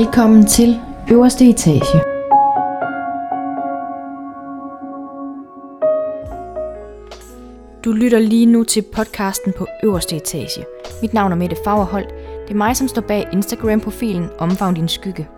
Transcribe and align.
Velkommen 0.00 0.46
til 0.46 0.80
øverste 1.10 1.48
etage. 1.48 2.00
Du 7.84 7.92
lytter 7.92 8.18
lige 8.18 8.46
nu 8.46 8.64
til 8.64 8.82
podcasten 8.82 9.52
på 9.58 9.66
øverste 9.84 10.16
etage. 10.16 10.64
Mit 11.02 11.14
navn 11.14 11.32
er 11.32 11.36
Mette 11.36 11.56
Fagerholt. 11.64 12.08
Det 12.42 12.50
er 12.50 12.54
mig, 12.54 12.76
som 12.76 12.88
står 12.88 13.02
bag 13.02 13.28
Instagram-profilen 13.32 14.28
Omfavn 14.38 14.74
din 14.74 14.88
skygge. 14.88 15.28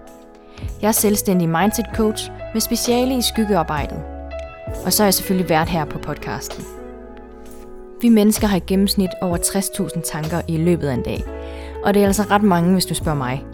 Jeg 0.82 0.88
er 0.88 0.92
selvstændig 0.92 1.48
mindset 1.48 1.86
coach 1.94 2.30
med 2.52 2.60
speciale 2.60 3.18
i 3.18 3.22
skyggearbejdet. 3.22 4.02
Og 4.84 4.92
så 4.92 5.02
er 5.02 5.06
jeg 5.06 5.14
selvfølgelig 5.14 5.48
vært 5.48 5.68
her 5.68 5.84
på 5.84 5.98
podcasten. 5.98 6.64
Vi 8.00 8.08
mennesker 8.08 8.46
har 8.46 8.56
i 8.56 8.62
gennemsnit 8.66 9.10
over 9.22 9.36
60.000 9.36 10.12
tanker 10.12 10.40
i 10.48 10.56
løbet 10.56 10.88
af 10.88 10.94
en 10.94 11.02
dag. 11.02 11.24
Og 11.84 11.94
det 11.94 12.02
er 12.02 12.06
altså 12.06 12.22
ret 12.22 12.42
mange, 12.42 12.72
hvis 12.72 12.86
du 12.86 12.94
spørger 12.94 13.18
mig. 13.18 13.44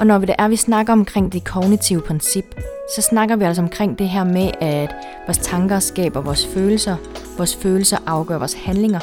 Og 0.00 0.06
når 0.06 0.18
vi 0.18 0.26
det 0.26 0.34
er, 0.38 0.48
vi 0.48 0.56
snakker 0.56 0.92
omkring 0.92 1.32
det 1.32 1.44
kognitive 1.44 2.00
princip, 2.00 2.44
så 2.96 3.02
snakker 3.02 3.36
vi 3.36 3.44
altså 3.44 3.62
omkring 3.62 3.98
det 3.98 4.08
her 4.08 4.24
med, 4.24 4.50
at 4.60 4.94
vores 5.26 5.38
tanker 5.38 5.78
skaber 5.78 6.20
vores 6.20 6.46
følelser, 6.46 6.96
vores 7.36 7.56
følelser 7.56 7.98
afgør 8.06 8.38
vores 8.38 8.54
handlinger, 8.54 9.00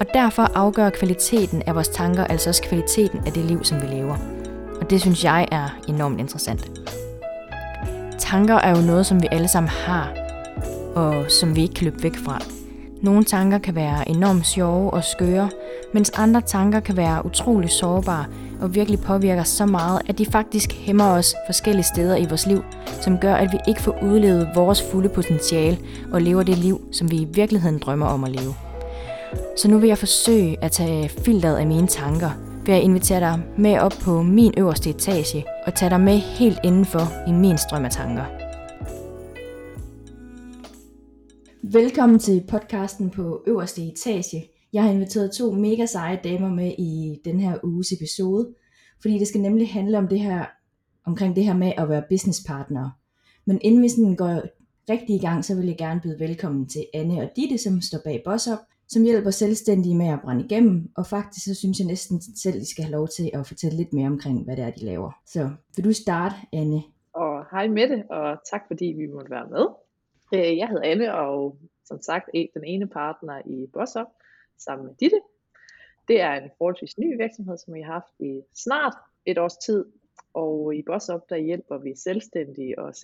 og 0.00 0.06
derfor 0.14 0.42
afgør 0.42 0.90
kvaliteten 0.90 1.62
af 1.66 1.74
vores 1.74 1.88
tanker 1.88 2.24
altså 2.24 2.50
også 2.50 2.62
kvaliteten 2.62 3.20
af 3.26 3.32
det 3.32 3.44
liv, 3.44 3.64
som 3.64 3.82
vi 3.82 3.86
lever. 3.86 4.16
Og 4.80 4.90
det 4.90 5.00
synes 5.00 5.24
jeg 5.24 5.48
er 5.50 5.78
enormt 5.88 6.20
interessant. 6.20 6.70
Tanker 8.18 8.54
er 8.54 8.78
jo 8.78 8.86
noget, 8.86 9.06
som 9.06 9.22
vi 9.22 9.28
alle 9.30 9.48
sammen 9.48 9.68
har, 9.68 10.12
og 10.94 11.30
som 11.30 11.56
vi 11.56 11.62
ikke 11.62 11.74
kan 11.74 11.84
løbe 11.84 12.02
væk 12.02 12.16
fra. 12.16 12.42
Nogle 13.02 13.24
tanker 13.24 13.58
kan 13.58 13.74
være 13.74 14.08
enormt 14.08 14.46
sjove 14.46 14.90
og 14.90 15.04
skøre, 15.04 15.50
mens 15.94 16.10
andre 16.10 16.40
tanker 16.40 16.80
kan 16.80 16.96
være 16.96 17.26
utrolig 17.26 17.70
sårbare 17.70 18.24
og 18.60 18.74
virkelig 18.74 19.00
påvirker 19.00 19.42
så 19.42 19.66
meget, 19.66 20.00
at 20.08 20.18
de 20.18 20.26
faktisk 20.26 20.72
hæmmer 20.72 21.04
os 21.04 21.34
forskellige 21.46 21.84
steder 21.84 22.16
i 22.16 22.26
vores 22.28 22.46
liv, 22.46 22.62
som 23.00 23.18
gør, 23.18 23.34
at 23.34 23.52
vi 23.52 23.58
ikke 23.68 23.82
får 23.82 23.98
udlevet 24.02 24.48
vores 24.54 24.82
fulde 24.82 25.08
potentiale 25.08 25.78
og 26.12 26.22
lever 26.22 26.42
det 26.42 26.58
liv, 26.58 26.80
som 26.92 27.10
vi 27.10 27.16
i 27.16 27.28
virkeligheden 27.32 27.78
drømmer 27.78 28.06
om 28.06 28.24
at 28.24 28.30
leve. 28.30 28.54
Så 29.56 29.70
nu 29.70 29.78
vil 29.78 29.88
jeg 29.88 29.98
forsøge 29.98 30.64
at 30.64 30.72
tage 30.72 31.08
filteret 31.08 31.56
af 31.56 31.66
mine 31.66 31.86
tanker, 31.86 32.30
ved 32.66 32.74
at 32.74 32.82
invitere 32.82 33.20
dig 33.20 33.40
med 33.58 33.78
op 33.78 33.94
på 34.00 34.22
min 34.22 34.54
øverste 34.56 34.90
etage 34.90 35.44
og 35.66 35.74
tage 35.74 35.90
dig 35.90 36.00
med 36.00 36.18
helt 36.18 36.58
indenfor 36.64 37.28
i 37.28 37.32
min 37.32 37.58
strøm 37.58 37.84
af 37.84 37.90
tanker. 37.90 38.24
Velkommen 41.62 42.18
til 42.18 42.42
podcasten 42.48 43.10
på 43.10 43.42
øverste 43.46 43.82
etage. 43.82 44.57
Jeg 44.72 44.82
har 44.82 44.90
inviteret 44.90 45.32
to 45.32 45.52
mega 45.52 45.86
seje 45.86 46.20
damer 46.24 46.48
med 46.48 46.72
i 46.78 47.20
den 47.24 47.40
her 47.40 47.58
uges 47.64 47.92
episode, 47.92 48.54
fordi 49.00 49.18
det 49.18 49.28
skal 49.28 49.40
nemlig 49.40 49.72
handle 49.72 49.98
om 49.98 50.08
det 50.08 50.20
her, 50.20 50.46
omkring 51.06 51.36
det 51.36 51.44
her 51.44 51.54
med 51.54 51.72
at 51.76 51.88
være 51.88 52.04
businesspartner. 52.08 52.90
Men 53.46 53.58
inden 53.62 53.82
vi 53.82 53.88
sådan 53.88 54.16
går 54.16 54.42
rigtig 54.90 55.16
i 55.16 55.18
gang, 55.18 55.44
så 55.44 55.54
vil 55.54 55.66
jeg 55.66 55.78
gerne 55.78 56.00
byde 56.00 56.20
velkommen 56.20 56.68
til 56.68 56.86
Anne 56.94 57.20
og 57.22 57.30
Ditte, 57.36 57.58
som 57.58 57.80
står 57.80 57.98
bag 58.04 58.22
Boss 58.24 58.48
Up, 58.48 58.58
som 58.88 59.02
hjælper 59.02 59.30
selvstændige 59.30 59.96
med 59.96 60.06
at 60.06 60.20
brænde 60.24 60.44
igennem, 60.44 60.90
og 60.96 61.06
faktisk 61.06 61.44
så 61.44 61.54
synes 61.54 61.78
jeg 61.78 61.86
næsten 61.86 62.20
selv, 62.20 62.60
de 62.60 62.70
skal 62.70 62.84
have 62.84 62.92
lov 62.92 63.08
til 63.08 63.30
at 63.34 63.46
fortælle 63.46 63.76
lidt 63.76 63.92
mere 63.92 64.06
omkring, 64.06 64.44
hvad 64.44 64.56
det 64.56 64.64
er, 64.64 64.70
de 64.70 64.84
laver. 64.84 65.12
Så 65.26 65.50
vil 65.76 65.84
du 65.84 65.92
starte, 65.92 66.34
Anne? 66.52 66.82
Og 67.12 67.44
hej 67.50 67.68
Mette, 67.68 68.04
og 68.10 68.38
tak 68.50 68.62
fordi 68.66 68.84
vi 68.84 69.06
måtte 69.06 69.30
være 69.30 69.48
med. 69.50 69.66
Øh, 70.34 70.56
jeg 70.56 70.68
hedder 70.68 70.82
Anne, 70.82 71.14
og 71.14 71.56
som 71.84 72.00
sagt 72.02 72.24
den 72.54 72.64
ene 72.64 72.86
partner 72.86 73.38
i 73.46 73.66
Boss 73.72 73.96
Up, 73.96 74.17
sammen 74.58 74.86
med 74.86 74.94
Ditte. 74.94 75.20
Det 76.08 76.20
er 76.20 76.32
en 76.32 76.50
forholdsvis 76.58 76.98
ny 76.98 77.16
virksomhed, 77.22 77.56
som 77.58 77.74
vi 77.74 77.80
har 77.80 77.92
haft 77.92 78.20
i 78.20 78.42
snart 78.54 78.96
et 79.26 79.38
års 79.38 79.56
tid, 79.56 79.84
og 80.34 80.74
i 80.74 80.82
BossUp 80.82 81.20
der 81.28 81.36
hjælper 81.36 81.78
vi 81.78 81.94
selvstændige 81.96 82.78
og 82.78 82.94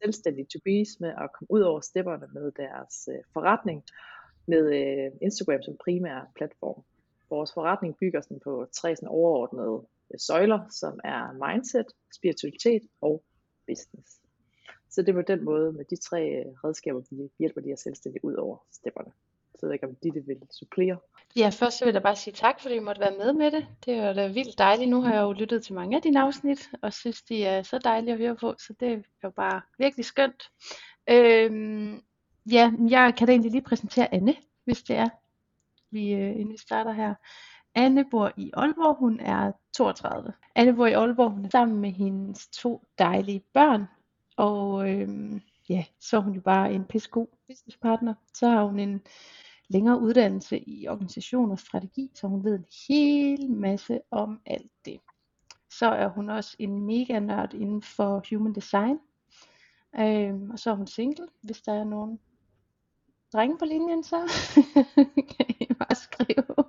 selvstændige 0.00 0.46
to 0.52 0.58
bees 0.64 1.00
med 1.00 1.08
at 1.08 1.30
komme 1.32 1.50
ud 1.50 1.60
over 1.60 1.80
stepperne 1.80 2.26
med 2.32 2.52
deres 2.52 3.08
øh, 3.12 3.22
forretning 3.32 3.84
med 4.46 4.64
øh, 4.80 5.12
Instagram 5.22 5.62
som 5.62 5.76
primær 5.84 6.30
platform. 6.36 6.82
Vores 7.30 7.52
forretning 7.52 7.96
bygger 7.96 8.20
sådan 8.20 8.40
på 8.40 8.66
tre 8.72 8.96
sådan 8.96 9.08
overordnede 9.08 9.86
øh, 10.10 10.18
søjler, 10.18 10.60
som 10.70 11.00
er 11.04 11.32
mindset, 11.46 11.86
spiritualitet 12.14 12.82
og 13.00 13.22
business. 13.66 14.20
Så 14.90 15.02
det 15.02 15.08
er 15.08 15.12
på 15.12 15.22
den 15.22 15.44
måde 15.44 15.72
med 15.72 15.84
de 15.84 15.96
tre 15.96 16.20
øh, 16.30 16.46
redskaber, 16.64 17.00
vi 17.10 17.30
hjælper 17.38 17.60
de 17.60 17.68
her 17.68 17.76
selvstændige 17.76 18.24
ud 18.24 18.34
over 18.34 18.56
stepperne. 18.72 19.12
Så 19.54 19.58
jeg 19.62 19.68
ved 19.68 19.72
ikke, 19.72 19.86
om 19.86 19.94
Ditte 20.02 20.26
vil 20.26 20.36
supplere. 20.50 20.98
Ja, 21.36 21.48
først 21.48 21.78
så 21.78 21.84
vil 21.84 21.92
jeg 21.92 22.02
bare 22.02 22.16
sige 22.16 22.34
tak, 22.34 22.60
fordi 22.60 22.74
I 22.74 22.78
måtte 22.78 23.00
være 23.00 23.16
med 23.18 23.32
med 23.32 23.50
det. 23.50 23.66
Det 23.86 23.94
er 23.94 24.12
da 24.12 24.26
vildt 24.26 24.58
dejligt. 24.58 24.90
Nu 24.90 25.00
har 25.00 25.14
jeg 25.14 25.22
jo 25.22 25.32
lyttet 25.32 25.64
til 25.64 25.74
mange 25.74 25.96
af 25.96 26.02
dine 26.02 26.22
afsnit, 26.22 26.70
og 26.82 26.92
synes, 26.92 27.22
de 27.22 27.44
er 27.44 27.62
så 27.62 27.78
dejlige 27.78 28.12
at 28.12 28.18
høre 28.18 28.36
på, 28.36 28.54
så 28.58 28.74
det 28.80 28.92
er 28.92 28.98
jo 29.24 29.30
bare 29.30 29.60
virkelig 29.78 30.04
skønt. 30.04 30.50
Øhm, 31.10 32.02
ja, 32.50 32.72
jeg 32.88 33.14
kan 33.16 33.26
da 33.26 33.32
egentlig 33.32 33.52
lige 33.52 33.62
præsentere 33.62 34.14
Anne, 34.14 34.34
hvis 34.64 34.82
det 34.82 34.96
er, 34.96 35.08
vi, 35.90 36.12
øh, 36.12 36.30
inden 36.30 36.52
vi 36.52 36.58
starter 36.58 36.92
her. 36.92 37.14
Anne 37.74 38.04
bor 38.10 38.32
i 38.36 38.50
Aalborg, 38.54 38.96
hun 38.98 39.20
er 39.20 39.52
32. 39.76 40.32
Anne 40.54 40.74
bor 40.74 40.86
i 40.86 40.92
Aalborg, 40.92 41.30
hun 41.30 41.44
er 41.44 41.50
sammen 41.50 41.80
med 41.80 41.90
hendes 41.90 42.48
to 42.48 42.82
dejlige 42.98 43.42
børn, 43.52 43.84
og 44.36 44.90
øhm, 44.90 45.40
ja, 45.68 45.84
så 46.00 46.16
er 46.16 46.20
hun 46.20 46.34
jo 46.34 46.40
bare 46.40 46.72
en 46.72 46.84
pissegod 46.84 47.26
businesspartner. 47.46 48.14
Så 48.34 48.48
har 48.48 48.64
hun 48.64 48.78
en 48.78 49.02
længere 49.68 50.00
uddannelse 50.00 50.58
i 50.58 50.88
organisation 50.88 51.50
og 51.50 51.58
strategi, 51.58 52.10
så 52.14 52.26
hun 52.26 52.44
ved 52.44 52.54
en 52.54 52.66
hel 52.88 53.50
masse 53.50 54.00
om 54.10 54.40
alt 54.46 54.72
det. 54.84 55.00
Så 55.70 55.86
er 55.86 56.08
hun 56.08 56.30
også 56.30 56.56
en 56.58 56.86
mega 56.86 57.18
nørd 57.18 57.54
inden 57.54 57.82
for 57.82 58.24
human 58.30 58.54
design. 58.54 58.98
Øhm, 60.00 60.50
og 60.50 60.58
så 60.58 60.70
er 60.70 60.74
hun 60.74 60.86
single, 60.86 61.26
hvis 61.40 61.62
der 61.62 61.72
er 61.72 61.84
nogen 61.84 62.20
drenge 63.32 63.58
på 63.58 63.64
linjen, 63.64 64.04
så 64.04 64.16
kan 65.36 65.46
I 65.60 65.74
bare 65.74 65.94
skrive. 65.94 66.64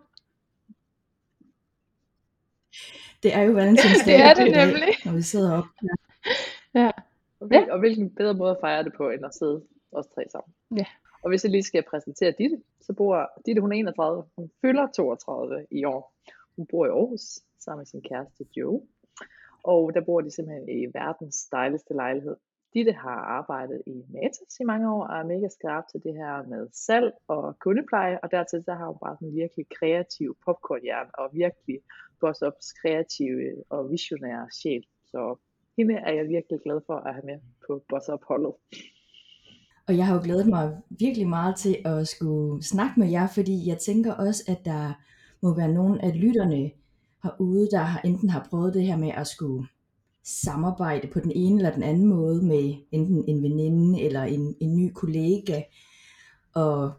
Det 3.24 3.34
er 3.34 3.42
jo 3.42 3.54
valentinsdag. 3.54 4.14
det 4.14 4.22
er 4.22 4.34
det 4.34 4.52
nemlig. 4.52 4.94
Når 5.06 5.14
vi 5.14 5.22
sidder 5.22 5.58
op. 5.58 5.66
Ja. 5.84 5.96
ja. 6.82 6.92
Og, 7.40 7.48
hvil, 7.48 7.72
og 7.72 7.80
hvilken 7.80 8.10
bedre 8.10 8.34
måde 8.34 8.52
at 8.52 8.58
fejre 8.62 8.84
det 8.84 8.94
på, 8.98 9.10
end 9.10 9.26
at 9.26 9.36
sidde 9.36 9.64
os 9.92 10.06
tre 10.16 10.24
sammen. 10.32 10.54
Ja. 10.78 10.86
Og 11.26 11.30
hvis 11.30 11.44
jeg 11.44 11.52
lige 11.52 11.64
skal 11.64 11.84
præsentere 11.90 12.34
Ditte, 12.38 12.58
så 12.82 12.94
bor 12.94 13.32
Ditte, 13.46 13.62
hun 13.62 13.72
er 13.72 13.76
31, 13.76 14.24
hun 14.38 14.50
fylder 14.62 14.88
32 14.88 15.66
i 15.72 15.86
år. 15.86 16.14
Hun 16.56 16.66
bor 16.72 16.86
i 16.86 16.90
Aarhus 16.90 17.22
sammen 17.60 17.80
med 17.80 17.86
sin 17.86 18.02
kæreste 18.02 18.46
Joe. 18.58 18.82
Og 19.64 19.94
der 19.94 20.02
bor 20.02 20.22
de 20.22 20.32
simpelthen 20.32 20.70
i 20.70 20.86
verdens 20.94 21.48
dejligste 21.52 21.94
lejlighed. 21.94 22.36
Ditte 22.74 22.92
har 22.92 23.20
arbejdet 23.40 23.82
i 23.88 24.04
Matas 24.14 24.60
i 24.60 24.64
mange 24.64 24.92
år 24.94 25.04
og 25.08 25.18
er 25.20 25.24
mega 25.24 25.48
skarp 25.50 25.84
til 25.92 26.04
det 26.04 26.14
her 26.14 26.48
med 26.48 26.68
salg 26.74 27.14
og 27.28 27.60
kundepleje, 27.60 28.20
og 28.24 28.32
dertil 28.32 28.64
så 28.64 28.74
har 28.74 28.88
hun 28.88 28.98
bare 29.06 29.18
en 29.22 29.36
virkelig 29.36 29.66
kreativ 29.80 30.38
popcornhjern 30.46 31.10
og 31.14 31.30
virkelig 31.34 31.80
boss 32.20 32.42
ups 32.42 32.74
kreative 32.82 33.64
og 33.70 33.92
visionære 33.92 34.48
sjæl. 34.52 34.86
Så 35.12 35.36
hende 35.78 35.96
er 35.96 36.14
jeg 36.14 36.28
virkelig 36.28 36.60
glad 36.66 36.82
for 36.86 36.96
at 36.96 37.14
have 37.14 37.26
med 37.26 37.40
på 37.68 37.84
boss 37.90 38.10
up 38.10 38.24
holdet. 38.24 38.54
Og 39.88 39.98
jeg 39.98 40.06
har 40.06 40.16
jo 40.16 40.22
glædet 40.24 40.48
mig 40.48 40.72
virkelig 40.90 41.28
meget 41.28 41.56
til 41.56 41.78
at 41.86 42.08
skulle 42.08 42.64
snakke 42.64 43.00
med 43.00 43.10
jer, 43.10 43.28
fordi 43.28 43.68
jeg 43.68 43.78
tænker 43.78 44.14
også, 44.14 44.44
at 44.48 44.66
der 44.66 44.94
må 45.42 45.56
være 45.56 45.74
nogle 45.74 46.04
af 46.04 46.22
lytterne 46.22 46.72
herude, 47.24 47.70
der 47.72 47.98
enten 48.04 48.30
har 48.30 48.48
prøvet 48.50 48.74
det 48.74 48.86
her 48.86 48.98
med 48.98 49.10
at 49.10 49.28
skulle 49.28 49.68
samarbejde 50.24 51.08
på 51.08 51.20
den 51.20 51.32
ene 51.36 51.58
eller 51.58 51.74
den 51.74 51.84
anden 51.84 52.08
måde 52.08 52.46
med 52.46 52.76
enten 52.92 53.24
en 53.28 53.44
veninde 53.44 54.02
eller 54.02 54.24
en, 54.24 54.56
en 54.60 54.76
ny 54.76 54.92
kollega, 54.94 55.62
og, 56.54 56.92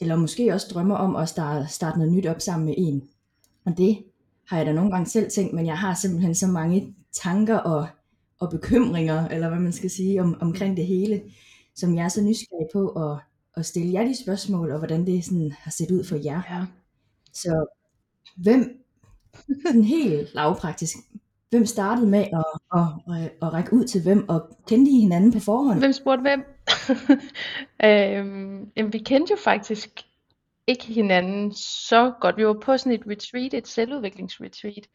eller 0.00 0.16
måske 0.16 0.54
også 0.54 0.66
drømmer 0.74 0.94
om 0.94 1.16
at 1.16 1.28
starte, 1.28 1.68
starte 1.68 1.98
noget 1.98 2.12
nyt 2.12 2.26
op 2.26 2.40
sammen 2.40 2.66
med 2.66 2.74
en. 2.78 3.02
Og 3.64 3.78
det 3.78 3.98
har 4.48 4.56
jeg 4.56 4.66
da 4.66 4.72
nogle 4.72 4.90
gange 4.90 5.06
selv 5.06 5.30
tænkt, 5.30 5.52
men 5.52 5.66
jeg 5.66 5.78
har 5.78 5.94
simpelthen 5.94 6.34
så 6.34 6.46
mange 6.46 6.94
tanker 7.12 7.56
og, 7.56 7.86
og 8.40 8.50
bekymringer, 8.50 9.28
eller 9.28 9.48
hvad 9.48 9.60
man 9.60 9.72
skal 9.72 9.90
sige, 9.90 10.22
om, 10.22 10.38
omkring 10.40 10.76
det 10.76 10.86
hele 10.86 11.22
som 11.78 11.94
jeg 11.94 12.04
er 12.04 12.08
så 12.08 12.22
nysgerrig 12.22 12.68
på 12.72 12.88
at, 12.88 13.18
at 13.56 13.66
stille 13.66 13.92
jer 13.92 14.04
de 14.04 14.22
spørgsmål, 14.22 14.72
og 14.72 14.78
hvordan 14.78 15.06
det 15.06 15.24
sådan 15.24 15.52
har 15.58 15.70
set 15.70 15.90
ud 15.90 16.04
for 16.04 16.16
jer. 16.16 16.42
Ja. 16.50 16.66
Så 17.32 17.66
hvem, 18.36 18.84
sådan 19.66 19.84
helt 19.84 20.34
lavpraktisk, 20.34 20.96
hvem 21.50 21.66
startede 21.66 22.06
med 22.06 22.18
at, 22.18 22.44
at, 22.74 23.14
at, 23.14 23.32
at 23.42 23.52
række 23.52 23.72
ud 23.72 23.84
til 23.84 24.02
hvem, 24.02 24.28
og 24.28 24.56
kendte 24.66 24.90
I 24.90 25.00
hinanden 25.00 25.32
på 25.32 25.38
forhånd? 25.38 25.78
Hvem 25.78 25.92
spurgte 25.92 26.22
hvem? 26.22 26.44
øhm, 27.88 28.70
jamen, 28.76 28.92
vi 28.92 28.98
kendte 28.98 29.30
jo 29.30 29.36
faktisk 29.44 29.88
ikke 30.66 30.84
hinanden 30.84 31.52
så 31.54 32.12
godt. 32.20 32.36
Vi 32.36 32.46
var 32.46 32.58
på 32.62 32.76
sådan 32.76 32.92
et 32.92 33.06
retreat, 33.06 33.54
et 33.54 33.68
selvudviklingsretreat 33.68 34.88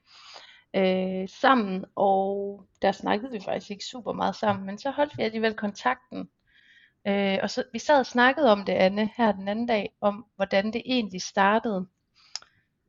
øh, 0.76 1.30
sammen, 1.30 1.86
og 1.96 2.64
der 2.82 2.92
snakkede 2.92 3.32
vi 3.32 3.40
faktisk 3.46 3.72
ikke 3.72 3.86
super 3.86 4.14
meget 4.14 4.36
sammen, 4.36 4.66
men 4.66 4.78
så 4.78 4.92
holdt 4.92 5.18
vi 5.18 5.24
alligevel 5.24 5.54
kontakten 5.54 6.30
Øh, 7.08 7.40
og 7.42 7.50
så 7.50 7.64
vi 7.74 7.80
sad 7.80 8.00
og 8.00 8.06
snakkede 8.06 8.52
om 8.52 8.66
det, 8.66 8.74
Anne, 8.74 9.10
her 9.18 9.32
den 9.32 9.48
anden 9.48 9.66
dag, 9.66 9.96
om 10.02 10.26
hvordan 10.36 10.66
det 10.66 10.82
egentlig 10.86 11.22
startede. 11.22 11.86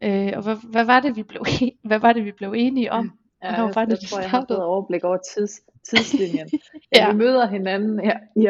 Øh, 0.03 0.33
og 0.37 0.43
hvad, 0.43 0.57
hvad, 0.71 0.85
var 0.85 1.01
det, 1.01 1.17
vi 1.17 1.23
blev, 1.23 1.45
hvad 1.89 1.99
var 1.99 2.13
det, 2.13 2.25
vi 2.25 2.33
blev 2.33 2.53
enige 2.57 2.93
om? 2.93 3.11
Ja, 3.43 3.63
jeg, 3.63 3.73
jeg, 3.77 3.87
jeg 3.91 3.99
tror, 3.99 4.21
jeg 4.21 4.31
har 4.31 4.45
fået 4.49 4.63
overblik 4.63 5.05
over 5.05 5.19
tids, 5.35 5.61
tidslinjen. 5.89 6.49
ja. 6.97 7.13
Vi 7.13 7.17
møder 7.17 7.47
hinanden 7.47 8.01
her 8.01 8.19
i 8.37 8.47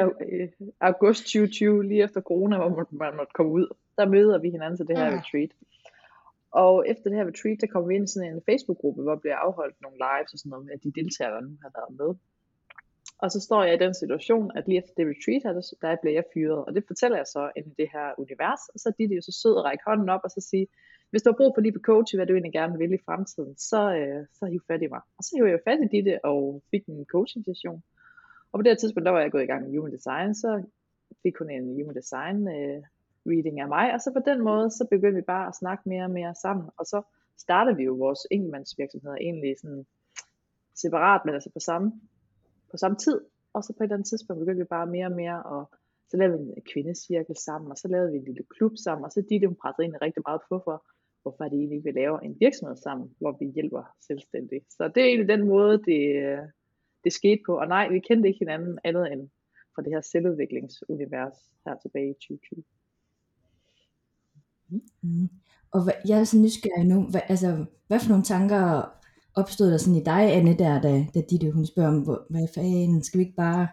august 0.81 1.23
2020, 1.23 1.85
lige 1.85 2.03
efter 2.03 2.21
corona, 2.21 2.57
hvor 2.57 2.69
man, 2.69 2.87
man 2.91 3.17
måtte 3.17 3.33
komme 3.35 3.53
ud. 3.53 3.67
Der 3.99 4.07
møder 4.07 4.39
vi 4.39 4.51
hinanden 4.51 4.77
til 4.77 4.87
det 4.87 4.99
her 4.99 5.07
ja. 5.07 5.17
retreat. 5.19 5.51
Og 6.51 6.89
efter 6.89 7.11
det 7.11 7.19
her 7.19 7.27
retreat, 7.27 7.59
der 7.61 7.67
kommer 7.67 7.89
vi 7.89 7.95
ind 7.95 8.05
i 8.05 8.13
sådan 8.13 8.35
en 8.35 8.43
Facebook-gruppe, 8.49 9.03
hvor 9.03 9.13
der 9.15 9.21
bliver 9.21 9.37
afholdt 9.37 9.77
nogle 9.83 9.97
lives 10.07 10.33
og 10.33 10.39
sådan 10.39 10.51
noget 10.51 10.67
med 10.67 10.79
de 10.85 11.01
deltagere, 11.01 11.35
der 11.35 11.41
nu 11.41 11.57
har 11.63 11.73
været 11.79 11.95
med. 12.01 12.11
Og 13.25 13.31
så 13.31 13.41
står 13.41 13.63
jeg 13.65 13.75
i 13.75 13.85
den 13.85 13.95
situation, 13.95 14.51
at 14.57 14.65
lige 14.69 14.79
efter 14.79 14.93
det 14.97 15.07
retreat 15.13 15.43
her, 15.45 15.53
der 15.83 15.97
bliver 16.03 16.15
jeg 16.19 16.25
fyret. 16.35 16.61
Og 16.67 16.71
det 16.75 16.85
fortæller 16.87 17.17
jeg 17.17 17.27
så 17.27 17.43
ind 17.57 17.67
i 17.67 17.75
det 17.81 17.89
her 17.95 18.07
univers. 18.23 18.63
Og 18.73 18.79
så 18.81 18.87
er 18.89 19.07
de 19.09 19.15
jo 19.21 19.23
så 19.29 19.33
sød 19.43 19.55
at 19.59 19.65
række 19.65 19.85
hånden 19.87 20.09
op 20.15 20.21
og 20.25 20.31
så 20.31 20.41
sige, 20.51 20.67
hvis 21.11 21.23
du 21.23 21.29
har 21.31 21.37
brug 21.41 21.53
for 21.55 21.61
lige 21.63 21.77
på 21.79 21.85
coach, 21.91 22.17
hvad 22.17 22.27
du 22.27 22.33
egentlig 22.33 22.53
gerne 22.61 22.79
vil 22.79 22.93
i 22.93 23.05
fremtiden, 23.07 23.53
så, 23.71 23.81
øh, 24.01 24.21
så 24.39 24.47
hiv 24.47 24.61
fat 24.69 24.83
i 24.83 24.89
mig. 24.95 25.03
Og 25.19 25.23
så 25.25 25.31
hiv 25.37 25.45
jeg 25.45 25.67
fat 25.69 25.81
i 25.85 25.89
Ditte 25.95 26.25
og 26.25 26.63
fik 26.71 26.85
en 26.87 27.05
coaching 27.15 27.45
session. 27.45 27.83
Og 28.51 28.55
på 28.59 28.63
det 28.63 28.71
her 28.73 28.81
tidspunkt, 28.81 29.07
der 29.07 29.17
var 29.17 29.21
jeg 29.21 29.33
gået 29.33 29.47
i 29.47 29.51
gang 29.53 29.63
med 29.65 29.71
Human 29.75 29.93
Design, 29.97 30.35
så 30.35 30.51
fik 31.23 31.35
hun 31.39 31.51
en 31.51 31.67
Human 31.79 31.97
Design 32.01 32.39
øh, 32.57 32.81
reading 33.31 33.57
af 33.61 33.69
mig, 33.69 33.87
og 33.95 34.01
så 34.01 34.09
på 34.19 34.23
den 34.31 34.39
måde, 34.49 34.67
så 34.71 34.83
begyndte 34.91 35.21
vi 35.21 35.31
bare 35.35 35.47
at 35.49 35.59
snakke 35.63 35.83
mere 35.89 36.05
og 36.05 36.15
mere 36.19 36.35
sammen, 36.45 36.67
og 36.79 36.85
så 36.93 36.99
startede 37.45 37.77
vi 37.77 37.85
jo 37.85 37.95
vores 38.05 38.23
enkeltmandsvirksomheder 38.31 39.17
egentlig 39.17 39.53
sådan 39.63 39.87
separat, 40.75 41.21
men 41.25 41.35
altså 41.35 41.51
på 41.51 41.61
samme, 41.61 41.93
på 42.75 42.79
samme 42.79 42.99
tid, 43.07 43.19
og 43.55 43.61
så 43.65 43.71
på 43.73 43.81
et 43.81 43.87
eller 43.87 43.97
andet 43.97 44.09
tidspunkt 44.09 44.41
begyndte 44.41 44.63
vi 44.65 44.75
bare 44.77 44.87
mere 44.97 45.07
og 45.11 45.17
mere, 45.23 45.39
og 45.55 45.63
så 46.11 46.15
lavede 46.17 46.39
vi 46.39 46.45
en 46.57 46.67
kvindecirkel 46.73 47.37
sammen, 47.49 47.71
og 47.73 47.77
så 47.83 47.89
lavede 47.89 48.11
vi 48.13 48.19
en 48.19 48.25
lille 48.25 48.45
klub 48.55 48.75
sammen, 48.85 49.05
og 49.05 49.11
så 49.13 49.21
de, 49.29 49.47
hun 49.47 49.61
pressede 49.63 49.83
egentlig 49.85 50.03
rigtig 50.07 50.23
meget 50.29 50.41
på 50.49 50.57
for, 50.67 50.77
hvorfor 51.23 51.45
de 51.45 51.57
egentlig 51.57 51.85
vil 51.85 51.95
lave 51.95 52.17
en 52.27 52.35
virksomhed 52.45 52.77
sammen, 52.77 53.07
hvor 53.21 53.33
vi 53.41 53.47
hjælper 53.57 53.83
selvstændige. 54.09 54.63
Så 54.77 54.83
det 54.95 55.01
er 55.03 55.09
egentlig 55.09 55.33
den 55.35 55.49
måde, 55.53 55.75
det, 55.89 56.01
det 57.05 57.13
skete 57.13 57.43
på, 57.47 57.53
og 57.63 57.67
nej, 57.69 57.85
vi 57.95 57.99
kendte 58.09 58.29
ikke 58.29 58.43
hinanden 58.45 58.79
andet 58.85 59.13
end 59.13 59.23
fra 59.75 59.83
det 59.83 59.93
her 59.93 60.01
selvudviklingsunivers 60.01 61.39
her 61.65 61.75
tilbage 61.83 62.11
i 62.11 62.15
2020. 62.15 62.65
Mm. 64.69 64.83
mm. 65.03 65.29
Og 65.75 65.85
hvad, 65.85 65.97
jeg 66.09 66.21
er 66.21 66.25
så 66.25 66.39
nysgerrig 66.39 66.87
nu, 66.93 66.99
hvad, 67.13 67.21
altså, 67.29 67.65
hvad 67.87 68.01
for 68.01 68.09
nogle 68.09 68.25
tanker 68.25 68.63
opstod 69.37 69.71
der 69.73 69.79
sådan 69.79 70.01
i 70.01 70.05
dig, 70.05 70.23
Anne, 70.37 70.59
der, 70.59 70.81
da, 70.81 70.93
da 71.15 71.21
Ditte, 71.31 71.51
hun 71.51 71.67
spørger 71.67 71.89
om, 71.89 72.01
hvad 72.31 72.49
fanden, 72.55 73.03
skal 73.03 73.19
vi 73.19 73.25
ikke 73.25 73.37
bare 73.37 73.69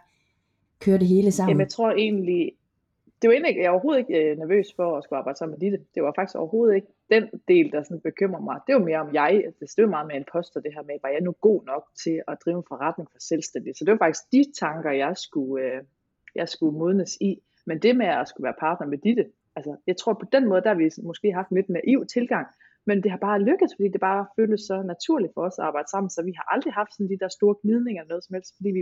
køre 0.79 0.97
det 0.97 1.07
hele 1.07 1.31
sammen? 1.31 1.49
Jamen, 1.49 1.61
jeg 1.61 1.69
tror 1.69 1.91
egentlig, 1.91 2.51
det 3.21 3.27
var 3.27 3.33
egentlig, 3.33 3.55
jeg 3.57 3.71
var 3.71 3.75
overhovedet 3.75 3.99
ikke 3.99 4.31
øh, 4.31 4.37
nervøs 4.37 4.67
for 4.75 4.97
at 4.97 5.03
skulle 5.03 5.19
arbejde 5.19 5.37
sammen 5.37 5.53
med 5.55 5.59
Ditte. 5.59 5.85
Det 5.95 6.03
var 6.03 6.13
faktisk 6.15 6.35
overhovedet 6.35 6.75
ikke 6.75 6.87
den 7.09 7.23
del, 7.47 7.71
der 7.71 7.83
sådan 7.83 7.99
bekymrer 7.99 8.41
mig. 8.41 8.59
Det 8.67 8.75
var 8.75 8.81
mere 8.81 8.99
om 8.99 9.13
jeg, 9.13 9.43
altså, 9.61 9.73
det 9.75 9.83
var 9.83 9.89
meget 9.89 10.07
med 10.07 10.15
en 10.15 10.25
poster, 10.31 10.59
det 10.59 10.73
her 10.73 10.83
med, 10.83 10.95
var 11.03 11.09
jeg 11.09 11.21
nu 11.21 11.31
god 11.41 11.65
nok 11.65 11.83
til 12.03 12.21
at 12.27 12.37
drive 12.45 12.57
en 12.57 12.63
forretning 12.67 13.07
for 13.11 13.19
selvstændig. 13.19 13.75
Så 13.75 13.85
det 13.85 13.91
var 13.91 13.97
faktisk 13.97 14.23
de 14.31 14.45
tanker, 14.59 14.91
jeg 14.91 15.17
skulle, 15.17 15.65
øh, 15.65 15.81
jeg 16.35 16.49
skulle 16.49 16.77
modnes 16.77 17.17
i. 17.21 17.41
Men 17.65 17.79
det 17.79 17.97
med 17.97 18.05
at 18.05 18.27
skulle 18.27 18.45
være 18.45 18.59
partner 18.59 18.87
med 18.87 18.97
Ditte, 18.97 19.25
altså, 19.55 19.75
jeg 19.87 19.97
tror 19.97 20.13
på 20.13 20.25
den 20.31 20.49
måde, 20.49 20.61
der 20.61 20.67
har 20.67 20.75
vi 20.75 20.89
måske 21.03 21.33
haft 21.33 21.49
en 21.49 21.57
lidt 21.57 21.69
naiv 21.69 22.05
tilgang, 22.05 22.47
men 22.86 23.04
det 23.04 23.12
har 23.12 23.18
bare 23.18 23.42
lykkes, 23.50 23.72
fordi 23.75 23.89
det 23.95 24.01
bare 24.01 24.25
føles 24.36 24.62
så 24.62 24.83
naturligt 24.94 25.33
for 25.33 25.42
os 25.48 25.60
at 25.60 25.66
arbejde 25.66 25.89
sammen, 25.89 26.10
så 26.10 26.22
vi 26.24 26.33
har 26.38 26.45
aldrig 26.54 26.74
haft 26.74 26.94
sådan 26.94 27.10
de 27.10 27.19
der 27.19 27.28
store 27.38 27.56
gnidninger 27.62 28.01
eller 28.01 28.13
noget 28.13 28.24
som 28.25 28.33
helst, 28.33 28.56
fordi 28.57 28.69
vi 28.69 28.81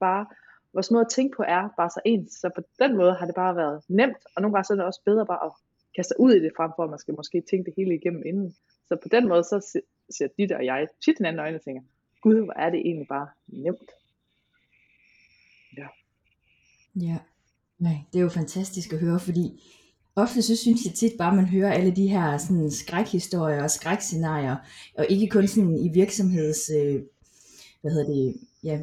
bare, 0.00 0.26
vores 0.72 0.90
måde 0.90 1.04
at 1.06 1.14
tænke 1.16 1.36
på 1.36 1.42
er 1.42 1.68
bare 1.76 1.90
så 1.90 2.00
ens, 2.04 2.32
så 2.32 2.50
på 2.56 2.62
den 2.82 2.96
måde 2.96 3.14
har 3.14 3.26
det 3.26 3.34
bare 3.34 3.56
været 3.56 3.82
nemt, 3.88 4.22
og 4.34 4.42
nogle 4.42 4.54
gange 4.54 4.64
så 4.64 4.72
er 4.72 4.76
det 4.76 4.84
også 4.84 5.02
bedre 5.04 5.26
bare 5.26 5.44
at 5.46 5.52
kaste 5.96 6.14
ud 6.18 6.32
i 6.32 6.42
det, 6.44 6.52
frem 6.56 6.70
for 6.76 6.84
at 6.84 6.90
man 6.90 6.98
skal 6.98 7.14
måske 7.16 7.42
tænke 7.50 7.66
det 7.66 7.74
hele 7.76 7.94
igennem 7.94 8.22
inden. 8.26 8.56
Så 8.88 8.96
på 9.02 9.08
den 9.08 9.28
måde, 9.28 9.44
så 9.44 9.80
ser 10.10 10.28
der 10.48 10.56
og 10.56 10.64
jeg 10.64 10.88
tit 11.04 11.18
hinanden 11.18 11.40
øjne 11.40 11.56
og 11.56 11.64
tænker, 11.64 11.82
gud, 12.22 12.44
hvor 12.44 12.52
er 12.52 12.70
det 12.70 12.80
egentlig 12.80 13.08
bare 13.08 13.28
nemt. 13.46 13.90
Ja. 15.76 15.86
Ja, 16.94 17.18
Nej, 17.78 17.96
det 18.12 18.18
er 18.18 18.22
jo 18.22 18.28
fantastisk 18.28 18.92
at 18.92 18.98
høre, 18.98 19.20
fordi 19.20 19.62
ofte 20.22 20.42
så 20.42 20.56
synes 20.56 20.84
jeg 20.84 20.94
tit 20.94 21.12
bare, 21.18 21.30
at 21.30 21.36
man 21.36 21.46
hører 21.46 21.72
alle 21.72 21.96
de 21.96 22.08
her 22.08 22.38
sådan, 22.38 22.70
skrækhistorier 22.70 23.62
og 23.62 23.70
skrækscenarier, 23.70 24.56
og 24.98 25.06
ikke 25.08 25.28
kun 25.28 25.46
sådan 25.46 25.78
i 25.78 25.88
virksomheds, 25.88 26.70
øh, 26.70 27.02
hvad 27.80 27.92
hedder 27.92 28.12
det, 28.14 28.36
ja, 28.64 28.78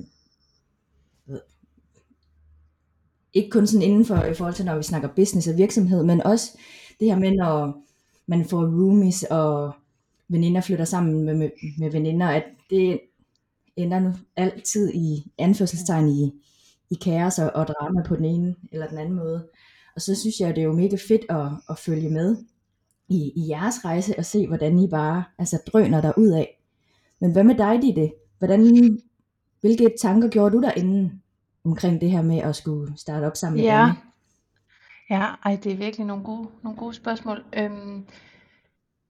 ikke 3.35 3.49
kun 3.49 3.67
sådan 3.67 3.81
inden 3.81 4.05
for, 4.05 4.23
i 4.23 4.33
forhold 4.33 4.55
til, 4.55 4.65
når 4.65 4.77
vi 4.77 4.83
snakker 4.83 5.09
business 5.15 5.47
og 5.47 5.57
virksomhed, 5.57 6.03
men 6.03 6.21
også 6.23 6.57
det 6.99 7.07
her 7.07 7.19
med, 7.19 7.31
når 7.31 7.83
man 8.27 8.45
får 8.45 8.61
roomies, 8.61 9.23
og 9.23 9.75
veninder 10.27 10.61
flytter 10.61 10.85
sammen 10.85 11.25
med, 11.25 11.35
med, 11.35 11.49
med 11.79 11.91
veninder, 11.91 12.27
at 12.27 12.43
det 12.69 12.99
ender 13.75 13.99
nu 13.99 14.13
altid 14.35 14.93
i 14.93 15.31
anførselstegn 15.37 16.09
i, 16.09 16.31
i 16.91 16.95
kaos 16.95 17.39
og, 17.39 17.51
og 17.55 17.67
drama 17.67 18.03
på 18.07 18.15
den 18.15 18.25
ene 18.25 18.55
eller 18.71 18.87
den 18.87 18.97
anden 18.97 19.15
måde. 19.15 19.47
Og 19.95 20.01
så 20.01 20.15
synes 20.15 20.39
jeg, 20.39 20.56
det 20.56 20.62
er 20.62 20.65
jo 20.65 20.74
mega 20.74 20.97
fedt 21.07 21.25
at, 21.30 21.47
at 21.69 21.77
følge 21.77 22.09
med 22.09 22.38
i, 23.09 23.31
i 23.36 23.50
jeres 23.50 23.86
rejse 23.86 24.15
og 24.18 24.25
se, 24.25 24.47
hvordan 24.47 24.80
I 24.80 24.88
bare 24.88 25.24
altså, 25.39 25.59
drøner 25.68 26.01
der 26.01 26.13
ud 26.18 26.27
af. 26.27 26.62
Men 27.21 27.31
hvad 27.31 27.44
med 27.44 27.56
dig, 27.56 27.81
Ditte? 27.81 28.12
Hvordan, 28.38 29.00
hvilke 29.62 29.94
tanker 30.01 30.30
gjorde 30.30 30.56
du 30.56 30.62
derinde 30.62 31.12
omkring 31.65 32.01
det 32.01 32.12
her 32.12 32.21
med 32.21 32.38
at 32.38 32.56
skulle 32.56 32.97
starte 32.97 33.25
op 33.25 33.36
sammen 33.36 33.57
med 33.57 33.65
Ja, 33.65 33.94
ja, 35.09 35.25
ej, 35.45 35.59
det 35.63 35.71
er 35.71 35.75
virkelig 35.77 36.06
nogle 36.06 36.24
gode, 36.24 36.47
nogle 36.63 36.77
gode 36.77 36.94
spørgsmål. 36.94 37.44
Øhm, 37.57 38.06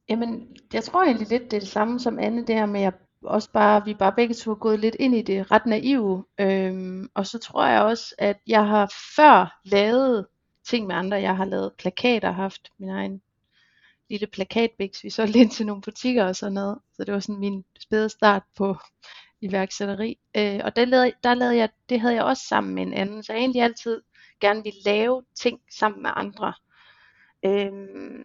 jamen, 0.10 0.48
jeg 0.74 0.84
tror 0.84 1.04
egentlig 1.04 1.30
lidt, 1.30 1.44
det 1.44 1.54
er 1.54 1.60
det 1.60 1.70
samme 1.70 2.00
som 2.00 2.20
Anne, 2.20 2.46
det 2.48 2.56
her 2.56 2.66
med, 2.66 2.82
at 2.82 2.94
også 3.24 3.52
bare, 3.52 3.86
vi 3.86 3.92
er 3.92 3.98
bare 3.98 4.14
begge 4.16 4.34
to 4.34 4.52
er 4.52 4.56
gået 4.56 4.80
lidt 4.80 4.96
ind 5.00 5.16
i 5.16 5.22
det 5.22 5.52
ret 5.52 5.66
naive. 5.66 6.26
Øhm, 6.40 7.10
og 7.14 7.28
så 7.28 7.40
tror 7.40 7.66
jeg 7.68 7.82
også, 7.82 8.16
at 8.18 8.38
jeg 8.48 8.68
har 8.68 8.94
før 9.16 9.60
lavet 9.66 10.26
ting 10.66 10.88
med 10.88 10.96
andre. 10.96 11.18
Jeg 11.18 11.38
har 11.38 11.46
lavet 11.46 11.74
plakater, 11.78 12.32
haft 12.32 12.72
min 12.78 12.90
egen 12.90 13.22
lille 14.10 14.28
plakatbiks. 14.28 15.04
Vi 15.04 15.10
solgte 15.10 15.40
ind 15.40 15.52
til 15.52 15.66
nogle 15.66 15.82
butikker 15.82 16.26
og 16.26 16.36
sådan 16.36 16.54
noget. 16.54 16.80
Så 16.94 17.04
det 17.04 17.14
var 17.14 17.20
sådan 17.20 17.40
min 17.40 17.66
spæde 17.80 18.10
start 18.10 18.44
på 18.58 18.78
iværksætteri. 19.42 20.18
Øh, 20.38 20.62
og 20.64 20.76
der 20.76 20.86
lavede, 20.86 21.14
der 21.24 21.34
lavede 21.34 21.58
jeg, 21.58 21.70
det 21.90 22.02
havde 22.02 22.16
jeg 22.16 22.24
også 22.24 22.44
sammen 22.48 22.76
med 22.76 22.84
en 22.84 22.94
anden. 22.94 23.24
Så 23.24 23.34
jeg 23.34 23.40
egentlig 23.40 23.62
altid 23.62 24.02
gerne 24.42 24.64
ville 24.64 24.80
lave 24.86 25.24
ting 25.36 25.60
sammen 25.72 26.02
med 26.02 26.12
andre. 26.16 26.54
Øhm, 27.46 28.24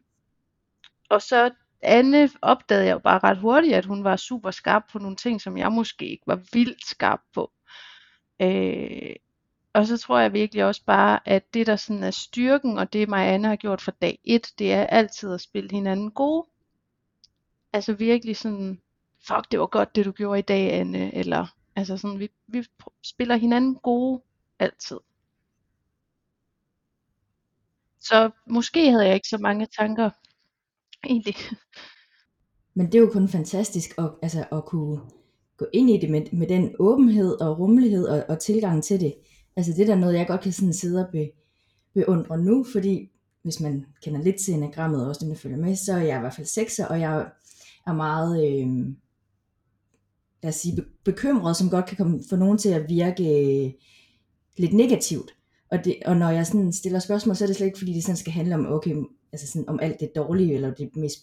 og 1.10 1.22
så 1.22 1.50
Anne 1.82 2.30
opdagede 2.42 2.86
jeg 2.86 2.92
jo 2.92 2.98
bare 2.98 3.18
ret 3.18 3.38
hurtigt, 3.38 3.74
at 3.74 3.84
hun 3.84 4.04
var 4.04 4.16
super 4.16 4.50
skarp 4.50 4.82
på 4.92 4.98
nogle 4.98 5.16
ting, 5.16 5.40
som 5.40 5.58
jeg 5.58 5.72
måske 5.72 6.08
ikke 6.08 6.26
var 6.26 6.40
vildt 6.52 6.86
skarp 6.86 7.20
på. 7.34 7.52
Øh, 8.42 9.14
og 9.72 9.86
så 9.86 9.98
tror 9.98 10.18
jeg 10.18 10.32
virkelig 10.32 10.64
også 10.64 10.84
bare, 10.84 11.28
at 11.28 11.54
det 11.54 11.66
der 11.66 11.76
sådan 11.76 12.02
er 12.02 12.10
styrken, 12.10 12.78
og 12.78 12.92
det 12.92 13.08
Marianne 13.08 13.48
har 13.48 13.56
gjort 13.56 13.80
fra 13.80 13.92
dag 14.02 14.18
1, 14.24 14.52
det 14.58 14.72
er 14.72 14.86
altid 14.86 15.32
at 15.32 15.40
spille 15.40 15.70
hinanden 15.70 16.10
gode. 16.10 16.46
Altså 17.72 17.92
virkelig 17.92 18.36
sådan, 18.36 18.80
fuck 19.28 19.50
det 19.50 19.60
var 19.60 19.66
godt 19.66 19.96
det 19.96 20.04
du 20.04 20.12
gjorde 20.12 20.38
i 20.38 20.42
dag 20.42 20.72
Anne, 20.72 21.14
eller 21.14 21.46
altså 21.76 21.96
sådan, 21.96 22.18
vi, 22.18 22.30
vi 22.46 22.64
spiller 23.02 23.36
hinanden 23.36 23.74
gode 23.74 24.22
altid. 24.58 24.98
Så 28.00 28.30
måske 28.46 28.90
havde 28.90 29.06
jeg 29.06 29.14
ikke 29.14 29.28
så 29.28 29.38
mange 29.38 29.66
tanker 29.78 30.10
egentlig. 31.04 31.34
Men 32.74 32.86
det 32.86 32.94
er 32.94 33.02
jo 33.02 33.10
kun 33.12 33.28
fantastisk 33.28 33.98
at, 33.98 34.10
altså, 34.22 34.44
at 34.52 34.64
kunne 34.64 35.00
gå 35.56 35.66
ind 35.72 35.90
i 35.90 35.98
det 36.00 36.10
med, 36.10 36.32
med 36.32 36.46
den 36.46 36.74
åbenhed 36.78 37.40
og 37.40 37.58
rummelighed 37.58 38.08
og, 38.08 38.24
og 38.28 38.38
tilgang 38.38 38.84
til 38.84 39.00
det. 39.00 39.14
Altså 39.60 39.72
det 39.76 39.86
der 39.86 39.94
er 39.94 39.98
noget, 39.98 40.14
jeg 40.14 40.26
godt 40.26 40.40
kan 40.40 40.52
sådan 40.52 40.72
sidde 40.72 41.04
og 41.06 41.12
be, 41.12 41.30
beundre 41.94 42.38
nu, 42.38 42.64
fordi 42.72 43.10
hvis 43.42 43.60
man 43.60 43.86
kender 44.02 44.22
lidt 44.22 44.36
til 44.36 44.54
enagrammet, 44.54 45.02
og 45.02 45.08
også 45.08 45.20
dem, 45.20 45.28
der 45.28 45.40
følger 45.40 45.58
med, 45.58 45.76
så 45.76 45.92
er 45.92 45.98
jeg 45.98 46.16
i 46.16 46.20
hvert 46.20 46.34
fald 46.34 46.46
sekser, 46.46 46.86
og 46.86 47.00
jeg 47.00 47.26
er 47.86 47.92
meget, 47.92 48.46
øh, 48.46 48.68
lad 50.42 50.48
os 50.48 50.54
sige, 50.54 50.84
bekymret, 51.04 51.56
som 51.56 51.70
godt 51.70 51.86
kan 51.86 51.96
komme, 51.96 52.20
få 52.30 52.36
nogen 52.36 52.58
til 52.58 52.68
at 52.68 52.88
virke 52.88 53.24
øh, 53.24 53.72
lidt 54.56 54.72
negativt. 54.72 55.30
Og, 55.70 55.84
det, 55.84 55.96
og 56.06 56.16
når 56.16 56.30
jeg 56.30 56.46
sådan 56.46 56.72
stiller 56.72 56.98
spørgsmål, 56.98 57.36
så 57.36 57.44
er 57.44 57.46
det 57.46 57.56
slet 57.56 57.66
ikke, 57.66 57.78
fordi 57.78 57.92
det 57.92 58.02
sådan 58.02 58.16
skal 58.16 58.32
handle 58.32 58.54
om, 58.54 58.66
okay, 58.66 58.96
altså 59.32 59.46
sådan, 59.46 59.68
om 59.68 59.80
alt 59.82 60.00
det 60.00 60.12
dårlige, 60.16 60.54
eller 60.54 60.74
det 60.74 60.96
mest 60.96 61.18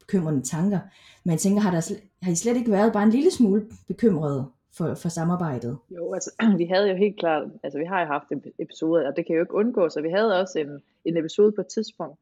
bekymrende 0.00 0.42
tanker. 0.42 0.80
Men 1.24 1.30
jeg 1.30 1.40
tænker, 1.40 1.60
har, 1.60 1.70
der, 1.70 1.94
har 2.22 2.32
I 2.32 2.34
slet 2.34 2.56
ikke 2.56 2.70
været 2.70 2.92
bare 2.92 3.02
en 3.02 3.10
lille 3.10 3.30
smule 3.30 3.66
bekymrede 3.88 4.50
for, 4.76 4.94
for 4.94 5.08
samarbejdet? 5.08 5.78
Jo, 5.90 6.14
altså 6.14 6.30
vi 6.60 6.64
havde 6.64 6.90
jo 6.90 6.96
helt 6.96 7.18
klart, 7.18 7.48
altså 7.62 7.78
vi 7.78 7.84
har 7.84 8.00
jo 8.00 8.06
haft 8.06 8.28
en 8.30 8.42
episode, 8.58 9.06
og 9.06 9.16
det 9.16 9.26
kan 9.26 9.34
jo 9.34 9.42
ikke 9.42 9.54
undgås, 9.54 9.96
og 9.96 10.02
vi 10.02 10.10
havde 10.10 10.40
også 10.40 10.58
en, 10.58 10.82
en 11.04 11.16
episode 11.16 11.52
på 11.52 11.60
et 11.60 11.66
tidspunkt, 11.66 12.18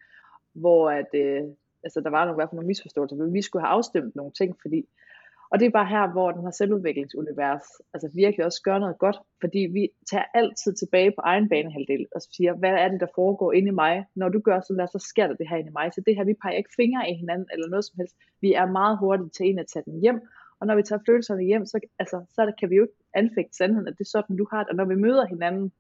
hvor 0.53 0.91
at, 0.91 1.11
øh, 1.15 1.43
altså 1.85 2.01
der 2.01 2.11
var 2.11 2.25
nogle, 2.25 2.37
i 2.37 2.39
hvert 2.39 2.49
fald 2.49 2.57
nogle 2.57 2.67
misforståelser, 2.67 3.17
men 3.17 3.35
vi 3.35 3.43
skulle 3.43 3.67
have 3.67 3.75
afstemt 3.77 4.17
nogle 4.17 4.33
ting, 4.33 4.57
fordi 4.63 4.89
og 5.51 5.61
det 5.61 5.67
er 5.67 5.71
bare 5.71 5.87
her, 5.87 6.13
hvor 6.13 6.31
den 6.31 6.43
her 6.43 6.51
selvudviklingsunivers 6.51 7.67
altså 7.95 8.11
virkelig 8.15 8.47
også 8.47 8.63
gør 8.63 8.79
noget 8.79 8.99
godt, 8.99 9.19
fordi 9.41 9.59
vi 9.59 9.89
tager 10.11 10.25
altid 10.35 10.73
tilbage 10.75 11.11
på 11.11 11.21
egen 11.25 11.49
banehalvdel 11.49 12.07
og 12.15 12.21
siger, 12.23 12.53
hvad 12.55 12.71
er 12.71 12.89
det, 12.89 13.01
der 13.01 13.07
foregår 13.15 13.53
inde 13.53 13.69
i 13.69 13.79
mig? 13.85 14.05
Når 14.15 14.29
du 14.29 14.39
gør 14.41 14.61
sådan 14.61 14.79
der, 14.79 14.87
så 14.87 14.99
sker 14.99 15.27
der 15.27 15.35
det 15.35 15.49
her 15.49 15.57
inde 15.57 15.71
i 15.71 15.73
mig. 15.73 15.93
Så 15.93 16.01
det 16.07 16.17
her, 16.17 16.25
vi 16.25 16.35
peger 16.43 16.57
ikke 16.57 16.77
fingre 16.77 17.11
i 17.11 17.15
hinanden 17.15 17.49
eller 17.53 17.69
noget 17.69 17.85
som 17.85 17.97
helst. 17.97 18.15
Vi 18.41 18.53
er 18.53 18.67
meget 18.67 18.99
hurtige 18.99 19.29
til 19.29 19.47
en 19.47 19.59
at 19.59 19.67
tage 19.67 19.85
den 19.87 20.01
hjem, 20.01 20.21
og 20.61 20.67
når 20.67 20.77
vi 20.77 20.83
tager 20.83 21.03
følelserne 21.07 21.43
hjem, 21.43 21.67
så, 21.67 21.81
altså, 21.99 22.25
så 22.35 22.47
der, 22.47 22.53
kan 22.61 22.71
vi 22.71 22.77
jo 22.77 22.83
ikke 22.83 22.95
anfægte 23.15 23.57
sandheden, 23.57 23.89
at 23.89 23.99
det 23.99 24.05
er 24.05 24.09
sådan, 24.09 24.37
du 24.37 24.47
har 24.51 24.63
det. 24.63 24.69
Og 24.69 24.77
når 24.77 24.85
vi 24.85 24.95
møder 24.95 25.27
hinanden, 25.27 25.73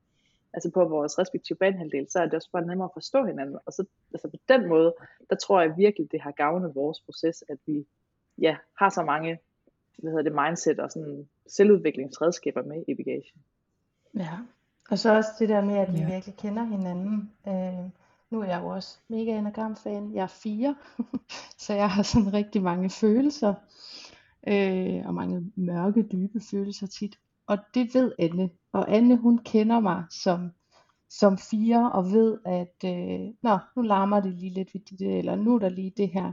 altså 0.52 0.70
på 0.70 0.84
vores 0.84 1.18
respektive 1.18 1.58
banehalvdel, 1.58 2.06
så 2.10 2.18
er 2.18 2.24
det 2.24 2.34
også 2.34 2.50
bare 2.52 2.66
nemmere 2.66 2.84
at 2.84 2.94
forstå 2.94 3.24
hinanden. 3.24 3.58
Og 3.66 3.72
så 3.72 3.84
altså 4.14 4.28
på 4.28 4.36
den 4.48 4.68
måde, 4.68 4.94
der 5.30 5.36
tror 5.36 5.60
jeg 5.60 5.76
virkelig, 5.76 6.12
det 6.12 6.20
har 6.20 6.30
gavnet 6.30 6.74
vores 6.74 7.00
proces, 7.00 7.44
at 7.48 7.58
vi 7.66 7.86
ja, 8.38 8.56
har 8.78 8.90
så 8.90 9.02
mange 9.02 9.38
hvad 9.98 10.12
hedder 10.12 10.30
det, 10.30 10.40
mindset 10.46 10.80
og 10.80 10.90
sådan 10.90 11.28
selvudviklingsredskaber 11.46 12.62
med 12.62 12.84
i 12.88 12.94
bagagen. 12.94 13.40
Ja, 14.14 14.38
og 14.90 14.98
så 14.98 15.16
også 15.16 15.30
det 15.38 15.48
der 15.48 15.60
med, 15.60 15.76
at 15.76 15.92
vi 15.92 15.98
ja. 15.98 16.08
virkelig 16.08 16.36
kender 16.36 16.64
hinanden. 16.64 17.32
Øh, 17.48 17.90
nu 18.30 18.40
er 18.40 18.44
jeg 18.44 18.60
jo 18.62 18.66
også 18.66 18.98
mega 19.08 19.38
enagram-fan. 19.38 20.14
Jeg 20.14 20.22
er 20.22 20.26
fire, 20.26 20.76
så 21.64 21.74
jeg 21.74 21.90
har 21.90 22.02
sådan 22.02 22.32
rigtig 22.32 22.62
mange 22.62 22.90
følelser. 22.90 23.54
Øh, 24.46 25.06
og 25.06 25.14
mange 25.14 25.52
mørke, 25.56 26.02
dybe 26.02 26.40
følelser 26.50 26.86
tit. 26.86 27.18
Og 27.46 27.58
det 27.74 27.94
ved 27.94 28.12
Anne. 28.18 28.50
Og 28.72 28.94
Anne, 28.94 29.16
hun 29.16 29.38
kender 29.38 29.80
mig 29.80 30.04
som, 30.10 30.50
som 31.08 31.38
fire, 31.38 31.92
og 31.92 32.04
ved, 32.04 32.38
at 32.44 32.74
øh, 32.84 33.34
nå, 33.42 33.58
nu 33.76 33.82
larmer 33.82 34.20
det 34.20 34.34
lige 34.34 34.54
lidt 34.54 34.74
ved 34.74 34.80
det, 34.80 35.18
eller 35.18 35.36
nu 35.36 35.54
er 35.54 35.58
der 35.58 35.68
lige 35.68 35.92
det 35.96 36.08
her. 36.08 36.32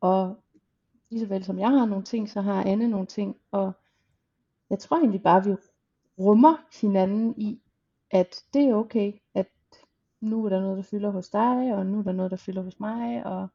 Og 0.00 0.44
lige 1.10 1.20
så 1.20 1.26
vel 1.26 1.44
som 1.44 1.58
jeg 1.58 1.70
har 1.70 1.86
nogle 1.86 2.04
ting, 2.04 2.28
så 2.28 2.40
har 2.40 2.64
Anne 2.64 2.88
nogle 2.88 3.06
ting. 3.06 3.36
Og 3.50 3.72
jeg 4.70 4.78
tror 4.78 4.96
egentlig 4.96 5.22
bare, 5.22 5.38
at 5.38 5.46
vi 5.46 5.56
rummer 6.18 6.56
hinanden 6.80 7.34
i, 7.40 7.60
at 8.10 8.44
det 8.54 8.64
er 8.64 8.74
okay, 8.74 9.12
at 9.34 9.48
nu 10.20 10.44
er 10.44 10.48
der 10.48 10.60
noget, 10.60 10.76
der 10.76 10.82
fylder 10.82 11.10
hos 11.10 11.28
dig, 11.28 11.74
og 11.74 11.86
nu 11.86 11.98
er 11.98 12.02
der 12.02 12.12
noget, 12.12 12.30
der 12.30 12.36
fylder 12.36 12.62
hos 12.62 12.80
mig, 12.80 13.26
og, 13.26 13.48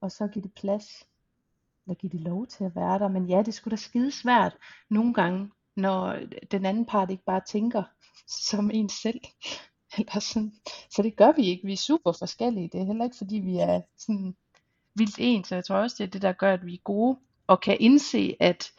og 0.00 0.10
så 0.12 0.26
giver 0.26 0.42
det 0.42 0.54
plads, 0.54 1.09
eller 1.90 1.98
give 1.98 2.12
det 2.12 2.20
lov 2.20 2.46
til 2.46 2.64
at 2.64 2.76
være 2.76 2.98
der. 2.98 3.08
Men 3.08 3.26
ja, 3.26 3.42
det 3.42 3.54
skulle 3.54 3.72
da 3.72 3.76
skide 3.76 4.12
svært 4.12 4.56
nogle 4.90 5.14
gange, 5.14 5.50
når 5.76 6.06
øh, 6.06 6.28
den 6.50 6.66
anden 6.66 6.86
part 6.86 7.10
ikke 7.10 7.24
bare 7.24 7.40
tænker 7.46 7.82
som 8.48 8.70
en 8.70 8.88
selv. 8.88 9.20
Eller 9.98 10.20
sådan. 10.20 10.52
Så 10.90 11.02
det 11.02 11.16
gør 11.16 11.32
vi 11.32 11.46
ikke. 11.46 11.66
Vi 11.66 11.72
er 11.72 11.76
super 11.76 12.12
forskellige. 12.12 12.68
Det 12.72 12.80
er 12.80 12.84
heller 12.84 13.04
ikke 13.04 13.16
fordi 13.16 13.36
vi 13.36 13.58
er 13.58 13.80
sådan 13.98 14.36
vildt 14.94 15.16
ens. 15.18 15.48
Så 15.48 15.54
jeg 15.54 15.64
tror 15.64 15.76
også, 15.76 15.96
det 15.98 16.04
er 16.04 16.10
det, 16.10 16.22
der 16.22 16.32
gør, 16.32 16.52
at 16.52 16.66
vi 16.66 16.74
er 16.74 16.82
gode 16.84 17.18
og 17.46 17.60
kan 17.60 17.76
indse, 17.80 18.36
at 18.40 18.72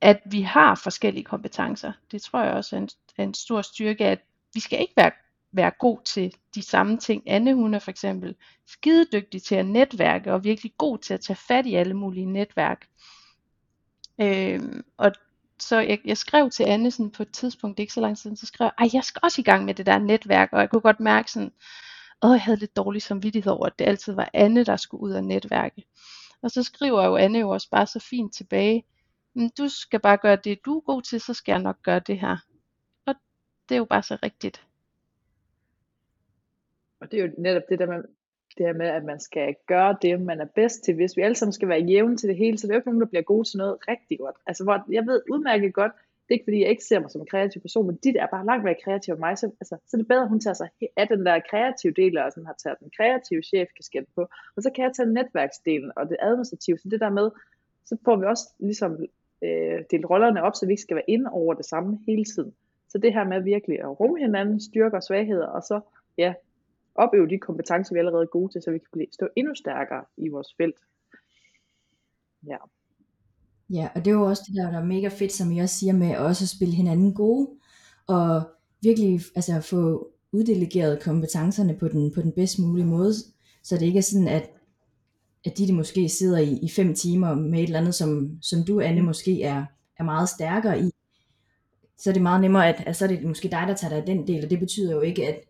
at 0.00 0.20
vi 0.24 0.42
har 0.42 0.74
forskellige 0.74 1.24
kompetencer. 1.24 1.92
Det 2.10 2.22
tror 2.22 2.42
jeg 2.42 2.52
også 2.52 2.76
er 2.76 2.80
en, 2.80 2.88
er 3.18 3.22
en 3.22 3.34
stor 3.34 3.62
styrke, 3.62 4.04
at 4.04 4.20
vi 4.54 4.60
skal 4.60 4.80
ikke 4.80 4.92
være, 4.96 5.10
være 5.56 5.70
god 5.78 5.98
til 6.04 6.34
de 6.54 6.62
samme 6.62 6.98
ting. 6.98 7.22
Anne, 7.26 7.54
hun 7.54 7.74
er 7.74 7.78
for 7.78 7.90
eksempel 7.90 8.34
skidedygtig 8.66 9.42
til 9.42 9.54
at 9.54 9.66
netværke, 9.66 10.32
og 10.32 10.44
virkelig 10.44 10.72
god 10.78 10.98
til 10.98 11.14
at 11.14 11.20
tage 11.20 11.36
fat 11.36 11.66
i 11.66 11.74
alle 11.74 11.94
mulige 11.94 12.26
netværk. 12.26 12.86
Øh, 14.20 14.60
og 14.96 15.12
så 15.58 15.80
jeg, 15.80 15.98
jeg 16.04 16.16
skrev 16.16 16.50
til 16.50 16.64
Anne 16.64 16.90
sådan 16.90 17.10
på 17.10 17.22
et 17.22 17.32
tidspunkt, 17.32 17.76
det 17.76 17.82
er 17.82 17.84
ikke 17.84 17.92
så 17.92 18.00
lang 18.00 18.16
tid 18.16 18.22
siden, 18.22 18.36
så 18.36 18.46
skrev 18.46 18.70
jeg, 18.80 18.94
jeg 18.94 19.04
skal 19.04 19.20
også 19.22 19.40
i 19.40 19.44
gang 19.44 19.64
med 19.64 19.74
det 19.74 19.86
der 19.86 19.98
netværk, 19.98 20.48
og 20.52 20.60
jeg 20.60 20.70
kunne 20.70 20.80
godt 20.80 21.00
mærke 21.00 21.32
sådan, 21.32 21.52
åh, 22.22 22.30
jeg 22.32 22.42
havde 22.42 22.58
lidt 22.58 22.76
dårlig 22.76 23.02
samvittighed 23.02 23.52
over, 23.52 23.66
at 23.66 23.78
det 23.78 23.84
altid 23.84 24.12
var 24.12 24.30
Anne, 24.34 24.64
der 24.64 24.76
skulle 24.76 25.02
ud 25.02 25.12
og 25.12 25.24
netværke. 25.24 25.84
Og 26.42 26.50
så 26.50 26.62
skriver 26.62 27.04
jo 27.04 27.16
Anne 27.16 27.38
jo 27.38 27.48
også 27.48 27.70
bare 27.70 27.86
så 27.86 28.00
fint 28.00 28.34
tilbage, 28.34 28.84
du 29.58 29.68
skal 29.68 30.00
bare 30.00 30.16
gøre 30.16 30.36
det, 30.36 30.58
du 30.64 30.76
er 30.76 30.80
god 30.80 31.02
til, 31.02 31.20
så 31.20 31.34
skal 31.34 31.52
jeg 31.52 31.62
nok 31.62 31.82
gøre 31.82 32.00
det 32.00 32.20
her. 32.20 32.36
Og 33.06 33.14
det 33.68 33.74
er 33.74 33.78
jo 33.78 33.84
bare 33.84 34.02
så 34.02 34.18
rigtigt. 34.22 34.65
Og 37.00 37.10
det 37.10 37.20
er 37.20 37.24
jo 37.24 37.32
netop 37.38 37.62
det 37.68 37.78
der 37.78 37.86
med, 37.86 38.02
det 38.58 38.66
her 38.66 38.72
med, 38.72 38.86
at 38.86 39.04
man 39.04 39.20
skal 39.20 39.54
gøre 39.66 39.96
det, 40.02 40.20
man 40.20 40.40
er 40.40 40.46
bedst 40.54 40.84
til. 40.84 40.94
Hvis 40.94 41.16
vi 41.16 41.22
alle 41.22 41.34
sammen 41.34 41.52
skal 41.52 41.68
være 41.68 41.80
jævne 41.80 42.16
til 42.16 42.28
det 42.28 42.36
hele, 42.36 42.58
så 42.58 42.66
det 42.66 42.72
er 42.72 42.76
jo 42.76 42.78
ikke 42.78 42.88
nogen, 42.88 43.00
der 43.00 43.06
bliver 43.06 43.22
gode 43.22 43.48
til 43.48 43.58
noget 43.58 43.76
rigtig 43.88 44.18
godt. 44.18 44.36
Altså, 44.46 44.64
hvor 44.64 44.84
jeg 44.92 45.06
ved 45.06 45.22
udmærket 45.30 45.74
godt, 45.74 45.92
det 46.28 46.34
er 46.34 46.38
ikke 46.38 46.44
fordi, 46.44 46.60
jeg 46.60 46.70
ikke 46.70 46.84
ser 46.84 47.00
mig 47.00 47.10
som 47.10 47.20
en 47.20 47.26
kreativ 47.26 47.60
person, 47.62 47.86
men 47.86 47.96
dit 47.96 48.16
er 48.16 48.26
bare 48.26 48.46
langt 48.46 48.64
mere 48.64 48.82
kreativ 48.84 49.12
end 49.12 49.20
mig, 49.20 49.38
så, 49.38 49.46
altså, 49.60 49.76
så 49.86 49.96
er 49.96 49.98
det 49.98 50.08
bedre, 50.08 50.22
at 50.22 50.28
hun 50.28 50.40
tager 50.40 50.54
sig 50.54 50.68
af 50.96 51.08
den 51.08 51.26
der 51.26 51.40
kreative 51.50 51.92
del, 51.92 52.18
og 52.18 52.32
sådan 52.32 52.46
har 52.46 52.58
taget 52.62 52.78
den 52.80 52.90
kreative 52.96 53.42
chef 53.42 53.68
kasket 53.76 54.06
på, 54.14 54.22
og 54.56 54.62
så 54.62 54.70
kan 54.74 54.84
jeg 54.84 54.92
tage 54.96 55.12
netværksdelen 55.12 55.92
og 55.96 56.08
det 56.08 56.16
administrative, 56.20 56.78
så 56.78 56.88
det 56.88 57.00
der 57.00 57.10
med, 57.10 57.30
så 57.84 57.96
får 58.04 58.16
vi 58.16 58.24
også 58.24 58.44
ligesom 58.58 58.92
øh, 59.44 59.78
delt 59.90 60.10
rollerne 60.10 60.42
op, 60.42 60.54
så 60.54 60.66
vi 60.66 60.72
ikke 60.72 60.82
skal 60.82 60.96
være 60.96 61.10
inde 61.10 61.30
over 61.30 61.54
det 61.54 61.64
samme 61.64 61.98
hele 62.06 62.24
tiden. 62.24 62.54
Så 62.88 62.98
det 62.98 63.12
her 63.12 63.24
med 63.24 63.40
virkelig 63.42 63.80
at 63.80 64.00
rumme 64.00 64.18
hinanden, 64.18 64.60
styrker 64.60 64.96
og 64.96 65.02
svagheder, 65.02 65.46
og 65.46 65.62
så 65.62 65.80
ja, 66.18 66.34
opøve 66.98 67.28
de 67.28 67.38
kompetencer, 67.38 67.94
vi 67.94 67.98
er 67.98 68.02
allerede 68.02 68.22
er 68.22 68.36
gode 68.38 68.52
til, 68.52 68.62
så 68.62 68.70
vi 68.70 68.78
kan 68.78 68.92
blive, 68.92 69.06
stå 69.12 69.28
endnu 69.36 69.54
stærkere 69.54 70.04
i 70.16 70.28
vores 70.28 70.48
felt. 70.56 70.80
Ja. 72.46 72.56
Ja, 73.70 73.88
og 73.94 74.04
det 74.04 74.10
er 74.10 74.14
jo 74.14 74.22
også 74.22 74.42
det 74.46 74.56
der, 74.56 74.70
der 74.70 74.78
er 74.78 74.84
mega 74.84 75.08
fedt, 75.08 75.32
som 75.32 75.52
jeg 75.52 75.62
også 75.62 75.78
siger 75.78 75.92
med 75.92 76.16
også 76.16 76.44
at 76.44 76.48
spille 76.48 76.74
hinanden 76.74 77.14
gode, 77.14 77.48
og 78.06 78.42
virkelig 78.82 79.20
altså, 79.34 79.60
få 79.60 80.10
uddelegeret 80.32 81.02
kompetencerne 81.02 81.76
på 81.78 81.88
den, 81.88 82.12
på 82.14 82.22
den 82.22 82.32
bedst 82.32 82.58
mulige 82.58 82.86
måde, 82.86 83.12
så 83.62 83.76
det 83.76 83.86
ikke 83.86 83.98
er 83.98 84.02
sådan, 84.02 84.28
at 84.28 84.50
at 85.46 85.58
de, 85.58 85.66
de 85.66 85.72
måske 85.72 86.08
sidder 86.08 86.38
i, 86.38 86.58
i 86.62 86.68
fem 86.68 86.94
timer 86.94 87.34
med 87.34 87.58
et 87.58 87.64
eller 87.64 87.78
andet, 87.78 87.94
som, 87.94 88.38
som 88.42 88.64
du, 88.64 88.80
Anne, 88.80 89.02
måske 89.02 89.42
er, 89.42 89.64
er 89.98 90.04
meget 90.04 90.28
stærkere 90.28 90.80
i, 90.80 90.90
så 91.98 92.10
er 92.10 92.12
det 92.12 92.22
meget 92.22 92.40
nemmere, 92.40 92.68
at, 92.68 92.84
at 92.86 92.96
så 92.96 93.04
er 93.04 93.08
det 93.08 93.24
måske 93.24 93.48
dig, 93.48 93.64
der 93.68 93.74
tager 93.74 93.94
dig 93.94 94.06
den 94.06 94.26
del, 94.26 94.44
og 94.44 94.50
det 94.50 94.60
betyder 94.60 94.92
jo 94.92 95.00
ikke, 95.00 95.28
at, 95.28 95.40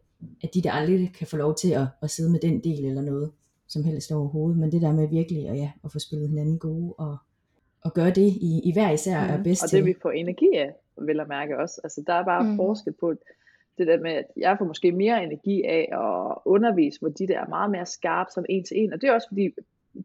at 0.42 0.50
de 0.54 0.62
der 0.62 0.73
aldrig 0.73 1.12
kan 1.18 1.26
få 1.26 1.37
lov 1.37 1.54
til 1.54 1.73
at, 1.73 1.87
at 2.02 2.11
sidde 2.11 2.32
med 2.32 2.40
den 2.40 2.61
del 2.64 2.85
eller 2.85 3.02
noget, 3.02 3.32
som 3.68 3.85
helst 3.85 4.12
overhovedet, 4.12 4.58
men 4.58 4.73
det 4.73 4.82
der 4.82 4.92
med 4.92 5.08
virkelig 5.08 5.49
at, 5.49 5.56
ja, 5.56 5.70
at 5.85 5.92
få 5.92 5.99
spillet 5.99 6.28
hinanden 6.28 6.58
gode, 6.58 6.94
og, 6.99 7.16
og 7.85 7.94
gøre 7.94 8.11
det 8.11 8.28
i, 8.50 8.61
i 8.64 8.73
hver 8.73 8.90
især 8.90 9.25
mm. 9.25 9.35
er 9.35 9.42
bedst 9.42 9.64
Og 9.64 9.70
det 9.70 9.85
vi 9.85 9.94
får 10.02 10.11
energi 10.11 10.50
af, 10.56 10.73
vil 11.06 11.16
jeg 11.16 11.26
mærke 11.28 11.58
også, 11.58 11.80
altså 11.85 12.02
der 12.06 12.12
er 12.12 12.25
bare 12.25 12.42
mm. 12.42 12.56
forskel 12.56 12.92
på, 13.00 13.14
det 13.78 13.87
der 13.87 14.00
med, 14.00 14.11
at 14.11 14.25
jeg 14.37 14.56
får 14.58 14.64
måske 14.64 14.92
mere 14.92 15.25
energi 15.25 15.62
af 15.62 15.88
at 15.92 16.38
undervise, 16.44 17.00
hvor 17.00 17.08
de 17.08 17.26
der 17.28 17.40
er 17.40 17.49
meget 17.49 17.70
mere 17.70 17.87
skarpe 17.87 18.30
som 18.35 18.44
en 18.49 18.64
til 18.64 18.76
en, 18.78 18.92
og 18.92 19.00
det 19.00 19.08
er 19.08 19.12
også 19.12 19.28
fordi, 19.28 19.50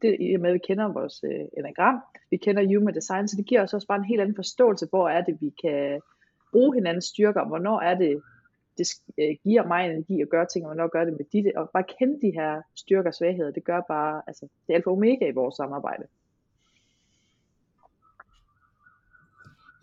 det 0.01 0.17
i 0.19 0.33
og 0.35 0.41
med, 0.41 0.49
at 0.49 0.53
vi 0.53 0.59
kender 0.67 0.93
vores 0.93 1.23
øh, 1.23 1.45
enagram, 1.57 1.99
vi 2.31 2.37
kender 2.37 2.77
human 2.77 2.95
design, 2.95 3.27
så 3.27 3.37
det 3.37 3.45
giver 3.45 3.63
os 3.63 3.73
også 3.73 3.87
bare 3.87 3.97
en 3.97 4.05
helt 4.05 4.21
anden 4.21 4.35
forståelse, 4.35 4.87
hvor 4.89 5.09
er 5.09 5.23
det, 5.23 5.37
vi 5.41 5.53
kan 5.63 6.01
bruge 6.51 6.75
hinandens 6.75 7.05
styrker, 7.05 7.47
hvornår 7.47 7.79
er 7.79 7.95
det, 7.97 8.21
det 8.77 8.87
øh, 9.19 9.35
giver 9.43 9.67
mig 9.67 9.85
energi 9.85 10.21
at 10.21 10.29
gøre 10.29 10.45
ting, 10.53 10.65
og 10.65 10.69
hvornår 10.69 10.89
gør 10.89 11.05
det 11.05 11.13
med 11.13 11.25
dit, 11.33 11.55
og 11.55 11.69
bare 11.73 11.83
kende 11.99 12.21
de 12.21 12.31
her 12.31 12.61
styrker 12.75 13.09
og 13.09 13.13
svagheder, 13.13 13.51
det 13.51 13.63
gør 13.63 13.81
bare, 13.87 14.21
altså, 14.27 14.47
det 14.67 14.73
er 14.73 14.77
alfa 14.77 14.89
omega 14.89 15.27
i 15.27 15.33
vores 15.33 15.55
samarbejde. 15.55 16.03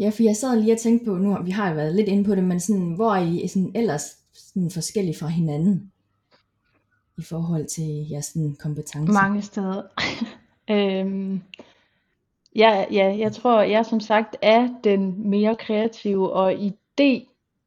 Ja, 0.00 0.08
for 0.08 0.22
jeg 0.22 0.36
sad 0.36 0.60
lige 0.60 0.72
og 0.72 0.78
tænkte 0.78 1.06
på 1.06 1.14
nu, 1.14 1.42
vi 1.42 1.50
har 1.50 1.68
jo 1.68 1.74
været 1.74 1.94
lidt 1.94 2.08
inde 2.08 2.24
på 2.24 2.34
det, 2.34 2.44
men 2.44 2.60
sådan, 2.60 2.94
hvor 2.94 3.10
er 3.10 3.42
I 3.44 3.48
sådan 3.48 3.72
ellers 3.74 4.04
sådan 4.32 4.70
forskellige 4.70 5.18
fra 5.18 5.26
hinanden? 5.26 5.92
i 7.18 7.22
forhold 7.22 7.66
til 7.66 8.08
jeres 8.10 8.24
sådan, 8.24 8.56
kompetencer? 8.60 9.12
Mange 9.12 9.42
steder. 9.42 9.82
øhm, 10.74 11.42
ja, 12.56 12.84
ja, 12.90 13.16
jeg 13.18 13.32
tror, 13.32 13.62
jeg 13.62 13.86
som 13.86 14.00
sagt 14.00 14.36
er 14.42 14.68
den 14.84 15.30
mere 15.30 15.56
kreative 15.56 16.32
og 16.32 16.54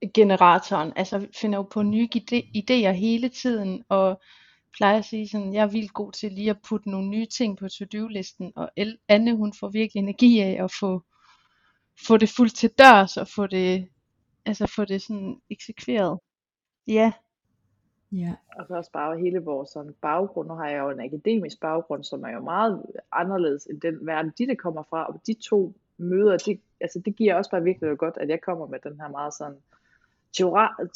idé-generatoren. 0.01 0.93
Altså 0.95 1.27
finder 1.41 1.57
jo 1.57 1.63
på 1.63 1.81
nye 1.81 2.09
idéer 2.55 2.91
hele 2.91 3.29
tiden, 3.29 3.83
og 3.89 4.21
plejer 4.77 4.97
at 4.97 5.05
sige 5.05 5.27
sådan, 5.27 5.53
jeg 5.53 5.63
er 5.63 5.71
vildt 5.71 5.93
god 5.93 6.11
til 6.11 6.31
lige 6.31 6.49
at 6.49 6.61
putte 6.69 6.89
nogle 6.89 7.09
nye 7.09 7.25
ting 7.25 7.57
på 7.57 7.69
to-do-listen, 7.69 8.53
og 8.55 8.71
Anne 9.07 9.35
hun 9.35 9.53
får 9.59 9.69
virkelig 9.69 10.01
energi 10.01 10.39
af 10.39 10.63
at 10.63 10.71
få, 10.79 11.01
få 12.07 12.17
det 12.17 12.29
fuldt 12.29 12.55
til 12.55 12.69
dørs, 12.69 13.17
og 13.17 13.27
få 13.27 13.47
det, 13.47 13.87
altså 14.45 14.67
få 14.75 14.85
det 14.85 15.01
sådan 15.01 15.41
eksekveret. 15.49 16.19
Ja, 16.87 17.11
Ja. 18.11 18.35
Og 18.55 18.67
så 18.67 18.75
også 18.75 18.91
bare 18.91 19.19
hele 19.19 19.39
vores 19.39 19.69
sådan, 19.69 19.95
baggrund. 20.01 20.47
Nu 20.47 20.53
har 20.53 20.69
jeg 20.69 20.79
jo 20.79 20.89
en 20.89 20.99
akademisk 20.99 21.59
baggrund, 21.59 22.03
som 22.03 22.23
er 22.23 22.29
jo 22.29 22.39
meget 22.39 22.85
anderledes 23.11 23.65
end 23.65 23.81
den 23.81 24.05
verden, 24.05 24.33
de 24.37 24.47
det 24.47 24.57
kommer 24.57 24.83
fra. 24.89 25.05
Og 25.07 25.21
de 25.27 25.33
to 25.33 25.73
møder, 25.97 26.37
det, 26.37 26.59
altså, 26.81 27.01
det 27.05 27.15
giver 27.15 27.35
også 27.35 27.51
bare 27.51 27.63
virkelig 27.63 27.97
godt, 27.97 28.17
at 28.17 28.29
jeg 28.29 28.41
kommer 28.41 28.67
med 28.67 28.79
den 28.83 28.99
her 28.99 29.09
meget 29.09 29.33
sådan 29.33 29.57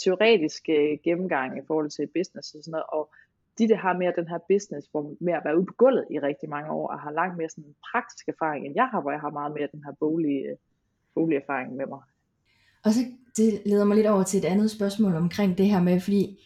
teoretiske 0.03 0.73
øh, 0.73 0.97
gennemgang 1.03 1.57
i 1.57 1.65
forhold 1.67 1.89
til 1.89 2.07
business 2.17 2.53
og 2.53 2.63
sådan 2.63 2.71
noget. 2.71 2.85
Og 2.97 3.03
de, 3.57 3.67
der 3.67 3.75
har 3.75 3.93
mere 4.01 4.13
den 4.19 4.27
her 4.27 4.39
business, 4.51 4.87
hvor 4.91 5.03
med 5.19 5.33
at 5.33 5.41
være 5.45 5.57
ude 5.57 5.65
på 5.65 5.73
gulvet 5.77 6.05
i 6.11 6.19
rigtig 6.19 6.49
mange 6.49 6.71
år, 6.71 6.87
og 6.87 6.99
har 6.99 7.11
langt 7.11 7.37
mere 7.37 7.49
sådan 7.49 7.75
praktisk 7.91 8.27
erfaring, 8.27 8.65
end 8.65 8.75
jeg 8.75 8.87
har, 8.91 9.01
hvor 9.01 9.11
jeg 9.11 9.19
har 9.19 9.29
meget 9.39 9.53
mere 9.57 9.67
den 9.71 9.83
her 9.85 9.93
boglige, 9.99 10.43
øh, 10.49 10.57
boglige 11.15 11.41
erfaring 11.43 11.75
med 11.75 11.85
mig. 11.93 12.01
Og 12.85 12.91
så 12.93 12.99
det 13.37 13.61
leder 13.65 13.85
mig 13.85 13.95
lidt 13.95 14.07
over 14.07 14.23
til 14.23 14.37
et 14.37 14.45
andet 14.45 14.71
spørgsmål 14.71 15.15
omkring 15.15 15.57
det 15.57 15.67
her 15.67 15.81
med, 15.81 15.99
fordi 15.99 16.39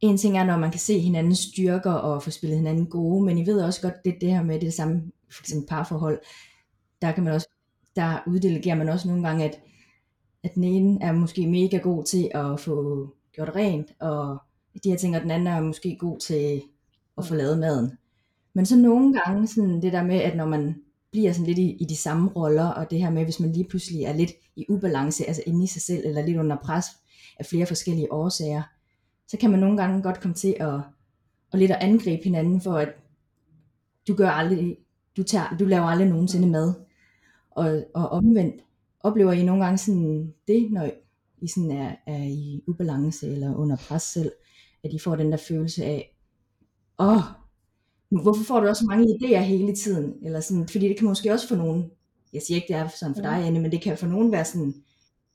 en 0.00 0.16
ting 0.16 0.38
er, 0.38 0.44
når 0.44 0.56
man 0.56 0.70
kan 0.70 0.80
se 0.80 0.98
hinandens 0.98 1.38
styrker 1.38 1.92
og 1.92 2.22
få 2.22 2.30
spillet 2.30 2.58
hinanden 2.58 2.86
gode, 2.86 3.24
men 3.24 3.38
I 3.38 3.46
ved 3.46 3.62
også 3.62 3.82
godt, 3.82 4.04
det, 4.04 4.14
det 4.20 4.30
her 4.30 4.42
med 4.42 4.60
det 4.60 4.72
samme, 4.72 5.12
for 5.32 5.42
eksempel 5.42 5.68
parforhold, 5.68 6.20
der 7.02 7.12
kan 7.12 7.24
man 7.24 7.32
også, 7.32 7.48
der 7.96 8.22
uddelegerer 8.26 8.76
man 8.76 8.88
også 8.88 9.08
nogle 9.08 9.28
gange, 9.28 9.44
at, 9.44 9.60
at 10.44 10.54
den 10.54 10.64
ene 10.64 11.02
er 11.02 11.12
måske 11.12 11.46
mega 11.46 11.76
god 11.76 12.04
til 12.04 12.30
at 12.34 12.60
få 12.60 13.06
gjort 13.32 13.56
rent, 13.56 13.92
og 14.00 14.38
de 14.84 14.90
her 14.90 14.96
ting, 14.96 15.16
og 15.16 15.22
den 15.22 15.30
anden 15.30 15.46
er 15.46 15.60
måske 15.60 15.96
god 16.00 16.18
til 16.18 16.62
at 17.18 17.26
få 17.26 17.34
lavet 17.34 17.58
maden. 17.58 17.92
Men 18.54 18.66
så 18.66 18.76
nogle 18.76 19.20
gange, 19.20 19.46
sådan 19.46 19.82
det 19.82 19.92
der 19.92 20.04
med, 20.04 20.16
at 20.16 20.36
når 20.36 20.46
man 20.46 20.76
bliver 21.12 21.32
sådan 21.32 21.46
lidt 21.46 21.58
i, 21.58 21.70
i 21.80 21.84
de 21.84 21.96
samme 21.96 22.30
roller, 22.36 22.66
og 22.66 22.90
det 22.90 22.98
her 22.98 23.10
med, 23.10 23.24
hvis 23.24 23.40
man 23.40 23.52
lige 23.52 23.68
pludselig 23.68 24.02
er 24.02 24.12
lidt 24.12 24.30
i 24.56 24.66
ubalance, 24.68 25.26
altså 25.26 25.42
inde 25.46 25.64
i 25.64 25.66
sig 25.66 25.82
selv, 25.82 26.06
eller 26.06 26.26
lidt 26.26 26.38
under 26.38 26.56
pres 26.56 26.86
af 27.38 27.46
flere 27.46 27.66
forskellige 27.66 28.12
årsager, 28.12 28.62
så 29.28 29.36
kan 29.36 29.50
man 29.50 29.60
nogle 29.60 29.76
gange 29.76 30.02
godt 30.02 30.20
komme 30.20 30.34
til 30.34 30.56
at, 30.60 30.80
at 31.52 31.58
lidt 31.58 31.70
at 31.70 31.78
angribe 31.80 32.24
hinanden 32.24 32.60
for, 32.60 32.74
at 32.76 32.88
du 34.08 34.14
gør 34.14 34.30
aldrig, 34.30 34.76
du, 35.16 35.22
tager, 35.22 35.56
du 35.58 35.64
laver 35.64 35.84
aldrig 35.84 36.08
nogensinde 36.08 36.48
mad. 36.48 36.74
Og, 37.50 37.84
og 37.94 38.08
omvendt 38.08 38.62
oplever 39.00 39.32
I 39.32 39.44
nogle 39.44 39.64
gange 39.64 39.78
sådan 39.78 40.34
det, 40.48 40.72
når 40.72 40.90
I 41.38 41.48
sådan 41.48 41.70
er, 41.70 41.96
er 42.06 42.22
i 42.24 42.62
ubalance 42.66 43.26
eller 43.26 43.56
under 43.56 43.76
pres 43.76 44.02
selv, 44.02 44.32
at 44.84 44.92
I 44.92 44.98
får 44.98 45.16
den 45.16 45.32
der 45.32 45.36
følelse 45.36 45.84
af, 45.84 46.16
åh, 46.98 47.16
oh, 47.16 47.22
hvorfor 48.22 48.44
får 48.44 48.60
du 48.60 48.68
også 48.68 48.84
mange 48.84 49.06
idéer 49.14 49.40
hele 49.40 49.74
tiden? 49.74 50.14
Eller 50.22 50.40
sådan, 50.40 50.68
fordi 50.68 50.88
det 50.88 50.98
kan 50.98 51.08
måske 51.08 51.32
også 51.32 51.48
for 51.48 51.56
nogen, 51.56 51.90
jeg 52.32 52.42
siger 52.42 52.56
ikke, 52.56 52.68
det 52.68 52.76
er 52.76 52.88
sådan 52.88 53.14
for 53.14 53.22
dig, 53.22 53.46
Anne, 53.46 53.60
men 53.60 53.72
det 53.72 53.82
kan 53.82 53.98
for 53.98 54.06
nogen 54.06 54.32
være 54.32 54.44
sådan 54.44 54.74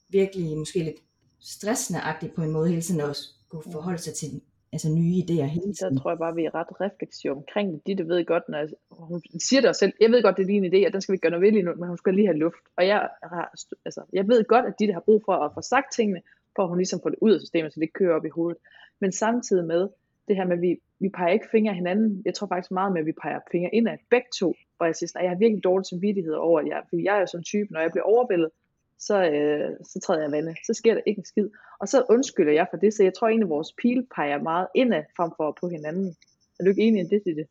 virkelig 0.10 0.58
måske 0.58 0.84
lidt 0.84 0.96
stressende 1.40 2.02
på 2.36 2.44
en 2.44 2.52
måde 2.52 2.70
hele 2.70 2.82
tiden 2.82 3.02
også 3.02 3.30
kunne 3.50 3.72
forholde 3.72 3.98
sig 3.98 4.14
til 4.14 4.42
altså 4.74 4.90
nye 4.90 5.16
idéer 5.24 5.48
hele 5.58 5.74
tiden. 5.74 5.98
Så 5.98 6.02
tror 6.02 6.12
jeg 6.12 6.18
bare, 6.18 6.36
vi 6.36 6.46
er 6.46 6.56
ret 6.56 6.82
refleksive 6.82 7.34
omkring 7.34 7.74
det. 7.74 7.82
Ditte 7.88 8.08
ved 8.08 8.26
godt, 8.26 8.44
når 8.50 8.58
jeg, 8.58 8.70
hun 8.92 9.22
siger 9.48 9.62
det 9.62 9.70
også 9.70 9.80
selv, 9.80 9.94
jeg 10.02 10.12
ved 10.12 10.24
godt, 10.24 10.38
det 10.38 10.44
er 10.44 10.48
din 10.48 10.66
idé, 10.66 10.88
og 10.88 10.94
den 10.94 11.02
skal 11.02 11.14
vi 11.14 11.18
gøre 11.18 11.32
noget 11.32 11.46
ved 11.46 11.52
lige 11.52 11.64
nu, 11.64 11.76
men 11.76 11.88
hun 11.88 11.98
skal 11.98 12.14
lige 12.14 12.28
have 12.28 12.38
luft. 12.38 12.64
Og 12.78 12.88
jeg, 12.88 13.10
har, 13.24 13.46
altså, 13.86 14.02
jeg 14.14 14.28
ved 14.28 14.44
godt, 14.44 14.66
at 14.66 14.74
Ditte 14.80 14.94
har 14.94 15.06
brug 15.08 15.22
for 15.26 15.34
at 15.34 15.52
få 15.54 15.62
sagt 15.62 15.94
tingene, 15.94 16.22
for 16.56 16.64
at 16.64 16.70
hun 16.70 16.78
ligesom 16.78 17.00
får 17.04 17.10
det 17.10 17.20
ud 17.22 17.34
af 17.34 17.40
systemet, 17.40 17.74
så 17.74 17.80
det 17.80 17.86
ikke 17.88 18.00
kører 18.02 18.16
op 18.16 18.26
i 18.26 18.36
hovedet. 18.38 18.58
Men 19.02 19.12
samtidig 19.12 19.66
med 19.66 19.90
det 20.28 20.36
her 20.36 20.46
med, 20.46 20.56
at 20.56 20.62
vi, 20.62 20.72
vi 21.00 21.10
peger 21.10 21.34
ikke 21.34 21.48
fingre 21.52 21.72
af 21.72 21.76
hinanden. 21.76 22.22
Jeg 22.26 22.34
tror 22.34 22.48
faktisk 22.48 22.72
meget 22.72 22.94
med, 22.94 23.02
at 23.02 23.06
vi 23.06 23.12
peger 23.24 23.40
fingre 23.52 23.76
ind 23.76 23.88
af 23.88 23.98
begge 24.10 24.28
to. 24.40 24.54
Hvor 24.78 24.86
jeg 24.86 24.96
siger, 24.96 25.12
at 25.16 25.24
jeg 25.24 25.32
har 25.32 25.38
virkelig 25.38 25.64
dårlig 25.64 25.86
samvittighed 25.86 26.34
over, 26.34 26.60
at 26.60 26.68
jeg, 26.68 26.82
fordi 26.90 27.04
jeg 27.04 27.22
er 27.22 27.26
sådan 27.26 27.40
en 27.40 27.44
type, 27.44 27.74
når 27.74 27.80
jeg 27.80 27.92
bliver 27.92 28.04
overvældet, 28.14 28.50
så, 29.00 29.24
øh, 29.24 29.70
så 29.84 30.00
træder 30.06 30.22
jeg 30.22 30.32
vandet. 30.32 30.58
Så 30.66 30.74
sker 30.74 30.94
der 30.94 31.02
ikke 31.08 31.20
en 31.20 31.26
skid. 31.26 31.50
Og 31.80 31.88
så 31.88 32.06
undskylder 32.10 32.54
jeg 32.54 32.68
for 32.70 32.78
det, 32.78 32.94
så 32.94 33.04
jeg 33.04 33.14
tror 33.14 33.28
egentlig, 33.28 33.46
at 33.46 33.50
vores 33.50 33.74
pil 33.82 34.08
peger 34.16 34.42
meget 34.42 34.68
indad 34.76 35.04
frem 35.18 35.32
for 35.38 35.58
på 35.60 35.70
hinanden. 35.70 36.16
Er 36.60 36.64
du 36.64 36.70
ikke 36.70 36.82
enig 36.82 37.02
i 37.02 37.08
det, 37.08 37.22
det? 37.26 37.48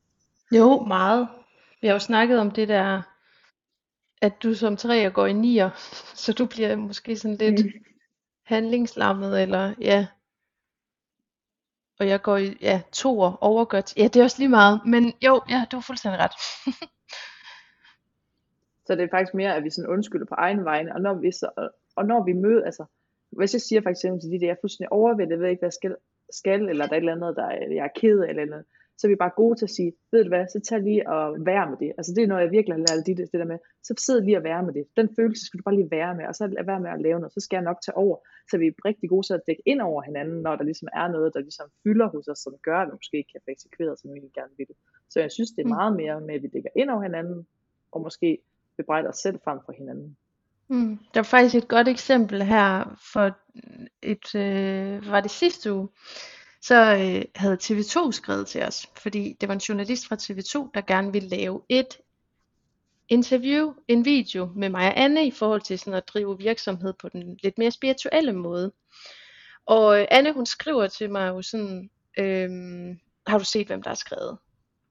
Jo, 0.59 0.81
meget. 0.81 1.29
Vi 1.81 1.87
har 1.87 1.95
jo 1.95 1.99
snakket 1.99 2.39
om 2.39 2.51
det 2.51 2.69
der, 2.69 3.03
at 4.23 4.43
du 4.43 4.55
som 4.55 4.77
træer 4.77 5.11
går 5.11 5.27
i 5.27 5.33
nier, 5.33 5.71
så 6.23 6.33
du 6.33 6.47
bliver 6.47 6.77
måske 6.77 7.17
sådan 7.17 7.37
lidt 7.37 7.65
mm. 7.65 7.73
handlingslammet, 8.45 9.43
eller 9.43 9.75
ja. 9.81 10.07
Og 12.01 12.09
jeg 12.09 12.23
går 12.23 12.37
i 12.37 12.57
ja, 12.61 12.83
toer, 12.93 13.39
overgørt. 13.41 13.97
Ja, 13.97 14.03
det 14.03 14.17
er 14.17 14.25
også 14.25 14.39
lige 14.39 14.49
meget. 14.49 14.81
Men 14.87 15.13
jo, 15.25 15.43
ja, 15.49 15.65
du 15.71 15.77
har 15.77 15.83
fuldstændig 15.83 16.21
ret. 16.21 16.33
Så 18.87 18.95
det 18.95 19.03
er 19.03 19.15
faktisk 19.17 19.35
mere, 19.35 19.57
at 19.57 19.65
vi 19.65 19.71
sådan 19.71 19.91
undskylder 19.91 20.27
på 20.27 20.35
egen 20.35 20.65
vegne, 20.65 20.95
og 20.95 21.01
når 21.01 21.15
vi, 21.15 21.31
så, 21.33 21.49
og 21.97 22.05
når 22.07 22.25
vi 22.25 22.33
møder, 22.33 22.65
altså, 22.65 22.85
hvis 23.39 23.55
jeg 23.55 23.61
siger 23.61 23.81
for 23.83 23.91
eksempel 23.91 24.21
til 24.21 24.31
de 24.31 24.41
der, 24.41 24.47
jeg 24.47 24.57
er 24.57 24.63
fuldstændig 24.63 24.93
overvældet, 24.93 25.31
jeg 25.31 25.41
ved 25.41 25.49
ikke, 25.49 25.61
hvad 25.61 25.73
jeg 25.73 25.79
skal, 25.81 25.97
skal 26.31 26.69
eller 26.69 26.87
der 26.87 26.93
er 26.93 26.97
et 26.97 27.01
eller 27.01 27.17
andet, 27.17 27.37
der 27.37 27.47
er, 27.47 27.59
jeg 27.79 27.85
er 27.85 27.99
ked 28.01 28.19
af, 28.21 28.29
eller 28.29 28.43
andet, 28.43 28.65
så 28.99 29.07
er 29.07 29.13
vi 29.15 29.25
bare 29.25 29.39
gode 29.43 29.57
til 29.59 29.67
at 29.67 29.77
sige, 29.79 29.93
ved 30.13 30.23
du 30.25 30.29
hvad, 30.29 30.45
så 30.47 30.61
tag 30.69 30.81
lige 30.81 31.03
og 31.15 31.47
være 31.51 31.67
med 31.71 31.79
det. 31.83 31.91
Altså 31.99 32.11
det 32.15 32.23
er 32.23 32.27
noget, 32.27 32.43
jeg 32.43 32.51
virkelig 32.57 32.75
har 32.75 32.85
lært 32.87 33.07
det, 33.07 33.17
det 33.33 33.41
der 33.43 33.53
med, 33.53 33.59
så 33.87 33.93
sid 33.99 34.21
lige 34.21 34.39
og 34.41 34.45
være 34.51 34.63
med 34.67 34.73
det. 34.79 34.85
Den 35.01 35.09
følelse 35.17 35.43
skal 35.47 35.59
du 35.59 35.65
bare 35.67 35.79
lige 35.81 35.91
være 35.99 36.15
med, 36.19 36.25
og 36.31 36.35
så 36.35 36.47
lad 36.47 36.65
være 36.65 36.81
med 36.85 36.91
at 36.91 37.01
lave 37.07 37.19
noget, 37.21 37.33
så 37.33 37.41
skal 37.41 37.57
jeg 37.57 37.69
nok 37.71 37.81
tage 37.87 37.97
over. 38.05 38.17
Så 38.51 38.55
vi 38.59 38.67
er 38.67 38.75
rigtig 38.91 39.09
gode 39.13 39.27
til 39.27 39.35
at 39.39 39.47
dække 39.49 39.63
ind 39.67 39.81
over 39.81 40.03
hinanden, 40.09 40.39
når 40.47 40.55
der 40.57 40.65
ligesom 40.71 40.89
er 41.01 41.09
noget, 41.17 41.35
der 41.35 41.41
ligesom 41.41 41.69
fylder 41.83 42.09
hos 42.15 42.29
os, 42.33 42.39
som 42.39 42.55
gør, 42.67 42.79
at 42.81 42.89
vi 42.89 42.93
måske 43.01 43.17
ikke 43.21 43.33
kan 43.33 43.41
få 43.45 43.51
eksekveret, 43.57 44.01
som 44.01 44.15
vi 44.15 44.21
gerne 44.39 44.55
vil 44.59 44.67
det. 44.71 44.77
Så 45.13 45.17
jeg 45.25 45.31
synes, 45.37 45.51
det 45.51 45.63
er 45.63 45.71
mm. 45.71 45.77
meget 45.79 45.93
mere 46.03 46.17
med, 46.27 46.35
at 46.35 46.43
vi 46.43 46.49
dækker 46.55 46.73
ind 46.81 46.91
over 46.91 47.03
hinanden, 47.09 47.47
og 47.93 48.01
måske 48.07 48.39
bebrejder 48.77 49.09
os 49.09 49.17
selv 49.17 49.39
frem 49.45 49.59
for 49.67 49.73
hinanden. 49.79 50.17
Mm. 50.69 50.99
Der 51.15 51.21
var 51.21 51.23
faktisk 51.23 51.55
et 51.55 51.69
godt 51.69 51.89
eksempel 51.89 52.43
her 52.43 52.99
for 53.13 53.37
et, 54.03 54.35
øh, 54.35 55.11
var 55.11 55.21
det 55.21 55.31
sidste 55.31 55.73
uge, 55.73 55.89
så 56.63 56.75
øh, 56.75 57.25
havde 57.35 57.59
TV2 57.63 58.13
skrevet 58.13 58.47
til 58.47 58.63
os, 58.63 58.87
fordi 58.97 59.37
det 59.41 59.49
var 59.49 59.55
en 59.55 59.61
journalist 59.61 60.09
fra 60.09 60.17
TV2, 60.17 60.71
der 60.75 60.81
gerne 60.81 61.13
ville 61.13 61.29
lave 61.29 61.63
et 61.69 61.99
interview, 63.09 63.75
en 63.89 64.05
video 64.05 64.53
med 64.57 64.69
mig 64.69 64.87
og 64.87 65.01
Anne 65.01 65.27
i 65.27 65.31
forhold 65.31 65.61
til 65.61 65.79
sådan 65.79 65.95
at 65.95 66.09
drive 66.09 66.39
virksomhed 66.39 66.93
på 66.93 67.09
den 67.09 67.39
lidt 67.43 67.59
mere 67.59 67.71
spirituelle 67.71 68.33
måde. 68.33 68.73
Og 69.67 70.01
øh, 70.01 70.07
Anne 70.11 70.33
hun 70.33 70.47
skriver 70.47 70.87
til 70.87 71.11
mig 71.11 71.29
jo 71.29 71.43
sådan, 71.43 71.91
øh, 72.19 72.51
har 73.27 73.39
du 73.39 73.45
set 73.45 73.67
hvem 73.67 73.83
der 73.83 73.91
har 73.91 73.95
skrevet? 73.95 74.39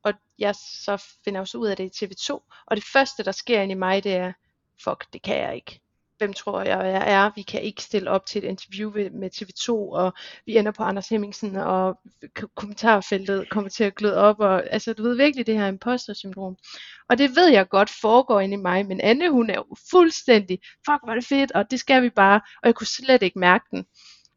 Og 0.04 0.14
jeg 0.40 0.56
så 0.56 1.04
finder 1.24 1.40
også 1.40 1.58
ud 1.58 1.68
af 1.68 1.78
det 1.78 2.02
i 2.02 2.06
TV2, 2.06 2.32
og 2.66 2.76
det 2.76 2.84
første 2.94 3.24
der 3.24 3.32
sker 3.32 3.62
ind 3.62 3.72
i 3.72 3.76
mig, 3.76 4.04
det 4.04 4.16
er, 4.16 4.34
fuck, 4.84 5.14
det 5.14 5.22
kan 5.22 5.38
jeg 5.38 5.56
ikke. 5.56 5.80
Hvem 6.18 6.34
tror 6.34 6.62
jeg, 6.62 6.78
jeg 6.78 7.14
er? 7.14 7.32
Vi 7.36 7.42
kan 7.42 7.62
ikke 7.62 7.82
stille 7.82 8.10
op 8.10 8.26
til 8.26 8.44
et 8.44 8.48
interview 8.48 8.92
med 8.92 9.30
TV2, 9.36 9.72
og 9.72 10.14
vi 10.46 10.58
ender 10.58 10.72
på 10.72 10.84
Anders 10.84 11.10
Hemmingsen, 11.10 11.56
og 11.56 12.00
kommentarfeltet 12.56 13.50
kommer 13.50 13.70
til 13.70 13.84
at 13.84 13.96
gløde 13.96 14.18
op, 14.18 14.40
og 14.40 14.74
altså 14.74 14.94
du 14.94 15.04
ved 15.04 15.16
virkelig 15.16 15.48
det 15.48 15.58
her 15.58 15.68
imposter 15.68 16.14
syndrom. 16.14 16.58
Og 17.10 17.18
det 17.18 17.36
ved 17.36 17.48
jeg 17.48 17.70
godt 17.70 17.90
foregår 18.02 18.40
inde 18.40 18.54
i 18.54 18.58
mig, 18.58 18.86
men 18.86 19.02
Anne 19.02 19.32
hun 19.32 19.50
er 19.50 19.56
jo 19.56 19.76
fuldstændig, 19.92 20.60
fuck 20.90 21.00
hvor 21.04 21.10
er 21.10 21.16
det 21.16 21.26
fedt, 21.26 21.52
og 21.52 21.72
det 21.72 21.80
skal 21.80 22.04
vi 22.04 22.10
bare, 22.10 22.36
og 22.36 22.68
jeg 22.68 22.76
kunne 22.76 22.88
slet 22.88 23.24
ikke 23.24 23.40
mærke 23.40 23.66
den. 23.72 23.86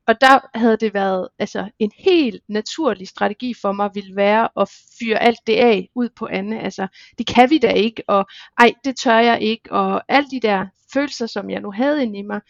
Og 0.07 0.21
der 0.21 0.59
havde 0.59 0.77
det 0.77 0.95
været 0.95 1.29
altså 1.38 1.71
en 1.79 1.92
helt 1.99 2.42
naturlig 2.49 3.09
strategi 3.09 3.55
for 3.62 3.73
mig 3.73 3.90
ville 3.95 4.16
være 4.16 4.49
at 4.61 4.71
fyre 4.99 5.23
alt 5.23 5.38
det 5.47 5.57
af 5.57 5.88
ud 5.95 6.09
på 6.09 6.27
Anne. 6.27 6.61
Altså, 6.61 6.87
det 7.19 7.27
kan 7.27 7.51
vi 7.51 7.59
da 7.59 7.71
ikke, 7.71 8.03
og 8.09 8.27
ej, 8.59 8.73
det 8.85 8.97
tør 8.97 9.19
jeg 9.19 9.42
ikke, 9.42 9.73
og 9.73 10.03
alle 10.09 10.31
de 10.31 10.40
der 10.40 10.66
følelser, 10.92 11.27
som 11.27 11.51
jeg 11.51 11.61
nu 11.61 11.71
havde 11.71 12.03
inde 12.03 12.19
i 12.19 12.23
mig. 12.23 12.40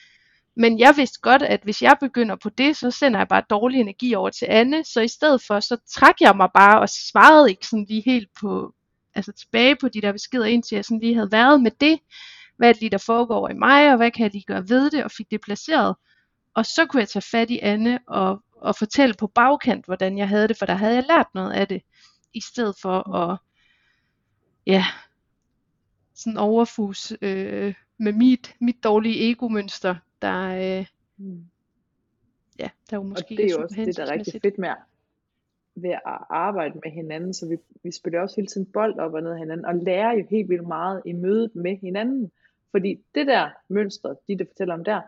Men 0.57 0.79
jeg 0.79 0.95
vidste 0.97 1.21
godt, 1.21 1.43
at 1.43 1.61
hvis 1.63 1.83
jeg 1.83 1.97
begynder 2.01 2.37
på 2.37 2.51
det, 2.51 2.77
så 2.77 2.91
sender 2.91 3.21
jeg 3.21 3.29
bare 3.29 3.43
dårlig 3.51 3.81
energi 3.81 4.15
over 4.15 4.31
til 4.31 4.47
Anne. 4.51 4.85
Så 4.85 5.01
i 5.01 5.09
stedet 5.09 5.43
for, 5.43 5.61
så 5.61 5.77
trak 5.95 6.21
jeg 6.21 6.37
mig 6.37 6.49
bare 6.55 6.81
og 6.81 6.89
svarede 6.89 7.51
ikke 7.51 7.67
sådan 7.67 7.87
lige 7.89 8.03
helt 8.07 8.29
på, 8.41 8.73
altså 9.15 9.33
tilbage 9.33 9.77
på 9.77 9.89
de 9.89 10.01
der 10.01 10.13
beskeder, 10.13 10.45
indtil 10.45 10.77
jeg 10.77 10.85
sådan 10.85 11.01
lige 11.01 11.15
havde 11.15 11.33
været 11.33 11.63
med 11.63 11.71
det. 11.81 11.99
Hvad 12.57 12.69
er 12.69 12.73
det 12.73 12.81
lige, 12.81 12.91
der 12.91 12.99
foregår 12.99 13.49
i 13.49 13.55
mig, 13.55 13.91
og 13.91 13.97
hvad 13.97 14.11
kan 14.11 14.23
jeg 14.23 14.33
lige 14.33 14.45
gøre 14.47 14.69
ved 14.69 14.91
det, 14.91 15.05
og 15.05 15.11
fik 15.11 15.31
det 15.31 15.41
placeret. 15.41 15.95
Og 16.57 16.67
så 16.67 16.87
kunne 16.87 17.01
jeg 17.01 17.09
tage 17.09 17.23
fat 17.23 17.51
i 17.51 17.59
Anne 17.63 17.99
og, 18.07 18.43
og 18.53 18.77
fortælle 18.77 19.15
på 19.19 19.27
bagkant, 19.27 19.87
hvordan 19.87 20.19
jeg 20.19 20.29
havde 20.29 20.49
det, 20.49 20.59
for 20.59 20.67
der 20.67 20.75
havde 20.75 20.95
jeg 20.95 21.05
lært 21.09 21.27
noget 21.35 21.53
af 21.53 21.69
det, 21.69 21.83
i 22.35 22.41
stedet 22.41 22.77
for 22.83 23.15
at, 23.15 23.39
ja, 24.67 24.85
sådan 26.15 26.39
overfus 26.39 27.13
øh, 27.23 27.75
med 27.99 28.13
mit, 28.13 28.55
mit 28.61 28.85
dårlige 28.85 29.31
ego-mønster, 29.31 29.95
der, 30.23 30.79
øh, 30.79 30.87
mm. 31.17 31.45
ja, 32.59 32.71
der 32.91 32.97
jo 32.97 33.03
måske 33.03 33.25
Og 33.25 33.39
det 33.39 33.45
er 33.45 33.51
jo 33.51 33.63
også 33.63 33.77
det, 33.85 33.97
der 33.97 34.07
er 34.07 34.13
rigtig 34.13 34.43
fedt 34.43 34.59
med 34.59 34.69
ved 35.75 35.91
at 35.91 36.19
arbejde 36.31 36.81
med 36.85 36.93
hinanden, 36.93 37.35
så 37.35 37.49
vi, 37.49 37.57
vi 37.83 37.93
spiller 37.93 38.21
også 38.21 38.37
hele 38.37 38.49
tiden 38.49 38.67
bold 38.67 38.99
op 38.99 39.15
og 39.15 39.23
ned 39.23 39.31
af 39.31 39.39
hinanden, 39.39 39.67
og 39.67 39.75
lærer 39.75 40.13
jo 40.13 40.27
helt 40.31 40.49
vildt 40.49 40.67
meget 40.67 41.03
i 41.05 41.13
mødet 41.13 41.55
med 41.55 41.77
hinanden. 41.77 42.33
Fordi 42.71 43.01
det 43.15 43.27
der 43.27 43.51
mønster, 43.69 44.15
de 44.29 44.39
der 44.39 44.45
fortæller 44.45 44.75
om 44.75 44.85
der, 44.85 45.01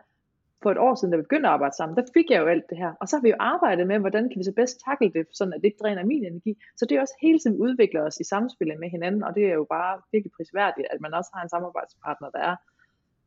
for 0.62 0.70
et 0.70 0.78
år 0.78 0.94
siden, 0.94 1.12
da 1.12 1.16
vi 1.16 1.22
begyndte 1.22 1.48
at 1.48 1.52
arbejde 1.52 1.76
sammen, 1.76 1.96
der 1.96 2.12
fik 2.14 2.30
jeg 2.30 2.40
jo 2.42 2.46
alt 2.46 2.64
det 2.70 2.78
her. 2.78 2.92
Og 3.00 3.08
så 3.08 3.16
har 3.16 3.22
vi 3.22 3.28
jo 3.28 3.36
arbejdet 3.38 3.86
med, 3.86 3.98
hvordan 3.98 4.28
kan 4.28 4.38
vi 4.38 4.44
så 4.44 4.52
bedst 4.52 4.80
takle 4.88 5.12
det, 5.16 5.26
sådan 5.32 5.52
at 5.52 5.60
det 5.60 5.68
ikke 5.68 5.82
dræner 5.82 6.04
min 6.04 6.24
energi. 6.24 6.52
Så 6.76 6.86
det 6.86 6.96
er 6.96 7.00
også 7.00 7.14
hele 7.22 7.38
tiden 7.38 7.56
udvikler 7.56 8.02
os 8.02 8.20
i 8.20 8.24
samspil 8.24 8.78
med 8.78 8.90
hinanden, 8.90 9.22
og 9.22 9.34
det 9.34 9.44
er 9.44 9.54
jo 9.54 9.66
bare 9.70 10.00
virkelig 10.12 10.32
prisværdigt, 10.36 10.86
at 10.90 11.00
man 11.00 11.14
også 11.14 11.30
har 11.34 11.42
en 11.42 11.48
samarbejdspartner, 11.48 12.30
der 12.30 12.38
er 12.38 12.56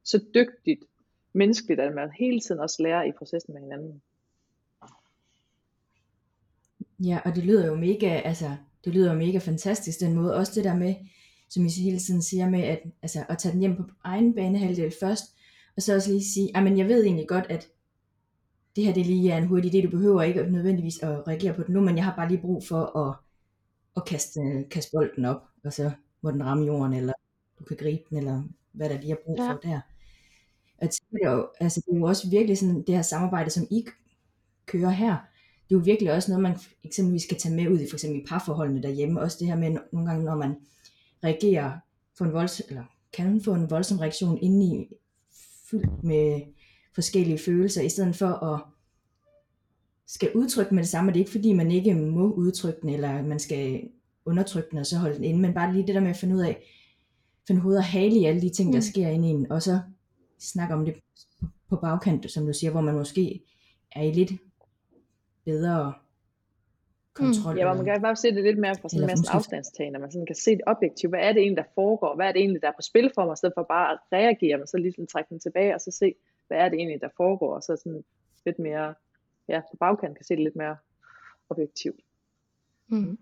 så 0.03 0.17
dygtigt 0.35 0.83
menneskeligt, 1.33 1.79
at 1.79 1.95
man 1.95 2.09
hele 2.19 2.39
tiden 2.39 2.61
også 2.61 2.83
lærer 2.83 3.03
i 3.03 3.11
processen 3.11 3.53
med 3.53 3.61
hinanden. 3.61 4.01
Ja, 6.99 7.19
og 7.25 7.35
det 7.35 7.43
lyder 7.43 7.67
jo 7.67 7.75
mega, 7.75 8.21
altså, 8.25 8.49
det 8.85 8.93
lyder 8.93 9.13
jo 9.13 9.17
mega 9.17 9.37
fantastisk, 9.37 9.99
den 9.99 10.13
måde. 10.13 10.35
Også 10.35 10.51
det 10.55 10.63
der 10.63 10.75
med, 10.75 10.95
som 11.49 11.65
I 11.65 11.69
hele 11.83 11.99
tiden 11.99 12.21
siger 12.21 12.49
med, 12.49 12.63
at, 12.63 12.81
altså, 13.01 13.19
at 13.29 13.37
tage 13.37 13.51
den 13.51 13.59
hjem 13.59 13.75
på 13.75 13.83
egen 14.03 14.35
banehalvdel 14.35 14.93
først, 14.99 15.35
og 15.75 15.81
så 15.81 15.95
også 15.95 16.09
lige 16.11 16.25
sige, 16.25 16.61
men 16.61 16.77
jeg 16.77 16.87
ved 16.87 17.03
egentlig 17.03 17.27
godt, 17.27 17.45
at 17.49 17.67
det 18.75 18.85
her 18.85 18.93
det 18.93 19.05
lige 19.05 19.31
er 19.31 19.37
en 19.37 19.47
hurtig 19.47 19.73
idé, 19.73 19.85
du 19.85 19.89
behøver 19.89 20.21
ikke 20.21 20.43
nødvendigvis 20.43 20.99
at 21.03 21.27
reagere 21.27 21.53
på 21.53 21.63
den 21.63 21.73
nu, 21.73 21.81
men 21.81 21.95
jeg 21.95 22.05
har 22.05 22.15
bare 22.15 22.29
lige 22.29 22.41
brug 22.41 22.63
for 22.63 22.97
at, 22.97 23.15
at 23.97 24.05
kaste, 24.05 24.39
kaste 24.71 24.91
bolden 24.93 25.25
op, 25.25 25.41
og 25.63 25.73
så 25.73 25.91
må 26.21 26.31
den 26.31 26.45
ramme 26.45 26.65
jorden, 26.65 26.93
eller 26.93 27.13
du 27.59 27.63
kan 27.63 27.77
gribe 27.77 28.03
den, 28.09 28.17
eller 28.17 28.43
hvad 28.71 28.89
der 28.89 29.01
lige 29.01 29.11
er 29.11 29.17
brug 29.25 29.37
for 29.37 29.59
ja. 29.63 29.69
der. 29.69 29.81
Og 30.77 30.87
det 30.87 31.19
er, 31.23 31.31
jo, 31.31 31.49
altså, 31.59 31.81
det 31.85 31.93
er 31.93 31.99
jo 31.99 32.05
også 32.05 32.29
virkelig 32.29 32.57
sådan, 32.57 32.83
det 32.87 32.95
her 32.95 33.01
samarbejde, 33.01 33.49
som 33.49 33.67
I 33.71 33.85
kører 34.65 34.89
her, 34.89 35.17
det 35.69 35.75
er 35.75 35.79
jo 35.79 35.83
virkelig 35.85 36.13
også 36.13 36.31
noget, 36.31 36.43
man 36.43 36.57
eksempelvis 36.83 37.23
skal 37.23 37.37
tage 37.37 37.55
med 37.55 37.67
ud 37.67 37.79
i 37.79 37.89
for 37.89 37.95
eksempel 37.95 38.21
i 38.21 38.25
parforholdene 38.27 38.83
derhjemme. 38.83 39.21
Også 39.21 39.37
det 39.39 39.47
her 39.47 39.55
med 39.55 39.77
nogle 39.91 40.09
gange, 40.09 40.25
når 40.25 40.35
man 40.35 40.55
reagerer 41.23 41.79
på 42.17 42.23
en 42.23 42.33
volds, 42.33 42.61
eller 42.69 42.83
kan 43.13 43.41
få 43.41 43.53
en 43.53 43.69
voldsom 43.69 43.99
reaktion 43.99 44.37
inde 44.41 44.65
i, 44.65 44.95
fyldt 45.71 46.03
med 46.03 46.41
forskellige 46.95 47.37
følelser, 47.37 47.81
i 47.81 47.89
stedet 47.89 48.15
for 48.15 48.27
at 48.27 48.61
skal 50.07 50.31
udtrykke 50.35 50.75
med 50.75 50.83
det 50.83 50.89
samme, 50.89 51.09
og 51.09 51.13
det 51.13 51.19
er 51.19 51.21
ikke 51.21 51.31
fordi, 51.31 51.53
man 51.53 51.71
ikke 51.71 51.95
må 51.95 52.31
udtrykke 52.33 52.81
den, 52.81 52.89
eller 52.89 53.21
man 53.23 53.39
skal 53.39 53.89
undertrykke 54.25 54.67
den, 54.71 54.77
og 54.77 54.85
så 54.85 54.97
holde 54.97 55.15
den 55.15 55.23
inde, 55.23 55.39
men 55.41 55.53
bare 55.53 55.73
lige 55.73 55.87
det 55.87 55.95
der 55.95 56.01
med 56.01 56.09
at 56.09 56.15
finde 56.17 56.35
ud 56.35 56.41
af, 56.41 56.63
finde 57.47 57.61
hoved 57.61 57.77
og 57.77 57.83
hale 57.83 58.15
i 58.15 58.25
alle 58.25 58.41
de 58.41 58.49
ting, 58.49 58.73
der 58.73 58.77
Mm. 58.79 58.81
sker 58.81 59.07
inde 59.07 59.27
i 59.27 59.31
en, 59.31 59.51
og 59.51 59.61
så 59.61 59.79
snakke 60.39 60.73
om 60.73 60.85
det 60.85 60.93
på- 61.39 61.47
på 61.69 61.75
bagkant, 61.75 62.31
som 62.31 62.45
du 62.45 62.53
siger, 62.53 62.71
hvor 62.71 62.81
man 62.81 62.95
måske 62.95 63.41
er 63.91 64.03
i 64.03 64.11
lidt 64.11 64.31
bedre 65.45 65.93
kontrol. 67.13 67.57
Ja, 67.57 67.65
hvor 67.65 67.73
man 67.73 67.85
kan 67.85 68.01
bare 68.01 68.15
se 68.15 68.35
det 68.35 68.43
lidt 68.43 68.57
mere 68.57 68.75
fra 68.81 68.89
sådan 68.89 69.03
en 69.03 69.07
masse 69.07 69.31
afstandstagen, 69.31 69.95
at 69.95 70.01
man 70.01 70.11
sådan 70.11 70.25
kan 70.25 70.35
se 70.35 70.51
det 70.51 70.61
objektivt. 70.67 71.11
Hvad 71.11 71.19
er 71.19 71.33
det 71.33 71.41
egentlig, 71.41 71.63
der 71.63 71.71
foregår? 71.75 72.15
Hvad 72.15 72.27
er 72.27 72.31
det 72.31 72.39
egentlig, 72.39 72.61
der 72.61 72.67
er 72.67 72.77
på 72.77 72.81
spil 72.81 73.11
for 73.15 73.25
mig? 73.25 73.33
I 73.33 73.37
stedet 73.37 73.53
for 73.57 73.63
bare 73.63 73.91
at 73.91 73.99
reagere, 74.11 74.57
men 74.57 74.67
så 74.67 74.77
ligesom 74.77 75.07
trække 75.07 75.29
den 75.29 75.39
tilbage, 75.39 75.75
og 75.75 75.81
så 75.81 75.91
se, 75.91 76.15
hvad 76.47 76.57
er 76.57 76.69
det 76.69 76.77
egentlig, 76.77 77.01
der 77.01 77.09
foregår? 77.17 77.55
Og 77.55 77.63
så 77.63 77.75
sådan 77.75 78.03
lidt 78.45 78.59
mere, 78.59 78.93
ja, 79.47 79.61
på 79.71 79.77
bagkant 79.79 80.17
kan 80.17 80.25
se 80.25 80.35
det 80.35 80.43
lidt 80.43 80.55
mere 80.55 80.77
objektivt. 81.49 81.99
Mm. 82.87 83.17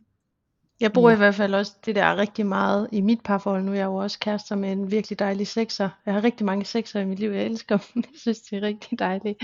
Jeg 0.80 0.94
bruger 0.94 1.10
Ja. 1.10 1.16
i 1.16 1.18
hvert 1.18 1.36
fald 1.36 1.54
også 1.54 1.74
det 1.86 1.96
der 1.96 2.18
rigtig 2.18 2.46
meget 2.46 2.90
i 2.92 3.02
mit 3.02 3.22
parforhold. 3.22 3.64
Nu 3.64 3.72
er 3.72 3.76
jeg 3.76 3.86
jo 3.86 3.96
også 3.96 4.20
kærester 4.20 4.56
med 4.56 4.72
en 4.72 4.92
virkelig 4.92 5.20
dejlig 5.20 5.48
sekser. 5.48 5.90
Jeg 6.06 6.14
har 6.14 6.24
rigtig 6.24 6.46
mange 6.46 6.66
sekser 6.66 7.00
i 7.00 7.06
mit 7.06 7.20
liv. 7.20 7.30
Jeg 7.32 7.46
elsker 7.46 7.78
dem. 7.78 8.04
Jeg 8.14 8.20
synes, 8.20 8.42
de 8.42 8.56
er 8.58 8.62
rigtig 8.62 9.00
dejlige. 9.00 9.36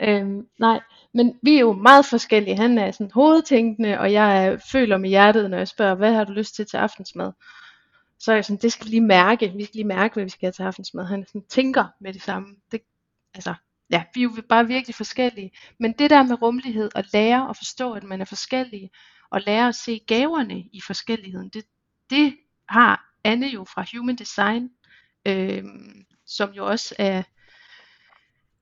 Øhm, 0.00 0.46
nej, 0.58 0.80
men 1.14 1.38
vi 1.42 1.56
er 1.56 1.60
jo 1.60 1.72
meget 1.72 2.06
forskellige. 2.06 2.56
Han 2.56 2.78
er 2.78 2.90
sådan 2.90 3.10
hovedtænkende, 3.14 3.98
og 3.98 4.12
jeg 4.12 4.46
er, 4.46 4.56
føler 4.72 4.96
med 4.96 5.08
hjertet, 5.08 5.50
når 5.50 5.58
jeg 5.58 5.68
spørger, 5.68 5.94
hvad 5.94 6.14
har 6.14 6.24
du 6.24 6.32
lyst 6.32 6.54
til 6.54 6.66
til 6.66 6.76
aftensmad? 6.76 7.32
Så 8.18 8.32
er 8.32 8.36
jeg 8.36 8.44
sådan, 8.44 8.62
det 8.62 8.72
skal 8.72 8.86
lige 8.86 9.00
mærke. 9.00 9.52
Vi 9.56 9.64
skal 9.64 9.78
lige 9.78 9.84
mærke, 9.86 10.14
hvad 10.14 10.24
vi 10.24 10.30
skal 10.30 10.46
have 10.46 10.52
til 10.52 10.62
aftensmad. 10.62 11.04
Han 11.04 11.24
sådan, 11.26 11.42
tænker 11.48 11.84
med 12.00 12.12
det 12.12 12.22
samme. 12.22 12.48
Det, 12.72 12.80
altså, 13.34 13.54
ja, 13.90 14.04
vi 14.14 14.20
er 14.20 14.24
jo 14.24 14.42
bare 14.48 14.66
virkelig 14.66 14.94
forskellige. 14.94 15.50
Men 15.80 15.92
det 15.92 16.10
der 16.10 16.22
med 16.22 16.42
rummelighed 16.42 16.90
og 16.94 17.04
lære 17.12 17.50
at 17.50 17.56
forstå, 17.56 17.92
at 17.92 18.04
man 18.04 18.20
er 18.20 18.24
forskellige, 18.24 18.90
og 19.30 19.40
lære 19.40 19.68
at 19.68 19.74
se 19.74 20.00
gaverne 20.06 20.60
i 20.72 20.80
forskelligheden, 20.86 21.48
det, 21.48 21.64
det 22.10 22.36
har 22.68 23.12
Anne 23.24 23.46
jo 23.46 23.64
fra 23.64 23.84
Human 23.92 24.16
Design, 24.16 24.70
øh, 25.26 25.64
som 26.26 26.50
jo 26.50 26.66
også 26.66 26.94
er 26.98 27.22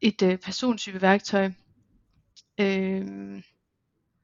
et 0.00 0.22
øh, 0.22 0.38
persontypeværktøj. 0.38 1.50
Øh, 2.60 3.42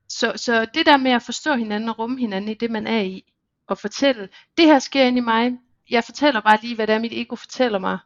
så, 0.09 0.33
så 0.37 0.66
det 0.74 0.87
der 0.87 0.96
med 0.96 1.11
at 1.11 1.22
forstå 1.22 1.55
hinanden 1.55 1.88
og 1.88 1.98
rumme 1.98 2.18
hinanden 2.18 2.50
i 2.50 2.55
det, 2.55 2.70
man 2.70 2.87
er 2.87 3.00
i, 3.00 3.33
og 3.66 3.79
fortælle, 3.79 4.29
det 4.57 4.66
her 4.66 4.79
sker 4.79 5.05
inde 5.05 5.18
i 5.18 5.20
mig, 5.20 5.53
jeg 5.90 6.05
fortæller 6.05 6.40
bare 6.40 6.59
lige, 6.62 6.74
hvad 6.74 6.87
det 6.87 6.94
er, 6.94 6.98
mit 6.98 7.12
ego 7.12 7.37
fortæller 7.37 7.79
mig, 7.79 7.98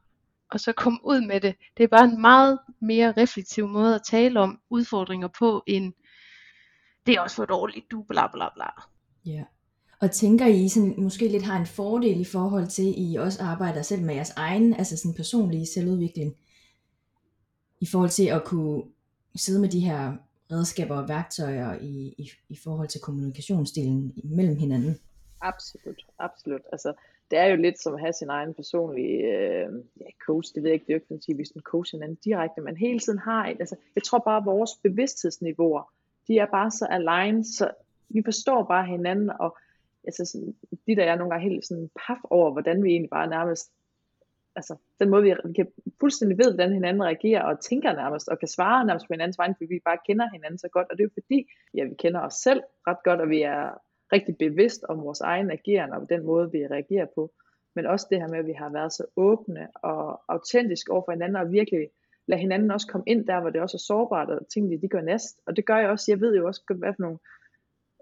og 0.50 0.60
så 0.60 0.72
komme 0.72 0.98
ud 1.04 1.20
med 1.20 1.40
det. 1.40 1.54
Det 1.76 1.84
er 1.84 1.88
bare 1.88 2.04
en 2.04 2.20
meget 2.20 2.58
mere 2.80 3.14
reflektiv 3.16 3.68
måde 3.68 3.94
at 3.94 4.02
tale 4.04 4.40
om 4.40 4.60
udfordringer 4.70 5.28
på, 5.28 5.64
end 5.66 5.92
det 7.06 7.14
er 7.14 7.20
også 7.20 7.36
for 7.36 7.44
dårligt, 7.44 7.90
du 7.90 8.02
bla 8.02 8.26
bla 8.26 8.48
bla. 8.54 8.70
Ja. 9.26 9.44
Og 10.00 10.10
tænker 10.10 10.46
I 10.46 10.68
sådan, 10.68 10.94
måske 10.98 11.28
lidt 11.28 11.42
har 11.42 11.60
en 11.60 11.66
fordel 11.66 12.20
i 12.20 12.24
forhold 12.24 12.66
til, 12.66 12.88
at 12.88 12.94
I 12.96 13.16
også 13.20 13.42
arbejder 13.42 13.82
selv 13.82 14.02
med 14.02 14.14
jeres 14.14 14.30
egen, 14.30 14.74
altså 14.74 14.96
sådan 14.96 15.14
personlige 15.14 15.66
selvudvikling, 15.66 16.34
i 17.80 17.86
forhold 17.92 18.10
til 18.10 18.26
at 18.26 18.44
kunne 18.44 18.82
sidde 19.36 19.60
med 19.60 19.68
de 19.68 19.80
her 19.80 20.16
redskaber 20.52 20.96
og 20.96 21.08
værktøjer 21.08 21.78
i, 21.80 22.14
i, 22.18 22.30
i 22.48 22.58
forhold 22.64 22.88
til 22.88 23.00
kommunikationsdelen 23.00 24.14
mellem 24.24 24.56
hinanden? 24.56 24.98
Absolut, 25.40 26.06
absolut. 26.18 26.60
Altså, 26.72 26.92
det 27.30 27.38
er 27.38 27.46
jo 27.46 27.56
lidt 27.56 27.82
som 27.82 27.94
at 27.94 28.00
have 28.00 28.12
sin 28.12 28.28
egen 28.28 28.54
personlige 28.54 29.18
øh, 29.34 29.68
ja, 30.00 30.06
coach. 30.26 30.54
Det 30.54 30.62
ved 30.62 30.70
jeg 30.70 30.74
ikke, 30.74 30.86
det 30.86 30.92
er 30.92 30.94
jo 30.94 31.00
ikke 31.00 31.06
fordi, 31.06 31.32
vi 31.32 31.44
sådan 31.44 31.62
coach 31.62 31.94
hinanden 31.94 32.18
direkte, 32.24 32.60
men 32.60 32.76
hele 32.76 32.98
tiden 32.98 33.18
har 33.18 33.48
et, 33.48 33.56
altså, 33.60 33.76
jeg 33.94 34.02
tror 34.02 34.18
bare, 34.18 34.36
at 34.36 34.46
vores 34.46 34.70
bevidsthedsniveauer, 34.82 35.82
de 36.28 36.38
er 36.38 36.46
bare 36.46 36.70
så 36.70 36.87
aligned, 36.90 37.44
så 37.44 37.70
vi 38.08 38.22
forstår 38.24 38.64
bare 38.64 38.87
hinanden, 38.87 39.30
og 39.40 39.58
altså, 40.04 40.24
sådan, 40.24 40.54
de 40.87 40.96
der 40.96 41.04
er 41.04 41.16
nogle 41.16 41.30
gange 41.30 41.50
helt 41.50 41.66
sådan 41.66 41.90
paf 42.06 42.18
over, 42.24 42.52
hvordan 42.52 42.82
vi 42.82 42.90
egentlig 42.90 43.10
bare 43.10 43.28
nærmest, 43.28 43.72
altså 44.56 44.76
den 45.00 45.08
måde, 45.10 45.22
vi, 45.22 45.34
vi 45.44 45.52
kan 45.52 45.66
fuldstændig 46.00 46.38
ved, 46.38 46.50
hvordan 46.50 46.72
hinanden 46.72 47.02
reagerer 47.02 47.42
og 47.42 47.60
tænker 47.60 47.92
nærmest, 47.92 48.28
og 48.28 48.38
kan 48.38 48.48
svare 48.48 48.87
nærmest 48.87 49.06
på 49.06 49.14
hinandens 49.14 49.38
vegne, 49.38 49.54
fordi 49.54 49.66
vi 49.74 49.80
bare 49.84 49.98
kender 50.06 50.28
hinanden 50.32 50.58
så 50.58 50.68
godt, 50.68 50.88
og 50.90 50.96
det 50.96 51.02
er 51.02 51.08
jo 51.08 51.20
fordi, 51.22 51.50
ja, 51.74 51.84
vi 51.84 51.94
kender 51.94 52.20
os 52.20 52.34
selv 52.34 52.62
ret 52.87 53.02
godt, 53.04 53.20
og 53.20 53.28
vi 53.28 53.42
er 53.42 53.70
rigtig 54.12 54.38
bevidst 54.38 54.84
om 54.84 55.04
vores 55.04 55.20
egen 55.20 55.50
ageren, 55.50 55.92
og 55.92 56.08
den 56.08 56.26
måde, 56.26 56.52
vi 56.52 56.66
reagerer 56.66 57.06
på, 57.14 57.32
men 57.74 57.87
også 57.87 58.06
det 58.10 58.20
her 58.20 58.28
med, 58.28 58.38
at 58.38 58.46
vi 58.46 58.52
har 58.52 58.70
været 58.72 58.92
så 58.92 59.06
åbne 59.16 59.68
og 59.74 60.22
autentiske 60.28 60.92
over 60.92 61.02
for 61.04 61.12
hinanden, 61.12 61.37
og 61.37 61.52
virkelig 61.52 61.88
lade 62.26 62.40
hinanden 62.40 62.70
også 62.70 62.87
komme 62.87 63.04
ind 63.06 63.26
der, 63.26 63.40
hvor 63.40 63.50
det 63.50 63.60
også 63.60 63.76
er 63.76 63.87
sårbart, 63.87 64.30
og 64.30 64.48
tingene 64.48 64.80
de 64.80 64.88
gør 64.88 65.00
næst. 65.00 65.40
Og 65.46 65.56
det 65.56 65.66
gør 65.66 65.76
jeg 65.76 65.90
også, 65.90 66.12
jeg 66.12 66.20
ved 66.20 66.37
jo 66.37 66.46
også, 66.46 66.74
hvad 66.78 66.92
for 66.96 67.02
nogle, 67.02 67.18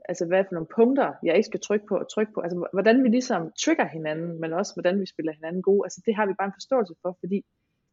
altså 0.08 0.26
hvad 0.26 0.44
for 0.44 0.54
nogle 0.54 0.72
punkter, 0.74 1.12
jeg 1.22 1.36
ikke 1.36 1.46
skal 1.46 1.60
trykke 1.60 1.86
på 1.86 1.96
og 1.96 2.10
trykke 2.14 2.32
på. 2.32 2.40
Altså 2.40 2.68
hvordan 2.72 3.04
vi 3.04 3.08
ligesom 3.08 3.52
trigger 3.64 3.88
hinanden, 3.88 4.40
men 4.40 4.52
også 4.52 4.74
hvordan 4.74 5.00
vi 5.00 5.06
spiller 5.06 5.32
hinanden 5.32 5.62
gode. 5.62 5.86
Altså 5.86 6.02
det 6.06 6.14
har 6.16 6.26
vi 6.26 6.34
bare 6.38 6.46
en 6.46 6.58
forståelse 6.60 6.94
for, 7.02 7.16
fordi 7.20 7.44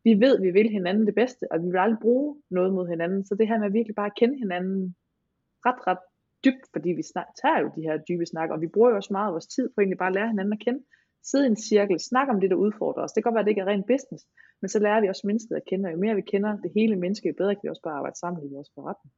vi 0.03 0.13
ved, 0.23 0.37
at 0.37 0.43
vi 0.43 0.51
vil 0.51 0.69
hinanden 0.69 1.05
det 1.07 1.15
bedste, 1.15 1.51
og 1.51 1.59
vi 1.63 1.67
vil 1.67 1.77
aldrig 1.77 1.99
bruge 2.01 2.41
noget 2.49 2.73
mod 2.73 2.87
hinanden. 2.87 3.25
Så 3.25 3.35
det 3.35 3.47
her 3.47 3.57
med 3.59 3.67
at 3.67 3.73
virkelig 3.73 3.95
bare 3.95 4.11
at 4.13 4.19
kende 4.19 4.37
hinanden 4.37 4.95
ret, 5.65 5.87
ret 5.87 6.03
dybt, 6.45 6.65
fordi 6.73 6.89
vi 6.89 7.03
snak, 7.03 7.27
tager 7.41 7.59
jo 7.59 7.71
de 7.75 7.81
her 7.81 7.97
dybe 7.97 8.25
snakker, 8.25 8.55
og 8.55 8.61
vi 8.61 8.67
bruger 8.67 8.89
jo 8.89 8.95
også 8.95 9.13
meget 9.13 9.27
af 9.27 9.31
vores 9.31 9.47
tid 9.47 9.69
på 9.69 9.81
egentlig 9.81 9.97
bare 9.97 10.07
at 10.07 10.15
lære 10.15 10.27
hinanden 10.27 10.53
at 10.53 10.59
kende. 10.65 10.81
Sidde 11.23 11.45
i 11.45 11.49
en 11.49 11.61
cirkel, 11.69 11.99
snakke 11.99 12.33
om 12.33 12.39
det, 12.41 12.49
der 12.49 12.55
udfordrer 12.55 13.03
os. 13.03 13.11
Det 13.11 13.19
kan 13.23 13.27
godt 13.29 13.35
være, 13.35 13.39
at 13.45 13.45
det 13.45 13.51
ikke 13.51 13.61
er 13.61 13.71
rent 13.73 13.87
business, 13.93 14.23
men 14.61 14.69
så 14.69 14.79
lærer 14.79 15.01
vi 15.01 15.07
også 15.07 15.23
mennesket 15.29 15.55
at 15.55 15.65
kende, 15.69 15.87
og 15.87 15.91
jo 15.93 15.97
mere 16.03 16.15
vi 16.15 16.21
kender 16.33 16.51
det 16.65 16.71
hele 16.75 16.95
menneske, 17.03 17.27
jo 17.27 17.33
bedre 17.37 17.55
kan 17.55 17.63
vi 17.63 17.69
også 17.69 17.81
bare 17.87 17.97
arbejde 17.99 18.17
sammen 18.19 18.39
i 18.47 18.53
vores 18.55 18.69
forretning. 18.75 19.11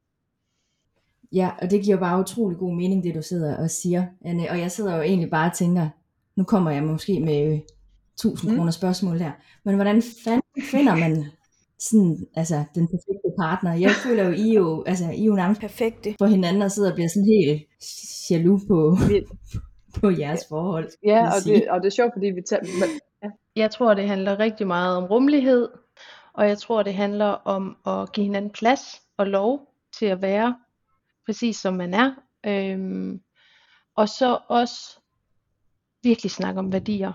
Ja, 1.34 1.50
og 1.62 1.72
det 1.72 1.84
giver 1.84 1.98
bare 1.98 2.20
utrolig 2.20 2.58
god 2.58 2.74
mening, 2.76 3.04
det 3.04 3.16
du 3.16 3.22
sidder 3.22 3.58
og 3.58 3.70
siger, 3.70 4.04
Anne. 4.26 4.50
Og 4.52 4.60
jeg 4.60 4.72
sidder 4.72 4.96
jo 4.96 5.02
egentlig 5.02 5.30
bare 5.30 5.50
og 5.52 5.56
tænker, 5.56 5.90
nu 6.36 6.44
kommer 6.44 6.72
jeg 6.72 6.84
måske 6.84 7.20
med 7.20 7.60
1000 8.14 8.52
Mm. 8.52 8.58
kroner 8.58 8.72
spørgsmål 8.72 9.18
her, 9.20 9.32
men 9.66 9.76
hvordan 9.76 10.02
fanden 10.26 10.62
finder 10.72 10.96
man 10.96 11.26
sådan, 11.80 12.18
altså, 12.36 12.56
den 12.76 12.88
perfekte 12.88 13.30
partner? 13.40 13.74
Jeg 13.74 13.92
føler 14.06 14.24
jo, 14.24 14.32
I 14.32 14.50
er 14.50 14.54
jo, 14.54 14.84
altså, 14.84 15.06
I 15.12 15.22
er 15.22 15.26
jo 15.26 15.36
nærmest 15.36 15.62
Perfekte. 15.62 16.16
for 16.20 16.26
hinanden 16.26 16.62
og 16.62 16.72
sidder 16.72 16.90
og 16.90 16.96
bliver 16.96 17.10
sådan 17.10 17.28
helt 17.34 17.62
jaloux 18.32 18.62
på, 18.68 18.96
Vi, 19.10 19.18
på 19.99 20.10
jeres 20.10 20.45
forhold. 20.49 20.89
ja, 21.06 21.25
og 21.25 21.43
det, 21.45 21.69
og 21.69 21.80
det 21.82 21.88
er 21.88 21.95
sjovt, 21.95 22.13
fordi 22.13 22.25
vi 22.25 22.41
tager, 22.49 22.62
men, 22.80 22.99
Jeg 23.56 23.71
tror, 23.71 23.93
det 23.93 24.08
handler 24.08 24.39
rigtig 24.39 24.67
meget 24.67 24.97
om 24.97 25.04
rummelighed, 25.04 25.69
og 26.34 26.47
jeg 26.47 26.58
tror, 26.58 26.84
det 26.84 26.93
handler 26.93 27.25
om 27.25 27.77
at 27.88 28.12
give 28.12 28.23
hinanden 28.23 28.51
plads 28.51 29.01
og 29.17 29.27
lov 29.27 29.73
til 29.99 30.06
at 30.06 30.21
være 30.21 30.56
præcis 31.25 31.58
som 31.58 31.73
man 31.73 31.93
er. 31.93 32.13
Øhm, 32.45 33.21
og 33.95 34.10
så 34.10 34.39
også 34.47 34.99
virkelig 36.04 36.32
snakke 36.32 36.60
om 36.60 36.73
værdier. 36.73 37.13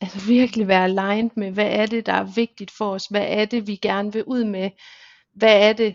Altså 0.00 0.26
virkelig 0.26 0.68
være 0.68 0.84
aligned 0.84 1.30
med, 1.36 1.50
hvad 1.50 1.70
er 1.70 1.86
det, 1.86 2.06
der 2.06 2.12
er 2.12 2.34
vigtigt 2.34 2.70
for 2.70 2.90
os? 2.90 3.06
Hvad 3.06 3.26
er 3.28 3.44
det, 3.44 3.66
vi 3.66 3.76
gerne 3.76 4.12
vil 4.12 4.24
ud 4.24 4.44
med? 4.44 4.70
Hvad 5.32 5.68
er 5.68 5.72
det, 5.72 5.94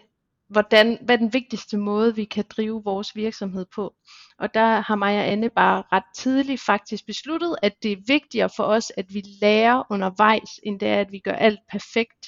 hvordan, 0.49 0.97
hvad 1.01 1.15
er 1.15 1.19
den 1.19 1.33
vigtigste 1.33 1.77
måde, 1.77 2.15
vi 2.15 2.25
kan 2.25 2.45
drive 2.49 2.83
vores 2.83 3.15
virksomhed 3.15 3.65
på? 3.75 3.95
Og 4.38 4.53
der 4.53 4.79
har 4.81 4.95
mig 4.95 5.19
og 5.19 5.27
Anne 5.27 5.49
bare 5.49 5.83
ret 5.91 6.03
tidligt 6.15 6.62
faktisk 6.62 7.05
besluttet, 7.05 7.55
at 7.62 7.73
det 7.83 7.91
er 7.91 8.01
vigtigere 8.07 8.49
for 8.55 8.63
os, 8.63 8.91
at 8.97 9.13
vi 9.13 9.23
lærer 9.41 9.83
undervejs, 9.89 10.59
end 10.63 10.79
det 10.79 10.88
er, 10.88 11.01
at 11.01 11.12
vi 11.12 11.19
gør 11.19 11.31
alt 11.31 11.59
perfekt, 11.71 12.27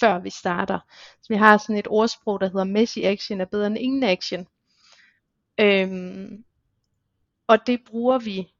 før 0.00 0.18
vi 0.18 0.30
starter. 0.30 0.78
Så 1.22 1.26
vi 1.28 1.36
har 1.36 1.58
sådan 1.58 1.76
et 1.76 1.88
ordsprog, 1.90 2.40
der 2.40 2.46
hedder 2.46 2.64
messy 2.64 2.98
action 2.98 3.40
er 3.40 3.44
bedre 3.44 3.66
end 3.66 3.78
ingen 3.78 4.02
action. 4.02 4.46
Øhm, 5.60 6.44
og 7.46 7.66
det 7.66 7.80
bruger 7.86 8.18
vi, 8.18 8.52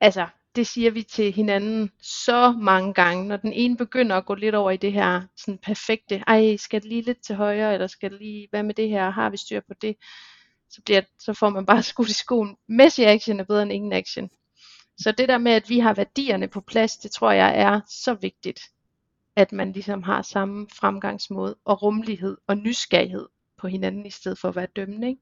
altså 0.00 0.26
det 0.56 0.66
siger 0.66 0.90
vi 0.90 1.02
til 1.02 1.32
hinanden 1.32 1.90
så 2.02 2.52
mange 2.52 2.94
gange, 2.94 3.28
når 3.28 3.36
den 3.36 3.52
ene 3.52 3.76
begynder 3.76 4.16
at 4.16 4.26
gå 4.26 4.34
lidt 4.34 4.54
over 4.54 4.70
i 4.70 4.76
det 4.76 4.92
her 4.92 5.22
sådan 5.36 5.58
perfekte, 5.58 6.22
ej 6.26 6.56
skal 6.56 6.80
det 6.82 6.88
lige 6.88 7.02
lidt 7.02 7.22
til 7.22 7.34
højre, 7.34 7.72
eller 7.74 7.86
skal 7.86 8.10
det 8.10 8.18
lige, 8.20 8.48
hvad 8.50 8.62
med 8.62 8.74
det 8.74 8.88
her, 8.88 9.10
har 9.10 9.30
vi 9.30 9.36
styr 9.36 9.60
på 9.60 9.74
det, 9.82 9.96
så, 10.70 10.82
bliver, 10.84 11.00
så 11.18 11.32
får 11.32 11.48
man 11.48 11.66
bare 11.66 11.82
skudt 11.92 12.08
i 12.08 12.14
skoen, 12.14 12.56
messy 12.68 13.00
action 13.00 13.40
er 13.40 13.44
bedre 13.44 13.62
end 13.62 13.72
ingen 13.72 13.92
action. 13.92 14.30
Så 14.98 15.12
det 15.12 15.28
der 15.28 15.38
med, 15.38 15.52
at 15.52 15.68
vi 15.68 15.78
har 15.78 15.94
værdierne 15.94 16.48
på 16.48 16.60
plads, 16.60 16.96
det 16.96 17.10
tror 17.10 17.30
jeg 17.30 17.58
er 17.60 17.80
så 17.88 18.14
vigtigt, 18.14 18.60
at 19.36 19.52
man 19.52 19.72
ligesom 19.72 20.02
har 20.02 20.22
samme 20.22 20.66
fremgangsmåde 20.74 21.56
og 21.64 21.82
rummelighed 21.82 22.36
og 22.46 22.56
nysgerrighed 22.56 23.26
på 23.58 23.68
hinanden, 23.68 24.06
i 24.06 24.10
stedet 24.10 24.38
for 24.38 24.48
at 24.48 24.56
være 24.56 24.66
dømmende. 24.76 25.08
Ikke? 25.08 25.20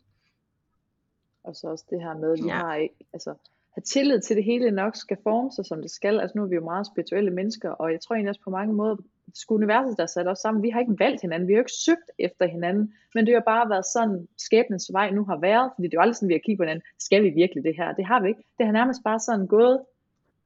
Og 1.45 1.57
så 1.57 1.69
også 1.69 1.85
det 1.91 2.01
her 2.03 2.15
med, 2.15 2.33
at 2.33 2.45
vi 2.45 2.49
Ja. 2.49 2.55
har 2.57 2.75
ikke, 2.75 2.95
altså, 3.13 3.35
have 3.75 3.83
tillid 3.83 4.21
til, 4.21 4.35
at 4.35 4.37
det 4.37 4.45
hele 4.45 4.71
nok 4.71 4.97
skal 4.97 5.17
forme 5.23 5.51
sig, 5.53 5.65
som 5.67 5.83
det 5.83 5.91
skal. 5.91 6.21
Altså 6.21 6.39
nu 6.39 6.45
er 6.45 6.49
vi 6.49 6.55
jo 6.55 6.65
meget 6.65 6.87
spirituelle 6.87 7.31
mennesker, 7.31 7.71
og 7.71 7.93
jeg 7.93 8.01
tror 8.01 8.15
egentlig 8.15 8.29
også 8.31 8.45
på 8.45 8.51
mange 8.51 8.75
måder, 8.75 8.97
skulle 9.35 9.57
universet, 9.63 9.99
der 9.99 10.07
sat 10.07 10.29
os 10.29 10.39
sammen, 10.39 10.63
vi 10.63 10.71
har 10.71 10.81
ikke 10.81 10.99
valgt 10.99 11.21
hinanden, 11.21 11.49
vi 11.49 11.53
har 11.53 11.59
jo 11.59 11.67
ikke 11.67 11.81
søgt 11.87 12.09
efter 12.19 12.47
hinanden, 12.47 12.95
men 13.15 13.27
det 13.27 13.35
har 13.35 13.41
bare 13.41 13.71
været 13.71 13.87
sådan, 13.87 14.29
skæbnens 14.39 14.91
vej 14.93 15.11
nu 15.11 15.25
har 15.25 15.39
været, 15.41 15.71
fordi 15.75 15.87
det 15.89 15.95
er 15.95 15.99
jo 15.99 16.03
aldrig 16.03 16.17
sådan, 16.17 16.29
vi 16.29 16.35
har 16.35 16.47
kigget 16.47 16.59
på 16.59 16.65
hinanden, 16.65 16.85
skal 16.99 17.23
vi 17.23 17.31
virkelig 17.31 17.65
det 17.65 17.77
her? 17.77 17.95
Det 17.95 18.05
har 18.05 18.21
vi 18.23 18.29
ikke. 18.29 18.45
Det 18.59 18.67
har 18.67 18.73
nærmest 18.73 19.01
bare 19.05 19.21
sådan 19.21 19.47
gået 19.47 19.81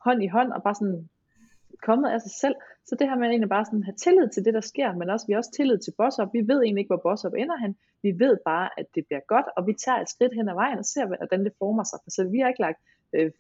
hånd 0.05 0.23
i 0.23 0.27
hånd, 0.27 0.53
og 0.53 0.63
bare 0.63 0.75
sådan 0.75 1.09
kommet 1.83 2.09
af 2.11 2.21
sig 2.21 2.31
selv. 2.31 2.55
Så 2.87 2.97
det 2.99 3.09
her 3.09 3.17
med 3.17 3.29
egentlig 3.29 3.49
bare 3.49 3.65
sådan 3.65 3.83
have 3.83 4.01
tillid 4.05 4.29
til 4.29 4.45
det, 4.45 4.55
der 4.55 4.61
sker, 4.61 4.93
men 4.93 5.11
også 5.11 5.27
vi 5.27 5.33
har 5.33 5.39
også 5.39 5.55
tillid 5.57 5.79
til 5.79 5.93
BossUp. 5.99 6.29
Vi 6.33 6.43
ved 6.51 6.59
egentlig 6.63 6.81
ikke, 6.83 6.95
hvor 6.95 7.05
BossUp 7.07 7.35
ender 7.43 7.57
hen. 7.65 7.77
Vi 8.03 8.11
ved 8.23 8.35
bare, 8.45 8.69
at 8.81 8.87
det 8.95 9.03
bliver 9.09 9.21
godt, 9.33 9.47
og 9.57 9.67
vi 9.67 9.75
tager 9.85 10.01
et 10.01 10.09
skridt 10.15 10.35
hen 10.35 10.49
ad 10.49 10.55
vejen 10.55 10.79
og 10.79 10.85
ser, 10.85 11.07
hvordan 11.07 11.45
det 11.45 11.53
former 11.59 11.85
sig. 11.85 11.99
Så 12.09 12.21
vi 12.33 12.39
har 12.39 12.49
ikke 12.49 12.61
lagt 12.61 12.81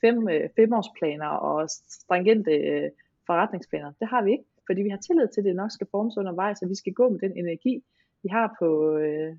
fem, 0.00 0.28
øh, 0.28 0.48
femårsplaner 0.57 1.26
og 1.26 1.70
stringente 1.70 2.50
øh, 2.50 2.90
forretningsplaner. 3.26 3.92
Det 4.00 4.09
har 4.09 4.22
vi 4.22 4.31
ikke, 4.33 4.44
fordi 4.66 4.83
vi 4.83 4.88
har 4.88 4.96
tillid 4.96 5.28
til, 5.28 5.40
at 5.40 5.44
det 5.44 5.57
nok 5.57 5.70
skal 5.70 5.87
formes 5.90 6.16
undervejs, 6.16 6.62
og 6.62 6.68
vi 6.68 6.74
skal 6.74 6.92
gå 6.92 7.09
med 7.09 7.18
den 7.18 7.37
energi, 7.37 7.85
vi 8.22 8.28
har 8.28 8.57
på, 8.59 8.96
øh, 8.96 9.37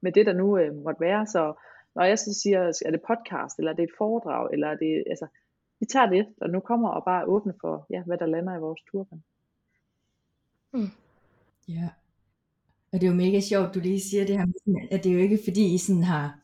med 0.00 0.12
det, 0.12 0.26
der 0.26 0.32
nu 0.32 0.58
øh, 0.58 0.74
måtte 0.74 1.00
være. 1.00 1.26
Så 1.26 1.54
når 1.94 2.04
jeg 2.04 2.18
så 2.18 2.34
siger, 2.34 2.82
er 2.86 2.90
det 2.90 3.02
podcast, 3.06 3.58
eller 3.58 3.70
er 3.72 3.76
det 3.76 3.82
et 3.82 3.98
foredrag, 3.98 4.52
eller 4.52 4.68
er 4.68 4.76
det, 4.76 5.04
altså, 5.06 5.26
vi 5.80 5.86
tager 5.86 6.10
det, 6.10 6.26
der 6.38 6.46
nu 6.46 6.60
kommer, 6.60 6.88
og 6.88 7.04
bare 7.04 7.24
åbne 7.24 7.54
for, 7.60 7.86
ja, 7.90 8.02
hvad 8.02 8.18
der 8.18 8.26
lander 8.26 8.56
i 8.56 8.60
vores 8.60 8.80
turban. 8.90 9.22
Mm. 10.72 10.90
Ja. 11.68 11.88
Og 12.92 13.00
det 13.00 13.06
er 13.06 13.10
jo 13.10 13.16
mega 13.16 13.40
sjovt, 13.40 13.74
du 13.74 13.80
lige 13.80 14.00
siger 14.00 14.26
det 14.26 14.38
her, 14.38 14.46
at 14.90 15.04
det 15.04 15.10
er 15.10 15.14
jo 15.14 15.20
ikke 15.20 15.38
fordi, 15.44 15.74
I 15.74 15.78
sådan 15.78 16.02
har 16.02 16.39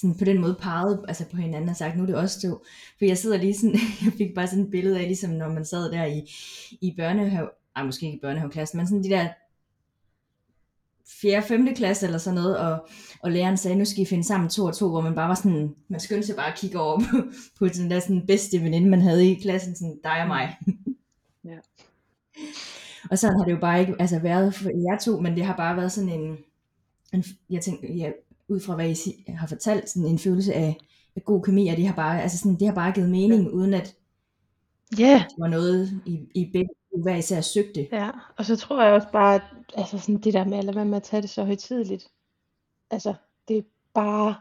sådan 0.00 0.18
på 0.18 0.24
den 0.24 0.40
måde 0.40 0.56
peget 0.60 1.04
altså 1.08 1.24
på 1.30 1.36
hinanden 1.36 1.70
og 1.70 1.76
sagt, 1.76 1.96
nu 1.96 2.02
er 2.02 2.06
det 2.06 2.14
også 2.14 2.40
to. 2.40 2.64
For 2.98 3.04
jeg 3.04 3.18
sidder 3.18 3.36
lige 3.36 3.54
sådan, 3.54 3.76
jeg 4.04 4.12
fik 4.18 4.34
bare 4.34 4.46
sådan 4.46 4.64
et 4.64 4.70
billede 4.70 5.00
af, 5.00 5.06
ligesom 5.06 5.30
når 5.30 5.48
man 5.48 5.64
sad 5.64 5.92
der 5.92 6.04
i, 6.04 6.30
i 6.80 6.94
børnehave, 6.96 7.48
ej 7.76 7.84
måske 7.84 8.06
ikke 8.06 8.16
i 8.18 8.20
børnehaveklassen, 8.20 8.76
men 8.76 8.86
sådan 8.86 9.04
de 9.04 9.08
der 9.08 9.28
4. 11.20 11.42
5. 11.42 11.74
klasse 11.74 12.06
eller 12.06 12.18
sådan 12.18 12.40
noget, 12.40 12.58
og, 12.58 12.88
og 13.22 13.32
læreren 13.32 13.56
sagde, 13.56 13.76
nu 13.76 13.84
skal 13.84 14.02
I 14.02 14.06
finde 14.06 14.24
sammen 14.24 14.50
to 14.50 14.64
og 14.64 14.76
to, 14.76 14.88
hvor 14.88 15.00
man 15.00 15.14
bare 15.14 15.28
var 15.28 15.34
sådan, 15.34 15.74
man 15.88 16.00
skyndte 16.00 16.26
sig 16.26 16.36
bare 16.36 16.52
at 16.52 16.58
kigge 16.58 16.80
over 16.80 16.98
på, 16.98 17.16
på 17.58 17.68
den 17.68 17.90
der 17.90 18.00
sådan 18.00 18.26
bedste 18.26 18.62
veninde, 18.62 18.88
man 18.88 19.00
havde 19.00 19.30
i 19.30 19.34
klassen, 19.34 19.76
sådan 19.76 19.98
dig 20.04 20.22
og 20.22 20.28
mig. 20.28 20.56
Ja. 21.44 21.58
og 23.10 23.18
sådan 23.18 23.38
har 23.38 23.44
det 23.44 23.52
jo 23.52 23.60
bare 23.60 23.80
ikke 23.80 23.94
altså, 23.98 24.18
været 24.18 24.54
for 24.54 24.70
jer 24.70 24.98
to, 24.98 25.20
men 25.20 25.36
det 25.36 25.44
har 25.44 25.56
bare 25.56 25.76
været 25.76 25.92
sådan 25.92 26.10
en, 26.10 26.36
en 27.12 27.24
jeg 27.50 27.62
tænker, 27.62 27.94
ja, 27.94 28.10
ud 28.48 28.60
fra 28.60 28.74
hvad 28.74 28.90
I 28.90 29.32
har 29.32 29.46
fortalt, 29.46 29.88
sådan 29.88 30.08
en 30.08 30.18
følelse 30.18 30.54
af, 30.54 30.76
af 31.16 31.24
god 31.24 31.42
kemi, 31.42 31.68
og 31.68 31.76
det 31.76 31.86
har 31.86 31.94
bare, 31.94 32.22
altså 32.22 32.38
sådan, 32.38 32.58
det 32.58 32.66
har 32.66 32.74
bare 32.74 32.92
givet 32.92 33.10
mening, 33.10 33.44
ja. 33.44 33.50
uden 33.50 33.74
at 33.74 33.94
yeah. 35.00 35.20
det 35.20 35.34
var 35.38 35.48
noget, 35.48 36.00
I, 36.06 36.18
I 36.34 36.50
begge 36.52 36.68
hver 37.02 37.16
især 37.16 37.40
søgte. 37.40 37.88
Ja, 37.92 38.10
og 38.36 38.44
så 38.44 38.56
tror 38.56 38.82
jeg 38.82 38.92
også 38.92 39.08
bare, 39.12 39.34
at 39.34 39.42
altså 39.74 39.98
sådan 39.98 40.20
det 40.20 40.34
der 40.34 40.44
med 40.44 40.58
at 40.58 40.64
lade 40.64 40.76
være 40.76 40.84
med 40.84 40.96
at 40.96 41.02
tage 41.02 41.22
det 41.22 41.30
så 41.30 41.44
højtidligt. 41.44 42.08
Altså, 42.90 43.14
det 43.48 43.58
er 43.58 43.62
bare 43.94 44.34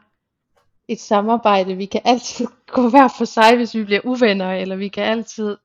et 0.88 1.00
samarbejde. 1.00 1.76
Vi 1.76 1.86
kan 1.86 2.02
altid 2.06 2.48
gå 2.76 2.90
hver 2.90 3.08
for 3.18 3.26
sig, 3.26 3.56
hvis 3.56 3.76
vi 3.76 3.84
bliver 3.84 4.02
uvenner, 4.06 4.52
eller 4.52 4.76
vi 4.76 4.88
kan 4.88 5.04
altid, 5.04 5.58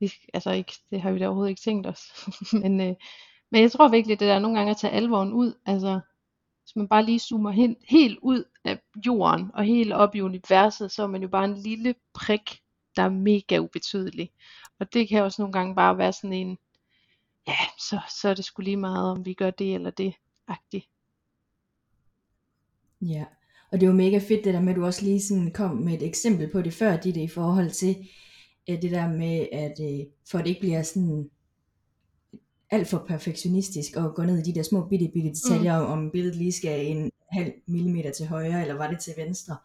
vi, 0.00 0.12
altså 0.34 0.50
ikke, 0.50 0.72
det 0.90 1.00
har 1.00 1.12
vi 1.12 1.18
da 1.18 1.26
overhovedet 1.26 1.50
ikke 1.50 1.62
tænkt 1.62 1.86
os. 1.86 2.02
men, 2.62 2.80
øh, 2.80 2.94
men 3.50 3.62
jeg 3.62 3.72
tror 3.72 3.88
virkelig, 3.88 4.20
det 4.20 4.28
der 4.28 4.38
nogle 4.38 4.56
gange 4.56 4.70
at 4.70 4.76
tage 4.76 4.92
alvoren 4.92 5.32
ud, 5.32 5.54
altså 5.66 6.00
hvis 6.62 6.76
man 6.76 6.88
bare 6.88 7.04
lige 7.04 7.18
zoomer 7.18 7.50
hen, 7.50 7.76
helt 7.88 8.18
ud 8.22 8.44
af 8.64 8.78
jorden 9.06 9.50
og 9.54 9.64
helt 9.64 9.92
op 9.92 10.14
i 10.14 10.20
universet, 10.20 10.92
så 10.92 11.02
er 11.02 11.06
man 11.06 11.22
jo 11.22 11.28
bare 11.28 11.44
en 11.44 11.58
lille 11.58 11.94
prik, 12.14 12.60
der 12.96 13.02
er 13.02 13.10
mega 13.10 13.58
ubetydelig. 13.58 14.30
Og 14.80 14.92
det 14.92 15.08
kan 15.08 15.22
også 15.22 15.42
nogle 15.42 15.52
gange 15.52 15.74
bare 15.74 15.98
være 15.98 16.12
sådan 16.12 16.32
en, 16.32 16.58
ja, 17.46 17.56
så, 17.78 18.00
så 18.20 18.28
er 18.28 18.34
det 18.34 18.44
sgu 18.44 18.62
lige 18.62 18.76
meget, 18.76 19.10
om 19.10 19.26
vi 19.26 19.34
gør 19.34 19.50
det 19.50 19.74
eller 19.74 19.90
det, 19.90 20.14
agtigt. 20.48 20.88
Ja, 23.00 23.24
og 23.72 23.80
det 23.80 23.86
er 23.86 23.90
jo 23.90 23.96
mega 23.96 24.18
fedt 24.18 24.44
det 24.44 24.54
der 24.54 24.60
med, 24.60 24.72
at 24.72 24.76
du 24.76 24.84
også 24.84 25.04
lige 25.04 25.22
sådan 25.22 25.52
kom 25.52 25.76
med 25.76 25.94
et 25.94 26.02
eksempel 26.02 26.50
på 26.52 26.62
det 26.62 26.72
før, 26.72 26.96
det 26.96 27.16
i 27.16 27.28
forhold 27.28 27.70
til 27.70 27.96
øh, 28.70 28.82
det 28.82 28.90
der 28.90 29.08
med, 29.08 29.46
at 29.52 29.80
øh, 29.80 30.06
for 30.30 30.38
at 30.38 30.44
det 30.44 30.50
ikke 30.50 30.60
bliver 30.60 30.82
sådan 30.82 31.30
alt 32.72 32.88
for 32.88 33.04
perfektionistisk 33.08 33.96
og 33.96 34.14
gå 34.14 34.22
ned 34.22 34.38
i 34.38 34.42
de 34.42 34.54
der 34.54 34.62
små 34.62 34.88
bitte, 34.88 35.10
bitte 35.14 35.30
detaljer, 35.30 35.80
mm. 35.80 35.92
om 35.92 36.10
billedet 36.10 36.36
lige 36.36 36.52
skal 36.52 36.86
en 36.86 37.10
halv 37.30 37.52
millimeter 37.66 38.12
til 38.12 38.26
højre, 38.26 38.62
eller 38.62 38.74
var 38.74 38.90
det 38.90 39.00
til 39.00 39.12
venstre. 39.16 39.56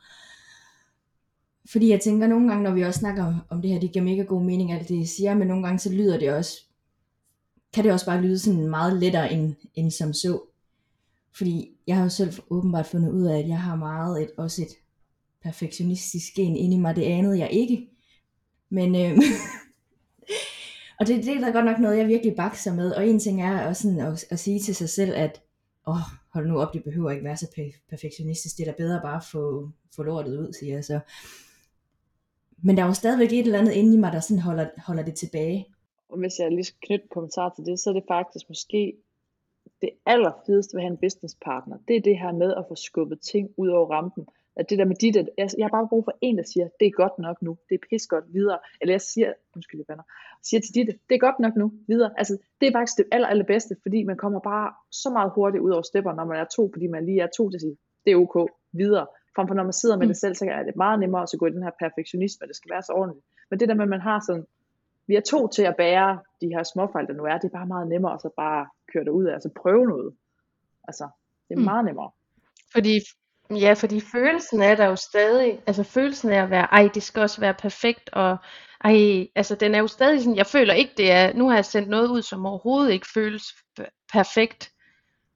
Fordi 1.72 1.90
jeg 1.90 2.02
tænker 2.02 2.28
nogle 2.28 2.48
gange, 2.48 2.64
når 2.64 2.72
vi 2.72 2.82
også 2.82 3.00
snakker 3.00 3.46
om 3.50 3.62
det 3.62 3.72
her, 3.72 3.80
det 3.80 3.92
giver 3.92 4.06
mega 4.06 4.22
god 4.22 4.44
mening, 4.44 4.72
alt 4.72 4.90
det 4.90 5.10
siger, 5.10 5.36
men 5.36 5.48
nogle 5.48 5.64
gange 5.64 5.80
så 5.80 5.94
lyder 5.94 6.20
det 6.20 6.34
også, 6.34 6.52
kan 7.74 7.84
det 7.84 7.92
også 7.92 8.06
bare 8.06 8.22
lyde 8.22 8.40
sådan 8.40 8.70
meget 8.70 9.00
lettere 9.00 9.34
end, 9.34 9.56
end 9.76 9.92
som 9.92 10.14
så. 10.14 10.42
Fordi 11.38 11.72
jeg 11.88 11.96
har 11.96 12.04
jo 12.04 12.10
selv 12.10 12.34
åbenbart 12.50 12.86
fundet 12.86 13.12
ud 13.12 13.26
af, 13.26 13.40
at 13.40 13.48
jeg 13.48 13.60
har 13.60 13.76
meget 13.76 14.24
et, 14.24 14.30
også 14.38 14.62
et 14.62 14.72
perfektionistisk 15.44 16.34
gen 16.36 16.56
inde 16.56 16.76
i 16.76 16.80
mig. 16.80 16.96
Det 16.96 17.04
anede 17.04 17.40
jeg 17.40 17.50
ikke. 17.52 17.88
Men, 18.70 18.96
øh, 18.96 19.18
og 21.00 21.08
det, 21.08 21.26
det 21.26 21.36
er 21.36 21.40
da 21.40 21.52
godt 21.52 21.66
nok 21.66 21.80
noget, 21.80 21.98
jeg 21.98 22.08
virkelig 22.08 22.36
bakser 22.36 22.74
med. 22.74 22.92
Og 22.92 23.08
en 23.08 23.20
ting 23.20 23.42
er 23.42 23.68
også 23.68 23.82
sådan 23.82 24.00
at, 24.00 24.26
at 24.30 24.40
sige 24.40 24.60
til 24.60 24.76
sig 24.76 24.90
selv, 24.90 25.14
at 25.16 25.42
åh, 25.88 25.94
oh, 25.94 26.02
hold 26.34 26.48
nu 26.48 26.60
op, 26.60 26.74
det 26.74 26.84
behøver 26.84 27.12
ikke 27.12 27.24
være 27.24 27.38
så 27.38 27.72
perfektionistisk. 27.90 28.58
Det 28.58 28.68
er 28.68 28.72
da 28.72 28.78
bedre 28.78 29.02
bare 29.02 29.16
at 29.16 29.26
få, 29.32 29.70
få 29.96 30.04
lortet 30.04 30.38
ud, 30.38 30.54
siger 30.54 30.74
jeg 30.74 30.86
så. 30.86 31.00
Men 32.64 32.78
der 32.78 32.84
er 32.84 32.88
jo 32.88 32.94
stadigvæk 32.94 33.34
et 33.34 33.46
eller 33.46 33.60
andet 33.60 33.74
inde 33.74 33.94
i 33.94 33.98
mig, 33.98 34.12
der 34.14 34.20
sådan 34.20 34.42
holder, 34.42 34.68
holder 34.78 35.04
det 35.04 35.16
tilbage. 35.16 35.68
Og 36.10 36.18
hvis 36.20 36.40
jeg 36.40 36.52
lige 36.52 36.64
skal 36.64 36.80
knytte 36.88 37.04
en 37.04 37.10
kommentar 37.10 37.54
til 37.56 37.66
det, 37.66 37.80
så 37.80 37.90
er 37.90 37.94
det 37.94 38.04
faktisk 38.08 38.46
måske 38.50 38.98
det 39.82 39.90
allerfedeste 40.06 40.76
ved 40.76 40.82
at 40.82 40.86
have 40.86 40.92
en 40.92 40.98
businesspartner. 40.98 41.78
Det 41.88 41.96
er 41.96 42.02
det 42.02 42.20
her 42.20 42.32
med 42.32 42.54
at 42.54 42.66
få 42.68 42.76
skubbet 42.76 43.22
ting 43.22 43.50
ud 43.58 43.68
over 43.68 43.92
rampen. 43.92 44.28
At 44.60 44.70
det 44.70 44.78
der 44.80 44.86
med 44.86 44.96
dit, 44.96 45.16
at 45.18 45.30
jeg, 45.38 45.50
jeg 45.58 45.66
har 45.66 45.76
bare 45.78 45.88
brug 45.88 46.04
for 46.06 46.16
en, 46.22 46.38
der 46.38 46.44
siger, 46.54 46.68
det 46.80 46.86
er 46.88 46.92
godt 46.92 47.20
nok 47.20 47.42
nu, 47.42 47.58
det 47.70 47.76
er 47.76 47.88
pis 47.90 48.08
godt 48.08 48.26
videre. 48.34 48.60
Eller 48.82 48.94
jeg 48.94 49.02
siger, 49.02 49.34
undskyld, 49.56 49.82
jeg 49.90 49.98
siger 50.44 50.62
til 50.62 50.74
dit, 50.76 50.88
det 51.10 51.16
er 51.16 51.20
godt 51.28 51.40
nok 51.40 51.56
nu, 51.56 51.74
videre. 51.88 52.12
Altså, 52.18 52.38
det 52.60 52.68
er 52.68 52.72
faktisk 52.72 52.98
det 52.98 53.06
aller, 53.12 53.28
allerbedste, 53.28 53.76
fordi 53.82 54.04
man 54.04 54.18
kommer 54.18 54.40
bare 54.40 54.74
så 54.92 55.10
meget 55.10 55.32
hurtigt 55.36 55.62
ud 55.62 55.72
over 55.72 55.82
stepper, 55.82 56.14
når 56.14 56.26
man 56.26 56.38
er 56.40 56.46
to, 56.56 56.70
fordi 56.74 56.88
man 56.88 57.06
lige 57.06 57.22
er 57.22 57.28
to 57.38 57.50
til 57.50 57.58
at 57.58 57.62
sige, 57.62 57.78
det 58.06 58.12
er 58.12 58.18
ok, 58.18 58.36
videre. 58.72 59.08
Frem 59.36 59.48
for 59.48 59.56
når 59.56 59.64
man 59.64 59.74
sidder 59.74 59.98
med 59.98 60.06
mm. 60.06 60.10
det 60.10 60.18
selv, 60.18 60.36
så 60.36 60.46
er 60.46 60.64
det 60.64 60.76
meget 60.76 61.00
nemmere 61.00 61.22
at 61.22 61.40
gå 61.40 61.46
i 61.46 61.52
den 61.52 61.64
her 61.64 61.72
perfektionisme, 61.80 62.48
det 62.48 62.56
skal 62.56 62.72
være 62.72 62.84
så 62.84 62.94
ordentligt. 62.94 63.26
Men 63.50 63.60
det 63.60 63.70
der 63.70 63.76
med, 63.76 63.84
at 63.84 63.90
man 63.90 64.02
har 64.02 64.20
sådan, 64.28 64.46
vi 65.08 65.16
er 65.16 65.22
to 65.22 65.48
til 65.48 65.64
at 65.64 65.76
bære 65.78 66.20
de 66.42 66.48
her 66.48 66.64
småfejl, 66.64 67.08
der 67.08 67.14
nu 67.14 67.24
er, 67.24 67.38
det 67.38 67.48
er 67.48 67.58
bare 67.60 67.68
meget 67.68 67.88
nemmere 67.88 68.14
at 68.14 68.22
så 68.22 68.30
bare 68.38 68.68
køre 68.94 69.04
det 69.04 69.12
ud 69.12 69.26
af, 69.26 69.34
altså 69.34 69.50
prøve 69.62 69.86
noget. 69.88 70.14
Altså, 70.88 71.08
det 71.50 71.56
er 71.56 71.60
mm. 71.60 71.66
meget 71.66 71.86
nemmere. 71.86 72.12
Fordi, 72.74 72.94
ja, 73.52 73.74
fordi 73.74 74.02
følelsen 74.12 74.62
er 74.62 74.76
der 74.76 74.86
jo 74.86 74.96
stadig, 74.96 75.60
altså 75.68 75.84
følelsen 75.84 76.30
af 76.30 76.44
at 76.44 76.50
være, 76.50 76.68
ej, 76.72 76.90
det 76.94 77.04
skal 77.04 77.22
også 77.22 77.42
være 77.42 77.54
perfekt, 77.54 78.10
og 78.14 78.38
ej, 78.84 79.28
altså 79.36 79.56
den 79.56 79.76
er 79.76 79.80
jo 79.80 79.88
stadig 79.88 80.22
sådan, 80.22 80.36
jeg 80.36 80.46
føler 80.46 80.74
ikke 80.74 80.94
det 80.98 81.12
er, 81.12 81.34
nu 81.34 81.50
har 81.50 81.56
jeg 81.56 81.66
sendt 81.66 81.90
noget 81.90 82.08
ud, 82.08 82.22
som 82.22 82.46
overhovedet 82.46 82.92
ikke 82.92 83.08
føles 83.14 83.44
perfekt, 84.14 84.72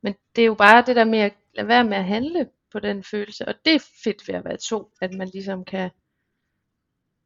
men 0.04 0.16
det 0.36 0.42
er 0.42 0.46
jo 0.46 0.54
bare 0.54 0.84
det 0.88 0.96
der 0.96 1.04
med 1.04 1.20
at 1.20 1.34
lade 1.56 1.68
være 1.68 1.84
med 1.84 1.98
at 1.98 2.06
handle 2.06 2.48
på 2.72 2.80
den 2.80 3.04
følelse. 3.04 3.48
Og 3.48 3.54
det 3.66 3.76
er 3.76 3.80
fedt 4.04 4.28
ved 4.28 4.36
at 4.36 4.46
være 4.46 4.58
to, 4.58 4.92
at 5.02 5.14
man 5.14 5.30
ligesom 5.34 5.66
kan 5.66 5.90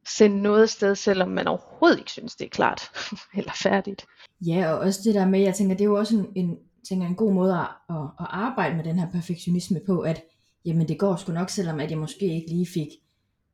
sende 0.08 0.42
noget 0.42 0.70
sted, 0.70 0.96
selvom 0.96 1.30
man 1.30 1.48
overhovedet 1.48 2.00
ikke 2.00 2.12
synes, 2.12 2.36
det 2.36 2.46
er 2.46 2.50
klart 2.50 2.82
eller 3.38 3.52
færdigt. 3.64 4.06
Ja, 4.42 4.74
og 4.74 4.80
også 4.80 5.00
det 5.04 5.16
der 5.16 5.28
med, 5.28 5.40
jeg 5.40 5.56
tænker, 5.56 5.76
det 5.76 5.82
er 5.82 5.90
jo 5.90 5.98
også 5.98 6.16
en, 6.18 6.32
en, 6.36 6.58
tænker, 6.90 7.08
en 7.08 7.16
god 7.16 7.34
måde 7.34 7.54
at, 7.54 7.68
at, 7.90 8.02
at 8.20 8.28
arbejde 8.30 8.76
med 8.76 8.84
den 8.84 9.00
her 9.00 9.12
perfektionisme 9.12 9.82
på, 9.86 10.00
at 10.00 10.24
jamen 10.66 10.88
det 10.88 11.00
går 11.00 11.16
sgu 11.16 11.34
nok, 11.34 11.50
selvom 11.50 11.80
at 11.80 11.92
jeg 11.92 12.00
måske 12.00 12.26
ikke 12.26 12.50
lige 12.50 12.66
fik 12.66 12.88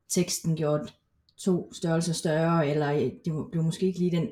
teksten 0.08 0.56
gjort 0.56 0.94
to 1.36 1.72
størrelser 1.72 2.12
større, 2.12 2.68
eller 2.68 2.92
øh, 2.92 3.00
det 3.00 3.50
blev 3.50 3.62
måske 3.64 3.86
ikke 3.86 3.98
lige 3.98 4.16
den, 4.16 4.28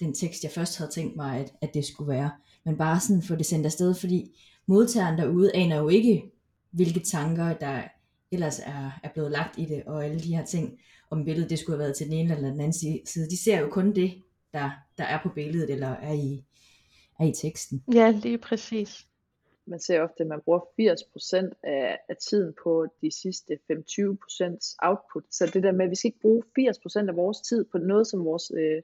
den 0.00 0.14
tekst, 0.14 0.44
jeg 0.44 0.52
først 0.52 0.78
havde 0.78 0.90
tænkt 0.90 1.16
mig, 1.16 1.40
at, 1.40 1.52
at 1.60 1.74
det 1.74 1.84
skulle 1.84 2.12
være. 2.12 2.30
Men 2.64 2.76
bare 2.76 3.00
sådan 3.00 3.22
få 3.22 3.34
det 3.34 3.46
sendt 3.46 3.66
afsted, 3.66 3.94
fordi 3.94 4.40
modtageren 4.66 5.18
derude 5.18 5.56
aner 5.56 5.76
jo 5.76 5.88
ikke, 5.88 6.22
hvilke 6.70 7.00
tanker, 7.00 7.52
der 7.52 7.82
ellers 8.30 8.58
er, 8.58 9.00
er 9.02 9.08
blevet 9.14 9.30
lagt 9.30 9.58
i 9.58 9.64
det, 9.64 9.82
og 9.86 10.04
alle 10.04 10.20
de 10.20 10.36
her 10.36 10.44
ting, 10.44 10.78
om 11.10 11.24
billedet 11.24 11.50
det 11.50 11.58
skulle 11.58 11.76
have 11.76 11.84
været 11.84 11.96
til 11.96 12.06
den 12.06 12.14
ene 12.14 12.34
eller 12.34 12.50
den 12.50 12.60
anden 12.60 13.04
side. 13.06 13.30
De 13.30 13.42
ser 13.44 13.60
jo 13.60 13.68
kun 13.68 13.94
det, 13.94 14.22
der, 14.52 14.70
der 14.98 15.04
er 15.04 15.22
på 15.22 15.28
billedet, 15.28 15.70
eller 15.70 15.88
er 15.88 16.12
i, 16.12 16.44
er 17.20 17.24
i 17.24 17.32
teksten. 17.42 17.82
Ja, 17.94 18.10
lige 18.10 18.38
præcis. 18.38 19.06
Man 19.70 19.80
ser 19.80 20.02
ofte, 20.02 20.20
at 20.20 20.26
man 20.26 20.40
bruger 20.40 20.60
80% 20.60 21.60
af, 21.62 21.98
af 22.08 22.16
tiden 22.16 22.54
på 22.62 22.86
de 23.02 23.10
sidste 23.22 23.58
25% 23.72 24.76
output. 24.88 25.24
Så 25.30 25.50
det 25.54 25.62
der 25.62 25.72
med, 25.72 25.84
at 25.84 25.90
vi 25.90 25.96
skal 25.96 26.08
ikke 26.08 26.20
bruge 26.20 26.42
80% 26.58 27.08
af 27.08 27.16
vores 27.16 27.40
tid 27.40 27.64
på 27.72 27.78
noget, 27.78 28.06
som 28.06 28.24
vores 28.24 28.52
øh, 28.60 28.82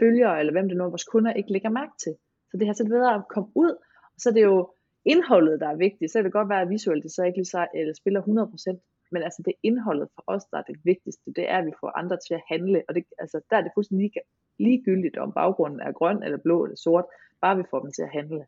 følgere, 0.00 0.40
eller 0.40 0.52
hvem 0.52 0.68
det 0.68 0.76
nu 0.76 0.84
er, 0.84 0.88
vores 0.88 1.04
kunder 1.04 1.32
ikke 1.32 1.52
lægger 1.52 1.70
mærke 1.70 1.92
til. 2.04 2.14
Så 2.50 2.56
det 2.56 2.66
har 2.66 2.74
så 2.74 2.84
bedre 2.84 3.14
at 3.14 3.28
komme 3.28 3.50
ud, 3.54 3.70
og 4.14 4.18
så 4.18 4.28
er 4.28 4.32
det 4.32 4.42
jo 4.42 4.72
indholdet, 5.04 5.60
der 5.60 5.68
er 5.68 5.76
vigtigt. 5.76 6.12
Så 6.12 6.18
kan 6.18 6.24
det 6.24 6.32
godt 6.32 6.48
være, 6.48 6.62
at 6.62 6.70
visuelt 6.70 7.02
det 7.02 7.12
så 7.12 7.22
ikke 7.24 7.38
lige 7.38 7.54
så, 7.54 7.66
eller 7.74 7.94
spiller 7.94 8.22
100%, 8.22 9.08
men 9.12 9.22
altså 9.22 9.42
det 9.46 9.54
indholdet 9.62 10.08
for 10.14 10.24
os, 10.26 10.44
der 10.50 10.58
er 10.58 10.62
det 10.62 10.76
vigtigste, 10.84 11.32
det 11.36 11.50
er, 11.50 11.58
at 11.58 11.66
vi 11.66 11.72
får 11.80 11.98
andre 11.98 12.18
til 12.26 12.34
at 12.34 12.42
handle, 12.48 12.82
og 12.88 12.94
det, 12.94 13.04
altså, 13.18 13.40
der 13.50 13.56
er 13.56 13.62
det 13.62 13.72
fuldstændig 13.74 14.12
ligegyldigt, 14.58 15.16
om 15.16 15.32
baggrunden 15.32 15.80
er 15.80 15.92
grøn, 15.92 16.22
eller 16.22 16.38
blå, 16.38 16.64
eller 16.64 16.76
sort, 16.76 17.04
bare 17.40 17.56
vi 17.56 17.64
får 17.70 17.80
dem 17.80 17.92
til 17.92 18.02
at 18.02 18.12
handle. 18.18 18.46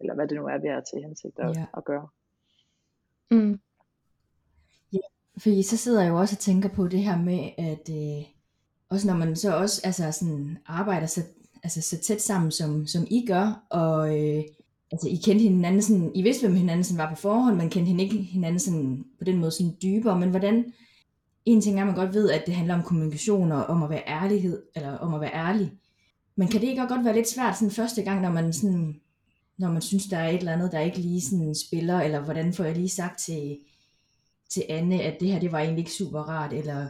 Eller 0.00 0.14
hvad 0.14 0.28
det 0.28 0.36
nu 0.36 0.46
er, 0.46 0.58
vi 0.58 0.68
har 0.68 0.80
til 0.80 1.02
hensigt 1.06 1.38
at, 1.38 1.56
ja. 1.56 1.64
at 1.76 1.84
gøre. 1.84 2.08
Mm. 3.30 3.60
Ja, 4.92 5.06
fordi 5.38 5.62
så 5.62 5.76
sidder 5.76 6.02
jeg 6.02 6.10
jo 6.10 6.18
også 6.18 6.34
og 6.34 6.38
tænker 6.38 6.68
på 6.68 6.88
det 6.88 7.02
her 7.02 7.18
med, 7.18 7.50
at 7.58 7.88
øh, 7.90 8.24
også 8.90 9.06
når 9.06 9.14
man 9.14 9.36
så 9.36 9.56
også 9.56 9.80
altså 9.84 10.12
sådan 10.12 10.58
arbejder 10.66 11.06
så, 11.06 11.20
altså 11.62 11.82
så 11.82 11.98
tæt 11.98 12.22
sammen, 12.22 12.50
som, 12.50 12.86
som 12.86 13.06
I 13.10 13.26
gør, 13.26 13.66
og 13.70 14.18
øh, 14.18 14.44
altså 14.92 15.08
I 15.08 15.14
kendte 15.24 15.42
hinanden 15.42 15.82
sådan, 15.82 16.12
I 16.14 16.22
vidste, 16.22 16.46
hvem 16.46 16.56
hinanden 16.56 16.84
sådan 16.84 16.98
var 16.98 17.14
på 17.14 17.20
forhånd, 17.20 17.56
man 17.56 17.70
kendte 17.70 17.88
hende 17.88 18.04
ikke 18.04 18.16
hinanden 18.16 18.58
sådan, 18.58 19.04
på 19.18 19.24
den 19.24 19.38
måde 19.38 19.50
sådan 19.50 19.76
dybere, 19.82 20.18
men 20.18 20.30
hvordan, 20.30 20.72
en 21.44 21.60
ting 21.60 21.76
er, 21.76 21.80
at 21.80 21.86
man 21.86 21.96
godt 21.96 22.14
ved, 22.14 22.30
at 22.30 22.42
det 22.46 22.54
handler 22.54 22.74
om 22.74 22.82
kommunikation 22.82 23.52
og 23.52 23.64
om 23.64 23.82
at 23.82 23.90
være 23.90 24.08
ærlighed, 24.08 24.62
eller 24.74 24.98
om 24.98 25.14
at 25.14 25.20
være 25.20 25.34
ærlig. 25.34 25.72
Men 26.36 26.48
kan 26.48 26.60
det 26.60 26.66
ikke 26.66 26.82
også 26.82 26.94
godt 26.94 27.04
være 27.04 27.14
lidt 27.14 27.28
svært 27.28 27.56
sådan 27.56 27.70
første 27.70 28.02
gang, 28.02 28.20
når 28.20 28.30
man 28.30 28.52
sådan, 28.52 29.00
når 29.60 29.72
man 29.72 29.82
synes, 29.82 30.06
der 30.06 30.16
er 30.16 30.28
et 30.28 30.38
eller 30.38 30.52
andet, 30.52 30.72
der 30.72 30.80
ikke 30.80 30.98
lige 30.98 31.20
sådan 31.20 31.54
spiller, 31.54 32.00
eller 32.00 32.20
hvordan 32.20 32.52
får 32.52 32.64
jeg 32.64 32.74
lige 32.74 32.88
sagt 32.88 33.18
til, 33.18 33.58
til 34.50 34.64
Anne, 34.68 35.02
at 35.02 35.20
det 35.20 35.32
her, 35.32 35.40
det 35.40 35.52
var 35.52 35.58
egentlig 35.58 35.80
ikke 35.80 35.92
super 35.92 36.20
rart, 36.20 36.52
eller, 36.52 36.88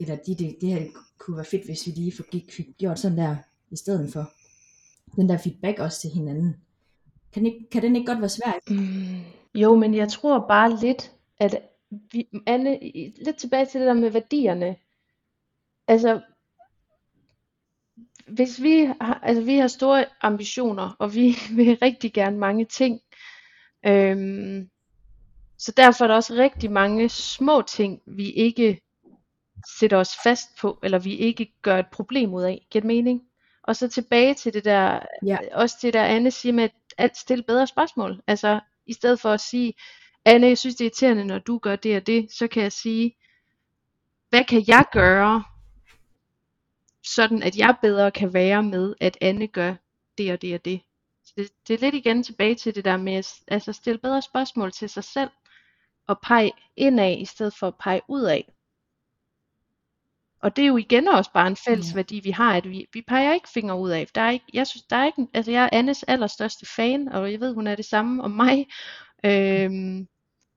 eller 0.00 0.16
de, 0.16 0.34
det, 0.34 0.56
det 0.60 0.68
her 0.68 0.86
kunne 1.18 1.36
være 1.36 1.44
fedt, 1.44 1.64
hvis 1.64 1.86
vi 1.86 1.92
lige 1.92 2.12
fik, 2.12 2.52
fik 2.52 2.66
gjort 2.78 2.98
sådan 2.98 3.18
der, 3.18 3.36
i 3.70 3.76
stedet 3.76 4.12
for 4.12 4.32
den 5.16 5.28
der 5.28 5.38
feedback 5.38 5.78
også 5.78 6.00
til 6.00 6.10
hinanden. 6.10 6.56
Kan, 7.32 7.46
ikke, 7.46 7.70
kan 7.72 7.82
den 7.82 7.96
ikke 7.96 8.06
godt 8.06 8.20
være 8.20 8.28
svær? 8.28 8.58
Mm, 8.68 9.60
jo, 9.60 9.76
men 9.76 9.94
jeg 9.94 10.08
tror 10.08 10.46
bare 10.48 10.76
lidt, 10.80 11.12
at 11.38 11.62
vi, 12.12 12.28
Anne, 12.46 12.78
lidt 13.24 13.36
tilbage 13.36 13.66
til 13.66 13.80
det 13.80 13.86
der 13.86 13.94
med 13.94 14.10
værdierne. 14.10 14.76
Altså, 15.88 16.20
hvis 18.30 18.62
vi 18.62 18.90
har, 19.00 19.20
altså 19.22 19.42
vi 19.42 19.56
har 19.56 19.68
store 19.68 20.04
ambitioner, 20.20 20.96
og 20.98 21.14
vi 21.14 21.36
vil 21.56 21.78
rigtig 21.82 22.12
gerne 22.12 22.38
mange 22.38 22.64
ting, 22.64 23.00
øhm, 23.86 24.70
så 25.58 25.72
derfor 25.76 26.04
er 26.04 26.08
der 26.08 26.14
også 26.14 26.34
rigtig 26.34 26.72
mange 26.72 27.08
små 27.08 27.62
ting, 27.62 28.00
vi 28.06 28.30
ikke 28.30 28.80
sætter 29.78 29.96
os 29.96 30.16
fast 30.24 30.48
på, 30.60 30.78
eller 30.82 30.98
vi 30.98 31.16
ikke 31.16 31.52
gør 31.62 31.78
et 31.78 31.86
problem 31.92 32.34
ud 32.34 32.42
af. 32.42 32.66
Giver 32.70 32.84
mening? 32.84 33.22
Og 33.62 33.76
så 33.76 33.88
tilbage 33.88 34.34
til 34.34 34.54
det 34.54 34.64
der, 34.64 35.00
ja. 35.26 35.38
også 35.52 35.76
det 35.82 35.94
der 35.94 36.04
Anne 36.04 36.30
siger 36.30 36.52
med 36.52 36.68
at 36.98 37.16
stille 37.16 37.44
bedre 37.44 37.66
spørgsmål. 37.66 38.20
Altså 38.26 38.60
i 38.86 38.92
stedet 38.92 39.20
for 39.20 39.30
at 39.30 39.40
sige, 39.40 39.74
Anne, 40.24 40.46
jeg 40.46 40.58
synes 40.58 40.76
det 40.76 40.84
er 40.84 40.86
irriterende, 40.86 41.24
når 41.24 41.38
du 41.38 41.58
gør 41.58 41.76
det 41.76 41.96
og 41.96 42.06
det, 42.06 42.32
så 42.32 42.48
kan 42.48 42.62
jeg 42.62 42.72
sige, 42.72 43.16
hvad 44.30 44.44
kan 44.44 44.64
jeg 44.66 44.84
gøre, 44.92 45.44
sådan 47.04 47.42
at 47.42 47.56
jeg 47.56 47.76
bedre 47.82 48.10
kan 48.10 48.32
være 48.34 48.62
med, 48.62 48.94
at 49.00 49.18
Anne 49.20 49.46
gør 49.46 49.74
det 50.18 50.32
og 50.32 50.42
det 50.42 50.54
og 50.54 50.64
det. 50.64 50.80
Så 51.24 51.32
det, 51.36 51.50
det 51.68 51.74
er 51.74 51.78
lidt 51.80 51.94
igen 51.94 52.22
tilbage 52.22 52.54
til 52.54 52.74
det 52.74 52.84
der 52.84 52.96
med 52.96 53.12
at 53.12 53.34
altså 53.48 53.72
stille 53.72 53.98
bedre 53.98 54.22
spørgsmål 54.22 54.72
til 54.72 54.88
sig 54.88 55.04
selv, 55.04 55.30
og 56.06 56.20
pege 56.20 56.52
indad, 56.76 57.18
i 57.18 57.24
stedet 57.24 57.54
for 57.54 57.66
at 57.66 57.74
pege 57.80 58.00
ud 58.08 58.22
af. 58.22 58.52
Og 60.42 60.56
det 60.56 60.62
er 60.62 60.66
jo 60.66 60.76
igen 60.76 61.08
også 61.08 61.32
bare 61.32 61.46
en 61.46 61.56
fælles 61.56 61.90
ja. 61.90 61.94
værdi, 61.94 62.20
vi 62.20 62.30
har, 62.30 62.56
at 62.56 62.70
vi, 62.70 62.86
vi 62.92 63.02
peger 63.02 63.34
ikke 63.34 63.48
fingre 63.48 63.78
ud 63.78 63.90
af. 63.90 64.06
Der 64.14 64.20
er 64.20 64.30
ikke, 64.30 64.44
jeg 64.52 64.66
synes, 64.66 64.82
der 64.82 64.96
er 64.96 65.06
ikke, 65.06 65.26
altså 65.34 65.50
jeg 65.50 65.64
er 65.64 65.68
Annes 65.72 66.02
allerstørste 66.02 66.66
fan, 66.66 67.08
og 67.08 67.32
jeg 67.32 67.40
ved, 67.40 67.54
hun 67.54 67.66
er 67.66 67.74
det 67.74 67.84
samme 67.84 68.22
om 68.22 68.30
mig. 68.30 68.66
Øhm, 69.24 70.08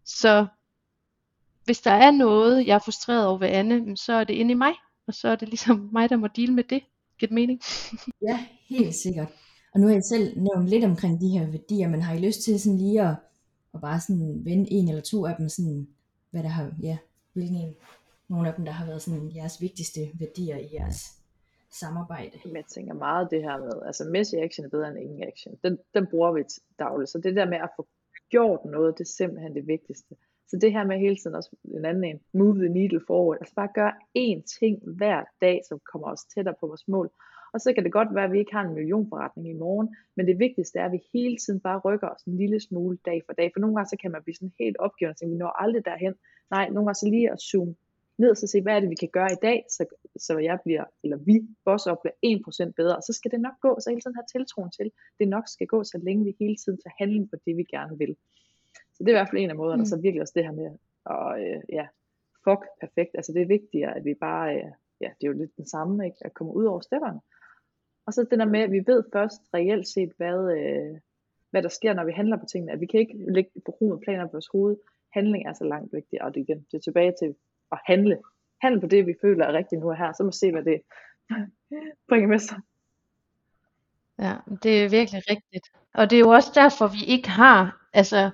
så 0.06 0.48
hvis 1.66 1.82
der 1.82 1.92
er 1.92 2.12
noget, 2.12 2.68
jeg 2.68 2.76
er 2.76 2.80
frustreret 2.80 3.28
over 3.28 3.38
ved 3.38 3.48
Anne, 3.48 3.98
så 3.98 4.14
er 4.14 4.24
det 4.24 4.34
inde 4.34 4.52
i 4.52 4.56
mig, 4.56 4.74
og 5.08 5.14
så 5.14 5.28
er 5.28 5.36
det 5.36 5.50
ligesom 5.50 5.90
mig, 5.94 6.10
der 6.10 6.18
må 6.18 6.28
deal 6.28 6.52
med 6.54 6.64
det. 6.64 6.84
Giver 7.18 7.28
det 7.28 7.32
mening? 7.32 7.62
ja, 8.30 8.46
helt 8.70 8.96
sikkert. 8.96 9.28
Og 9.74 9.80
nu 9.80 9.88
har 9.88 9.94
jeg 9.94 10.04
selv 10.04 10.42
nævnt 10.42 10.70
lidt 10.70 10.86
omkring 10.86 11.22
de 11.22 11.30
her 11.30 11.52
værdier, 11.52 11.90
men 11.90 12.02
har 12.02 12.16
I 12.16 12.20
lyst 12.20 12.42
til 12.42 12.60
sådan 12.60 12.78
lige 12.78 13.02
at, 13.02 13.16
at 13.74 13.82
bare 13.82 14.00
sådan 14.00 14.42
vende 14.46 14.72
en 14.72 14.90
eller 14.90 15.02
to 15.02 15.26
af 15.26 15.36
dem, 15.36 15.50
sådan, 15.50 15.88
hvad 16.32 16.44
der 16.44 16.50
har, 16.50 16.72
ja, 16.82 16.98
hvilken 17.34 17.58
en 17.58 17.76
nogle 18.30 18.48
af 18.48 18.54
dem, 18.56 18.66
der 18.66 18.72
har 18.72 18.86
været 18.86 19.02
sådan 19.02 19.36
jeres 19.36 19.62
vigtigste 19.62 20.00
værdier 20.14 20.58
i 20.58 20.70
jeres 20.74 21.00
samarbejde? 21.72 22.40
Jeg 22.46 22.66
tænker 22.66 22.94
meget 22.94 23.28
det 23.32 23.42
her 23.42 23.58
med, 23.58 23.82
altså 23.86 24.04
messy 24.06 24.36
action 24.36 24.66
er 24.66 24.70
bedre 24.70 24.90
end 24.90 25.00
ingen 25.00 25.24
action. 25.24 25.56
Den, 25.64 25.78
den 25.94 26.08
bruger 26.12 26.32
vi 26.32 26.44
dagligt. 26.80 27.10
Så 27.10 27.18
det 27.18 27.36
der 27.36 27.46
med 27.46 27.58
at 27.58 27.70
få 27.76 27.88
gjort 28.30 28.66
noget, 28.66 28.98
det 28.98 29.04
er 29.04 29.14
simpelthen 29.18 29.56
det 29.56 29.68
vigtigste. 29.68 30.16
Så 30.54 30.58
det 30.60 30.72
her 30.72 30.86
med 30.86 31.00
hele 31.00 31.16
tiden 31.16 31.36
også 31.36 31.52
en 31.78 31.86
anden 31.86 32.04
en, 32.04 32.20
move 32.34 32.56
the 32.56 32.70
needle 32.70 33.02
forward. 33.08 33.38
Altså 33.42 33.56
bare 33.56 33.78
gøre 33.80 33.94
én 34.18 34.40
ting 34.60 34.74
hver 34.98 35.24
dag, 35.42 35.62
som 35.70 35.80
kommer 35.92 36.08
os 36.12 36.26
tættere 36.34 36.56
på 36.60 36.68
vores 36.68 36.88
mål. 36.88 37.10
Og 37.54 37.60
så 37.62 37.74
kan 37.74 37.84
det 37.84 37.92
godt 37.92 38.16
være, 38.16 38.24
at 38.24 38.32
vi 38.32 38.40
ikke 38.40 38.54
har 38.54 38.64
en 38.64 38.74
millionforretning 38.74 39.50
i 39.50 39.60
morgen, 39.64 39.96
men 40.16 40.28
det 40.28 40.40
vigtigste 40.40 40.80
er, 40.80 40.86
at 40.86 40.92
vi 40.92 41.02
hele 41.14 41.38
tiden 41.38 41.60
bare 41.60 41.80
rykker 41.86 42.08
os 42.08 42.24
en 42.24 42.38
lille 42.38 42.60
smule 42.60 42.98
dag 43.06 43.22
for 43.26 43.34
dag. 43.34 43.52
For 43.54 43.60
nogle 43.60 43.76
gange 43.76 43.90
så 43.90 43.98
kan 44.02 44.12
man 44.12 44.24
blive 44.24 44.36
sådan 44.36 44.54
helt 44.60 44.78
opgivende 44.78 45.16
og 45.24 45.30
vi 45.30 45.36
når 45.36 45.62
aldrig 45.64 45.86
derhen. 45.86 46.14
Nej, 46.52 46.66
nogle 46.70 46.86
gange 46.88 47.02
så 47.02 47.08
lige 47.10 47.32
at 47.32 47.40
zoome 47.42 47.76
ned 48.18 48.30
og 48.30 48.38
så 48.38 48.48
se, 48.48 48.62
hvad 48.62 48.76
er 48.76 48.80
det, 48.80 48.90
vi 48.90 48.96
kan 48.96 49.10
gøre 49.18 49.32
i 49.32 49.42
dag, 49.42 49.66
så, 49.70 49.86
så 50.18 50.38
jeg 50.38 50.60
bliver, 50.66 50.84
eller 51.04 51.18
vi, 51.18 51.36
boss 51.66 51.88
op, 51.88 51.98
bliver 52.02 52.16
1% 52.70 52.72
bedre, 52.80 52.96
og 52.96 53.04
så 53.04 53.14
skal 53.14 53.32
det 53.32 53.42
nok 53.42 53.58
gå, 53.62 53.72
så 53.80 53.90
hele 53.90 54.02
tiden 54.02 54.20
have 54.20 54.32
tiltroen 54.36 54.72
til, 54.72 54.92
det 55.20 55.28
nok 55.28 55.48
skal 55.48 55.68
gå, 55.68 55.84
så 55.84 55.98
længe 56.04 56.24
vi 56.26 56.36
hele 56.40 56.56
tiden 56.56 56.78
tager 56.78 56.96
handling 57.00 57.30
på 57.30 57.36
det, 57.46 57.58
vi 57.58 57.64
gerne 57.64 57.98
vil. 57.98 58.16
Så 58.94 59.04
det 59.04 59.08
er 59.08 59.16
i 59.16 59.20
hvert 59.20 59.30
fald 59.30 59.42
en 59.42 59.50
af 59.50 59.56
måderne, 59.56 59.82
mm. 59.82 59.82
og 59.82 59.88
så 59.88 60.02
virkelig 60.02 60.22
også 60.22 60.34
det 60.36 60.44
her 60.44 60.52
med, 60.52 60.72
og 61.06 61.42
øh, 61.42 61.62
ja, 61.70 61.88
fuck, 62.44 62.64
perfekt, 62.82 63.12
altså 63.14 63.32
det 63.34 63.42
er 63.42 63.56
vigtigere, 63.58 63.96
at 63.98 64.06
vi 64.06 64.14
bare, 64.14 64.56
øh, 64.56 64.72
ja, 65.02 65.10
det 65.18 65.24
er 65.24 65.32
jo 65.32 65.38
lidt 65.38 65.58
den 65.58 65.68
samme, 65.68 66.06
ikke, 66.06 66.18
at 66.22 66.34
komme 66.34 66.54
ud 66.54 66.66
over 66.66 66.80
stepperne. 66.80 67.20
Og 68.06 68.14
så 68.14 68.28
det 68.32 68.40
der 68.40 68.46
med, 68.46 68.60
at 68.60 68.72
vi 68.72 68.84
ved 68.88 69.04
først 69.14 69.42
reelt 69.54 69.88
set, 69.88 70.12
hvad, 70.18 70.58
øh, 70.58 71.00
hvad 71.52 71.64
der 71.64 71.70
sker, 71.70 71.94
når 71.94 72.06
vi 72.06 72.12
handler 72.12 72.38
på 72.38 72.46
tingene, 72.46 72.72
at 72.72 72.80
vi 72.80 72.86
kan 72.86 73.00
ikke 73.00 73.34
lægge 73.34 73.52
på 73.66 74.00
planer 74.04 74.26
på 74.26 74.32
vores 74.32 74.48
hoved, 74.48 74.78
handling 75.14 75.48
er 75.48 75.54
så 75.54 75.64
langt 75.64 75.94
vigtigt, 75.94 76.22
og 76.22 76.36
det 76.36 76.42
igen, 76.42 76.66
det 76.72 76.78
er 76.78 76.82
tilbage 76.82 77.14
til 77.20 77.36
at 77.72 77.80
handle. 77.86 78.20
Handle 78.62 78.82
på 78.82 78.88
det, 78.88 79.08
vi 79.08 79.16
føler 79.22 79.46
er 79.46 79.54
rigtigt 79.54 79.82
nu 79.82 79.90
og 79.90 79.98
her, 79.98 80.14
så 80.14 80.24
må 80.24 80.30
vi 80.30 80.38
se, 80.38 80.52
hvad 80.52 80.64
det 80.64 80.82
bringer 82.10 82.28
med 82.28 82.40
sig. 82.40 82.58
Ja, 84.20 84.36
det 84.64 84.84
er 84.84 84.90
virkelig 84.90 85.22
rigtigt. 85.30 85.68
Og 85.94 86.10
det 86.10 86.16
er 86.16 86.20
jo 86.20 86.30
også 86.30 86.52
derfor, 86.56 86.88
vi 86.88 87.14
ikke 87.14 87.30
har, 87.30 87.88
altså, 87.94 88.32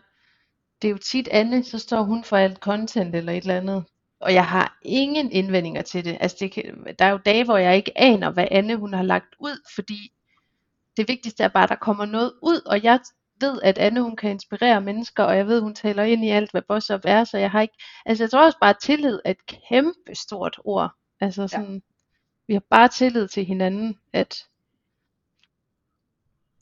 det 0.81 0.87
er 0.87 0.91
jo 0.91 0.97
tit 0.97 1.27
Anne, 1.31 1.63
så 1.63 1.79
står 1.79 2.01
hun 2.01 2.23
for 2.23 2.37
alt 2.37 2.57
content 2.57 3.15
eller 3.15 3.31
et 3.31 3.41
eller 3.41 3.57
andet. 3.57 3.85
Og 4.19 4.33
jeg 4.33 4.45
har 4.45 4.79
ingen 4.81 5.31
indvendinger 5.31 5.81
til 5.81 6.05
det. 6.05 6.17
Altså 6.19 6.37
det 6.39 6.51
kan, 6.51 6.85
der 6.99 7.05
er 7.05 7.09
jo 7.09 7.19
dage, 7.25 7.43
hvor 7.43 7.57
jeg 7.57 7.75
ikke 7.75 7.97
aner, 7.97 8.29
hvad 8.31 8.47
Anne 8.51 8.75
hun 8.75 8.93
har 8.93 9.03
lagt 9.03 9.35
ud, 9.39 9.71
fordi 9.75 10.11
det 10.97 11.07
vigtigste 11.07 11.43
er 11.43 11.47
bare, 11.47 11.63
at 11.63 11.69
der 11.69 11.75
kommer 11.75 12.05
noget 12.05 12.33
ud, 12.43 12.61
og 12.65 12.83
jeg 12.83 12.99
ved, 13.41 13.61
at 13.63 13.77
Anne 13.77 14.01
hun 14.01 14.15
kan 14.15 14.31
inspirere 14.31 14.81
mennesker, 14.81 15.23
og 15.23 15.37
jeg 15.37 15.47
ved, 15.47 15.61
hun 15.61 15.75
taler 15.75 16.03
ind 16.03 16.25
i 16.25 16.29
alt, 16.29 16.51
hvad 16.51 16.61
boss 16.67 16.89
up 16.89 17.01
er, 17.03 17.23
så 17.23 17.37
jeg 17.37 17.51
har 17.51 17.61
ikke, 17.61 17.83
altså 18.05 18.23
jeg 18.23 18.31
tror 18.31 18.45
også 18.45 18.57
bare, 18.61 18.69
at 18.69 18.79
tillid 18.81 19.19
er 19.25 19.31
et 19.31 19.45
kæmpe 19.69 20.15
stort 20.15 20.59
ord. 20.63 20.91
Altså 21.21 21.47
sådan, 21.47 21.73
ja. 21.73 21.79
vi 22.47 22.53
har 22.53 22.63
bare 22.69 22.87
tillid 22.87 23.27
til 23.27 23.45
hinanden, 23.45 23.97
at 24.13 24.35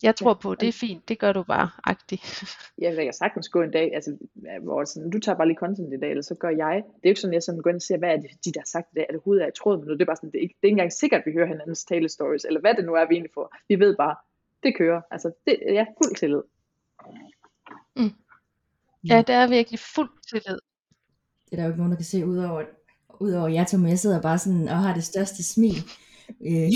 jeg 0.03 0.15
tror 0.15 0.33
på, 0.33 0.55
det 0.55 0.67
er 0.67 0.73
fint, 0.73 1.09
det 1.09 1.19
gør 1.19 1.33
du 1.33 1.43
bare, 1.43 1.69
agtigt. 1.83 2.43
ja, 2.81 2.93
jeg 2.95 3.05
kan 3.05 3.13
sagtens 3.13 3.49
gå 3.49 3.61
en 3.61 3.71
dag, 3.71 3.95
altså, 3.95 4.17
hvor 4.61 4.83
sådan, 4.83 5.09
du 5.09 5.19
tager 5.19 5.35
bare 5.35 5.47
lige 5.47 5.57
content 5.57 5.93
i 5.93 5.99
dag, 5.99 6.09
eller 6.09 6.21
så 6.21 6.35
gør 6.35 6.49
jeg. 6.49 6.75
Det 6.85 6.93
er 7.03 7.09
jo 7.09 7.09
ikke 7.09 7.21
sådan, 7.21 7.33
at 7.33 7.35
jeg 7.35 7.43
sådan 7.43 7.61
går 7.61 7.69
ind 7.69 7.75
og 7.75 7.81
ser, 7.81 7.97
hvad 7.97 8.09
er 8.09 8.17
det, 8.17 8.29
de 8.45 8.51
der 8.51 8.59
har 8.59 8.65
sagt 8.65 8.87
i 8.91 8.95
dag, 8.95 9.05
er 9.09 9.11
det 9.11 9.21
hovedet 9.25 9.43
er 9.43 9.47
i 9.47 9.51
tråd 9.57 9.77
med 9.77 9.85
noget, 9.85 9.99
det 9.99 10.05
er 10.05 10.11
bare 10.11 10.15
sådan, 10.15 10.31
det 10.31 10.37
er, 10.37 10.41
ikke, 10.41 10.55
det 10.61 10.63
er 10.63 10.67
ikke 10.67 10.73
engang 10.73 10.93
sikkert, 10.93 11.19
at 11.21 11.25
vi 11.25 11.31
hører 11.31 11.47
hinandens 11.47 11.85
tale 11.85 12.09
stories, 12.09 12.45
eller 12.45 12.59
hvad 12.59 12.73
det 12.73 12.85
nu 12.85 12.93
er, 12.93 13.07
vi 13.07 13.13
egentlig 13.13 13.31
får. 13.33 13.55
Vi 13.69 13.79
ved 13.79 13.95
bare, 13.95 14.15
det 14.63 14.77
kører. 14.77 15.01
Altså, 15.11 15.31
det, 15.45 15.59
ja, 15.67 15.85
fuld 15.97 16.15
tillid. 16.15 16.41
Mm. 17.95 18.11
Ja, 19.09 19.23
det 19.27 19.35
er 19.35 19.47
virkelig 19.47 19.79
fuld 19.79 20.09
tillid. 20.29 20.59
Det 21.45 21.51
er 21.51 21.55
der 21.55 21.63
jo 21.63 21.69
ikke 21.69 21.77
nogen, 21.77 21.91
der 21.91 21.97
kan 21.97 22.05
se 22.05 22.25
ud 22.25 22.37
over, 22.37 22.63
ud 23.19 23.31
over 23.31 23.47
jer 23.47 23.65
to, 23.65 23.77
men 23.77 23.89
jeg 23.89 23.99
sidder 23.99 24.21
bare 24.21 24.37
sådan 24.37 24.67
og 24.67 24.77
har 24.77 24.93
det 24.93 25.03
største 25.03 25.43
smil 25.43 25.75
øh, 26.47 26.69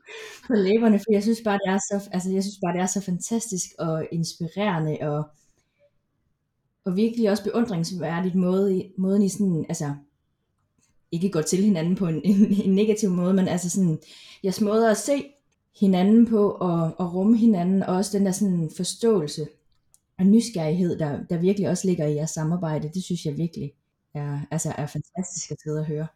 på 0.46 0.52
læberne, 0.52 0.98
for 0.98 1.12
jeg 1.12 1.22
synes 1.22 1.40
bare, 1.44 1.58
det 1.58 1.72
er 1.74 1.78
så, 1.78 2.08
altså, 2.12 2.30
jeg 2.30 2.42
synes 2.42 2.58
bare, 2.64 2.72
det 2.72 2.82
er 2.82 2.86
så 2.86 3.00
fantastisk 3.00 3.66
og 3.78 4.06
inspirerende 4.12 4.98
og, 5.00 5.24
og 6.84 6.96
virkelig 6.96 7.30
også 7.30 7.44
beundringsværdigt 7.44 8.34
måde, 8.34 8.90
måden 8.98 9.22
I 9.22 9.28
sådan, 9.28 9.66
altså, 9.68 9.94
ikke 11.12 11.30
går 11.30 11.42
til 11.42 11.64
hinanden 11.64 11.94
på 11.96 12.06
en, 12.06 12.20
en, 12.24 12.54
en 12.64 12.74
negativ 12.74 13.10
måde, 13.10 13.34
men 13.34 13.48
altså 13.48 13.70
sådan, 13.70 13.98
jeres 14.44 14.60
måde 14.60 14.90
at 14.90 14.96
se 14.96 15.24
hinanden 15.80 16.26
på 16.26 16.50
og, 16.50 16.94
og 16.98 17.14
rumme 17.14 17.36
hinanden, 17.36 17.82
og 17.82 17.96
også 17.96 18.18
den 18.18 18.26
der 18.26 18.32
sådan 18.32 18.70
forståelse 18.76 19.46
og 20.18 20.26
nysgerrighed, 20.26 20.98
der, 20.98 21.24
der 21.30 21.38
virkelig 21.38 21.68
også 21.68 21.88
ligger 21.88 22.06
i 22.06 22.14
jeres 22.14 22.30
samarbejde, 22.30 22.90
det 22.94 23.04
synes 23.04 23.26
jeg 23.26 23.36
virkelig 23.36 23.72
er, 24.14 24.40
altså 24.50 24.74
er 24.78 24.86
fantastisk 24.86 25.50
at 25.50 25.60
sidde 25.62 25.80
og 25.80 25.86
høre. 25.86 26.06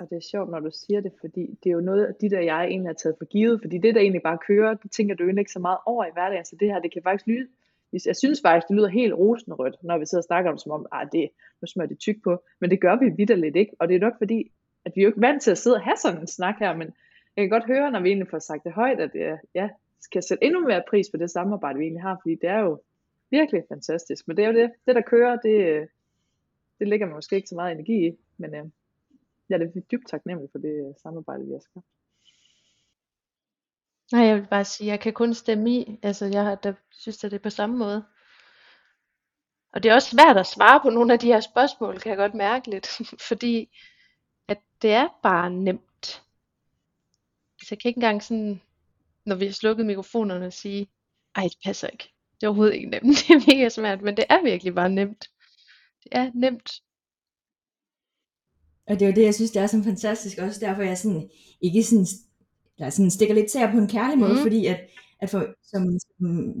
Og 0.00 0.10
det 0.10 0.16
er 0.16 0.28
sjovt, 0.30 0.50
når 0.50 0.60
du 0.60 0.70
siger 0.72 1.00
det, 1.00 1.12
fordi 1.20 1.58
det 1.64 1.70
er 1.70 1.74
jo 1.74 1.80
noget, 1.80 2.16
de 2.20 2.30
der 2.30 2.40
jeg 2.40 2.64
egentlig 2.64 2.88
har 2.88 2.94
taget 2.94 3.16
for 3.18 3.24
givet, 3.24 3.60
fordi 3.60 3.78
det 3.78 3.94
der 3.94 4.00
egentlig 4.00 4.22
bare 4.22 4.38
kører, 4.46 4.74
det 4.74 4.90
tænker 4.90 5.14
du 5.14 5.28
ikke 5.28 5.52
så 5.52 5.58
meget 5.58 5.78
over 5.86 6.04
i 6.04 6.12
hverdagen, 6.12 6.44
så 6.44 6.56
det 6.60 6.68
her, 6.68 6.78
det 6.80 6.92
kan 6.92 7.02
faktisk 7.02 7.26
lyde, 7.26 7.48
jeg 8.06 8.16
synes 8.16 8.40
faktisk, 8.44 8.68
det 8.68 8.76
lyder 8.76 8.88
helt 8.88 9.14
rosenrødt, 9.14 9.76
når 9.82 9.98
vi 9.98 10.06
sidder 10.06 10.22
og 10.22 10.24
snakker 10.24 10.50
om, 10.50 10.58
som 10.58 10.72
om, 10.72 10.86
ah, 10.92 11.06
det, 11.12 11.30
nu 11.60 11.66
smører 11.66 11.88
det 11.88 11.98
tyk 11.98 12.16
på, 12.24 12.42
men 12.60 12.70
det 12.70 12.80
gør 12.80 12.96
vi 12.96 13.10
vidderligt 13.16 13.56
ikke, 13.56 13.72
og 13.78 13.88
det 13.88 13.94
er 13.96 14.00
nok 14.00 14.18
fordi, 14.18 14.52
at 14.84 14.92
vi 14.94 15.00
er 15.00 15.04
jo 15.04 15.08
ikke 15.08 15.20
vant 15.20 15.42
til 15.42 15.50
at 15.50 15.58
sidde 15.58 15.76
og 15.76 15.82
have 15.82 15.96
sådan 15.96 16.20
en 16.20 16.26
snak 16.26 16.58
her, 16.58 16.76
men 16.76 16.88
jeg 17.36 17.42
kan 17.42 17.50
godt 17.50 17.66
høre, 17.66 17.90
når 17.90 18.00
vi 18.00 18.08
egentlig 18.08 18.30
får 18.30 18.38
sagt 18.38 18.64
det 18.64 18.72
højt, 18.72 19.00
at 19.00 19.10
jeg 19.14 19.38
ja, 19.54 19.68
skal 20.00 20.22
sætte 20.22 20.44
endnu 20.44 20.60
mere 20.60 20.82
pris 20.88 21.10
på 21.10 21.16
det 21.16 21.30
samarbejde, 21.30 21.78
vi 21.78 21.84
egentlig 21.84 22.02
har, 22.02 22.18
fordi 22.22 22.34
det 22.34 22.50
er 22.50 22.58
jo 22.58 22.82
virkelig 23.30 23.62
fantastisk. 23.68 24.28
Men 24.28 24.36
det 24.36 24.44
er 24.44 24.48
jo 24.48 24.54
det, 24.54 24.70
det 24.86 24.94
der 24.94 25.00
kører, 25.00 25.36
det, 25.36 25.66
øh, 25.66 25.86
det 26.78 26.88
ligger 26.88 27.06
man 27.06 27.14
måske 27.14 27.36
ikke 27.36 27.48
så 27.48 27.54
meget 27.54 27.72
energi 27.72 28.06
i, 28.06 28.18
men 28.36 28.54
øh, 28.54 28.64
jeg 29.48 29.60
er 29.60 29.80
dybt 29.90 30.08
taknemmelig 30.08 30.50
for 30.52 30.58
det 30.58 30.88
øh, 30.88 30.94
samarbejde, 31.02 31.44
vi 31.44 31.52
har 31.52 31.60
skabt. 31.60 31.86
Nej, 34.12 34.22
jeg 34.22 34.36
vil 34.36 34.46
bare 34.46 34.64
sige, 34.64 34.88
jeg 34.88 35.00
kan 35.00 35.12
kun 35.12 35.34
stemme 35.34 35.70
i. 35.70 35.98
Altså, 36.02 36.26
jeg 36.26 36.44
har, 36.44 36.54
der 36.54 36.72
synes, 36.90 37.24
at 37.24 37.30
det 37.30 37.38
er 37.38 37.42
på 37.42 37.50
samme 37.50 37.76
måde. 37.76 38.04
Og 39.72 39.82
det 39.82 39.90
er 39.90 39.94
også 39.94 40.10
svært 40.10 40.36
at 40.36 40.46
svare 40.46 40.80
på 40.80 40.90
nogle 40.90 41.12
af 41.12 41.18
de 41.18 41.26
her 41.26 41.40
spørgsmål, 41.40 42.00
kan 42.00 42.10
jeg 42.10 42.16
godt 42.16 42.34
mærke 42.34 42.70
lidt. 42.70 42.86
Fordi 43.28 43.78
at 44.48 44.58
det 44.82 44.92
er 44.92 45.08
bare 45.22 45.50
nemt. 45.50 46.22
Så 47.62 47.66
jeg 47.70 47.78
kan 47.78 47.88
ikke 47.88 47.98
engang 47.98 48.22
sådan, 48.22 48.60
når 49.24 49.36
vi 49.36 49.44
har 49.46 49.52
slukket 49.52 49.86
mikrofonerne, 49.86 50.50
sige, 50.50 50.88
ej 51.36 51.42
det 51.42 51.58
passer 51.64 51.88
ikke. 51.88 52.14
Det 52.40 52.42
er 52.42 52.48
overhovedet 52.48 52.74
ikke 52.74 52.90
nemt. 52.90 53.18
Det 53.28 53.30
er 53.30 53.54
mega 53.54 53.68
svært, 53.68 54.02
men 54.02 54.16
det 54.16 54.24
er 54.28 54.42
virkelig 54.42 54.74
bare 54.74 54.90
nemt. 54.90 55.30
Det 56.04 56.12
er 56.12 56.30
nemt. 56.34 56.70
Og 58.88 58.94
det 58.94 59.02
er 59.02 59.06
jo 59.06 59.14
det, 59.14 59.24
jeg 59.24 59.34
synes, 59.34 59.50
det 59.50 59.62
er 59.62 59.66
så 59.66 59.82
fantastisk. 59.82 60.38
Også 60.38 60.60
derfor, 60.60 60.82
jeg 60.82 60.98
sådan, 60.98 61.28
ikke 61.60 61.82
sådan, 61.82 62.06
eller 62.78 62.90
sådan 62.90 63.10
stikker 63.10 63.34
lidt 63.34 63.50
til 63.50 63.60
på 63.72 63.78
en 63.78 63.88
kærlig 63.88 64.18
måde, 64.18 64.32
mm. 64.32 64.38
fordi 64.38 64.66
at, 64.66 64.80
at 65.20 65.30
for, 65.30 65.46
som, 65.62 65.82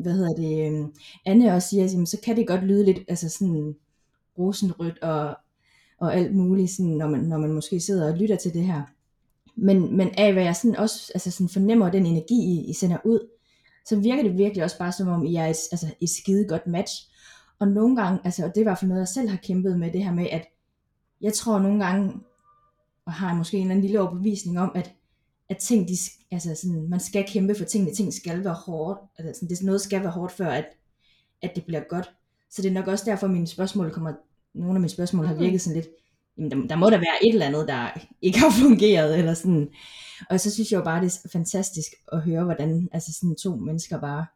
hvad 0.02 0.12
hedder 0.12 0.34
det, 0.34 0.66
øhm, 0.66 0.92
Anne 1.26 1.54
også 1.54 1.68
siger, 1.68 2.04
så 2.04 2.18
kan 2.24 2.36
det 2.36 2.46
godt 2.46 2.64
lyde 2.64 2.84
lidt, 2.84 2.98
altså 3.08 3.28
sådan 3.28 3.74
rosenrødt 4.38 4.98
og, 5.02 5.36
og 6.00 6.14
alt 6.14 6.34
muligt, 6.34 6.70
sådan, 6.70 6.92
når, 6.92 7.08
man, 7.08 7.20
når 7.20 7.38
man 7.38 7.52
måske 7.52 7.80
sidder 7.80 8.12
og 8.12 8.18
lytter 8.18 8.36
til 8.36 8.54
det 8.54 8.62
her. 8.62 8.82
Men, 9.56 9.96
men 9.96 10.10
af 10.18 10.32
hvad 10.32 10.42
jeg 10.42 10.56
sådan 10.56 10.76
også 10.76 11.12
altså 11.14 11.30
sådan 11.30 11.48
fornemmer 11.48 11.90
den 11.90 12.06
energi, 12.06 12.34
I, 12.34 12.70
I 12.70 12.72
sender 12.72 12.98
ud, 13.04 13.28
så 13.86 13.96
virker 13.96 14.22
det 14.22 14.38
virkelig 14.38 14.64
også 14.64 14.78
bare 14.78 14.92
som 14.92 15.08
om, 15.08 15.24
I 15.24 15.36
er 15.36 15.46
et, 15.46 15.56
altså 15.72 15.86
et 16.00 16.10
skide 16.10 16.48
godt 16.48 16.66
match. 16.66 16.92
Og 17.58 17.68
nogle 17.68 17.96
gange, 17.96 18.20
altså, 18.24 18.44
og 18.44 18.48
det 18.48 18.56
er 18.56 18.60
i 18.60 18.64
hvert 18.64 18.78
fald 18.78 18.88
noget, 18.88 19.00
jeg 19.00 19.08
selv 19.08 19.28
har 19.28 19.36
kæmpet 19.36 19.78
med, 19.78 19.92
det 19.92 20.04
her 20.04 20.14
med, 20.14 20.26
at 20.32 20.46
jeg 21.20 21.32
tror 21.32 21.58
nogle 21.58 21.84
gange, 21.84 22.20
og 23.06 23.12
har 23.12 23.34
måske 23.34 23.56
en 23.56 23.62
eller 23.62 23.74
anden 23.74 23.84
lille 23.84 24.00
overbevisning 24.00 24.60
om, 24.60 24.72
at, 24.74 24.94
at 25.48 25.56
ting, 25.56 25.88
de, 25.88 25.94
altså 26.30 26.54
sådan, 26.54 26.88
man 26.88 27.00
skal 27.00 27.24
kæmpe 27.28 27.54
for 27.54 27.64
tingene, 27.64 27.94
ting 27.94 28.14
skal 28.14 28.44
være 28.44 28.54
hårdt, 28.54 29.00
altså 29.18 29.40
sådan, 29.40 29.56
det, 29.56 29.62
noget 29.62 29.80
skal 29.80 30.02
være 30.02 30.10
hårdt, 30.10 30.32
før 30.32 30.50
at, 30.50 30.66
at 31.42 31.52
det 31.54 31.64
bliver 31.64 31.82
godt. 31.88 32.14
Så 32.50 32.62
det 32.62 32.68
er 32.68 32.72
nok 32.72 32.86
også 32.86 33.04
derfor, 33.04 33.26
mine 33.26 33.46
spørgsmål 33.46 33.90
kommer, 33.90 34.12
nogle 34.54 34.74
af 34.74 34.80
mine 34.80 34.88
spørgsmål 34.88 35.26
har 35.26 35.34
virket 35.34 35.60
sådan 35.60 35.76
lidt, 35.76 35.88
jamen 36.38 36.50
der, 36.50 36.66
der 36.66 36.76
må 36.76 36.90
der 36.90 36.98
være 36.98 37.26
et 37.26 37.32
eller 37.32 37.46
andet, 37.46 37.68
der 37.68 38.00
ikke 38.22 38.38
har 38.38 38.50
fungeret, 38.62 39.18
eller 39.18 39.34
sådan. 39.34 39.68
Og 40.30 40.40
så 40.40 40.54
synes 40.54 40.72
jeg 40.72 40.78
jo 40.78 40.84
bare, 40.84 41.04
det 41.04 41.20
er 41.24 41.28
fantastisk 41.28 41.92
at 42.12 42.22
høre, 42.22 42.44
hvordan 42.44 42.88
altså 42.92 43.12
sådan 43.12 43.36
to 43.36 43.56
mennesker 43.56 44.00
bare 44.00 44.26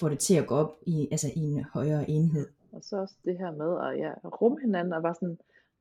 får 0.00 0.08
det 0.08 0.18
til 0.18 0.34
at 0.34 0.46
gå 0.46 0.54
op 0.54 0.72
i, 0.86 1.08
altså 1.10 1.30
i 1.36 1.40
en 1.40 1.64
højere 1.74 2.10
enhed. 2.10 2.48
Og 2.72 2.80
så 2.82 2.96
også 2.96 3.14
det 3.24 3.38
her 3.38 3.50
med 3.50 3.70
at 3.86 3.98
ja, 4.04 4.28
rumme 4.28 4.58
hinanden, 4.60 4.92
og 4.92 5.02
bare 5.02 5.14
sådan, 5.14 5.38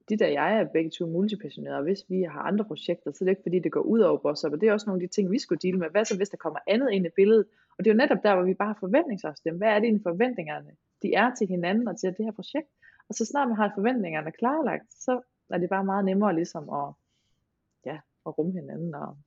de 0.09 0.17
der 0.17 0.27
jeg 0.27 0.59
er 0.59 0.73
begge 0.73 0.89
to 0.89 1.05
multipassionerede, 1.05 1.77
og 1.77 1.83
hvis 1.83 2.05
vi 2.09 2.21
har 2.21 2.39
andre 2.39 2.65
projekter, 2.65 3.11
så 3.11 3.17
er 3.21 3.25
det 3.25 3.31
ikke 3.31 3.41
fordi, 3.41 3.59
det 3.59 3.71
går 3.71 3.81
ud 3.81 3.99
over 3.99 4.25
os, 4.25 4.43
og 4.43 4.61
det 4.61 4.69
er 4.69 4.73
også 4.73 4.87
nogle 4.87 5.03
af 5.03 5.07
de 5.07 5.13
ting, 5.15 5.31
vi 5.31 5.39
skulle 5.39 5.59
dele 5.61 5.77
med. 5.77 5.89
Hvad 5.89 6.05
så, 6.05 6.17
hvis 6.17 6.29
der 6.29 6.37
kommer 6.37 6.59
andet 6.67 6.91
ind 6.91 7.05
i 7.05 7.09
billedet? 7.15 7.45
Og 7.77 7.85
det 7.85 7.87
er 7.89 7.93
jo 7.93 7.97
netop 7.97 8.23
der, 8.23 8.35
hvor 8.35 8.43
vi 8.43 8.53
bare 8.53 8.67
har 8.67 8.79
forventningsafstemt. 8.79 9.57
Hvad 9.57 9.67
er 9.67 9.75
det 9.79 9.83
egentlig 9.83 10.03
forventningerne, 10.03 10.71
de 11.01 11.13
er 11.13 11.35
til 11.35 11.47
hinanden 11.47 11.87
og 11.87 11.99
til 11.99 12.09
det 12.17 12.25
her 12.25 12.31
projekt? 12.31 12.69
Og 13.09 13.15
så 13.15 13.25
snart 13.25 13.47
man 13.47 13.57
har 13.57 13.71
forventningerne 13.75 14.31
klarlagt, 14.31 14.93
så 14.93 15.21
er 15.49 15.57
det 15.57 15.69
bare 15.69 15.85
meget 15.85 16.05
nemmere 16.05 16.35
ligesom 16.35 16.69
at, 16.69 16.93
ja, 17.85 17.97
at 18.25 18.37
rumme 18.37 18.53
hinanden. 18.59 18.95
Og, 18.95 19.17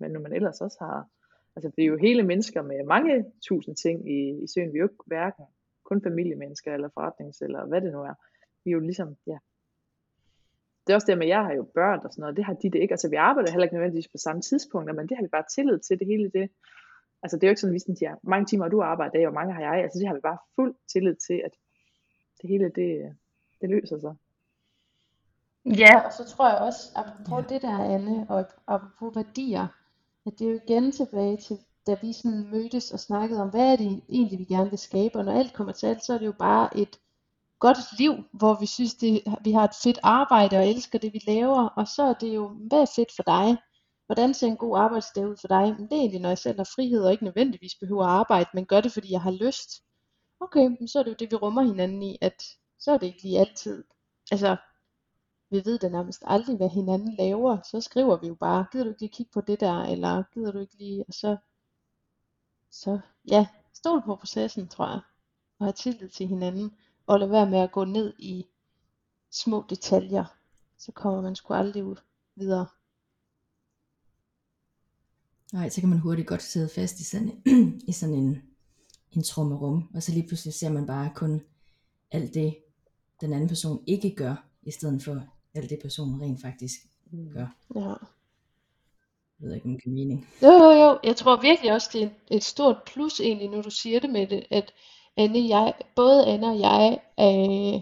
men 0.00 0.10
når 0.10 0.20
man 0.20 0.32
ellers 0.32 0.60
også 0.60 0.76
har, 0.80 1.08
altså 1.56 1.70
vi 1.76 1.82
er 1.82 1.86
jo 1.86 1.96
hele 1.96 2.22
mennesker 2.22 2.62
med 2.62 2.84
mange 2.84 3.24
tusind 3.48 3.76
ting 3.76 4.10
i, 4.10 4.42
i 4.44 4.46
søen. 4.46 4.72
Vi 4.72 4.78
er 4.78 4.82
jo 4.82 4.88
ikke 4.88 5.04
hverken 5.06 5.44
kun 5.84 6.02
familiemennesker 6.02 6.74
eller 6.74 6.88
forretnings, 6.94 7.40
eller 7.40 7.66
hvad 7.66 7.80
det 7.80 7.92
nu 7.92 8.00
er. 8.02 8.14
Vi 8.64 8.70
er 8.70 8.72
jo 8.72 8.80
ligesom, 8.80 9.16
ja, 9.26 9.38
det 10.86 10.92
er 10.92 10.94
også 10.94 11.06
det 11.06 11.18
med, 11.18 11.26
at 11.26 11.34
jeg 11.36 11.44
har 11.44 11.52
jo 11.52 11.64
børn 11.74 12.00
og 12.04 12.10
sådan 12.12 12.20
noget, 12.22 12.36
det 12.36 12.44
har 12.44 12.54
de 12.54 12.70
det 12.70 12.78
ikke. 12.78 12.92
Altså 12.92 13.08
vi 13.08 13.16
arbejder 13.16 13.50
heller 13.50 13.64
ikke 13.64 13.74
nødvendigvis 13.74 14.08
på 14.08 14.18
samme 14.18 14.42
tidspunkt, 14.42 14.94
men 14.94 15.08
det 15.08 15.16
har 15.16 15.24
vi 15.24 15.28
bare 15.28 15.44
tillid 15.54 15.78
til, 15.78 15.98
det 15.98 16.06
hele 16.06 16.30
det. 16.34 16.50
Altså 17.22 17.36
det 17.36 17.44
er 17.44 17.48
jo 17.48 17.50
ikke 17.50 17.60
sådan, 17.60 17.74
at 17.74 17.82
vi 17.88 17.96
siger, 17.96 18.14
mange 18.22 18.46
timer 18.46 18.68
du 18.68 18.82
arbejder, 18.82 19.26
og 19.28 19.34
mange 19.34 19.54
har 19.54 19.62
jeg. 19.62 19.82
Altså 19.82 19.98
det 19.98 20.06
har 20.08 20.14
vi 20.14 20.20
bare 20.20 20.38
fuld 20.56 20.74
tillid 20.92 21.16
til, 21.26 21.42
at 21.44 21.52
det 22.42 22.50
hele 22.50 22.64
det, 22.64 23.16
det 23.60 23.70
løser 23.70 23.98
sig. 23.98 24.14
Ja, 25.64 26.00
og 26.06 26.12
så 26.12 26.24
tror 26.24 26.48
jeg 26.48 26.58
også, 26.58 26.90
apropos 26.94 27.44
ja. 27.50 27.54
det 27.54 27.62
der, 27.62 27.78
Anne, 27.94 28.26
og 28.28 28.44
apropos 28.66 29.16
værdier, 29.16 29.66
at 30.26 30.32
det 30.38 30.46
er 30.46 30.50
jo 30.50 30.60
igen 30.66 30.92
tilbage 30.92 31.36
til, 31.36 31.58
da 31.86 31.96
vi 32.02 32.12
sådan 32.12 32.50
mødtes 32.50 32.92
og 32.92 33.00
snakkede 33.00 33.42
om, 33.42 33.50
hvad 33.50 33.72
er 33.72 33.76
det 33.76 34.02
egentlig, 34.08 34.38
vi 34.38 34.44
gerne 34.44 34.70
vil 34.70 34.78
skabe, 34.78 35.18
og 35.18 35.24
når 35.24 35.32
alt 35.32 35.52
kommer 35.52 35.72
til 35.72 35.86
alt, 35.86 36.04
så 36.04 36.14
er 36.14 36.18
det 36.18 36.26
jo 36.26 36.34
bare 36.38 36.78
et 36.78 36.98
godt 37.66 37.98
liv, 37.98 38.12
hvor 38.32 38.54
vi 38.60 38.66
synes, 38.66 38.94
det, 38.94 39.22
vi 39.44 39.52
har 39.52 39.64
et 39.64 39.76
fedt 39.82 39.98
arbejde 40.02 40.56
og 40.56 40.68
elsker 40.68 40.98
det, 40.98 41.12
vi 41.12 41.20
laver, 41.26 41.68
og 41.68 41.88
så 41.88 42.02
er 42.02 42.12
det 42.12 42.34
jo, 42.34 42.48
hvad 42.48 42.80
er 42.80 42.92
fedt 42.96 43.12
for 43.16 43.22
dig? 43.22 43.56
Hvordan 44.06 44.34
ser 44.34 44.46
en 44.46 44.56
god 44.56 44.78
arbejdsdag 44.78 45.28
ud 45.28 45.36
for 45.36 45.48
dig? 45.48 45.62
Men 45.78 45.82
det 45.88 45.92
er 45.92 46.00
egentlig, 46.00 46.20
når 46.20 46.28
jeg 46.28 46.38
selv 46.38 46.58
har 46.58 46.70
frihed 46.74 47.04
og 47.04 47.12
ikke 47.12 47.24
nødvendigvis 47.24 47.74
behøver 47.74 48.04
at 48.04 48.10
arbejde, 48.10 48.50
men 48.54 48.66
gør 48.66 48.80
det, 48.80 48.92
fordi 48.92 49.12
jeg 49.12 49.22
har 49.22 49.30
lyst. 49.30 49.82
Okay, 50.40 50.86
så 50.86 50.98
er 50.98 51.02
det 51.02 51.10
jo 51.10 51.16
det, 51.18 51.30
vi 51.30 51.36
rummer 51.36 51.62
hinanden 51.62 52.02
i, 52.02 52.18
at 52.20 52.42
så 52.78 52.92
er 52.92 52.98
det 52.98 53.06
ikke 53.06 53.22
lige 53.22 53.38
altid. 53.38 53.84
Altså, 54.30 54.56
vi 55.50 55.62
ved 55.64 55.78
da 55.78 55.88
nærmest 55.88 56.22
aldrig, 56.26 56.56
hvad 56.56 56.68
hinanden 56.68 57.14
laver. 57.18 57.58
Så 57.70 57.80
skriver 57.80 58.16
vi 58.16 58.26
jo 58.26 58.34
bare, 58.34 58.66
gider 58.72 58.84
du 58.84 58.90
ikke 58.90 59.00
lige 59.00 59.12
kigge 59.12 59.32
på 59.32 59.40
det 59.40 59.60
der, 59.60 59.82
eller 59.82 60.22
gider 60.34 60.52
du 60.52 60.58
ikke 60.58 60.78
lige, 60.78 61.04
og 61.08 61.14
så, 61.14 61.36
så 62.70 63.00
ja, 63.30 63.46
stol 63.72 64.02
på 64.02 64.16
processen, 64.16 64.68
tror 64.68 64.86
jeg, 64.86 65.00
og 65.58 65.66
have 65.66 65.72
tillid 65.72 66.08
til 66.08 66.26
hinanden 66.26 66.72
og 67.06 67.18
lade 67.18 67.30
være 67.30 67.50
med 67.50 67.58
at 67.58 67.72
gå 67.72 67.84
ned 67.84 68.14
i 68.18 68.46
små 69.30 69.64
detaljer, 69.70 70.24
så 70.78 70.92
kommer 70.92 71.22
man 71.22 71.36
sgu 71.36 71.54
aldrig 71.54 71.84
ud 71.84 71.96
videre. 72.34 72.66
Nej, 75.52 75.68
så 75.68 75.80
kan 75.80 75.90
man 75.90 75.98
hurtigt 75.98 76.28
godt 76.28 76.42
sidde 76.42 76.68
fast 76.68 77.00
i 77.00 77.04
sådan, 77.04 77.42
i 77.88 77.92
sådan 77.92 78.14
en, 78.14 78.42
en 79.12 79.22
trummerum, 79.22 79.90
og 79.94 80.02
så 80.02 80.12
lige 80.12 80.28
pludselig 80.28 80.54
ser 80.54 80.70
man 80.70 80.86
bare 80.86 81.12
kun 81.14 81.42
alt 82.10 82.34
det, 82.34 82.56
den 83.20 83.32
anden 83.32 83.48
person 83.48 83.84
ikke 83.86 84.14
gør, 84.14 84.48
i 84.62 84.70
stedet 84.70 85.02
for 85.02 85.22
alt 85.54 85.70
det, 85.70 85.78
personen 85.82 86.22
rent 86.22 86.40
faktisk 86.40 86.80
mm. 87.10 87.30
gør. 87.30 87.56
Ja. 87.74 87.94
Jeg 89.40 89.48
ved 89.48 89.54
ikke, 89.54 89.66
om 89.66 89.72
det 89.72 89.82
giver 89.82 89.94
mening. 89.94 90.28
Jo, 90.42 90.48
jo, 90.48 90.70
jo. 90.70 90.98
Jeg 91.04 91.16
tror 91.16 91.40
virkelig 91.40 91.72
også, 91.72 91.90
det 91.92 92.02
er 92.02 92.08
et 92.30 92.44
stort 92.44 92.76
plus 92.86 93.20
egentlig, 93.20 93.48
når 93.48 93.62
du 93.62 93.70
siger 93.70 94.00
det 94.00 94.10
med 94.10 94.26
det, 94.26 94.46
at 94.50 94.72
Anne, 95.16 95.48
jeg, 95.48 95.74
både 95.96 96.26
Anne 96.26 96.46
og 96.46 96.60
jeg 96.60 97.00
er, 97.18 97.80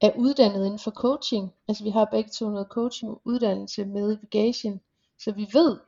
er 0.00 0.10
uddannet 0.18 0.66
inden 0.66 0.78
for 0.78 0.90
coaching. 0.90 1.52
Altså 1.68 1.84
vi 1.84 1.90
har 1.90 2.04
begge 2.04 2.30
to 2.30 2.50
noget 2.50 2.66
coaching 2.70 3.18
uddannelse 3.24 3.84
med 3.84 4.12
i 4.12 4.16
bagagen. 4.16 4.80
Så 5.18 5.32
vi 5.32 5.46
ved 5.52 5.78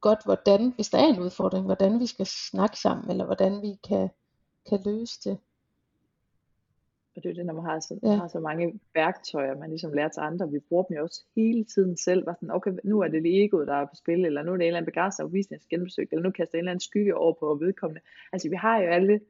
godt, 0.00 0.24
hvordan, 0.24 0.72
hvis 0.74 0.90
der 0.90 0.98
er 0.98 1.06
en 1.06 1.20
udfordring, 1.20 1.64
hvordan 1.64 2.00
vi 2.00 2.06
skal 2.06 2.26
snakke 2.26 2.78
sammen, 2.78 3.10
eller 3.10 3.24
hvordan 3.24 3.62
vi 3.62 3.78
kan, 3.88 4.08
kan 4.68 4.80
løse 4.84 5.20
det. 5.24 5.38
Og 7.16 7.22
det 7.22 7.30
er 7.30 7.34
det, 7.34 7.46
når 7.46 7.54
man 7.54 7.64
har 7.64 7.80
så, 7.80 7.98
ja. 8.02 8.16
har 8.16 8.28
så 8.28 8.40
mange 8.40 8.80
værktøjer, 8.94 9.58
man 9.58 9.70
ligesom 9.70 9.92
lærer 9.92 10.08
til 10.08 10.20
andre. 10.20 10.50
Vi 10.50 10.58
bruger 10.58 10.82
dem 10.82 10.96
jo 10.96 11.02
også 11.02 11.22
hele 11.36 11.64
tiden 11.64 11.96
selv. 11.96 12.26
Var 12.26 12.34
sådan, 12.34 12.50
okay, 12.50 12.72
nu 12.84 13.00
er 13.00 13.08
det 13.08 13.22
lige 13.22 13.44
egoet, 13.44 13.68
der 13.68 13.74
er 13.74 13.84
på 13.84 13.94
spil, 13.94 14.24
eller 14.24 14.42
nu 14.42 14.52
er 14.52 14.56
det 14.56 14.64
en 14.64 14.66
eller 14.66 14.80
anden 14.80 14.92
skal 15.60 15.78
genbesøge, 15.78 16.08
eller 16.12 16.22
nu 16.22 16.30
kaster 16.30 16.58
en 16.58 16.58
eller 16.58 16.70
anden 16.70 16.80
skygge 16.80 17.16
over 17.16 17.32
på 17.32 17.54
vedkommende. 17.54 18.00
Altså 18.32 18.48
vi 18.48 18.56
har 18.56 18.78
jo 18.78 18.88
alle 18.88 19.20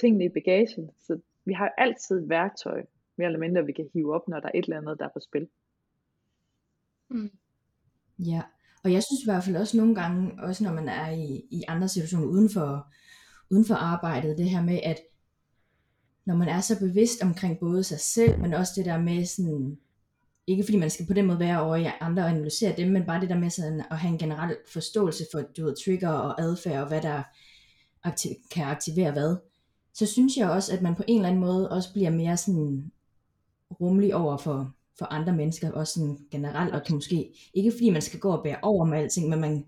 tingene 0.00 0.24
i 0.24 0.28
bagagen. 0.28 0.90
Så 1.06 1.20
vi 1.44 1.52
har 1.52 1.74
altid 1.78 2.22
et 2.22 2.28
værktøj, 2.28 2.82
mere 3.16 3.26
eller 3.26 3.40
mindre, 3.40 3.66
vi 3.66 3.72
kan 3.72 3.88
hive 3.92 4.14
op, 4.14 4.28
når 4.28 4.40
der 4.40 4.46
er 4.46 4.58
et 4.58 4.64
eller 4.64 4.78
andet, 4.78 4.98
der 4.98 5.04
er 5.04 5.12
på 5.14 5.20
spil. 5.20 5.48
Mm. 7.10 7.30
Ja, 8.18 8.42
og 8.84 8.92
jeg 8.92 9.02
synes 9.02 9.22
i 9.22 9.26
hvert 9.26 9.44
fald 9.44 9.56
også 9.56 9.76
nogle 9.76 9.94
gange, 9.94 10.42
også 10.42 10.64
når 10.64 10.72
man 10.72 10.88
er 10.88 11.10
i, 11.10 11.44
i 11.50 11.62
andre 11.68 11.88
situationer 11.88 12.26
uden 12.26 12.50
for, 12.50 12.92
uden 13.50 13.64
for 13.64 13.74
arbejdet, 13.74 14.38
det 14.38 14.50
her 14.50 14.62
med, 14.62 14.80
at 14.82 15.00
når 16.24 16.34
man 16.34 16.48
er 16.48 16.60
så 16.60 16.78
bevidst 16.78 17.22
omkring 17.22 17.58
både 17.58 17.84
sig 17.84 18.00
selv, 18.00 18.38
men 18.38 18.54
også 18.54 18.72
det 18.76 18.84
der 18.84 18.98
med 18.98 19.24
sådan, 19.24 19.78
ikke 20.46 20.64
fordi 20.64 20.78
man 20.78 20.90
skal 20.90 21.06
på 21.06 21.12
den 21.12 21.26
måde 21.26 21.38
være 21.38 21.62
over 21.62 21.76
i 21.76 21.86
andre 22.00 22.22
og 22.22 22.30
analysere 22.30 22.76
dem, 22.76 22.88
men 22.92 23.06
bare 23.06 23.20
det 23.20 23.28
der 23.28 23.38
med 23.38 23.50
sådan 23.50 23.84
at 23.90 23.98
have 23.98 24.12
en 24.12 24.18
generel 24.18 24.56
forståelse 24.72 25.24
for 25.32 25.40
du 25.40 25.64
ved, 25.64 25.84
trigger 25.84 26.10
og 26.10 26.40
adfærd, 26.40 26.82
og 26.82 26.88
hvad 26.88 27.02
der 27.02 27.22
aktiv- 28.04 28.36
kan 28.50 28.64
aktivere 28.64 29.12
hvad 29.12 29.36
så 29.94 30.06
synes 30.06 30.36
jeg 30.36 30.50
også, 30.50 30.72
at 30.72 30.82
man 30.82 30.94
på 30.94 31.02
en 31.06 31.16
eller 31.16 31.28
anden 31.28 31.40
måde 31.40 31.70
også 31.70 31.92
bliver 31.92 32.10
mere 32.10 32.36
sådan 32.36 32.92
rummelig 33.80 34.14
over 34.14 34.36
for, 34.36 34.74
for 34.98 35.06
andre 35.06 35.32
mennesker, 35.32 35.70
også 35.70 35.92
sådan 35.92 36.18
generelt, 36.30 36.74
og 36.74 36.82
kan 36.84 36.94
måske, 36.94 37.34
ikke 37.54 37.72
fordi 37.72 37.90
man 37.90 38.02
skal 38.02 38.20
gå 38.20 38.32
og 38.32 38.42
bære 38.42 38.58
over 38.62 38.84
med 38.84 38.98
alting, 38.98 39.28
men 39.28 39.40
man 39.40 39.66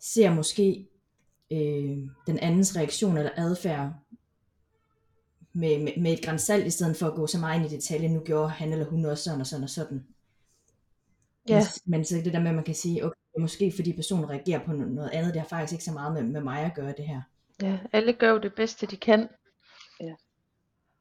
ser 0.00 0.34
måske 0.34 0.88
øh, 1.50 1.98
den 2.26 2.38
andens 2.38 2.76
reaktion 2.76 3.16
eller 3.16 3.30
adfærd 3.36 3.92
med, 5.52 5.78
med, 5.84 5.92
med 6.02 6.12
et 6.12 6.24
grænsalt, 6.24 6.66
i 6.66 6.70
stedet 6.70 6.96
for 6.96 7.06
at 7.06 7.14
gå 7.14 7.26
så 7.26 7.38
meget 7.38 7.60
ind 7.60 7.72
i 7.72 7.76
detaljen, 7.76 8.12
nu 8.12 8.20
gjorde 8.20 8.48
han 8.48 8.72
eller 8.72 8.86
hun 8.86 9.04
også 9.04 9.24
sådan 9.24 9.40
og 9.40 9.46
sådan 9.46 9.64
og 9.64 9.70
sådan. 9.70 10.06
Ja. 11.48 11.58
Men, 11.58 11.64
men 11.84 12.04
så 12.04 12.16
det 12.16 12.32
der 12.32 12.40
med, 12.40 12.48
at 12.48 12.54
man 12.54 12.64
kan 12.64 12.74
sige, 12.74 13.04
okay, 13.04 13.40
måske 13.40 13.72
fordi 13.76 13.92
personen 13.92 14.30
reagerer 14.30 14.64
på 14.64 14.72
noget 14.72 15.10
andet, 15.10 15.34
det 15.34 15.42
har 15.42 15.48
faktisk 15.48 15.72
ikke 15.72 15.84
så 15.84 15.92
meget 15.92 16.12
med, 16.12 16.22
med 16.22 16.40
mig 16.40 16.60
at 16.60 16.74
gøre 16.74 16.94
det 16.96 17.06
her. 17.06 17.22
Ja, 17.62 17.78
alle 17.92 18.12
gør 18.12 18.30
jo 18.30 18.38
det 18.38 18.54
bedste, 18.54 18.86
de 18.86 18.96
kan. 18.96 19.28
Ja. 20.00 20.14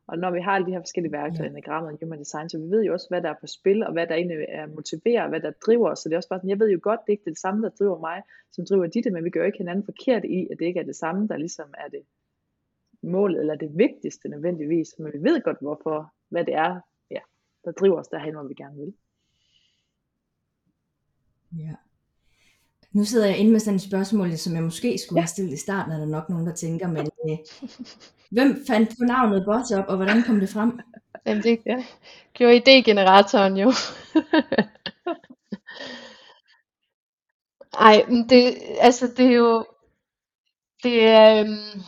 Og 0.08 0.18
når 0.18 0.32
vi 0.32 0.42
har 0.42 0.52
alle 0.52 0.68
de 0.68 0.72
her 0.72 0.80
forskellige 0.80 1.12
værktøjer 1.12 1.52
ja. 1.52 1.58
i 1.58 1.62
grammet 1.62 1.92
og 1.92 2.00
human 2.02 2.20
design, 2.20 2.50
så 2.50 2.58
vi 2.58 2.70
ved 2.70 2.84
jo 2.84 2.94
også, 2.94 3.08
hvad 3.10 3.22
der 3.22 3.30
er 3.30 3.40
på 3.42 3.48
spil, 3.48 3.84
og 3.84 3.92
hvad 3.92 4.08
der 4.08 4.16
egentlig 4.16 4.46
er 4.50 4.68
motiverer, 4.68 5.30
hvad 5.30 5.42
der 5.42 5.52
driver 5.52 5.92
os. 5.92 6.00
Så 6.00 6.10
det 6.10 6.14
er 6.14 6.18
også 6.18 6.30
bare 6.30 6.40
sådan, 6.40 6.50
jeg 6.50 6.60
ved 6.60 6.70
jo 6.70 6.80
godt, 6.82 7.00
det 7.00 7.10
er 7.10 7.18
ikke 7.18 7.30
det 7.30 7.40
samme, 7.40 7.64
der 7.64 7.70
driver 7.70 8.00
mig, 8.00 8.24
som 8.52 8.66
driver 8.66 8.88
dit, 8.88 9.14
men 9.14 9.24
vi 9.24 9.30
gør 9.30 9.40
jo 9.40 9.46
ikke 9.46 9.58
hinanden 9.58 9.86
forkert 9.86 10.26
i, 10.26 10.48
at 10.52 10.60
det 10.60 10.66
ikke 10.66 10.80
er 10.80 10.84
det 10.84 10.96
samme, 10.96 11.28
der 11.28 11.38
ligesom 11.38 11.74
er 11.78 11.88
det 11.88 12.04
målet, 13.02 13.40
eller 13.40 13.56
det 13.56 13.78
vigtigste 13.78 14.30
nødvendigvis. 14.30 15.00
Men 15.00 15.14
vi 15.14 15.30
ved 15.30 15.42
godt, 15.42 15.58
hvorfor, 15.62 16.14
hvad 16.30 16.46
det 16.46 16.54
er, 16.54 16.80
ja, 17.12 17.20
der 17.66 17.72
driver 17.72 18.00
os 18.00 18.08
derhen, 18.08 18.34
hvor 18.34 18.48
vi 18.48 18.54
gerne 18.54 18.78
vil. 18.78 18.94
Ja. 21.58 21.76
Nu 22.92 23.06
sidder 23.06 23.26
jeg 23.28 23.38
inde 23.38 23.52
med 23.52 23.60
sådan 23.60 23.76
et 23.76 23.82
spørgsmål, 23.82 24.38
som 24.38 24.56
jeg 24.56 24.64
måske 24.64 24.98
skulle 24.98 25.18
ja. 25.18 25.22
have 25.22 25.28
stillet 25.28 25.54
i 25.54 25.58
starten, 25.58 25.92
er 25.92 25.98
der 25.98 26.06
nok 26.06 26.30
nogen, 26.30 26.48
der 26.48 26.54
tænker, 26.54 26.88
men 26.88 27.10
øh, 27.30 27.38
hvem 28.32 28.64
fandt 28.68 28.90
på 28.90 29.04
navnet 29.06 29.46
Boss 29.46 29.72
op, 29.72 29.86
og 29.88 29.96
hvordan 29.96 30.24
kom 30.24 30.40
det 30.40 30.50
frem? 30.50 30.80
Jamen 31.26 31.44
det 31.44 31.60
ja. 31.66 31.86
gjorde 32.34 32.58
idégeneratoren 32.58 33.58
jo. 33.58 33.74
Ej, 37.80 38.06
men 38.08 38.30
det, 38.30 38.58
altså 38.80 39.08
det 39.18 39.26
er 39.26 39.32
jo, 39.32 39.66
det 40.84 41.06
er, 41.06 41.40
øhm, 41.40 41.82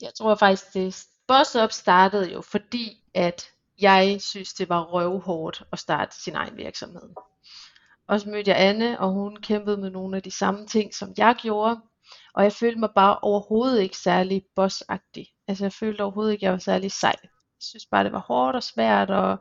jeg 0.00 0.10
tror 0.14 0.34
faktisk, 0.34 0.74
det 0.74 1.06
Boss 1.26 1.56
Up 1.56 1.72
startede 1.72 2.32
jo, 2.32 2.40
fordi 2.40 3.02
at 3.14 3.50
jeg 3.80 4.16
synes, 4.20 4.54
det 4.54 4.68
var 4.68 4.82
røvhårdt 4.82 5.62
at 5.72 5.78
starte 5.78 6.22
sin 6.22 6.34
egen 6.34 6.56
virksomhed. 6.56 7.08
Og 8.08 8.20
så 8.20 8.28
mødte 8.28 8.50
jeg 8.50 8.60
Anne, 8.60 9.00
og 9.00 9.12
hun 9.12 9.36
kæmpede 9.36 9.76
med 9.76 9.90
nogle 9.90 10.16
af 10.16 10.22
de 10.22 10.30
samme 10.30 10.66
ting, 10.66 10.94
som 10.94 11.12
jeg 11.16 11.36
gjorde. 11.42 11.80
Og 12.34 12.44
jeg 12.44 12.52
følte 12.52 12.80
mig 12.80 12.90
bare 12.94 13.18
overhovedet 13.18 13.80
ikke 13.80 13.96
særlig 13.96 14.42
bossagtig. 14.56 15.26
Altså 15.48 15.64
jeg 15.64 15.72
følte 15.72 16.00
overhovedet 16.00 16.32
ikke, 16.32 16.42
at 16.42 16.44
jeg 16.44 16.52
var 16.52 16.58
særlig 16.58 16.92
sej. 16.92 17.16
Jeg 17.22 17.60
synes 17.60 17.86
bare, 17.86 18.04
det 18.04 18.12
var 18.12 18.24
hårdt 18.28 18.56
og 18.56 18.62
svært 18.62 19.10
og 19.10 19.38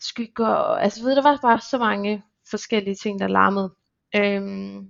skygger. 0.00 0.48
Og, 0.48 0.82
altså 0.82 1.02
ved, 1.02 1.16
der 1.16 1.22
var 1.22 1.38
bare 1.42 1.60
så 1.60 1.78
mange 1.78 2.24
forskellige 2.50 2.94
ting, 2.94 3.20
der 3.20 3.28
larmede. 3.28 3.74
Øhm, 4.16 4.88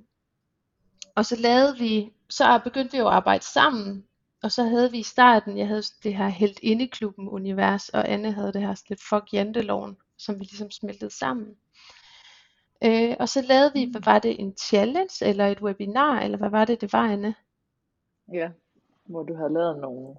og 1.16 1.26
så 1.26 1.36
lavede 1.36 1.78
vi, 1.78 2.10
så 2.30 2.60
begyndte 2.64 2.92
vi 2.92 2.98
jo 2.98 3.08
at 3.08 3.14
arbejde 3.14 3.44
sammen. 3.44 4.04
Og 4.42 4.52
så 4.52 4.64
havde 4.64 4.90
vi 4.90 4.98
i 4.98 5.02
starten, 5.02 5.58
jeg 5.58 5.66
havde 5.66 5.82
det 6.02 6.16
her 6.16 6.28
helt 6.28 6.58
indeklubben 6.62 7.28
univers, 7.28 7.88
og 7.88 8.08
Anne 8.08 8.32
havde 8.32 8.52
det 8.52 8.60
her 8.60 8.82
lidt 8.88 9.02
fuck 9.08 9.32
janteloven, 9.32 9.96
som 10.18 10.34
vi 10.34 10.44
ligesom 10.44 10.70
smeltede 10.70 11.10
sammen. 11.10 11.46
Øh, 12.84 13.16
og 13.20 13.28
så 13.28 13.42
lavede 13.42 13.72
vi, 13.74 13.88
hvad 13.90 14.00
var 14.04 14.18
det, 14.18 14.40
en 14.40 14.54
challenge 14.56 15.24
eller 15.24 15.46
et 15.46 15.62
webinar, 15.62 16.20
eller 16.20 16.38
hvad 16.38 16.50
var 16.50 16.64
det, 16.64 16.80
det 16.80 16.92
var, 16.92 17.12
Anne? 17.12 17.34
Ja, 18.32 18.50
hvor 19.04 19.22
du 19.22 19.34
havde 19.34 19.52
lavet 19.52 19.78
nogle, 19.78 20.16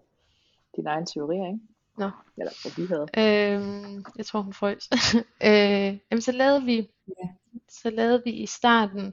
dine 0.76 0.90
egne 0.90 1.06
teorier, 1.06 1.46
ikke? 1.46 1.60
Nå. 1.98 2.10
Eller 2.38 2.52
hvad 2.62 2.72
vi 2.78 2.86
havde. 2.86 3.08
Øh, 3.18 4.04
jeg 4.18 4.26
tror, 4.26 4.42
hun 4.42 4.54
frøs. 4.54 4.90
øh, 5.48 5.98
jamen, 6.12 6.22
så 6.22 6.32
lavede 6.32 6.64
vi, 6.64 6.90
ja. 7.08 7.30
så 7.70 7.90
lavede 7.90 8.22
vi 8.26 8.32
i 8.32 8.46
starten 8.46 9.06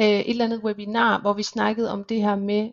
øh, 0.00 0.06
et 0.06 0.30
eller 0.30 0.44
andet 0.44 0.64
webinar, 0.64 1.20
hvor 1.20 1.32
vi 1.32 1.42
snakkede 1.42 1.92
om 1.92 2.04
det 2.04 2.22
her 2.22 2.36
med, 2.36 2.70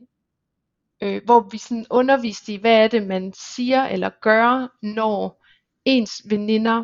øh, 1.02 1.22
hvor 1.26 1.39
vi 1.39 1.58
sådan 1.58 1.86
underviste 1.89 2.54
i, 2.54 2.58
hvad 2.58 2.84
er 2.84 2.88
det, 2.88 3.08
man 3.08 3.34
siger 3.34 3.84
eller 3.84 4.10
gør, 4.22 4.78
når 4.82 5.43
ens 5.86 6.22
veninder 6.30 6.84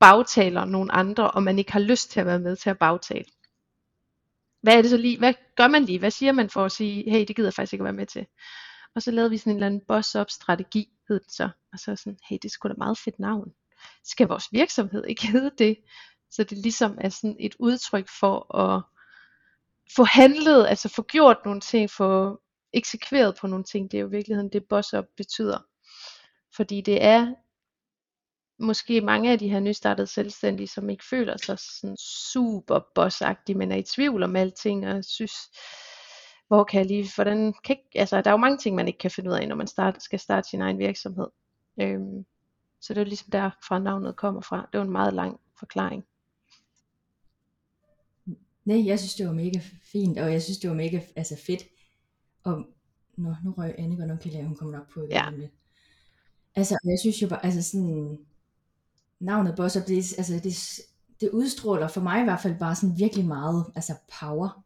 bagtaler 0.00 0.64
nogle 0.64 0.92
andre, 0.92 1.30
og 1.30 1.42
man 1.42 1.58
ikke 1.58 1.72
har 1.72 1.80
lyst 1.80 2.10
til 2.10 2.20
at 2.20 2.26
være 2.26 2.38
med 2.38 2.56
til 2.56 2.70
at 2.70 2.78
bagtale. 2.78 3.24
Hvad 4.62 4.78
er 4.78 4.82
det 4.82 4.90
så 4.90 4.96
lige? 4.96 5.18
Hvad 5.18 5.34
gør 5.56 5.68
man 5.68 5.84
lige? 5.84 5.98
Hvad 5.98 6.10
siger 6.10 6.32
man 6.32 6.50
for 6.50 6.64
at 6.64 6.72
sige, 6.72 7.10
hey, 7.10 7.24
det 7.28 7.36
gider 7.36 7.48
jeg 7.48 7.54
faktisk 7.54 7.72
ikke 7.72 7.82
at 7.82 7.84
være 7.84 7.92
med 7.92 8.06
til? 8.06 8.26
Og 8.94 9.02
så 9.02 9.10
lavede 9.10 9.30
vi 9.30 9.38
sådan 9.38 9.50
en 9.50 9.56
eller 9.56 9.66
anden 9.66 9.82
boss-up 9.88 10.30
strategi, 10.30 10.88
hed 11.08 11.20
det 11.20 11.32
så. 11.32 11.48
Og 11.72 11.78
så 11.78 11.96
sådan, 11.96 12.18
hey, 12.28 12.38
det 12.42 12.52
skulle 12.52 12.72
sgu 12.72 12.80
da 12.80 12.84
meget 12.84 12.98
fedt 12.98 13.18
navn. 13.18 13.52
Skal 14.04 14.28
vores 14.28 14.48
virksomhed 14.52 15.04
ikke 15.04 15.26
hedde 15.32 15.50
det? 15.58 15.76
Så 16.30 16.44
det 16.44 16.58
ligesom 16.58 16.98
er 17.00 17.08
sådan 17.08 17.36
et 17.40 17.54
udtryk 17.58 18.08
for 18.20 18.56
at 18.56 18.82
få 19.96 20.04
handlet, 20.04 20.66
altså 20.66 20.88
få 20.88 21.02
gjort 21.02 21.36
nogle 21.44 21.60
ting, 21.60 21.90
få 21.90 22.40
eksekveret 22.72 23.36
på 23.40 23.46
nogle 23.46 23.64
ting. 23.64 23.90
Det 23.90 23.98
er 23.98 24.00
jo 24.02 24.08
i 24.08 24.10
virkeligheden 24.10 24.52
det 24.52 24.64
boss-up 24.68 25.04
betyder. 25.16 25.58
Fordi 26.56 26.80
det 26.80 27.04
er 27.04 27.34
måske 28.60 29.00
mange 29.00 29.32
af 29.32 29.38
de 29.38 29.48
her 29.48 29.60
nystartede 29.60 30.06
selvstændige, 30.06 30.68
som 30.68 30.90
ikke 30.90 31.04
føler 31.10 31.36
sig 31.36 31.58
sådan 31.58 31.96
super 32.32 32.80
bossagtige, 32.94 33.58
men 33.58 33.72
er 33.72 33.76
i 33.76 33.82
tvivl 33.82 34.22
om 34.22 34.36
alting, 34.36 34.88
og 34.88 35.04
synes, 35.04 35.32
hvor 36.48 36.64
kan 36.64 36.78
jeg 36.78 36.86
lige, 36.86 37.10
hvordan, 37.14 37.54
kan 37.64 37.76
ikke, 37.76 38.00
altså 38.00 38.20
der 38.20 38.30
er 38.30 38.34
jo 38.34 38.36
mange 38.36 38.58
ting, 38.58 38.76
man 38.76 38.86
ikke 38.86 38.98
kan 38.98 39.10
finde 39.10 39.30
ud 39.30 39.34
af, 39.34 39.48
når 39.48 39.56
man 39.56 39.66
start, 39.66 40.02
skal 40.02 40.18
starte 40.18 40.48
sin 40.48 40.60
egen 40.60 40.78
virksomhed. 40.78 41.26
Øhm, 41.80 42.24
så 42.80 42.94
det 42.94 43.00
er 43.00 43.04
ligesom 43.04 43.30
derfra 43.30 43.78
navnet 43.78 44.16
kommer 44.16 44.40
fra. 44.40 44.68
Det 44.72 44.78
var 44.78 44.84
en 44.84 44.92
meget 44.92 45.14
lang 45.14 45.40
forklaring. 45.58 46.04
Nej, 48.64 48.86
jeg 48.86 48.98
synes 48.98 49.14
det 49.14 49.26
var 49.26 49.32
mega 49.32 49.60
fint, 49.82 50.18
og 50.18 50.32
jeg 50.32 50.42
synes 50.42 50.58
det 50.58 50.70
var 50.70 50.76
mega 50.76 51.00
altså 51.16 51.36
fedt. 51.46 51.62
Og 52.44 52.66
nå, 53.16 53.34
nu 53.44 53.52
røg 53.52 53.74
Anne 53.78 53.96
godt 53.96 54.08
nok 54.08 54.24
lade, 54.24 54.44
hun 54.44 54.56
kommer 54.56 54.78
nok 54.78 54.92
på 54.92 55.06
ja. 55.10 55.30
lidt. 55.30 55.50
Altså, 56.54 56.78
jeg 56.84 56.98
synes 57.00 57.22
jo 57.22 57.28
bare, 57.28 57.44
altså 57.44 57.62
sådan, 57.62 58.18
navnet 59.20 59.56
Boss 59.56 59.76
Up, 59.76 59.86
det, 59.86 59.96
altså 60.18 60.40
det, 60.44 60.80
det 61.20 61.30
udstråler 61.30 61.88
for 61.88 62.00
mig 62.00 62.20
i 62.20 62.24
hvert 62.24 62.40
fald 62.40 62.58
bare 62.58 62.74
sådan 62.74 62.98
virkelig 62.98 63.26
meget 63.26 63.64
altså 63.76 63.94
power. 64.20 64.64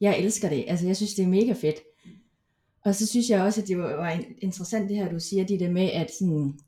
Jeg 0.00 0.18
elsker 0.18 0.48
det. 0.48 0.64
Altså 0.68 0.86
jeg 0.86 0.96
synes 0.96 1.14
det 1.14 1.22
er 1.22 1.28
mega 1.28 1.52
fedt. 1.52 1.76
Og 2.84 2.94
så 2.94 3.06
synes 3.06 3.30
jeg 3.30 3.42
også, 3.42 3.60
at 3.60 3.68
det 3.68 3.78
var, 3.78 3.96
var 3.96 4.20
interessant 4.38 4.88
det 4.88 4.96
her, 4.96 5.12
du 5.12 5.20
siger, 5.20 5.46
det 5.46 5.60
der 5.60 5.70
med, 5.70 5.90
at 5.90 6.10
sådan, 6.18 6.58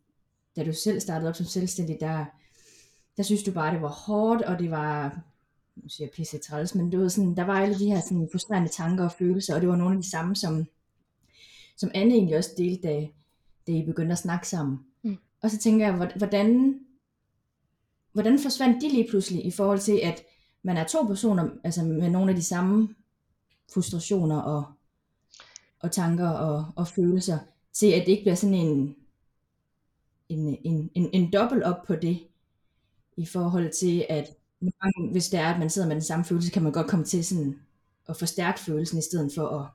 da 0.56 0.64
du 0.64 0.72
selv 0.72 1.00
startede 1.00 1.28
op 1.28 1.36
som 1.36 1.46
selvstændig, 1.46 1.96
der, 2.00 2.24
der 3.16 3.22
synes 3.22 3.42
du 3.42 3.52
bare, 3.52 3.74
det 3.74 3.82
var 3.82 3.88
hårdt, 3.88 4.42
og 4.42 4.58
det 4.58 4.70
var, 4.70 5.20
nu 5.76 5.88
siger 5.88 6.06
jeg 6.06 6.12
pisse 6.16 6.38
træls, 6.38 6.74
men 6.74 6.92
det 6.92 7.00
var 7.00 7.08
sådan, 7.08 7.36
der 7.36 7.44
var 7.44 7.60
alle 7.60 7.78
de 7.78 7.86
her 7.86 8.00
sådan, 8.00 8.28
frustrerende 8.32 8.68
tanker 8.68 9.04
og 9.04 9.12
følelser, 9.12 9.54
og 9.54 9.60
det 9.60 9.68
var 9.68 9.76
nogle 9.76 9.96
af 9.96 10.02
de 10.02 10.10
samme, 10.10 10.36
som, 10.36 10.66
som 11.76 11.90
Anne 11.94 12.14
egentlig 12.14 12.36
også 12.36 12.50
delte, 12.58 12.88
da, 12.88 13.06
da 13.66 13.72
I 13.72 13.86
begyndte 13.86 14.12
at 14.12 14.18
snakke 14.18 14.48
sammen. 14.48 14.78
Og 15.44 15.50
så 15.50 15.58
tænker 15.58 15.86
jeg, 15.86 16.10
hvordan, 16.16 16.80
hvordan 18.12 18.38
forsvandt 18.38 18.82
de 18.82 18.88
lige 18.88 19.08
pludselig 19.10 19.46
i 19.46 19.50
forhold 19.50 19.78
til, 19.78 20.00
at 20.02 20.22
man 20.62 20.76
er 20.76 20.84
to 20.84 21.04
personer, 21.04 21.48
altså 21.64 21.82
med 21.84 22.10
nogle 22.10 22.30
af 22.30 22.36
de 22.36 22.42
samme 22.42 22.94
frustrationer 23.74 24.40
og, 24.40 24.64
og 25.80 25.92
tanker 25.92 26.28
og, 26.28 26.66
og 26.76 26.88
følelser, 26.88 27.38
til 27.72 27.86
at 27.86 28.06
det 28.06 28.12
ikke 28.12 28.22
bliver 28.22 28.34
sådan 28.34 28.54
en, 28.54 28.96
en, 30.28 30.58
en, 30.64 30.90
en, 30.94 31.10
en 31.12 31.32
dobbelt 31.32 31.62
op 31.62 31.82
på 31.86 31.94
det, 31.94 32.18
i 33.16 33.26
forhold 33.26 33.72
til, 33.72 34.06
at 34.08 34.26
hvis 35.10 35.28
det 35.28 35.40
er, 35.40 35.54
at 35.54 35.58
man 35.58 35.70
sidder 35.70 35.88
med 35.88 35.96
den 35.96 36.04
samme 36.04 36.24
følelse, 36.24 36.50
kan 36.50 36.62
man 36.62 36.72
godt 36.72 36.86
komme 36.86 37.04
til 37.04 37.24
sådan 37.24 37.58
at 38.08 38.16
forstærke 38.16 38.60
følelsen, 38.60 38.98
i 38.98 39.02
stedet 39.02 39.32
for 39.34 39.48
at, 39.48 39.66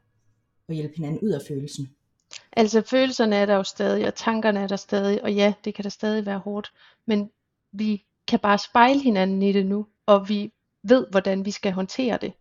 at 0.68 0.76
hjælpe 0.76 0.96
hinanden 0.96 1.20
ud 1.20 1.30
af 1.30 1.42
følelsen. 1.48 1.90
Altså 2.52 2.82
følelserne 2.82 3.36
er 3.36 3.46
der 3.46 3.56
jo 3.56 3.64
stadig, 3.64 4.08
og 4.08 4.16
tankerne 4.16 4.60
er 4.60 4.68
der 4.68 4.76
stadig, 4.76 5.24
og 5.24 5.34
ja, 5.34 5.54
det 5.66 5.76
kan 5.76 5.84
da 5.84 5.90
stadig 5.90 6.26
være 6.26 6.40
hårdt, 6.40 6.74
men 7.06 7.32
vi 7.72 8.06
kan 8.28 8.40
bare 8.40 8.58
spejle 8.58 9.02
hinanden 9.02 9.42
i 9.42 9.54
det 9.54 9.66
nu, 9.66 9.88
og 10.06 10.30
vi 10.30 10.52
ved, 10.84 11.08
hvordan 11.12 11.46
vi 11.46 11.52
skal 11.52 11.72
håndtere 11.72 12.18
det. 12.18 12.34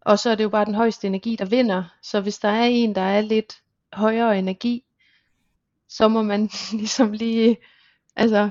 Og 0.00 0.18
så 0.18 0.30
er 0.30 0.34
det 0.34 0.44
jo 0.44 0.48
bare 0.48 0.64
den 0.64 0.74
højeste 0.74 1.06
energi, 1.06 1.36
der 1.36 1.44
vinder. 1.44 1.84
Så 2.02 2.20
hvis 2.20 2.38
der 2.38 2.48
er 2.48 2.64
en, 2.64 2.94
der 2.94 3.00
er 3.00 3.20
lidt 3.20 3.62
højere 3.92 4.38
energi, 4.38 4.84
så 5.88 6.08
må 6.08 6.22
man 6.22 6.50
ligesom 6.80 7.12
lige, 7.12 7.56
altså... 8.16 8.50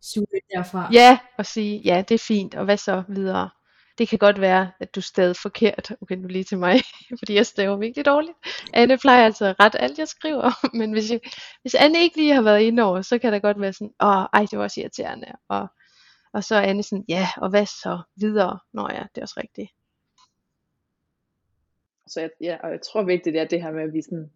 Suge 0.00 0.26
derfra. 0.54 0.88
Ja, 0.92 1.18
og 1.38 1.46
sige, 1.46 1.80
ja, 1.84 2.04
det 2.08 2.14
er 2.14 2.24
fint, 2.26 2.54
og 2.54 2.64
hvad 2.64 2.76
så 2.76 3.02
videre 3.08 3.50
det 3.98 4.08
kan 4.08 4.18
godt 4.18 4.40
være, 4.40 4.70
at 4.80 4.94
du 4.94 5.00
stadig 5.00 5.36
forkert. 5.36 5.92
Okay, 6.00 6.16
nu 6.16 6.28
lige 6.28 6.44
til 6.44 6.58
mig, 6.58 6.80
fordi 7.18 7.34
jeg 7.34 7.46
staver 7.46 7.76
virkelig 7.76 8.06
dårligt. 8.06 8.36
Anne 8.72 8.98
plejer 8.98 9.24
altså 9.24 9.46
at 9.46 9.60
rette 9.60 9.80
alt, 9.80 9.98
jeg 9.98 10.08
skriver. 10.08 10.50
Men 10.78 10.92
hvis, 10.92 11.10
jeg, 11.10 11.20
hvis 11.62 11.74
Anne 11.74 11.98
ikke 12.02 12.16
lige 12.16 12.34
har 12.34 12.42
været 12.42 12.60
inde 12.60 12.82
over, 12.82 13.02
så 13.02 13.18
kan 13.18 13.32
der 13.32 13.38
godt 13.38 13.60
være 13.60 13.72
sådan, 13.72 13.94
åh, 14.00 14.24
ej, 14.32 14.46
det 14.50 14.58
var 14.58 14.64
også 14.64 14.80
irriterende. 14.80 15.26
Og, 15.48 15.66
og 16.32 16.44
så 16.44 16.54
er 16.56 16.60
Anne 16.60 16.82
sådan, 16.82 17.04
ja, 17.08 17.28
og 17.36 17.50
hvad 17.50 17.66
så 17.66 18.02
videre? 18.16 18.58
Nå 18.72 18.88
ja, 18.90 19.02
det 19.14 19.18
er 19.18 19.22
også 19.22 19.40
rigtigt. 19.42 19.70
Så 22.06 22.20
jeg, 22.20 22.30
ja, 22.40 22.56
og 22.62 22.70
jeg 22.70 22.80
tror 22.82 23.02
vigtigt, 23.02 23.34
det 23.34 23.40
er 23.40 23.44
det 23.44 23.62
her 23.62 23.72
med, 23.72 23.82
at 23.82 23.92
vi 23.92 24.02
sådan, 24.02 24.30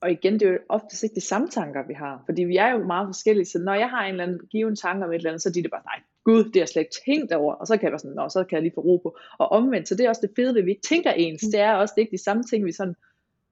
og 0.00 0.10
igen, 0.10 0.32
det 0.32 0.42
er 0.42 0.52
jo 0.52 0.58
oftest 0.68 1.02
ikke 1.02 1.14
de 1.14 1.20
samme 1.20 1.48
tanker, 1.48 1.86
vi 1.86 1.94
har, 1.94 2.22
fordi 2.26 2.44
vi 2.44 2.56
er 2.56 2.68
jo 2.68 2.84
meget 2.84 3.08
forskellige, 3.08 3.46
så 3.46 3.58
når 3.58 3.74
jeg 3.74 3.90
har 3.90 4.04
en 4.04 4.10
eller 4.10 4.24
anden 4.24 4.46
given 4.46 4.76
tanke 4.76 5.04
om 5.04 5.10
et 5.10 5.16
eller 5.16 5.30
andet, 5.30 5.42
så 5.42 5.48
er 5.48 5.52
de 5.52 5.62
det 5.62 5.70
bare, 5.70 5.82
nej, 5.84 6.02
gud, 6.28 6.42
det 6.52 6.62
er 6.62 6.66
slet 6.66 6.82
ikke 6.82 6.98
tænkt 7.06 7.32
over, 7.32 7.54
og 7.60 7.66
så 7.66 7.76
kan 7.76 7.84
jeg 7.84 7.92
være 7.92 8.04
sådan, 8.04 8.16
Nå, 8.20 8.28
så 8.28 8.44
kan 8.44 8.56
jeg 8.56 8.62
lige 8.62 8.76
få 8.78 8.80
ro 8.88 8.96
på. 8.96 9.10
Og 9.38 9.46
omvendt, 9.58 9.88
så 9.88 9.94
det 9.94 10.04
er 10.04 10.08
også 10.08 10.24
det 10.26 10.36
fede 10.36 10.54
ved, 10.54 10.60
at 10.62 10.66
vi 10.66 10.74
ikke 10.74 10.88
tænker 10.92 11.10
ens, 11.10 11.42
det 11.54 11.60
er 11.60 11.72
også 11.74 11.92
det 11.94 12.00
er 12.00 12.06
ikke 12.06 12.16
de 12.18 12.28
samme 12.28 12.42
ting, 12.42 12.60
vi 12.64 12.72
sådan, 12.72 12.96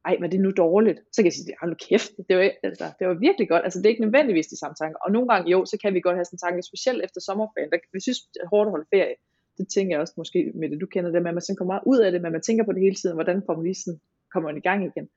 ej, 0.09 0.17
var 0.21 0.27
det 0.27 0.41
nu 0.41 0.51
dårligt? 0.51 0.99
Så 1.13 1.19
kan 1.19 1.25
jeg 1.25 1.33
sige, 1.33 1.57
hold 1.61 1.71
nu 1.71 1.77
kæft, 1.89 2.13
det 2.29 2.35
var, 2.39 2.51
altså, 2.63 2.87
det 2.99 3.05
var 3.09 3.15
virkelig 3.27 3.49
godt, 3.49 3.65
altså 3.65 3.79
det 3.79 3.87
er 3.87 3.95
ikke 3.95 4.07
nødvendigvis 4.07 4.47
de 4.47 4.59
samme 4.59 4.75
tanker, 4.81 4.99
og 5.05 5.13
nogle 5.13 5.29
gange 5.29 5.51
jo, 5.51 5.59
så 5.65 5.77
kan 5.83 5.95
vi 5.95 6.01
godt 6.01 6.17
have 6.17 6.25
sådan 6.25 6.37
en 6.37 6.45
tanke, 6.47 6.69
specielt 6.71 7.01
efter 7.07 7.21
sommerferien, 7.21 7.71
der, 7.71 7.79
vi 7.93 8.01
synes, 8.01 8.21
det 8.35 8.41
er 8.45 8.49
hårdt 8.49 8.69
at 8.69 8.75
holde 8.77 8.89
ferie, 8.95 9.15
det 9.59 9.67
tænker 9.75 9.93
jeg 9.95 10.01
også 10.01 10.15
måske 10.17 10.53
med 10.55 10.71
det, 10.71 10.81
du 10.81 10.87
kender 10.87 11.11
det 11.11 11.17
at 11.17 11.23
man 11.23 11.41
sådan 11.41 11.57
kommer 11.57 11.75
meget 11.75 11.87
ud 11.87 11.99
af 11.99 12.13
det, 12.13 12.23
men 12.23 12.33
man 12.33 12.43
tænker 12.43 12.65
på 12.65 12.73
det 12.73 12.83
hele 12.87 12.95
tiden, 12.95 13.17
hvordan 13.17 13.43
får 13.47 13.55
man 13.57 13.65
lige 13.65 13.75
sådan, 13.75 14.01
kommer 14.33 14.49
man 14.49 14.57
i 14.57 14.67
gang 14.69 14.81
igen. 14.85 15.09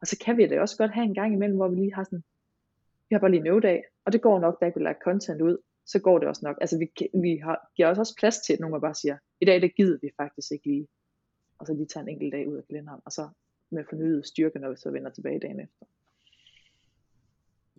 Og 0.00 0.06
så 0.06 0.16
kan 0.24 0.36
vi 0.36 0.46
det 0.46 0.60
også 0.60 0.76
godt 0.76 0.90
have 0.90 1.04
en 1.04 1.14
gang 1.14 1.32
imellem, 1.34 1.56
hvor 1.56 1.68
vi 1.68 1.76
lige 1.76 1.94
har 1.94 2.04
sådan, 2.04 2.24
vi 3.08 3.14
har 3.14 3.20
bare 3.20 3.30
lige 3.30 3.54
en 3.54 3.60
dag, 3.60 3.84
og 4.04 4.12
det 4.12 4.20
går 4.22 4.40
nok, 4.40 4.60
da 4.60 4.64
jeg 4.64 4.72
kunne 4.72 4.84
lagt 4.84 5.02
content 5.02 5.40
ud, 5.42 5.56
så 5.92 5.98
går 5.98 6.18
det 6.18 6.28
også 6.28 6.40
nok. 6.44 6.56
Altså 6.60 6.78
vi, 6.78 6.86
vi 7.26 7.32
har, 7.44 7.56
giver 7.76 7.88
også, 7.88 8.00
også 8.00 8.16
plads 8.20 8.38
til, 8.38 8.52
at 8.52 8.60
nogen 8.60 8.80
bare 8.80 8.94
siger, 8.94 9.16
i 9.40 9.44
dag 9.44 9.62
det 9.62 9.76
gider 9.76 9.98
vi 10.02 10.10
faktisk 10.16 10.52
ikke 10.52 10.66
lige. 10.66 10.88
Og 11.58 11.66
så 11.66 11.72
lige 11.74 11.86
tager 11.86 12.04
en 12.04 12.08
enkelt 12.08 12.32
dag 12.32 12.48
ud 12.48 12.56
af 12.56 12.66
kalenderen, 12.66 13.00
og 13.04 13.12
så 13.12 13.28
med 13.70 13.84
fornyet 13.90 14.26
styrke, 14.26 14.58
når 14.58 14.70
vi 14.70 14.76
så 14.76 14.90
vender 14.90 15.10
tilbage 15.10 15.40
dagen 15.40 15.60
efter. 15.60 15.86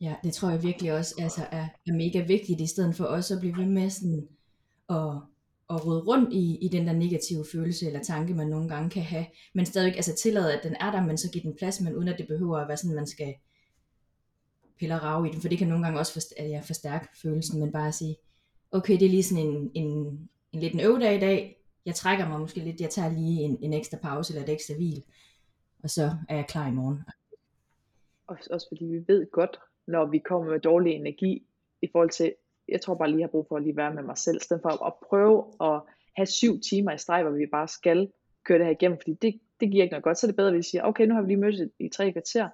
Ja, 0.02 0.16
det 0.24 0.34
tror 0.34 0.50
jeg 0.50 0.64
virkelig 0.64 0.94
også 0.94 1.16
altså, 1.22 1.42
er, 1.52 1.68
er 1.88 1.94
mega 1.94 2.20
vigtigt, 2.26 2.62
i 2.62 2.68
stedet 2.68 2.96
for 2.96 3.06
også 3.06 3.34
at 3.34 3.40
blive 3.40 3.58
ved 3.58 3.66
med 3.66 3.90
sådan, 3.90 4.28
at, 4.90 5.16
at 5.70 5.86
rydde 5.86 6.02
rundt 6.02 6.34
i, 6.34 6.58
i 6.66 6.68
den 6.68 6.88
der 6.88 6.94
negative 6.94 7.46
følelse 7.52 7.86
eller 7.86 8.04
tanke, 8.04 8.34
man 8.34 8.48
nogle 8.48 8.70
gange 8.70 8.90
kan 8.90 9.04
have, 9.04 9.26
men 9.54 9.66
stadig 9.66 9.96
altså 9.96 10.16
tillade, 10.16 10.54
at 10.58 10.64
den 10.64 10.76
er 10.80 10.92
der, 10.92 11.06
men 11.06 11.18
så 11.18 11.32
give 11.32 11.44
den 11.44 11.56
plads, 11.56 11.82
men 11.82 11.96
uden 11.96 12.08
at 12.08 12.18
det 12.18 12.28
behøver 12.28 12.58
at 12.58 12.68
være 12.68 12.78
sådan, 12.78 12.96
man 12.96 13.08
skal 13.08 13.36
piller 14.80 15.00
rave 15.00 15.28
i 15.28 15.32
den, 15.32 15.42
for 15.42 15.50
det 15.50 15.58
kan 15.58 15.68
nogle 15.68 15.84
gange 15.84 16.00
også 16.00 16.14
forstærke, 16.14 16.50
ja, 16.50 16.60
forstærke 16.60 17.08
følelsen, 17.22 17.60
men 17.60 17.72
bare 17.72 17.88
at 17.88 17.94
sige, 17.94 18.16
okay, 18.72 18.94
det 18.94 19.06
er 19.06 19.10
lige 19.10 19.24
sådan 19.24 19.44
en, 19.44 19.72
en, 19.74 19.90
en 20.52 20.60
lidt 20.60 20.74
en 20.74 20.80
øvedag 20.80 21.16
i 21.16 21.20
dag, 21.20 21.58
jeg 21.86 21.96
trækker 21.96 22.28
mig 22.28 22.40
måske 22.40 22.60
lidt, 22.60 22.82
jeg 22.82 22.90
tager 22.90 23.10
lige 23.10 23.42
en, 23.42 23.58
en 23.62 23.74
ekstra 23.74 23.98
pause 23.98 24.34
eller 24.34 24.44
et 24.44 24.54
ekstra 24.54 24.74
hvil, 24.74 25.04
og 25.84 25.90
så 25.90 26.12
er 26.30 26.36
jeg 26.36 26.48
klar 26.48 26.68
i 26.68 26.72
morgen. 26.72 27.00
Også, 28.28 28.50
også 28.54 28.68
fordi 28.70 28.86
vi 28.86 29.04
ved 29.08 29.32
godt, 29.32 29.60
når 29.88 30.06
vi 30.06 30.20
kommer 30.20 30.52
med 30.52 30.60
dårlig 30.60 30.94
energi, 30.94 31.48
i 31.82 31.88
forhold 31.92 32.10
til, 32.10 32.34
jeg 32.68 32.82
tror 32.82 32.96
bare 32.96 33.10
lige, 33.10 33.20
jeg 33.20 33.26
har 33.26 33.32
brug 33.32 33.46
for 33.50 33.58
at 33.58 33.64
lige 33.64 33.78
være 33.78 33.94
med 33.94 34.04
mig 34.04 34.18
selv, 34.18 34.42
stedet 34.42 34.62
for 34.62 34.86
at 34.86 34.94
prøve 35.10 35.46
at 35.62 35.82
have 36.16 36.26
syv 36.26 36.60
timer 36.60 36.92
i 36.92 36.98
streg, 36.98 37.24
hvor 37.24 37.32
vi 37.32 37.46
bare 37.52 37.68
skal 37.68 38.12
køre 38.46 38.58
det 38.58 38.66
her 38.66 38.74
igennem, 38.74 38.98
fordi 38.98 39.14
det, 39.14 39.40
det 39.60 39.72
giver 39.72 39.84
ikke 39.84 39.94
noget 39.94 40.04
godt. 40.04 40.18
Så 40.18 40.28
er 40.28 40.30
det 40.30 40.36
bedre, 40.36 40.50
at 40.50 40.58
vi 40.58 40.64
siger, 40.64 40.84
okay, 40.84 41.06
nu 41.06 41.14
har 41.14 41.22
vi 41.22 41.28
lige 41.28 41.38
mødt 41.38 41.72
i 41.80 41.90
tre 41.90 42.12
kvarter, 42.12 42.50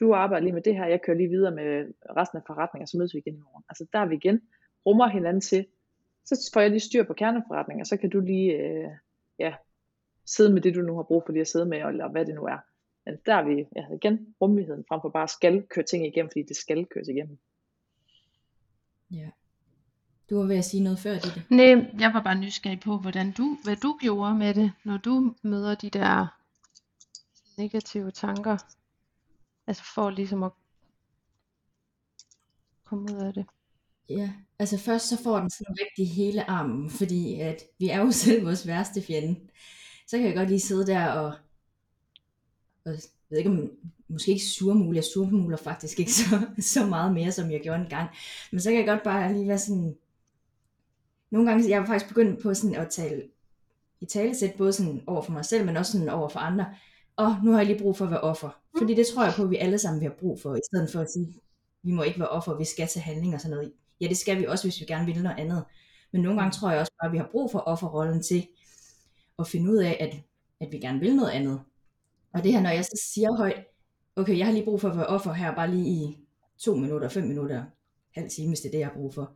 du 0.00 0.14
arbejder 0.14 0.44
lige 0.44 0.54
med 0.54 0.62
det 0.62 0.76
her, 0.76 0.86
jeg 0.86 1.02
kører 1.02 1.16
lige 1.16 1.28
videre 1.28 1.54
med 1.54 1.94
resten 2.16 2.38
af 2.38 2.42
forretningen, 2.46 2.86
så 2.86 2.96
mødes 2.98 3.14
vi 3.14 3.18
igen 3.18 3.34
i 3.34 3.40
morgen. 3.40 3.64
Altså 3.68 3.86
der 3.92 3.98
er 3.98 4.06
vi 4.06 4.14
igen, 4.14 4.40
rummer 4.86 5.08
hinanden 5.08 5.40
til, 5.40 5.66
så 6.24 6.50
får 6.54 6.60
jeg 6.60 6.70
lige 6.70 6.80
styr 6.80 7.02
på 7.02 7.12
kerneforretningen, 7.12 7.80
og 7.80 7.86
så 7.86 7.96
kan 7.96 8.10
du 8.10 8.20
lige 8.20 8.52
øh, 8.52 8.88
ja, 9.38 9.54
sidde 10.26 10.52
med 10.52 10.62
det, 10.62 10.74
du 10.74 10.80
nu 10.80 10.96
har 10.96 11.02
brug 11.02 11.22
for 11.26 11.32
lige 11.32 11.40
at 11.40 11.48
sidde 11.48 11.66
med, 11.66 11.78
eller 11.78 12.08
hvad 12.08 12.26
det 12.26 12.34
nu 12.34 12.42
er. 12.42 12.58
Men 13.04 13.18
der 13.26 13.34
er 13.34 13.42
vi 13.42 13.66
ja, 13.76 13.84
igen 13.94 14.34
rummeligheden 14.40 14.84
frem 14.88 15.00
for 15.00 15.08
bare 15.08 15.28
skal 15.28 15.62
køre 15.62 15.84
ting 15.84 16.06
igennem, 16.06 16.30
fordi 16.30 16.42
det 16.42 16.56
skal 16.56 16.86
køres 16.86 17.08
igennem. 17.08 17.38
Ja. 19.10 19.30
Du 20.30 20.36
var 20.36 20.46
ved 20.46 20.56
at 20.56 20.64
sige 20.64 20.82
noget 20.82 20.98
før, 20.98 21.12
det. 21.12 21.42
Nej, 21.50 21.90
jeg 22.00 22.10
var 22.14 22.22
bare 22.22 22.38
nysgerrig 22.38 22.80
på, 22.80 22.96
hvordan 22.98 23.32
du, 23.32 23.56
hvad 23.64 23.76
du 23.76 23.98
gjorde 24.00 24.34
med 24.34 24.54
det, 24.54 24.72
når 24.84 24.96
du 24.96 25.34
møder 25.42 25.74
de 25.74 25.90
der 25.90 26.26
negative 27.58 28.10
tanker. 28.10 28.56
Altså 29.66 29.82
for 29.94 30.10
ligesom 30.10 30.42
at 30.42 30.52
komme 32.84 33.02
ud 33.02 33.20
af 33.20 33.34
det. 33.34 33.46
Ja, 34.08 34.32
altså 34.58 34.78
først 34.78 35.08
så 35.08 35.22
får 35.22 35.40
den 35.40 35.50
sådan 35.50 35.76
rigtig 35.80 36.10
hele 36.10 36.50
armen, 36.50 36.90
fordi 36.90 37.40
at 37.40 37.62
vi 37.78 37.88
er 37.88 37.98
jo 38.00 38.10
selv 38.22 38.46
vores 38.46 38.66
værste 38.66 39.02
fjende. 39.02 39.40
Så 40.06 40.16
kan 40.16 40.26
jeg 40.26 40.34
godt 40.34 40.48
lige 40.48 40.60
sidde 40.60 40.86
der 40.86 41.08
og, 41.08 41.34
og 42.84 42.92
jeg 42.92 43.00
ved 43.30 43.38
ikke 43.38 43.50
om, 43.50 43.70
måske 44.08 44.30
ikke 44.30 44.44
surmule, 44.44 44.96
jeg 44.96 45.04
surmuler 45.04 45.56
faktisk 45.56 45.98
ikke 46.00 46.12
så, 46.12 46.46
så 46.58 46.86
meget 46.86 47.14
mere, 47.14 47.32
som 47.32 47.50
jeg 47.50 47.60
gjorde 47.60 47.82
en 47.82 47.90
gang. 47.90 48.10
Men 48.50 48.60
så 48.60 48.70
kan 48.70 48.78
jeg 48.78 48.86
godt 48.86 49.02
bare 49.02 49.32
lige 49.32 49.48
være 49.48 49.58
sådan, 49.58 49.96
nogle 51.30 51.50
gange, 51.50 51.70
jeg 51.70 51.80
har 51.80 51.86
faktisk 51.86 52.08
begyndt 52.08 52.42
på 52.42 52.54
sådan 52.54 52.76
at 52.76 52.90
tale, 52.90 53.22
i 54.00 54.06
talesæt, 54.06 54.54
både 54.58 54.72
sådan 54.72 55.02
over 55.06 55.22
for 55.22 55.32
mig 55.32 55.44
selv, 55.44 55.66
men 55.66 55.76
også 55.76 55.92
sådan 55.92 56.08
over 56.08 56.28
for 56.28 56.40
andre. 56.40 56.66
Og 57.16 57.36
nu 57.44 57.50
har 57.50 57.58
jeg 57.58 57.66
lige 57.66 57.78
brug 57.78 57.96
for 57.96 58.04
at 58.04 58.10
være 58.10 58.20
offer. 58.20 58.50
Fordi 58.78 58.94
det 58.94 59.06
tror 59.06 59.24
jeg 59.24 59.32
på, 59.36 59.42
at 59.42 59.50
vi 59.50 59.56
alle 59.56 59.78
sammen 59.78 60.00
vil 60.00 60.08
have 60.08 60.18
brug 60.20 60.40
for, 60.40 60.54
i 60.54 60.60
stedet 60.72 60.90
for 60.92 61.00
at 61.00 61.10
sige, 61.10 61.40
vi 61.82 61.92
må 61.92 62.02
ikke 62.02 62.20
være 62.20 62.28
offer, 62.28 62.58
vi 62.58 62.64
skal 62.64 62.88
til 62.88 63.00
handling 63.00 63.34
og 63.34 63.40
sådan 63.40 63.56
noget. 63.56 63.72
Ja, 64.00 64.08
det 64.08 64.16
skal 64.16 64.38
vi 64.38 64.46
også, 64.46 64.64
hvis 64.64 64.80
vi 64.80 64.84
gerne 64.84 65.06
vil 65.06 65.22
noget 65.22 65.38
andet. 65.38 65.64
Men 66.12 66.22
nogle 66.22 66.40
gange 66.40 66.52
tror 66.52 66.70
jeg 66.70 66.80
også 66.80 66.92
bare, 67.00 67.08
at 67.08 67.12
vi 67.12 67.18
har 67.18 67.28
brug 67.32 67.52
for 67.52 67.58
offerrollen 67.58 68.22
til 68.22 68.48
at 69.38 69.46
finde 69.46 69.70
ud 69.70 69.76
af, 69.76 69.96
at, 70.00 70.14
at 70.60 70.72
vi 70.72 70.78
gerne 70.78 71.00
vil 71.00 71.16
noget 71.16 71.30
andet. 71.30 71.60
Og 72.34 72.44
det 72.44 72.52
her, 72.52 72.60
når 72.60 72.70
jeg 72.70 72.84
så 72.84 73.08
siger 73.14 73.36
højt, 73.36 73.64
okay, 74.16 74.38
jeg 74.38 74.46
har 74.46 74.52
lige 74.52 74.64
brug 74.64 74.80
for 74.80 74.88
at 74.88 74.96
være 74.96 75.06
offer 75.06 75.32
her, 75.32 75.54
bare 75.54 75.70
lige 75.70 75.88
i 75.88 76.18
to 76.58 76.74
minutter, 76.74 77.08
fem 77.08 77.24
minutter, 77.24 77.64
halv 78.14 78.30
time, 78.30 78.48
hvis 78.48 78.60
det 78.60 78.68
er 78.68 78.72
det, 78.72 78.78
jeg 78.78 78.86
har 78.86 78.94
brug 78.94 79.14
for. 79.14 79.32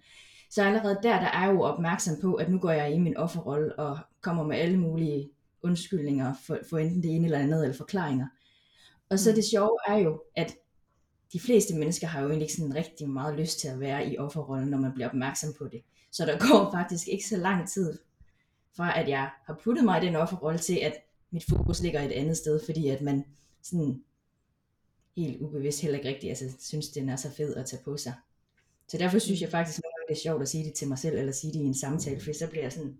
Så 0.51 0.63
allerede 0.63 0.99
der, 1.03 1.21
der 1.21 1.27
er 1.27 1.47
jeg 1.47 1.55
jo 1.55 1.63
opmærksom 1.63 2.15
på, 2.23 2.35
at 2.35 2.51
nu 2.51 2.59
går 2.59 2.71
jeg 2.71 2.93
i 2.93 2.99
min 2.99 3.17
offerrolle 3.17 3.79
og 3.79 3.99
kommer 4.21 4.45
med 4.45 4.57
alle 4.57 4.79
mulige 4.79 5.31
undskyldninger 5.67 6.35
for, 6.47 6.59
for 6.71 6.79
enten 6.79 7.03
det 7.03 7.15
ene 7.15 7.25
eller 7.25 7.39
andet, 7.39 7.63
eller 7.63 7.77
forklaringer. 7.77 8.27
Og 9.11 9.19
så 9.19 9.31
mm. 9.31 9.35
det 9.35 9.45
sjove 9.45 9.79
er 9.89 9.97
jo, 9.97 10.23
at 10.37 10.55
de 11.33 11.41
fleste 11.41 11.75
mennesker 11.75 12.07
har 12.07 12.21
jo 12.21 12.27
egentlig 12.27 12.45
ikke 12.45 12.55
sådan 12.55 12.75
rigtig 12.75 13.09
meget 13.09 13.39
lyst 13.39 13.61
til 13.61 13.69
at 13.69 13.81
være 13.81 14.13
i 14.13 14.19
offerrollen, 14.19 14.69
når 14.69 14.79
man 14.79 14.93
bliver 14.93 15.09
opmærksom 15.09 15.55
på 15.59 15.69
det. 15.69 15.83
Så 16.13 16.27
der 16.27 16.39
går 16.49 16.71
faktisk 16.71 17.09
ikke 17.09 17.29
så 17.29 17.37
lang 17.37 17.69
tid 17.69 17.99
fra, 18.77 19.01
at 19.01 19.09
jeg 19.09 19.31
har 19.47 19.61
puttet 19.65 19.85
mig 19.85 20.03
i 20.03 20.07
den 20.07 20.17
offerrolle 20.17 20.59
til, 20.59 20.79
at 20.83 20.95
mit 21.31 21.45
fokus 21.49 21.83
ligger 21.83 22.01
et 22.01 22.13
andet 22.13 22.37
sted, 22.37 22.61
fordi 22.65 22.89
at 22.89 23.01
man 23.01 23.25
sådan 23.63 24.03
helt 25.17 25.41
ubevidst 25.41 25.81
heller 25.81 25.99
ikke 25.99 26.09
rigtig 26.09 26.29
altså, 26.29 26.45
synes, 26.61 26.89
den 26.89 27.09
er 27.09 27.17
så 27.17 27.31
fed 27.31 27.55
at 27.55 27.67
tage 27.67 27.83
på 27.85 27.97
sig. 27.97 28.13
Så 28.89 28.99
derfor 28.99 29.19
synes 29.19 29.41
jeg 29.41 29.51
faktisk, 29.51 29.79
at 29.79 29.85
det 30.09 30.15
er 30.15 30.21
sjovt 30.21 30.43
at 30.43 30.49
sige 30.49 30.65
det 30.65 30.75
til 30.75 30.89
mig 30.89 30.99
selv, 30.99 31.19
eller 31.19 31.33
sige 31.33 31.53
det 31.53 31.59
i 31.59 31.65
en 31.65 31.75
samtale, 31.75 32.21
for 32.21 32.33
så 32.33 32.47
bliver 32.51 32.63
jeg 32.63 32.73
sådan, 32.73 32.99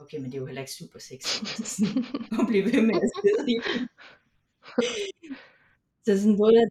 okay, 0.00 0.18
men 0.18 0.24
det 0.24 0.34
er 0.34 0.40
jo 0.40 0.46
heller 0.46 0.62
ikke 0.62 0.72
super 0.72 0.98
sexy 0.98 1.42
at 2.40 2.46
blive 2.48 2.64
ved 2.64 2.82
med 2.82 2.94
at 2.94 3.10
sidde 3.22 3.50
i. 3.52 3.56
Så 6.04 6.22
sådan 6.22 6.36
både, 6.36 6.70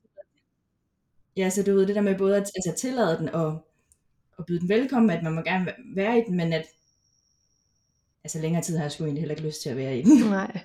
ja, 1.38 1.49
så 1.49 1.63
du 1.63 1.73
ved, 1.73 1.88
det 1.88 1.95
der 1.95 2.01
med 2.01 2.17
både 2.17 2.36
at 2.36 2.51
altså, 2.55 2.73
tillade 2.77 3.17
den 3.17 3.30
og, 3.30 3.67
og 4.38 4.45
byde 4.45 4.59
den 4.59 4.69
velkommen, 4.69 5.09
at 5.09 5.23
man 5.23 5.34
må 5.34 5.41
gerne 5.41 5.73
være 5.95 6.19
i 6.19 6.23
den, 6.27 6.38
men 6.38 6.53
at 6.53 6.65
altså 8.23 8.39
længere 8.39 8.63
tid 8.63 8.77
har 8.77 8.84
jeg 8.84 8.91
sgu 8.91 9.03
egentlig 9.03 9.21
heller 9.21 9.36
ikke 9.36 9.47
lyst 9.47 9.61
til 9.61 9.69
at 9.69 9.77
være 9.77 9.97
i 9.97 10.01
den. 10.01 10.30
Nej. 10.30 10.59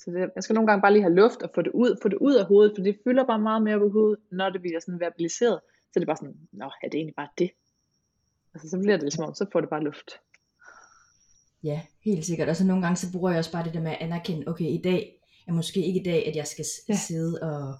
Så 0.00 0.10
det, 0.10 0.30
man 0.36 0.42
skal 0.42 0.54
nogle 0.54 0.66
gange 0.66 0.82
bare 0.82 0.92
lige 0.92 1.02
have 1.02 1.14
luft 1.14 1.42
og 1.42 1.50
få 1.54 1.62
det 1.62 1.70
ud, 1.72 1.98
få 2.02 2.08
det 2.08 2.16
ud 2.16 2.34
af 2.34 2.46
hovedet, 2.46 2.72
for 2.76 2.82
det 2.82 2.98
fylder 3.04 3.26
bare 3.26 3.38
meget 3.38 3.62
mere 3.62 3.78
på 3.78 3.88
hovedet, 3.88 4.18
når 4.30 4.50
det 4.50 4.60
bliver 4.60 4.80
sådan 4.80 5.00
verbaliseret. 5.00 5.60
Så 5.92 5.94
det 5.94 6.02
er 6.02 6.06
bare 6.06 6.16
sådan, 6.16 6.36
nå, 6.52 6.64
er 6.82 6.88
det 6.88 6.94
egentlig 6.94 7.14
bare 7.14 7.28
det? 7.38 7.50
Altså 8.54 8.70
så 8.70 8.78
bliver 8.78 8.96
det 8.96 9.02
ligesom 9.02 9.34
så 9.34 9.46
får 9.52 9.60
det 9.60 9.70
bare 9.70 9.82
luft. 9.82 10.10
Ja, 11.64 11.80
helt 12.04 12.24
sikkert. 12.24 12.48
Og 12.48 12.56
så 12.56 12.64
nogle 12.64 12.82
gange, 12.82 12.96
så 12.96 13.12
bruger 13.12 13.30
jeg 13.30 13.38
også 13.38 13.52
bare 13.52 13.64
det 13.64 13.74
der 13.74 13.80
med 13.80 13.90
at 13.90 13.98
anerkende, 14.00 14.48
okay, 14.48 14.64
i 14.64 14.80
dag 14.84 15.20
er 15.46 15.52
måske 15.52 15.86
ikke 15.86 16.00
i 16.00 16.04
dag, 16.04 16.26
at 16.26 16.36
jeg 16.36 16.46
skal 16.46 16.64
ja. 16.88 16.96
sidde 16.96 17.38
og, 17.42 17.74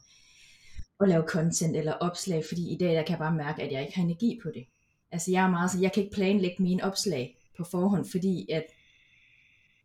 og 0.99 1.09
lave 1.09 1.24
content 1.26 1.76
eller 1.76 1.93
opslag, 1.93 2.45
fordi 2.49 2.72
i 2.74 2.78
dag, 2.78 2.95
der 2.95 3.03
kan 3.03 3.11
jeg 3.11 3.18
bare 3.18 3.35
mærke, 3.35 3.62
at 3.62 3.72
jeg 3.72 3.83
ikke 3.83 3.95
har 3.95 4.03
energi 4.03 4.41
på 4.43 4.49
det. 4.55 4.64
Altså 5.12 5.31
jeg 5.31 5.45
er 5.45 5.51
meget 5.51 5.70
så, 5.70 5.81
jeg 5.81 5.93
kan 5.93 6.03
ikke 6.03 6.14
planlægge 6.14 6.62
mine 6.62 6.85
opslag 6.85 7.37
på 7.57 7.64
forhånd, 7.64 8.05
fordi 8.11 8.51
at 8.51 8.64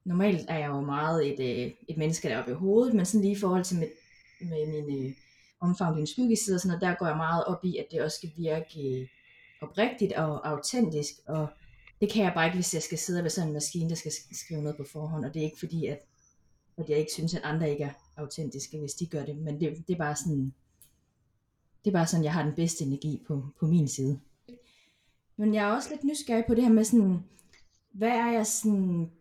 normalt 0.05 0.45
er 0.49 0.57
jeg 0.57 0.67
jo 0.67 0.81
meget 0.81 1.33
et, 1.33 1.39
øh, 1.39 1.71
et 1.89 1.97
menneske, 1.97 2.27
der 2.27 2.35
er 2.35 2.39
oppe 2.39 2.51
i 2.51 2.55
hovedet, 2.55 2.93
men 2.93 3.05
sådan 3.05 3.21
lige 3.21 3.35
i 3.35 3.39
forhold 3.39 3.63
til 3.63 3.77
med, 3.79 3.87
med 4.41 4.85
min 4.85 5.05
øh, 5.05 5.13
omfang 5.59 5.97
din 5.97 6.07
skyggeside 6.07 6.55
og 6.55 6.59
sådan 6.59 6.79
noget, 6.79 6.81
der 6.81 6.99
går 6.99 7.07
jeg 7.07 7.17
meget 7.17 7.45
op 7.45 7.65
i, 7.65 7.77
at 7.77 7.85
det 7.91 8.01
også 8.01 8.17
skal 8.17 8.31
virke 8.37 8.99
øh, 9.01 9.07
oprigtigt 9.61 10.13
og 10.13 10.49
autentisk, 10.49 11.13
og 11.27 11.47
det 12.01 12.11
kan 12.11 12.23
jeg 12.23 12.33
bare 12.35 12.45
ikke, 12.45 12.57
hvis 12.57 12.73
jeg 12.73 12.83
skal 12.83 12.97
sidde 12.97 13.23
ved 13.23 13.29
sådan 13.29 13.47
en 13.47 13.53
maskine, 13.53 13.89
der 13.89 13.95
skal 13.95 14.11
skrive 14.31 14.61
noget 14.61 14.77
på 14.77 14.83
forhånd, 14.91 15.25
og 15.25 15.33
det 15.33 15.39
er 15.39 15.45
ikke 15.45 15.59
fordi, 15.59 15.85
at, 15.85 15.99
at 16.77 16.89
jeg 16.89 16.97
ikke 16.97 17.11
synes, 17.13 17.33
at 17.33 17.41
andre 17.43 17.71
ikke 17.71 17.83
er 17.83 17.91
autentiske, 18.17 18.79
hvis 18.79 18.93
de 18.93 19.05
gør 19.05 19.25
det, 19.25 19.37
men 19.37 19.59
det, 19.59 19.87
det 19.87 19.93
er 19.93 19.97
bare 19.97 20.15
sådan, 20.15 20.53
det 21.85 21.91
er 21.91 21.97
bare 21.97 22.07
sådan, 22.07 22.23
jeg 22.23 22.33
har 22.33 22.43
den 22.43 22.55
bedste 22.55 22.85
energi 22.85 23.23
på, 23.27 23.43
på 23.59 23.67
min 23.67 23.87
side. 23.87 24.19
Men 25.37 25.53
jeg 25.53 25.69
er 25.69 25.75
også 25.75 25.89
lidt 25.89 26.03
nysgerrig 26.03 26.43
på 26.47 26.55
det 26.55 26.63
her 26.63 26.73
med 26.73 26.83
sådan, 26.83 27.19
hvad 27.91 28.09
er 28.09 28.31
jeg 28.31 28.47
sådan 28.47 29.11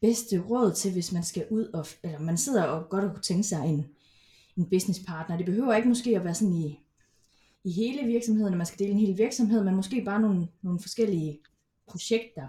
bedste 0.00 0.40
råd 0.40 0.72
til, 0.72 0.92
hvis 0.92 1.12
man 1.12 1.24
skal 1.24 1.46
ud 1.50 1.64
og, 1.64 1.86
eller 2.02 2.18
man 2.18 2.38
sidder 2.38 2.64
og 2.64 2.88
godt 2.88 3.04
og 3.04 3.10
kunne 3.10 3.22
tænke 3.22 3.42
sig 3.42 3.66
en, 3.66 3.86
en 4.56 4.70
businesspartner. 4.70 5.36
Det 5.36 5.46
behøver 5.46 5.74
ikke 5.74 5.88
måske 5.88 6.16
at 6.16 6.24
være 6.24 6.34
sådan 6.34 6.54
i, 6.54 6.80
i 7.64 7.72
hele 7.72 8.06
virksomheden, 8.06 8.54
at 8.54 8.58
man 8.58 8.66
skal 8.66 8.78
dele 8.78 8.90
en 8.90 8.98
hel 8.98 9.18
virksomhed, 9.18 9.64
men 9.64 9.76
måske 9.76 10.04
bare 10.04 10.20
nogle, 10.20 10.48
nogle 10.62 10.80
forskellige 10.80 11.40
projekter. 11.90 12.48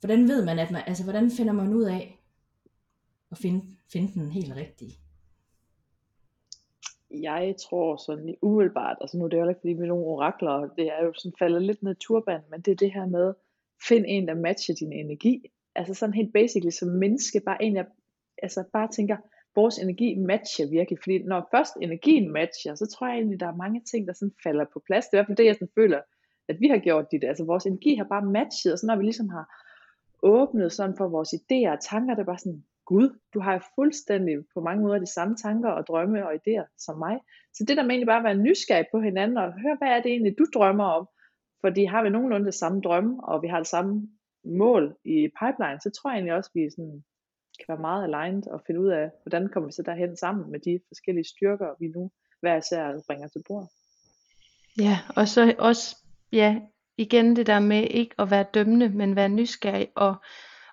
Hvordan 0.00 0.28
ved 0.28 0.44
man, 0.44 0.58
at 0.58 0.70
man, 0.70 0.82
altså 0.86 1.04
hvordan 1.04 1.30
finder 1.30 1.52
man 1.52 1.74
ud 1.74 1.84
af 1.84 2.20
at 3.30 3.38
finde, 3.38 3.64
finde 3.92 4.12
den 4.12 4.30
helt 4.30 4.54
rigtige? 4.54 4.92
Jeg 7.10 7.54
tror 7.68 7.96
sådan 7.96 8.26
lige 8.26 8.38
umiddelbart, 8.42 8.96
altså 9.00 9.16
nu 9.16 9.24
er 9.24 9.28
det 9.28 9.36
jo 9.36 9.48
ikke 9.48 9.60
fordi 9.60 9.72
vi 9.72 9.82
er 9.82 9.86
nogle 9.86 10.04
orakler, 10.04 10.68
det 10.78 10.86
er 10.86 11.04
jo 11.04 11.12
sådan 11.14 11.36
faldet 11.38 11.62
lidt 11.62 11.82
ned 11.82 11.92
i 11.92 12.00
turban, 12.00 12.40
men 12.50 12.60
det 12.60 12.70
er 12.72 12.76
det 12.76 12.92
her 12.92 13.06
med, 13.06 13.34
find 13.88 14.04
en, 14.08 14.28
der 14.28 14.34
matcher 14.34 14.74
din 14.74 14.92
energi. 14.92 15.50
Altså 15.74 15.94
sådan 15.94 16.14
helt 16.14 16.32
basically 16.32 16.70
som 16.70 16.88
menneske, 16.88 17.40
bare 17.40 17.62
en, 17.62 17.76
jeg 17.76 17.86
altså 18.42 18.64
bare 18.72 18.88
tænker, 18.88 19.16
vores 19.54 19.78
energi 19.78 20.14
matcher 20.14 20.70
virkelig, 20.70 20.98
fordi 21.02 21.18
når 21.18 21.48
først 21.54 21.74
energien 21.82 22.32
matcher, 22.32 22.74
så 22.74 22.86
tror 22.86 23.06
jeg 23.06 23.16
egentlig, 23.16 23.40
der 23.40 23.46
er 23.46 23.56
mange 23.56 23.82
ting, 23.90 24.06
der 24.06 24.12
sådan 24.12 24.34
falder 24.42 24.64
på 24.72 24.82
plads. 24.86 25.04
Det 25.06 25.14
er 25.14 25.16
i 25.16 25.18
hvert 25.18 25.26
fald 25.26 25.36
det, 25.36 25.46
jeg 25.46 25.54
sådan 25.54 25.74
føler, 25.74 26.00
at 26.48 26.56
vi 26.60 26.68
har 26.68 26.78
gjort 26.78 27.10
dit. 27.12 27.24
Altså 27.24 27.44
vores 27.44 27.66
energi 27.66 27.94
har 27.94 28.04
bare 28.04 28.26
matchet, 28.26 28.72
og 28.72 28.78
så 28.78 28.86
når 28.86 28.96
vi 28.96 29.02
ligesom 29.02 29.28
har 29.28 29.44
åbnet 30.22 30.72
sådan 30.72 30.96
for 30.96 31.08
vores 31.08 31.34
idéer 31.34 31.70
og 31.72 31.80
tanker, 31.80 32.14
det 32.14 32.20
er 32.20 32.32
bare 32.32 32.38
sådan, 32.38 32.64
Gud, 32.84 33.18
du 33.34 33.40
har 33.40 33.52
jo 33.52 33.60
fuldstændig 33.74 34.36
på 34.54 34.60
mange 34.60 34.82
måder 34.82 34.98
de 34.98 35.14
samme 35.14 35.36
tanker 35.36 35.70
og 35.70 35.86
drømme 35.86 36.26
og 36.26 36.34
idéer 36.34 36.66
som 36.78 36.98
mig. 36.98 37.16
Så 37.54 37.64
det 37.68 37.76
der 37.76 37.82
med 37.82 37.90
egentlig 37.90 38.06
bare 38.06 38.18
at 38.18 38.24
være 38.24 38.44
nysgerrig 38.46 38.86
på 38.92 39.00
hinanden 39.00 39.38
og 39.38 39.60
høre, 39.62 39.76
hvad 39.78 39.88
er 39.88 40.00
det 40.02 40.10
egentlig, 40.10 40.38
du 40.38 40.46
drømmer 40.54 40.84
om? 40.84 41.08
Fordi 41.60 41.84
har 41.84 42.02
vi 42.02 42.08
nogenlunde 42.08 42.46
det 42.46 42.54
samme 42.54 42.80
drømme, 42.80 43.24
og 43.24 43.42
vi 43.42 43.48
har 43.48 43.58
det 43.58 43.66
samme 43.66 44.08
mål 44.44 44.96
i 45.04 45.28
pipeline, 45.40 45.80
så 45.80 45.90
tror 45.90 46.10
jeg 46.10 46.16
egentlig 46.16 46.34
også, 46.34 46.50
at 46.54 46.60
vi 46.60 46.70
sådan 46.70 47.04
kan 47.58 47.68
være 47.68 47.86
meget 47.88 48.04
aligned 48.04 48.46
og 48.46 48.62
finde 48.66 48.80
ud 48.80 48.88
af, 48.88 49.10
hvordan 49.22 49.48
kommer 49.48 49.68
vi 49.68 49.72
så 49.72 49.82
derhen 49.82 50.16
sammen 50.16 50.50
med 50.52 50.60
de 50.60 50.80
forskellige 50.88 51.24
styrker, 51.24 51.68
vi 51.80 51.86
nu 51.88 52.10
hver 52.40 52.56
især 52.56 53.02
bringer 53.06 53.28
til 53.28 53.42
bord. 53.48 53.68
Ja, 54.78 54.98
og 55.16 55.28
så 55.28 55.54
også 55.58 56.03
ja, 56.34 56.60
igen 56.96 57.36
det 57.36 57.46
der 57.46 57.58
med 57.58 57.86
ikke 57.90 58.14
at 58.18 58.30
være 58.30 58.46
dømmende, 58.54 58.88
men 58.88 59.16
være 59.16 59.28
nysgerrig 59.28 59.88
og, 59.96 60.14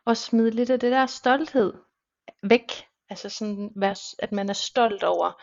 og 0.06 0.18
smide 0.18 0.52
lidt 0.52 0.70
af 0.70 0.80
det 0.80 0.92
der 0.92 1.06
stolthed 1.06 1.74
væk. 2.44 2.72
Altså 3.10 3.30
sådan, 3.30 3.72
at 4.20 4.32
man 4.32 4.50
er 4.50 4.54
stolt 4.54 5.04
over, 5.04 5.42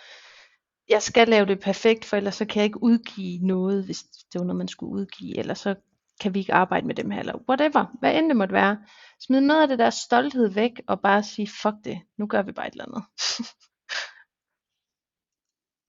jeg 0.89 1.03
skal 1.03 1.29
lave 1.29 1.47
det 1.47 1.61
perfekt, 1.61 2.05
for 2.05 2.17
ellers 2.17 2.35
så 2.35 2.45
kan 2.45 2.57
jeg 2.57 2.65
ikke 2.65 2.83
udgive 2.83 3.47
noget, 3.47 3.85
hvis 3.85 4.03
det 4.03 4.39
var 4.39 4.45
noget, 4.45 4.59
man 4.59 4.69
skulle 4.69 4.93
udgive, 4.93 5.39
eller 5.39 5.55
så 5.55 5.75
kan 6.21 6.35
vi 6.35 6.39
ikke 6.39 6.55
arbejde 6.55 6.87
med 6.87 6.95
dem 6.95 7.11
her, 7.11 7.21
eller 7.21 7.39
whatever, 7.49 7.97
hvad 8.01 8.19
end 8.19 8.29
det 8.29 8.37
måtte 8.37 8.55
være. 8.55 8.79
Smid 9.21 9.41
noget 9.41 9.63
af 9.63 9.69
det 9.69 9.79
der 9.79 9.91
stolthed 9.91 10.49
væk, 10.49 10.73
og 10.87 11.01
bare 11.01 11.23
sige, 11.23 11.49
fuck 11.63 11.75
det, 11.85 12.01
nu 12.19 12.27
gør 12.27 12.43
vi 12.43 12.53
bare 12.53 12.67
et 12.67 12.73
eller 12.73 12.85
andet. 12.85 13.05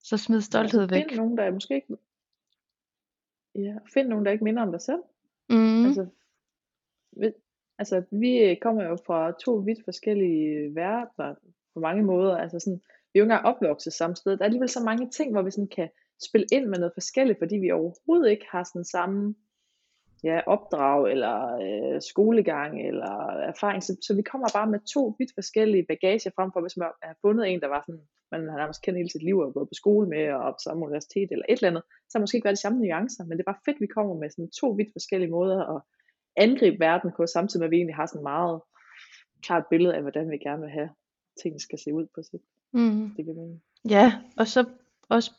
så 0.10 0.18
smid 0.18 0.42
stolthed 0.42 0.82
altså, 0.82 0.96
væk. 0.96 1.10
Find 1.10 1.20
nogen, 1.20 1.38
der 1.38 1.44
er 1.44 1.52
måske 1.52 1.76
ikke... 1.76 1.96
Ja, 3.64 3.76
find 3.94 4.08
nogen, 4.08 4.26
der 4.26 4.32
ikke 4.32 4.44
minder 4.44 4.64
om 4.64 4.72
dig 4.72 4.82
selv. 4.82 5.02
Mm. 5.50 5.86
Altså, 5.86 6.08
ved, 7.12 7.34
altså, 7.78 8.04
vi 8.12 8.58
kommer 8.62 8.84
jo 8.84 8.98
fra 9.06 9.32
to 9.32 9.56
vidt 9.56 9.84
forskellige 9.86 10.76
verdener 10.76 11.36
på 11.74 11.80
mange 11.80 12.04
måder. 12.04 12.38
Altså 12.38 12.60
sådan, 12.60 12.82
vi 13.14 13.20
er 13.20 13.20
jo 13.20 13.24
ikke 13.24 13.34
engang 13.34 13.46
opvokset 13.46 13.94
samme 13.94 14.16
sted. 14.16 14.32
Der 14.32 14.44
er 14.44 14.46
alligevel 14.46 14.70
så 14.70 14.84
mange 14.84 15.10
ting, 15.10 15.32
hvor 15.32 15.42
vi 15.42 15.52
sådan 15.52 15.68
kan 15.68 15.90
spille 16.22 16.48
ind 16.52 16.66
med 16.66 16.78
noget 16.80 16.94
forskelligt, 16.96 17.40
fordi 17.40 17.58
vi 17.58 17.72
overhovedet 17.72 18.32
ikke 18.32 18.46
har 18.50 18.64
sådan 18.64 18.86
samme 18.86 19.36
ja, 20.24 20.42
opdrag, 20.48 21.12
eller 21.12 21.36
øh, 21.66 22.02
skolegang, 22.02 22.88
eller 22.88 23.16
erfaring. 23.52 23.84
Så, 23.84 23.98
så 24.02 24.16
vi 24.16 24.22
kommer 24.22 24.48
bare 24.54 24.68
med 24.68 24.80
to 24.94 25.16
vidt 25.20 25.32
forskellige 25.34 25.86
bagager 25.86 26.32
frem 26.36 26.52
for, 26.54 26.62
hvis 26.62 26.78
man 26.78 26.90
har 27.04 27.16
fundet 27.22 27.48
en, 27.48 27.62
der 27.62 27.68
var 27.68 27.84
sådan, 27.88 28.08
man 28.32 28.50
har 28.50 28.58
nærmest 28.58 28.82
kendt 28.82 28.98
hele 29.00 29.12
sit 29.12 29.24
liv 29.24 29.38
og 29.38 29.54
gået 29.54 29.70
på 29.70 29.74
skole 29.82 30.08
med, 30.14 30.24
og 30.34 30.54
på 30.54 30.62
samme 30.64 30.86
universitet, 30.86 31.30
eller 31.32 31.46
et 31.50 31.58
eller 31.58 31.70
andet, 31.72 31.84
så 32.10 32.14
har 32.18 32.24
måske 32.24 32.38
ikke 32.38 32.46
været 32.46 32.58
de 32.58 32.62
samme 32.62 32.80
nuancer, 32.80 33.24
men 33.24 33.32
det 33.32 33.44
er 33.44 33.52
bare 33.52 33.66
fedt, 33.66 33.78
at 33.78 33.82
vi 33.82 33.96
kommer 33.96 34.16
med 34.16 34.30
sådan 34.30 34.50
to 34.62 34.68
vidt 34.70 34.92
forskellige 34.98 35.32
måder 35.38 35.60
at 35.76 35.82
angribe 36.36 36.80
verden 36.80 37.12
på, 37.18 37.22
samtidig 37.28 37.60
med, 37.60 37.68
at 37.68 37.72
vi 37.72 37.76
egentlig 37.76 37.96
har 37.96 38.06
sådan 38.06 38.30
meget 38.34 38.62
klart 39.42 39.66
billede 39.70 39.96
af, 39.96 40.02
hvordan 40.02 40.32
vi 40.32 40.38
gerne 40.38 40.62
vil 40.62 40.70
have, 40.70 40.90
tingene 41.42 41.60
skal 41.60 41.80
se 41.80 41.94
ud 41.94 42.06
på 42.16 42.22
sigt. 42.32 42.44
Mm. 42.74 43.10
Det 43.18 43.26
kan 43.26 43.62
Ja, 43.90 44.14
og 44.38 44.48
så 44.48 44.66
også 45.10 45.32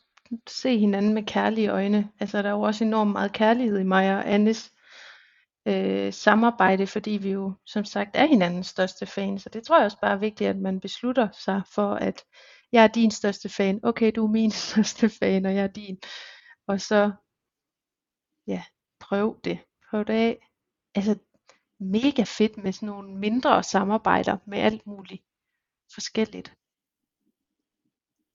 se 0.47 0.77
hinanden 0.77 1.13
med 1.13 1.23
kærlige 1.23 1.69
øjne. 1.69 2.09
Altså 2.19 2.41
der 2.41 2.49
er 2.49 2.53
jo 2.53 2.61
også 2.61 2.83
enormt 2.83 3.11
meget 3.11 3.33
kærlighed 3.33 3.79
i 3.79 3.83
mig 3.83 4.17
og 4.17 4.33
Annes 4.33 4.73
øh, 5.65 6.13
samarbejde, 6.13 6.87
fordi 6.87 7.11
vi 7.11 7.31
jo 7.31 7.53
som 7.65 7.83
sagt 7.83 8.09
er 8.13 8.25
hinandens 8.25 8.67
største 8.67 9.05
fan. 9.05 9.39
Så 9.39 9.49
det 9.49 9.63
tror 9.63 9.77
jeg 9.77 9.85
også 9.85 9.99
bare 10.01 10.11
er 10.11 10.19
vigtigt, 10.19 10.49
at 10.49 10.57
man 10.57 10.79
beslutter 10.79 11.27
sig 11.31 11.61
for, 11.75 11.93
at 11.93 12.23
jeg 12.71 12.83
er 12.83 12.87
din 12.87 13.11
største 13.11 13.49
fan. 13.49 13.79
Okay, 13.83 14.11
du 14.15 14.25
er 14.25 14.31
min 14.31 14.51
største 14.67 15.09
fan, 15.09 15.45
og 15.45 15.55
jeg 15.55 15.63
er 15.63 15.67
din. 15.67 15.99
Og 16.67 16.81
så, 16.81 17.11
ja, 18.47 18.63
prøv 18.99 19.39
det. 19.43 19.59
Prøv 19.89 20.05
det 20.05 20.13
af. 20.13 20.47
Altså, 20.95 21.15
mega 21.79 22.23
fedt 22.23 22.57
med 22.63 22.71
sådan 22.71 22.87
nogle 22.87 23.17
mindre 23.17 23.63
samarbejder 23.63 24.37
med 24.45 24.57
alt 24.57 24.87
muligt 24.87 25.23
forskelligt. 25.93 26.53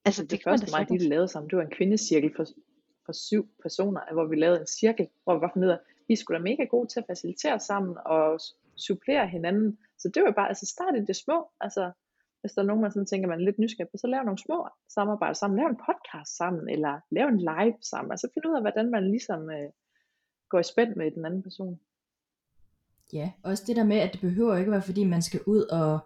Altså 0.04 0.22
det, 0.22 0.30
det 0.30 0.42
første 0.44 0.66
mig, 0.70 0.88
de 0.88 1.08
lavede 1.08 1.28
sammen, 1.28 1.50
det 1.50 1.58
var 1.58 1.64
en 1.64 1.76
kvindecirkel 1.76 2.32
for, 2.36 2.44
for 3.06 3.12
syv 3.12 3.48
personer, 3.62 4.12
hvor 4.12 4.26
vi 4.26 4.36
lavede 4.36 4.60
en 4.60 4.66
cirkel, 4.66 5.08
hvor 5.24 5.34
vi 5.34 5.40
var 5.40 5.50
fundet 5.54 5.68
ud 5.68 5.72
af, 5.72 5.78
vi 6.08 6.16
skulle 6.16 6.38
da 6.38 6.42
mega 6.42 6.64
gode 6.64 6.88
til 6.88 7.00
at 7.00 7.06
facilitere 7.06 7.60
sammen 7.60 7.96
og 8.06 8.40
supplere 8.76 9.28
hinanden. 9.28 9.78
Så 9.98 10.10
det 10.14 10.22
var 10.22 10.30
bare, 10.30 10.48
altså 10.48 10.66
start 10.66 10.96
i 10.96 11.04
det 11.04 11.16
små, 11.16 11.50
altså 11.60 11.92
hvis 12.40 12.52
der 12.52 12.62
er 12.62 12.66
nogen, 12.66 12.82
man 12.82 12.92
sådan 12.92 13.06
tænker, 13.06 13.28
man 13.28 13.40
er 13.40 13.44
lidt 13.44 13.58
nysgerrig 13.58 13.90
på, 13.90 13.96
så 13.96 14.06
lav 14.06 14.22
nogle 14.24 14.44
små 14.46 14.68
samarbejder 14.94 15.34
sammen, 15.34 15.58
lav 15.58 15.66
en 15.68 15.84
podcast 15.88 16.36
sammen, 16.36 16.68
eller 16.74 17.00
lav 17.10 17.26
en 17.28 17.40
live 17.50 17.78
sammen, 17.90 18.10
altså 18.12 18.28
find 18.34 18.46
ud 18.46 18.56
af, 18.56 18.62
hvordan 18.62 18.90
man 18.90 19.10
ligesom 19.10 19.50
øh, 19.50 19.70
går 20.48 20.58
i 20.58 20.70
spænd 20.72 20.96
med 20.96 21.10
den 21.10 21.26
anden 21.26 21.42
person. 21.42 21.80
Ja, 23.12 23.32
også 23.42 23.64
det 23.66 23.76
der 23.76 23.84
med, 23.84 23.96
at 23.96 24.12
det 24.12 24.20
behøver 24.20 24.56
ikke 24.56 24.70
være, 24.70 24.82
fordi 24.82 25.04
man 25.04 25.22
skal 25.22 25.40
ud 25.46 25.62
og, 25.62 25.98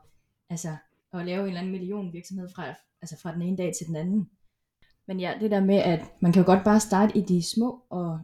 altså, 0.50 0.76
og 1.12 1.24
lave 1.24 1.40
en 1.40 1.46
eller 1.46 1.60
anden 1.60 1.72
million 1.72 2.12
virksomhed 2.12 2.48
fra, 2.54 2.64
altså 3.02 3.16
fra 3.22 3.34
den 3.34 3.42
ene 3.42 3.56
dag 3.56 3.72
til 3.78 3.86
den 3.86 3.96
anden. 3.96 4.30
Men 5.06 5.20
ja, 5.20 5.34
det 5.40 5.50
der 5.50 5.60
med, 5.60 5.76
at 5.76 6.00
man 6.20 6.32
kan 6.32 6.42
jo 6.42 6.46
godt 6.46 6.64
bare 6.64 6.80
starte 6.80 7.18
i 7.18 7.20
de 7.20 7.42
små 7.42 7.82
og 7.90 8.20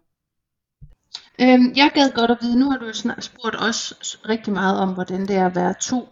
Øhm, 1.40 1.72
jeg 1.76 1.90
gad 1.94 2.12
godt 2.14 2.30
at 2.30 2.38
vide, 2.40 2.58
nu 2.58 2.70
har 2.70 2.78
du 2.78 2.86
jo 2.86 2.92
snart 2.92 3.24
spurgt 3.24 3.56
os 3.68 4.20
rigtig 4.28 4.52
meget 4.52 4.80
om, 4.80 4.94
hvordan 4.94 5.20
det 5.20 5.36
er 5.36 5.46
at 5.46 5.54
være 5.54 5.74
to. 5.80 6.08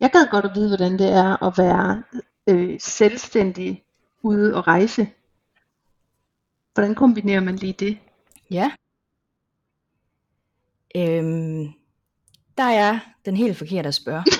Jeg 0.00 0.10
gad 0.12 0.30
godt 0.30 0.44
at 0.44 0.50
vide, 0.54 0.68
hvordan 0.68 0.92
det 0.98 1.12
er 1.12 1.42
at 1.42 1.58
være 1.58 2.02
øh, 2.48 2.80
selvstændig 2.80 3.84
ude 4.22 4.54
og 4.54 4.66
rejse. 4.66 5.10
Hvordan 6.74 6.94
kombinerer 6.94 7.40
man 7.40 7.56
lige 7.56 7.72
det? 7.72 7.98
Ja. 8.50 8.72
Øhm, 10.96 11.72
der 12.58 12.64
er 12.64 12.98
den 13.24 13.36
helt 13.36 13.56
forkerte 13.56 13.88
at 13.88 13.94
spørge. 13.94 14.24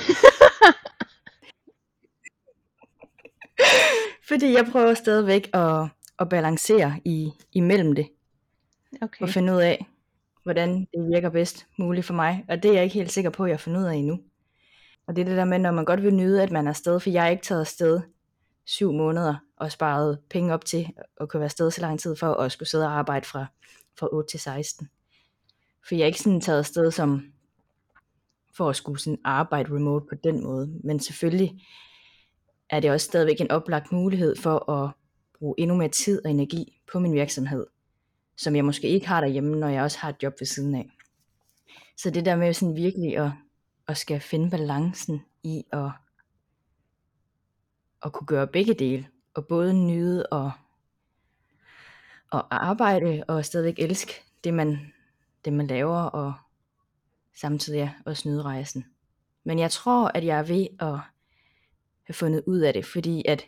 Fordi 4.28 4.52
jeg 4.52 4.68
prøver 4.72 4.94
stadigvæk 4.94 5.50
at, 5.52 5.88
at 6.18 6.28
balancere 6.28 7.00
i, 7.04 7.32
imellem 7.52 7.94
det. 7.94 8.08
Okay. 9.02 9.22
Og 9.22 9.28
finde 9.28 9.52
ud 9.52 9.60
af, 9.60 9.86
hvordan 10.42 10.80
det 10.80 11.08
virker 11.12 11.28
bedst 11.30 11.66
muligt 11.76 12.06
for 12.06 12.14
mig. 12.14 12.44
Og 12.48 12.62
det 12.62 12.68
er 12.68 12.74
jeg 12.74 12.84
ikke 12.84 12.94
helt 12.94 13.12
sikker 13.12 13.30
på, 13.30 13.44
at 13.44 13.48
jeg 13.48 13.54
har 13.56 13.58
fundet 13.58 13.80
ud 13.80 13.86
af 13.86 13.94
endnu. 13.94 14.20
Og 15.08 15.16
det 15.16 15.22
er 15.22 15.26
det 15.26 15.36
der 15.36 15.44
med, 15.44 15.58
når 15.58 15.70
man 15.70 15.84
godt 15.84 16.02
vil 16.02 16.14
nyde, 16.14 16.42
at 16.42 16.50
man 16.50 16.66
er 16.66 16.70
afsted, 16.70 17.00
for 17.00 17.10
jeg 17.10 17.26
er 17.26 17.30
ikke 17.30 17.42
taget 17.42 17.60
afsted 17.60 18.00
syv 18.64 18.92
måneder 18.92 19.34
og 19.56 19.72
sparet 19.72 20.18
penge 20.30 20.54
op 20.54 20.64
til 20.64 20.88
at 21.20 21.28
kunne 21.28 21.40
være 21.40 21.44
afsted 21.44 21.70
så 21.70 21.80
lang 21.80 22.00
tid 22.00 22.16
for 22.16 22.34
at 22.34 22.52
skulle 22.52 22.68
sidde 22.68 22.86
og 22.86 22.92
arbejde 22.92 23.26
fra, 23.26 23.46
fra 23.98 24.08
8 24.12 24.30
til 24.30 24.40
16. 24.40 24.88
For 25.88 25.94
jeg 25.94 26.02
er 26.02 26.06
ikke 26.06 26.20
sådan 26.20 26.40
taget 26.40 26.58
afsted 26.58 26.90
som 26.90 27.32
for 28.56 28.68
at 28.70 28.76
skulle 28.76 29.00
sådan 29.00 29.18
arbejde 29.24 29.74
remote 29.74 30.06
på 30.08 30.14
den 30.24 30.44
måde. 30.44 30.80
Men 30.84 31.00
selvfølgelig 31.00 31.60
er 32.70 32.80
det 32.80 32.90
også 32.90 33.04
stadigvæk 33.04 33.40
en 33.40 33.50
oplagt 33.50 33.92
mulighed 33.92 34.36
for 34.36 34.70
at 34.70 34.90
bruge 35.38 35.54
endnu 35.58 35.76
mere 35.76 35.88
tid 35.88 36.24
og 36.24 36.30
energi 36.30 36.80
på 36.92 36.98
min 36.98 37.12
virksomhed, 37.12 37.66
som 38.36 38.56
jeg 38.56 38.64
måske 38.64 38.88
ikke 38.88 39.08
har 39.08 39.20
derhjemme, 39.20 39.56
når 39.56 39.68
jeg 39.68 39.82
også 39.82 39.98
har 39.98 40.08
et 40.08 40.22
job 40.22 40.32
ved 40.40 40.46
siden 40.46 40.74
af. 40.74 40.90
Så 41.96 42.10
det 42.10 42.24
der 42.24 42.36
med 42.36 42.52
sådan 42.52 42.76
virkelig 42.76 43.16
at, 43.18 43.30
at 43.88 43.96
skal 43.96 44.20
finde 44.20 44.50
balancen 44.50 45.24
i 45.42 45.64
at, 45.72 45.90
at 48.02 48.12
kunne 48.12 48.26
gøre 48.26 48.46
begge 48.46 48.74
dele, 48.74 49.08
og 49.34 49.46
både 49.46 49.74
nyde 49.74 50.26
og, 50.26 50.52
og 52.30 52.66
arbejde, 52.66 53.24
og 53.28 53.44
stadigvæk 53.44 53.78
elske 53.78 54.12
det 54.44 54.54
man, 54.54 54.92
det 55.44 55.52
man 55.52 55.66
laver, 55.66 56.00
og 56.00 56.34
samtidig 57.36 57.94
også 58.06 58.28
nyde 58.28 58.42
rejsen. 58.42 58.84
Men 59.44 59.58
jeg 59.58 59.70
tror, 59.70 60.10
at 60.14 60.24
jeg 60.24 60.38
er 60.38 60.42
ved 60.42 60.66
at 60.80 60.98
have 62.04 62.14
fundet 62.14 62.42
ud 62.46 62.58
af 62.58 62.72
det, 62.72 62.86
fordi 62.86 63.24
at 63.28 63.46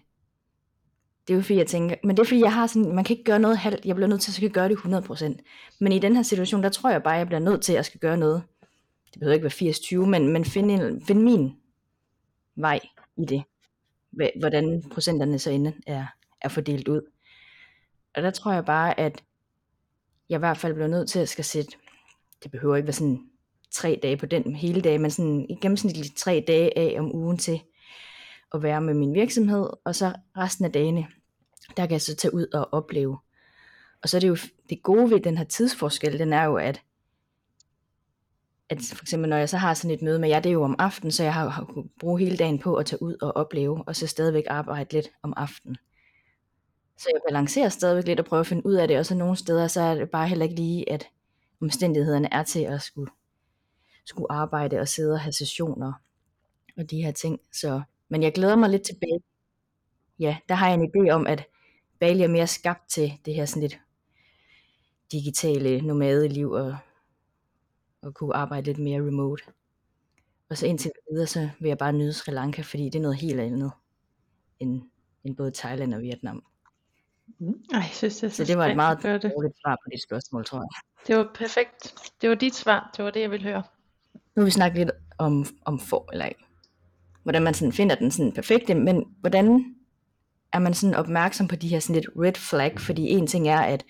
det 1.29 1.35
er 1.35 1.37
jo 1.37 1.43
fordi, 1.43 1.59
jeg 1.59 1.67
tænker, 1.67 1.97
men 2.05 2.17
det 2.17 2.23
er 2.23 2.27
fordi, 2.27 2.41
jeg 2.41 2.55
har 2.55 2.67
sådan, 2.67 2.95
man 2.95 3.05
kan 3.05 3.17
ikke 3.17 3.25
gøre 3.25 3.39
noget 3.39 3.59
halvt, 3.59 3.85
jeg 3.85 3.95
bliver 3.95 4.09
nødt 4.09 4.21
til 4.21 4.31
at 4.31 4.35
skal 4.35 4.51
gøre 4.51 4.69
det 4.69 4.77
100%. 4.77 5.43
Men 5.81 5.93
i 5.93 5.99
den 5.99 6.17
her 6.17 6.23
situation, 6.23 6.63
der 6.63 6.69
tror 6.69 6.91
jeg 6.91 7.03
bare, 7.03 7.15
jeg 7.15 7.27
bliver 7.27 7.41
nødt 7.41 7.63
til 7.63 7.73
at 7.73 7.87
skal 7.87 8.01
gøre 8.01 8.17
noget. 8.17 8.43
Det 9.13 9.21
behøver 9.21 9.35
ikke 9.35 9.45
være 9.61 10.05
80-20, 10.05 10.09
men, 10.09 10.33
men 10.33 10.45
finde, 10.45 10.75
en, 10.75 11.07
finde 11.07 11.23
min 11.23 11.53
vej 12.57 12.81
i 13.17 13.25
det. 13.25 13.43
Hvordan 14.41 14.83
procenterne 14.93 15.39
så 15.39 15.51
inde 15.51 15.75
er, 15.87 16.07
er 16.41 16.49
fordelt 16.49 16.89
ud. 16.89 17.11
Og 18.15 18.23
der 18.23 18.31
tror 18.31 18.53
jeg 18.53 18.65
bare, 18.65 19.01
at 19.01 19.23
jeg 20.29 20.37
i 20.37 20.39
hvert 20.39 20.59
fald 20.59 20.75
bliver 20.75 20.89
nødt 20.89 21.09
til 21.09 21.19
at 21.19 21.29
skal 21.29 21.45
sætte, 21.45 21.71
det 22.43 22.51
behøver 22.51 22.77
ikke 22.77 22.87
være 22.87 22.93
sådan 22.93 23.31
tre 23.71 24.01
dage 24.03 24.17
på 24.17 24.27
den 24.27 24.57
hele 24.57 24.81
dag, 24.81 25.01
men 25.01 25.11
sådan 25.11 25.47
i 25.51 25.55
gennemsnitligt 25.55 26.17
tre 26.17 26.45
dage 26.47 26.79
af 26.79 27.01
om 27.01 27.15
ugen 27.15 27.39
til 27.39 27.61
at 28.55 28.63
være 28.63 28.81
med 28.81 28.95
min 28.95 29.15
virksomhed, 29.15 29.71
og 29.85 29.95
så 29.95 30.13
resten 30.37 30.65
af 30.65 30.73
dagene, 30.73 31.07
der 31.77 31.87
kan 31.87 31.93
jeg 31.93 32.01
så 32.01 32.17
tage 32.17 32.35
ud 32.35 32.47
og 32.53 32.69
opleve. 32.73 33.19
Og 34.03 34.09
så 34.09 34.17
er 34.17 34.21
det 34.21 34.29
jo 34.29 34.37
det 34.69 34.83
gode 34.83 35.11
ved 35.11 35.21
den 35.21 35.39
her 35.39 35.45
tidsforskel, 35.45 36.19
den 36.19 36.33
er 36.33 36.45
jo, 36.45 36.57
at, 36.57 36.83
at 38.71 38.79
for 38.95 39.05
eksempel 39.05 39.31
når 39.31 39.37
jeg 39.37 39.49
så 39.49 39.57
har 39.57 39.75
sådan 39.75 39.91
et 39.91 40.03
møde 40.03 40.19
med 40.19 40.29
jer, 40.29 40.41
det 40.41 40.51
er 40.51 40.53
jo 40.53 40.63
om 40.63 40.77
aftenen, 40.79 41.13
så 41.13 41.23
jeg 41.23 41.35
har, 41.35 41.49
har 41.49 41.65
kunnet 41.65 41.91
bruge 42.01 42.21
hele 42.21 42.37
dagen 42.37 42.59
på 42.59 42.75
at 42.75 42.87
tage 42.87 43.03
ud 43.03 43.17
og 43.23 43.37
opleve, 43.37 43.85
og 43.87 43.97
så 43.97 44.07
stadigvæk 44.07 44.45
arbejde 44.47 44.93
lidt 44.93 45.09
om 45.23 45.35
aftenen. 45.37 45.77
Så 46.99 47.09
jeg 47.15 47.21
balancerer 47.29 47.69
stadigvæk 47.69 48.07
lidt 48.07 48.21
og 48.21 48.27
prøver 48.27 48.41
at 48.41 48.47
finde 48.47 48.67
ud 48.67 48.75
af 48.75 48.89
det, 48.89 48.99
og 48.99 49.07
så 49.07 49.15
nogle 49.15 49.37
steder, 49.37 49.69
så 49.69 49.81
er 49.81 49.95
det 49.95 50.11
bare 50.11 50.29
heller 50.29 50.45
ikke 50.45 50.57
lige, 50.57 50.93
at 50.93 51.09
omstændighederne 51.63 52.33
er 52.33 52.43
til 52.43 52.61
at 52.61 52.83
skulle, 52.83 53.11
skulle 54.07 54.33
arbejde 54.33 54.81
og 54.81 54.89
sidde 54.89 55.13
og 55.13 55.21
have 55.21 55.33
sessioner 55.33 55.93
og 56.77 56.91
de 56.91 57.03
her 57.03 57.13
ting. 57.13 57.41
Så 57.53 57.83
men 58.09 58.23
jeg 58.23 58.33
glæder 58.33 58.57
mig 58.57 58.71
lidt 58.71 58.83
tilbage. 58.83 59.21
Ja, 60.19 60.37
der 60.49 60.55
har 60.55 60.69
jeg 60.69 60.75
en 60.75 60.91
idé 60.97 61.11
om, 61.11 61.27
at 61.27 61.45
Bali 61.99 62.23
er 62.23 62.29
mere 62.29 62.47
skabt 62.47 62.91
til 62.91 63.13
det 63.25 63.35
her 63.35 63.45
sådan 63.45 63.63
lidt 63.63 63.79
digitale 65.13 65.81
nomadeliv 65.81 66.51
og, 66.51 66.77
og 68.03 68.15
kunne 68.15 68.37
arbejde 68.37 68.67
lidt 68.67 68.79
mere 68.79 69.01
remote. 69.07 69.43
Og 70.51 70.59
så 70.59 70.67
indtil 70.67 70.91
videre, 71.13 71.27
så 71.27 71.49
vil 71.61 71.69
jeg 71.69 71.79
bare 71.79 71.93
nyde 71.93 72.13
Sri 72.13 72.33
Lanka, 72.33 72.63
fordi 72.63 72.85
det 72.85 72.95
er 72.95 73.03
noget 73.03 73.17
helt 73.17 73.41
andet 73.41 73.73
end, 74.59 74.83
end 75.25 75.37
både 75.37 75.51
Thailand 75.55 75.95
og 75.95 76.01
Vietnam. 76.01 76.45
Mm. 77.39 77.55
Ej, 77.73 77.79
jeg 77.79 77.91
synes, 77.93 78.17
det 78.17 78.27
er 78.27 78.31
så, 78.31 78.37
så 78.37 78.45
det 78.45 78.59
var 78.59 78.67
et 78.67 78.77
meget 78.77 79.03
dårligt 79.03 79.55
svar 79.65 79.79
på 79.85 79.91
dit 79.93 80.03
spørgsmål, 80.03 80.45
tror 80.45 80.59
jeg. 80.59 80.69
Det 81.07 81.17
var 81.17 81.31
perfekt. 81.35 81.95
Det 82.21 82.29
var 82.29 82.35
dit 82.35 82.55
svar. 82.55 82.91
Det 82.97 83.05
var 83.05 83.11
det, 83.11 83.21
jeg 83.21 83.31
ville 83.31 83.47
høre. 83.47 83.63
Nu 84.15 84.43
har 84.43 84.45
vi 84.45 84.51
snakket 84.51 84.79
lidt 84.79 84.91
om, 85.19 85.47
om 85.65 85.81
for, 85.81 86.09
eller 86.13 86.29
hvordan 87.23 87.43
man 87.43 87.55
sådan 87.55 87.73
finder 87.73 87.95
den 87.95 88.11
sådan 88.11 88.33
perfekte, 88.33 88.75
men 88.75 89.05
hvordan 89.21 89.75
er 90.53 90.59
man 90.59 90.75
sådan 90.75 90.95
opmærksom 90.95 91.49
på 91.49 91.57
de 91.57 91.69
her 91.69 91.81
sådan 91.81 91.95
lidt 91.95 92.09
red 92.17 92.35
flag, 92.35 92.81
fordi 92.81 93.09
en 93.09 93.27
ting 93.27 93.49
er, 93.49 93.61
at, 93.61 93.85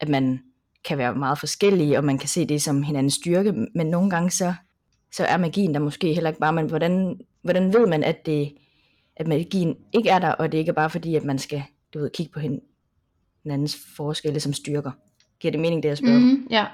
at 0.00 0.08
man 0.08 0.42
kan 0.86 0.98
være 0.98 1.14
meget 1.14 1.38
forskellige, 1.38 1.98
og 1.98 2.04
man 2.04 2.18
kan 2.18 2.28
se 2.28 2.46
det 2.46 2.62
som 2.62 2.82
hinandens 2.82 3.14
styrke, 3.14 3.52
men 3.74 3.86
nogle 3.86 4.10
gange 4.10 4.30
så, 4.30 4.54
så 5.12 5.24
er 5.24 5.36
magien 5.36 5.74
der 5.74 5.80
måske 5.80 6.14
heller 6.14 6.30
ikke 6.30 6.40
bare, 6.40 6.52
men 6.52 6.66
hvordan, 6.66 7.20
hvordan 7.42 7.72
ved 7.72 7.86
man, 7.86 8.04
at, 8.04 8.26
det, 8.26 8.52
at 9.16 9.26
magien 9.26 9.76
ikke 9.92 10.08
er 10.08 10.18
der, 10.18 10.32
og 10.32 10.52
det 10.52 10.58
ikke 10.58 10.68
er 10.68 10.74
bare 10.74 10.90
fordi, 10.90 11.16
at 11.16 11.24
man 11.24 11.38
skal 11.38 11.62
du 11.94 11.98
ved, 11.98 12.10
kigge 12.10 12.32
på 12.32 12.40
hinandens 13.44 13.78
forskelle 13.96 14.40
som 14.40 14.52
styrker. 14.52 14.90
Giver 15.40 15.52
det 15.52 15.60
mening, 15.60 15.82
det 15.82 15.88
jeg 15.88 15.98
spørger 15.98 16.18
mm, 16.18 16.46
Ja, 16.50 16.66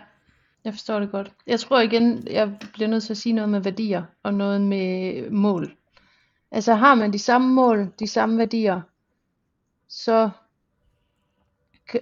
jeg 0.64 0.72
forstår 0.72 1.00
det 1.00 1.10
godt. 1.10 1.32
Jeg 1.46 1.60
tror 1.60 1.80
igen, 1.80 2.26
jeg 2.30 2.56
bliver 2.72 2.88
nødt 2.88 3.02
til 3.02 3.12
at 3.12 3.16
sige 3.16 3.32
noget 3.32 3.48
med 3.48 3.60
værdier, 3.60 4.02
og 4.22 4.34
noget 4.34 4.60
med 4.60 5.30
mål. 5.30 5.76
Altså 6.50 6.74
har 6.74 6.94
man 6.94 7.12
de 7.12 7.18
samme 7.18 7.54
mål, 7.54 7.92
de 7.98 8.06
samme 8.06 8.38
værdier, 8.38 8.80
så 9.88 10.30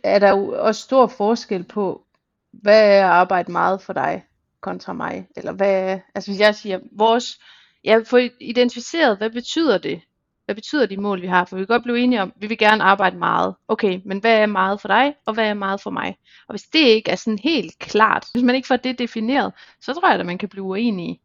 er 0.02 0.18
der 0.18 0.30
jo 0.30 0.66
også 0.66 0.82
stor 0.82 1.06
forskel 1.06 1.64
på, 1.64 2.04
hvad 2.52 2.98
er 2.98 3.04
at 3.04 3.10
arbejde 3.10 3.52
meget 3.52 3.82
for 3.82 3.92
dig 3.92 4.24
kontra 4.60 4.92
mig, 4.92 5.28
eller 5.36 5.52
hvad, 5.52 5.98
altså 6.14 6.30
hvis 6.30 6.40
jeg 6.40 6.54
siger, 6.54 6.80
vores, 6.92 7.40
jeg 7.84 8.06
får 8.06 8.20
identificeret, 8.40 9.18
hvad 9.18 9.30
betyder 9.30 9.78
det, 9.78 10.00
hvad 10.44 10.54
betyder 10.54 10.86
de 10.86 10.96
mål, 10.96 11.22
vi 11.22 11.26
har, 11.26 11.44
for 11.44 11.56
vi 11.56 11.60
kan 11.60 11.66
godt 11.66 11.82
blive 11.82 12.00
enige 12.00 12.22
om, 12.22 12.32
vi 12.36 12.46
vil 12.46 12.58
gerne 12.58 12.84
arbejde 12.84 13.16
meget, 13.18 13.54
okay, 13.68 14.00
men 14.04 14.18
hvad 14.18 14.38
er 14.38 14.46
meget 14.46 14.80
for 14.80 14.88
dig, 14.88 15.14
og 15.26 15.34
hvad 15.34 15.48
er 15.48 15.54
meget 15.54 15.80
for 15.80 15.90
mig, 15.90 16.18
og 16.48 16.52
hvis 16.52 16.62
det 16.62 16.78
ikke 16.78 17.10
er 17.10 17.16
sådan 17.16 17.38
helt 17.38 17.78
klart, 17.78 18.26
hvis 18.32 18.42
man 18.42 18.54
ikke 18.54 18.68
får 18.68 18.76
det 18.76 18.98
defineret, 18.98 19.52
så 19.80 19.94
tror 19.94 20.10
jeg, 20.10 20.20
at 20.20 20.26
man 20.26 20.38
kan 20.38 20.48
blive 20.48 20.64
uenige, 20.64 21.20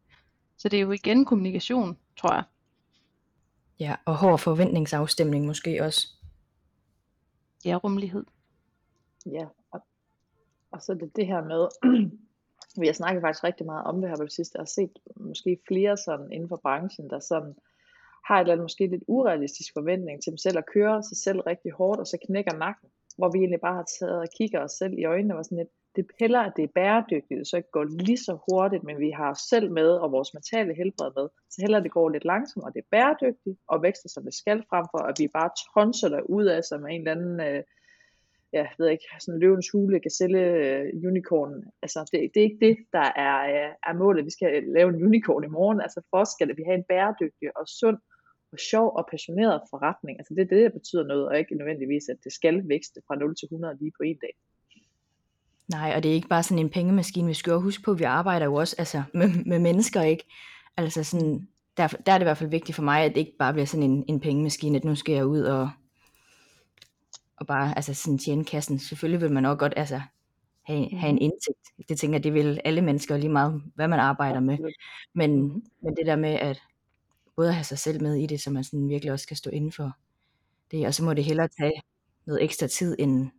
så 0.58 0.68
det 0.68 0.76
er 0.76 0.80
jo 0.80 0.92
igen 0.92 1.24
kommunikation, 1.24 1.98
tror 2.16 2.34
jeg. 2.34 2.42
Ja, 3.80 3.94
og 4.04 4.16
hård 4.16 4.38
forventningsafstemning 4.38 5.46
måske 5.46 5.82
også. 5.82 6.08
Ja, 7.64 7.76
rummelighed. 7.76 8.24
Ja, 9.32 9.46
og, 9.72 9.80
og 10.70 10.82
så 10.82 10.94
det, 10.94 11.16
det 11.16 11.26
her 11.26 11.44
med, 11.44 11.68
vi 12.80 12.86
har 12.86 12.92
snakket 12.92 13.22
faktisk 13.22 13.44
rigtig 13.44 13.66
meget 13.66 13.84
om 13.84 14.00
det 14.00 14.10
her 14.10 14.16
på 14.16 14.24
det 14.24 14.32
sidste, 14.32 14.56
og 14.56 14.60
har 14.60 14.66
set 14.78 14.98
måske 15.16 15.58
flere 15.68 15.96
sådan 15.96 16.32
inden 16.32 16.48
for 16.48 16.60
branchen, 16.62 17.10
der 17.10 17.20
sådan 17.20 17.54
har 18.26 18.36
et 18.36 18.40
eller 18.40 18.52
andet 18.52 18.64
måske 18.64 18.86
lidt 18.86 19.04
urealistisk 19.08 19.72
forventning 19.72 20.22
til 20.22 20.30
dem 20.30 20.38
selv 20.38 20.58
at 20.58 20.70
køre 20.74 21.02
sig 21.02 21.16
selv 21.16 21.40
rigtig 21.40 21.72
hårdt, 21.72 22.00
og 22.00 22.06
så 22.06 22.18
knækker 22.26 22.54
nakken, 22.56 22.88
hvor 23.18 23.30
vi 23.32 23.38
egentlig 23.38 23.60
bare 23.60 23.74
har 23.74 23.88
taget 23.98 24.20
og 24.20 24.28
kigger 24.38 24.60
os 24.64 24.72
selv 24.72 24.92
i 24.98 25.04
øjnene 25.04 25.38
og 25.38 25.44
sådan 25.44 25.58
lidt, 25.58 25.72
det 25.96 26.06
piller, 26.18 26.40
at 26.40 26.52
det 26.56 26.64
er 26.64 26.76
bæredygtigt, 26.80 27.48
så 27.48 27.56
ikke 27.56 27.70
går 27.70 27.84
lige 27.84 28.22
så 28.28 28.38
hurtigt, 28.48 28.84
men 28.84 28.98
vi 28.98 29.10
har 29.10 29.30
os 29.30 29.38
selv 29.38 29.72
med, 29.72 29.90
og 30.02 30.12
vores 30.12 30.34
mentale 30.34 30.74
helbred 30.74 31.10
med, 31.16 31.28
så 31.50 31.58
heller 31.60 31.80
det 31.80 31.90
går 31.90 32.08
lidt 32.08 32.24
langsomt, 32.24 32.64
og 32.64 32.72
det 32.74 32.80
er 32.80 32.90
bæredygtigt, 32.90 33.58
og 33.68 33.82
vækster 33.82 34.08
som 34.08 34.24
det 34.24 34.34
skal, 34.34 34.58
frem 34.70 34.86
for 34.92 34.98
at 35.10 35.16
vi 35.18 35.28
bare 35.28 35.50
tonser 35.64 36.08
der 36.08 36.20
ud 36.20 36.44
af 36.44 36.64
som 36.64 36.86
en 36.86 37.00
eller 37.00 37.12
anden, 37.16 37.40
øh, 37.40 37.62
ja, 38.56 38.62
jeg 38.70 38.78
ved 38.78 38.88
ikke, 38.88 39.06
sådan 39.20 39.40
løvens 39.40 39.68
hule, 39.72 40.00
gazelle, 40.06 40.42
uh, 40.94 41.08
unicorn, 41.10 41.52
altså 41.84 41.98
det, 42.12 42.18
det 42.32 42.38
er 42.40 42.48
ikke 42.50 42.64
det, 42.66 42.76
der 42.96 43.08
er, 43.26 43.36
uh, 43.54 43.72
er 43.88 43.94
målet, 44.02 44.24
vi 44.28 44.30
skal 44.36 44.50
lave 44.76 44.88
en 44.92 45.02
unicorn 45.08 45.44
i 45.44 45.54
morgen, 45.58 45.80
altså 45.80 46.00
for 46.10 46.18
os 46.22 46.28
skal 46.28 46.56
vi 46.58 46.62
have 46.68 46.78
en 46.78 46.88
bæredygtig 46.90 47.48
og 47.60 47.64
sund 47.80 47.98
og 48.52 48.58
sjov 48.70 48.86
og 48.98 49.08
passioneret 49.12 49.60
forretning, 49.70 50.14
altså 50.20 50.32
det 50.34 50.42
er 50.42 50.52
det, 50.54 50.62
der 50.66 50.78
betyder 50.78 51.04
noget, 51.12 51.28
og 51.28 51.38
ikke 51.38 51.54
nødvendigvis, 51.60 52.04
at 52.12 52.18
det 52.24 52.32
skal 52.32 52.56
vækste 52.68 52.98
fra 53.06 53.14
0 53.14 53.36
til 53.36 53.46
100 53.46 53.76
lige 53.80 53.92
på 53.98 54.02
en 54.02 54.18
dag. 54.24 54.34
Nej, 55.68 55.92
og 55.96 56.02
det 56.02 56.10
er 56.10 56.14
ikke 56.14 56.28
bare 56.28 56.42
sådan 56.42 56.64
en 56.64 56.70
pengemaskine. 56.70 57.28
Vi 57.28 57.34
skal 57.34 57.50
jo 57.50 57.60
huske 57.60 57.82
på, 57.82 57.90
at 57.90 57.98
vi 57.98 58.04
arbejder 58.04 58.46
jo 58.46 58.54
også 58.54 58.76
altså, 58.78 59.02
med, 59.14 59.28
med 59.50 59.58
mennesker, 59.58 60.02
ikke? 60.02 60.24
Altså 60.76 61.04
sådan, 61.04 61.48
der, 61.76 61.86
der 61.86 62.12
er 62.12 62.18
det 62.18 62.24
i 62.24 62.28
hvert 62.30 62.38
fald 62.38 62.50
vigtigt 62.50 62.76
for 62.76 62.82
mig, 62.82 63.04
at 63.04 63.14
det 63.14 63.20
ikke 63.20 63.36
bare 63.38 63.52
bliver 63.52 63.66
sådan 63.66 63.90
en, 63.90 64.04
en 64.08 64.20
pengemaskine, 64.20 64.76
at 64.76 64.84
nu 64.84 64.94
skal 64.94 65.14
jeg 65.14 65.26
ud 65.26 65.40
og, 65.40 65.70
og 67.36 67.46
bare 67.46 67.76
altså 67.76 67.94
sådan 67.94 68.18
tjene 68.18 68.44
kassen. 68.44 68.78
Selvfølgelig 68.78 69.20
vil 69.20 69.32
man 69.32 69.44
også 69.44 69.58
godt 69.58 69.74
altså, 69.76 70.00
have, 70.62 70.90
have 70.90 71.10
en 71.10 71.18
indtægt. 71.18 71.88
Det 71.88 71.98
tænker 71.98 72.18
jeg, 72.18 72.24
det 72.24 72.34
vil 72.34 72.60
alle 72.64 72.82
mennesker 72.82 73.16
lige 73.16 73.28
meget, 73.28 73.62
hvad 73.74 73.88
man 73.88 74.00
arbejder 74.00 74.40
med. 74.40 74.58
Men, 75.14 75.42
mm-hmm. 75.42 75.64
men 75.82 75.96
det 75.96 76.06
der 76.06 76.16
med, 76.16 76.34
at 76.34 76.62
både 77.36 77.48
at 77.48 77.54
have 77.54 77.64
sig 77.64 77.78
selv 77.78 78.02
med 78.02 78.14
i 78.14 78.26
det, 78.26 78.40
så 78.40 78.50
man 78.50 78.64
sådan 78.64 78.88
virkelig 78.88 79.12
også 79.12 79.22
skal 79.22 79.36
stå 79.36 79.50
inden 79.50 79.72
for 79.72 79.92
det, 80.70 80.86
og 80.86 80.94
så 80.94 81.04
må 81.04 81.14
det 81.14 81.24
hellere 81.24 81.48
tage 81.60 81.82
noget 82.26 82.44
ekstra 82.44 82.66
tid, 82.66 82.96
end, 82.98 83.30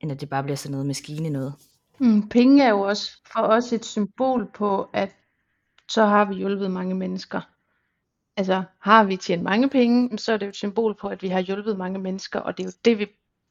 end 0.00 0.12
at 0.12 0.20
det 0.20 0.28
bare 0.28 0.42
bliver 0.42 0.56
sådan 0.56 0.72
noget 0.72 0.86
maskine 0.86 1.30
noget. 1.30 1.54
Mm, 1.98 2.28
penge 2.28 2.64
er 2.64 2.70
jo 2.70 2.80
også 2.80 3.10
for 3.32 3.40
os 3.40 3.72
et 3.72 3.84
symbol 3.84 4.50
på, 4.54 4.90
at 4.92 5.16
så 5.88 6.04
har 6.04 6.24
vi 6.24 6.34
hjulpet 6.34 6.70
mange 6.70 6.94
mennesker. 6.94 7.40
Altså 8.36 8.64
har 8.80 9.04
vi 9.04 9.16
tjent 9.16 9.42
mange 9.42 9.70
penge, 9.70 10.18
så 10.18 10.32
er 10.32 10.36
det 10.36 10.46
jo 10.46 10.48
et 10.48 10.56
symbol 10.56 10.96
på, 11.00 11.08
at 11.08 11.22
vi 11.22 11.28
har 11.28 11.40
hjulpet 11.40 11.78
mange 11.78 11.98
mennesker, 11.98 12.40
og 12.40 12.56
det 12.56 12.62
er 12.62 12.68
jo 12.68 12.72
det, 12.84 12.98
vi 12.98 13.06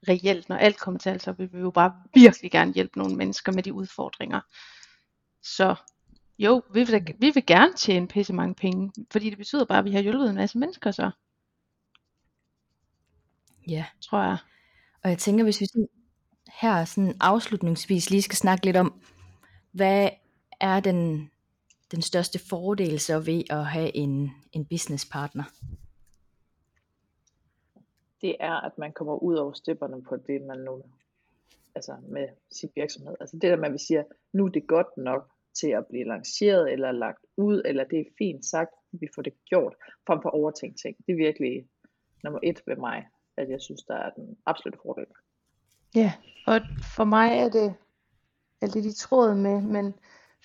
reelt, 0.08 0.50
når 0.50 0.56
alt 0.58 0.80
kommer 0.80 1.00
til 1.00 1.10
alt, 1.10 1.24
så 1.24 1.32
vil 1.32 1.54
vi 1.54 1.60
jo 1.60 1.72
bare 1.72 1.93
virkelig 2.14 2.52
gerne 2.52 2.74
hjælpe 2.74 2.97
nogle 2.97 3.16
mennesker 3.16 3.52
med 3.52 3.64
de 3.64 3.74
udfordringer. 3.74 4.39
Så 5.43 5.76
jo, 6.39 6.62
vi 6.74 6.84
vil, 6.84 7.16
vi 7.20 7.32
vil 7.34 7.45
gerne 7.45 7.74
tjene 7.74 8.08
pisse 8.08 8.34
mange 8.34 8.56
penge, 8.56 8.91
fordi 9.12 9.30
det 9.30 9.38
betyder 9.38 9.66
bare, 9.66 9.80
at 9.80 9.86
vi 9.86 9.91
har 9.91 10.02
hjulpet 10.02 10.30
en 10.30 10.36
masse 10.36 10.58
mennesker 10.58 10.91
så. 10.91 11.12
Ja. 13.68 13.86
Tror 14.02 14.24
jeg. 14.24 14.38
Og 15.04 15.10
jeg 15.10 15.18
tænker, 15.18 15.43
hvis 15.43 15.62
vi 15.62 15.66
sådan 15.66 15.88
her 16.62 16.86
sådan 16.86 17.16
afslutningsvis 17.20 18.10
lige 18.10 18.22
skal 18.22 18.38
snakke 18.38 18.66
lidt 18.66 18.78
om, 18.78 19.02
hvad 19.72 20.10
er 20.60 20.80
den, 20.80 21.32
den 21.91 22.02
største 22.02 22.39
fordel 22.50 23.00
så 23.00 23.20
ved 23.20 23.43
at 23.50 23.66
have 23.66 23.95
en, 23.95 24.32
en 24.52 24.66
businesspartner? 24.66 25.43
Det 28.22 28.36
er, 28.39 28.65
at 28.65 28.78
man 28.78 28.91
kommer 28.93 29.24
ud 29.24 29.36
over 29.36 29.53
stepperne 29.53 30.03
på 30.03 30.15
det, 30.15 30.41
man 30.41 30.59
nu, 30.59 30.84
altså 31.76 31.95
med 32.07 32.28
sin 32.51 32.70
virksomhed. 32.76 33.15
Altså 33.20 33.36
det 33.41 33.49
der 33.51 33.55
med, 33.55 33.65
at 33.65 33.74
vi 33.74 33.78
siger, 33.78 34.03
nu 34.34 34.45
er 34.45 34.49
det 34.49 34.67
godt 34.67 34.97
nok 34.97 35.32
til 35.59 35.67
at 35.67 35.88
blive 35.88 36.07
lanceret, 36.07 36.72
eller 36.72 36.91
lagt 36.91 37.26
ud, 37.38 37.61
eller 37.65 37.84
det 37.84 37.99
er 37.99 38.03
fint 38.17 38.45
sagt, 38.45 38.72
vi 38.91 39.07
får 39.15 39.22
det 39.22 39.34
gjort, 39.45 39.76
frem 40.07 40.22
for 40.22 40.30
overtænkt 40.30 40.80
ting. 40.80 40.97
Det 41.05 41.11
er 41.11 41.17
virkelig 41.17 41.65
nummer 42.24 42.39
et 42.43 42.61
ved 42.67 42.76
mig, 42.76 43.07
at 43.38 43.49
jeg 43.49 43.61
synes, 43.61 43.84
der 43.84 43.95
er 43.95 44.09
den 44.09 44.38
absolutte 44.45 44.80
fordel. 44.84 45.05
Ja, 45.95 46.13
og 46.47 46.61
for 46.95 47.03
mig 47.03 47.38
er 47.38 47.49
det, 47.49 47.74
er 48.61 48.67
lidt 48.74 48.86
i 48.86 48.95
tråd 48.95 49.36
med, 49.36 49.61
men 49.61 49.93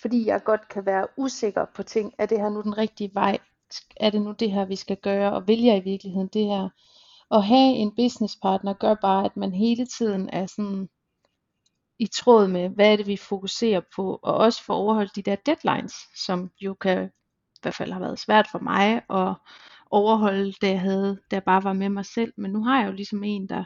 fordi 0.01 0.27
jeg 0.27 0.45
godt 0.45 0.69
kan 0.69 0.87
være 0.87 1.07
usikker 1.17 1.65
på 1.75 1.83
ting, 1.83 2.15
er 2.19 2.27
det 2.27 2.41
her 2.41 2.49
nu 2.49 2.63
den 2.63 2.79
rigtige 2.79 3.11
vej? 3.15 3.39
Er 3.97 4.11
det 4.11 4.23
nu 4.23 4.33
det 4.33 4.53
her, 4.53 4.65
vi 4.65 4.77
skal 4.77 4.97
gøre? 4.97 5.33
Og 5.33 5.49
vil 5.49 5.63
jeg 5.63 5.77
i 5.77 5.85
virkeligheden 5.91 6.29
det 6.29 6.45
her? 6.45 6.69
At 7.35 7.45
have 7.45 7.75
en 7.75 7.95
businesspartner 7.97 8.73
gør 8.73 8.95
bare, 8.95 9.25
at 9.25 9.37
man 9.37 9.53
hele 9.53 9.87
tiden 9.87 10.31
er 10.33 10.47
sådan 10.47 10.89
i 11.99 12.07
tråd 12.07 12.49
med, 12.49 12.69
hvad 12.69 12.93
er 12.93 12.97
det, 12.97 13.07
vi 13.07 13.17
fokuserer 13.17 13.81
på, 13.97 14.21
og 14.23 14.35
også 14.35 14.65
for 14.65 14.75
overholdt 14.75 15.17
de 15.17 15.23
der 15.23 15.37
deadlines, 15.37 15.95
som 16.17 16.51
jo 16.61 16.75
kan 16.75 17.07
i 17.55 17.59
hvert 17.63 17.75
fald 17.75 17.93
har 17.93 18.01
været 18.01 18.19
svært 18.19 18.49
for 18.53 18.59
mig 18.59 19.03
at 19.11 19.35
overholde, 19.91 20.53
da 20.53 20.71
jeg, 20.71 20.81
havde, 20.81 21.21
da 21.31 21.37
jeg 21.37 21.45
bare 21.45 21.65
var 21.65 21.73
med 21.73 21.89
mig 21.89 22.07
selv. 22.07 22.33
Men 22.37 22.51
nu 22.51 22.65
har 22.65 22.81
jeg 22.81 22.87
jo 22.89 22.93
ligesom 22.93 23.25
en, 23.25 23.49
der 23.49 23.65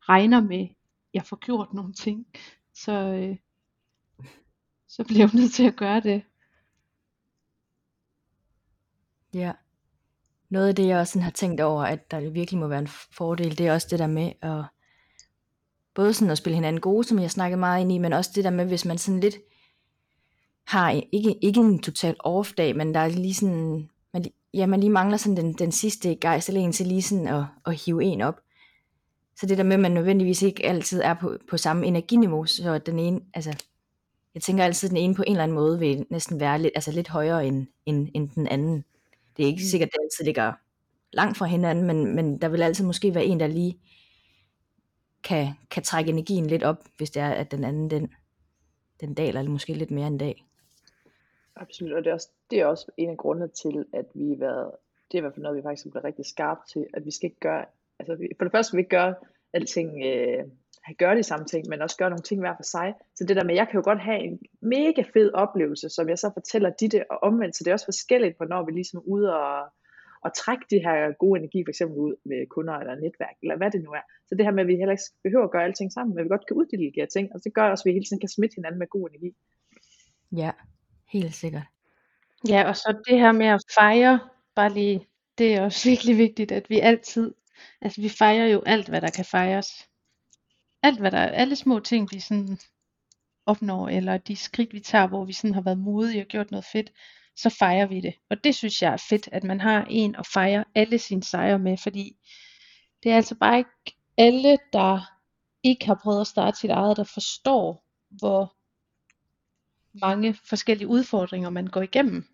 regner 0.00 0.40
med, 0.40 0.68
jeg 1.14 1.24
får 1.24 1.36
gjort 1.36 1.72
nogle 1.72 1.92
ting, 1.92 2.26
så, 2.74 2.92
øh, 2.92 3.36
så 4.88 5.04
bliver 5.04 5.20
jeg 5.20 5.30
nødt 5.34 5.52
til 5.52 5.66
at 5.66 5.76
gøre 5.76 6.00
det. 6.00 6.22
Ja. 9.34 9.52
Noget 10.52 10.68
af 10.68 10.74
det, 10.74 10.86
jeg 10.86 10.98
også 10.98 11.12
sådan 11.12 11.22
har 11.22 11.30
tænkt 11.30 11.60
over, 11.60 11.82
at 11.82 12.10
der 12.10 12.30
virkelig 12.30 12.60
må 12.60 12.66
være 12.66 12.78
en 12.78 12.88
fordel, 13.16 13.58
det 13.58 13.66
er 13.66 13.72
også 13.72 13.86
det 13.90 13.98
der 13.98 14.06
med 14.06 14.32
at 14.42 14.64
både 15.94 16.14
sådan 16.14 16.30
at 16.30 16.38
spille 16.38 16.54
hinanden 16.54 16.80
gode, 16.80 17.04
som 17.04 17.18
jeg 17.18 17.30
snakkede 17.30 17.60
meget 17.60 17.80
ind 17.80 17.92
i, 17.92 17.98
men 17.98 18.12
også 18.12 18.30
det 18.34 18.44
der 18.44 18.50
med, 18.50 18.66
hvis 18.66 18.84
man 18.84 18.98
sådan 18.98 19.20
lidt 19.20 19.36
har 20.66 20.90
ikke, 21.12 21.44
ikke 21.44 21.60
en 21.60 21.78
total 21.78 22.16
off-dag, 22.24 22.76
men 22.76 22.94
der 22.94 23.00
er 23.00 23.08
lige 23.08 23.34
sådan, 23.34 23.88
man, 24.12 24.24
ja, 24.54 24.66
man 24.66 24.80
lige 24.80 24.90
mangler 24.90 25.16
sådan 25.16 25.36
den, 25.36 25.52
den 25.52 25.72
sidste 25.72 26.14
gejst, 26.14 26.48
eller 26.48 26.60
en 26.60 26.72
til 26.72 26.86
lige 26.86 27.02
sådan 27.02 27.26
at, 27.26 27.44
at 27.66 27.74
hive 27.74 28.04
en 28.04 28.20
op. 28.20 28.40
Så 29.36 29.46
det 29.46 29.58
der 29.58 29.64
med, 29.64 29.74
at 29.74 29.80
man 29.80 29.92
nødvendigvis 29.92 30.42
ikke 30.42 30.66
altid 30.66 31.00
er 31.04 31.14
på, 31.14 31.36
på 31.50 31.56
samme 31.56 31.86
energiniveau, 31.86 32.44
så 32.44 32.78
den 32.78 32.98
ene, 32.98 33.20
altså, 33.34 33.64
jeg 34.34 34.42
tænker 34.42 34.64
altid, 34.64 34.88
at 34.88 34.90
den 34.90 35.02
ene 35.02 35.14
på 35.14 35.22
en 35.26 35.32
eller 35.32 35.42
anden 35.42 35.54
måde 35.54 35.78
vil 35.78 36.06
næsten 36.10 36.40
være 36.40 36.62
lidt, 36.62 36.72
altså 36.74 36.92
lidt 36.92 37.08
højere 37.08 37.46
end, 37.46 37.66
end, 37.86 38.08
end 38.14 38.30
den 38.30 38.48
anden. 38.48 38.84
Det 39.36 39.42
er 39.42 39.46
ikke 39.46 39.60
mm. 39.60 39.70
sikkert, 39.70 39.88
at 39.88 39.92
det 39.92 40.02
altid 40.02 40.24
ligger 40.24 40.52
langt 41.12 41.38
fra 41.38 41.46
hinanden, 41.46 41.86
men, 41.86 42.14
men 42.14 42.40
der 42.40 42.48
vil 42.48 42.62
altid 42.62 42.84
måske 42.84 43.14
være 43.14 43.24
en, 43.24 43.40
der 43.40 43.46
lige 43.46 43.80
kan, 45.24 45.46
kan 45.70 45.82
trække 45.82 46.10
energien 46.10 46.46
lidt 46.46 46.62
op, 46.62 46.84
hvis 46.96 47.10
det 47.10 47.22
er, 47.22 47.30
at 47.30 47.50
den 47.50 47.64
anden, 47.64 47.90
den, 47.90 48.14
den 49.00 49.14
daler 49.14 49.38
eller 49.38 49.52
måske 49.52 49.74
lidt 49.74 49.90
mere 49.90 50.06
en 50.06 50.18
dag. 50.18 50.44
Absolut, 51.56 51.92
og 51.92 52.04
det 52.04 52.10
er, 52.10 52.14
også, 52.14 52.28
det 52.50 52.60
er 52.60 52.66
også 52.66 52.90
en 52.96 53.10
af 53.10 53.16
grundene 53.16 53.48
til, 53.48 53.84
at 53.92 54.06
vi 54.14 54.28
har 54.28 54.36
været, 54.36 54.70
det 55.12 55.18
er 55.18 55.18
i 55.18 55.20
hvert 55.20 55.34
fald 55.34 55.42
noget, 55.42 55.56
vi 55.56 55.62
faktisk 55.62 55.90
bliver 55.90 56.04
rigtig 56.04 56.26
skarpe 56.26 56.60
til, 56.72 56.86
at 56.94 57.04
vi 57.04 57.10
skal 57.10 57.26
ikke 57.26 57.40
gøre, 57.40 57.64
altså 57.98 58.28
for 58.38 58.44
det 58.44 58.52
første 58.52 58.68
skal 58.68 58.76
vi 58.76 58.80
ikke 58.80 58.96
gøre 58.96 59.14
alting 59.52 60.04
øh, 60.04 60.44
gøre 60.98 61.16
de 61.16 61.22
samme 61.22 61.46
ting, 61.46 61.68
men 61.68 61.82
også 61.82 61.96
gøre 61.96 62.10
nogle 62.10 62.22
ting 62.22 62.40
hver 62.40 62.56
for 62.56 62.62
sig. 62.62 62.94
Så 63.16 63.24
det 63.24 63.36
der 63.36 63.44
med, 63.44 63.54
jeg 63.54 63.68
kan 63.68 63.78
jo 63.78 63.84
godt 63.84 64.00
have 64.00 64.20
en 64.28 64.38
mega 64.60 65.02
fed 65.14 65.30
oplevelse, 65.34 65.88
som 65.88 66.08
jeg 66.08 66.18
så 66.18 66.30
fortæller 66.34 66.70
de 66.70 66.88
det, 66.88 67.04
og 67.10 67.18
omvendt, 67.22 67.56
så 67.56 67.64
det 67.64 67.70
er 67.70 67.74
også 67.74 67.86
forskelligt, 67.86 68.36
hvornår 68.36 68.64
vi 68.64 68.72
ligesom 68.72 68.98
er 68.98 69.02
ude 69.02 69.36
og, 69.36 69.72
og 70.24 70.30
trække 70.36 70.64
de 70.70 70.78
her 70.86 71.12
gode 71.12 71.38
energi, 71.38 71.64
for 71.64 71.70
eksempel 71.70 71.98
ud 71.98 72.14
med 72.24 72.46
kunder 72.46 72.74
eller 72.74 72.94
netværk, 72.94 73.36
eller 73.42 73.56
hvad 73.56 73.70
det 73.70 73.82
nu 73.82 73.90
er. 73.90 74.04
Så 74.28 74.34
det 74.34 74.44
her 74.44 74.52
med, 74.52 74.62
at 74.62 74.68
vi 74.68 74.76
heller 74.76 74.92
ikke 74.92 75.10
behøver 75.22 75.44
at 75.44 75.50
gøre 75.50 75.64
alting 75.64 75.92
sammen, 75.92 76.14
men 76.14 76.24
vi 76.24 76.28
godt 76.28 76.46
kan 76.46 76.56
uddelegere 76.56 77.06
ting, 77.06 77.34
og 77.34 77.44
det 77.44 77.54
gør 77.54 77.70
også, 77.70 77.82
at 77.82 77.86
vi 77.86 77.92
hele 77.92 78.04
tiden 78.04 78.20
kan 78.20 78.28
smitte 78.28 78.54
hinanden 78.54 78.78
med 78.78 78.86
god 78.86 79.08
energi. 79.10 79.30
Ja, 80.32 80.50
helt 81.08 81.34
sikkert. 81.34 81.66
Ja, 82.48 82.68
og 82.68 82.76
så 82.76 83.02
det 83.08 83.18
her 83.18 83.32
med 83.32 83.46
at 83.46 83.62
fejre, 83.74 84.20
bare 84.54 84.72
lige, 84.72 85.06
det 85.38 85.54
er 85.54 85.62
også 85.62 85.80
virkelig 85.90 86.16
vigtigt, 86.16 86.52
at 86.52 86.70
vi 86.70 86.80
altid, 86.80 87.34
altså 87.80 88.00
vi 88.00 88.08
fejrer 88.08 88.46
jo 88.46 88.62
alt, 88.66 88.88
hvad 88.88 89.00
der 89.00 89.10
kan 89.10 89.24
fejres. 89.24 89.88
Alt, 90.82 91.00
hvad 91.00 91.10
der, 91.10 91.18
alle 91.18 91.56
små 91.56 91.80
ting, 91.80 92.08
vi 92.12 92.20
sådan 92.20 92.58
opnår, 93.46 93.88
eller 93.88 94.18
de 94.18 94.36
skridt, 94.36 94.72
vi 94.72 94.80
tager, 94.80 95.06
hvor 95.06 95.24
vi 95.24 95.32
sådan 95.32 95.54
har 95.54 95.62
været 95.62 95.78
modige 95.78 96.22
og 96.22 96.26
gjort 96.26 96.50
noget 96.50 96.64
fedt, 96.72 96.92
så 97.36 97.50
fejrer 97.50 97.86
vi 97.86 98.00
det. 98.00 98.14
Og 98.30 98.44
det 98.44 98.54
synes 98.54 98.82
jeg 98.82 98.92
er 98.92 99.04
fedt, 99.08 99.28
at 99.32 99.44
man 99.44 99.60
har 99.60 99.86
en 99.90 100.16
at 100.16 100.26
fejre 100.26 100.64
alle 100.74 100.98
sine 100.98 101.22
sejre 101.22 101.58
med, 101.58 101.76
fordi 101.76 102.16
det 103.02 103.12
er 103.12 103.16
altså 103.16 103.34
bare 103.34 103.58
ikke 103.58 103.96
alle, 104.18 104.58
der 104.72 105.00
ikke 105.62 105.86
har 105.86 106.00
prøvet 106.02 106.20
at 106.20 106.26
starte 106.26 106.58
sit 106.58 106.70
eget, 106.70 106.96
der 106.96 107.04
forstår, 107.04 107.84
hvor 108.10 108.56
mange 110.06 110.34
forskellige 110.48 110.88
udfordringer, 110.88 111.50
man 111.50 111.66
går 111.66 111.82
igennem. 111.82 112.24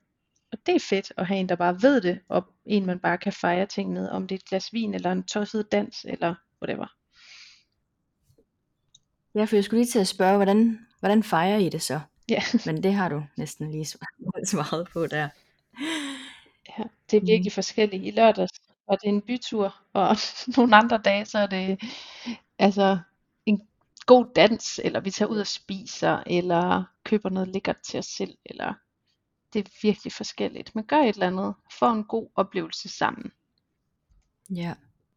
Og 0.53 0.59
det 0.67 0.75
er 0.75 0.87
fedt 0.89 1.13
at 1.17 1.27
have 1.27 1.41
en, 1.41 1.49
der 1.49 1.57
bare 1.57 1.83
ved 1.83 2.01
det, 2.01 2.21
og 2.29 2.45
en, 2.67 2.87
man 2.87 3.01
bare 3.01 3.19
kan 3.19 3.33
fejre 3.33 3.67
ting 3.67 3.93
med, 3.93 4.09
om 4.09 4.27
det 4.27 4.35
er 4.35 4.39
et 4.39 4.49
glas 4.49 4.73
vin, 4.73 4.95
eller 4.95 5.13
en 5.13 5.23
tosset 5.23 5.73
dans, 5.73 6.05
eller 6.09 6.35
whatever. 6.63 6.98
Ja, 9.39 9.45
for 9.45 9.57
jeg 9.57 9.65
skulle 9.65 9.81
lige 9.81 9.91
til 9.91 9.99
at 9.99 10.09
spørge, 10.09 10.37
hvordan, 10.37 10.87
hvordan 11.01 11.23
fejrer 11.23 11.59
I 11.59 11.69
det 11.69 11.83
så? 11.83 12.01
Ja. 12.29 12.43
Men 12.67 12.83
det 12.83 12.95
har 12.95 13.09
du 13.09 13.25
næsten 13.37 13.71
lige 13.71 13.85
svaret 14.45 14.89
på 14.93 15.07
der. 15.07 15.29
Ja, 16.69 16.85
det 17.11 17.17
er 17.17 17.21
virkelig 17.21 17.51
mm. 17.51 17.55
forskelligt. 17.55 18.05
I 18.05 18.11
lørdags 18.11 18.53
var 18.89 18.97
det 18.97 19.09
en 19.09 19.23
bytur, 19.23 19.77
og 19.93 20.17
nogle 20.57 20.77
andre 20.77 21.01
dage, 21.05 21.25
så 21.25 21.39
er 21.39 21.47
det 21.47 21.81
altså 22.59 22.99
en 23.47 23.69
god 24.07 24.27
dans, 24.35 24.81
eller 24.85 25.01
vi 25.01 25.11
tager 25.11 25.29
ud 25.29 25.39
og 25.39 25.47
spiser, 25.47 26.23
eller 26.27 26.85
køber 27.05 27.29
noget 27.31 27.49
lækkert 27.49 27.81
til 27.81 27.99
os 27.99 28.07
selv, 28.07 28.35
eller 28.47 28.75
det 29.53 29.67
er 29.67 29.71
virkelig 29.83 30.13
forskelligt. 30.13 30.75
Men 30.75 30.85
gør 30.85 30.99
et 30.99 31.09
eller 31.09 31.27
andet, 31.27 31.55
få 31.79 31.93
en 31.93 32.05
god 32.05 32.29
oplevelse 32.35 32.89
sammen. 32.89 33.33
Ja. 34.51 34.75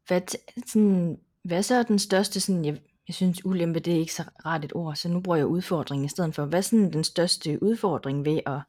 Hvad, 0.07 0.21
sådan, 0.67 1.19
hvad 1.43 1.63
så 1.63 1.75
er 1.75 1.83
den 1.83 1.99
største, 1.99 2.39
sådan, 2.39 2.65
jeg, 2.65 2.79
jeg 3.11 3.15
synes 3.15 3.45
ulempe, 3.45 3.79
det 3.79 3.93
er 3.93 3.99
ikke 3.99 4.13
så 4.13 4.23
rart 4.45 4.65
et 4.65 4.75
ord, 4.75 4.95
så 4.95 5.09
nu 5.09 5.19
bruger 5.19 5.37
jeg 5.37 5.47
udfordring 5.47 6.05
i 6.05 6.07
stedet 6.07 6.35
for. 6.35 6.45
Hvad 6.45 6.59
er 6.59 6.63
sådan 6.63 6.93
den 6.93 7.03
største 7.03 7.63
udfordring 7.63 8.25
ved 8.25 8.39
at, 8.45 8.59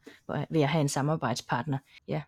ved 0.51 0.61
at 0.61 0.68
have 0.68 0.80
en 0.80 0.88
samarbejdspartner? 0.88 1.78
Ja. 2.09 2.22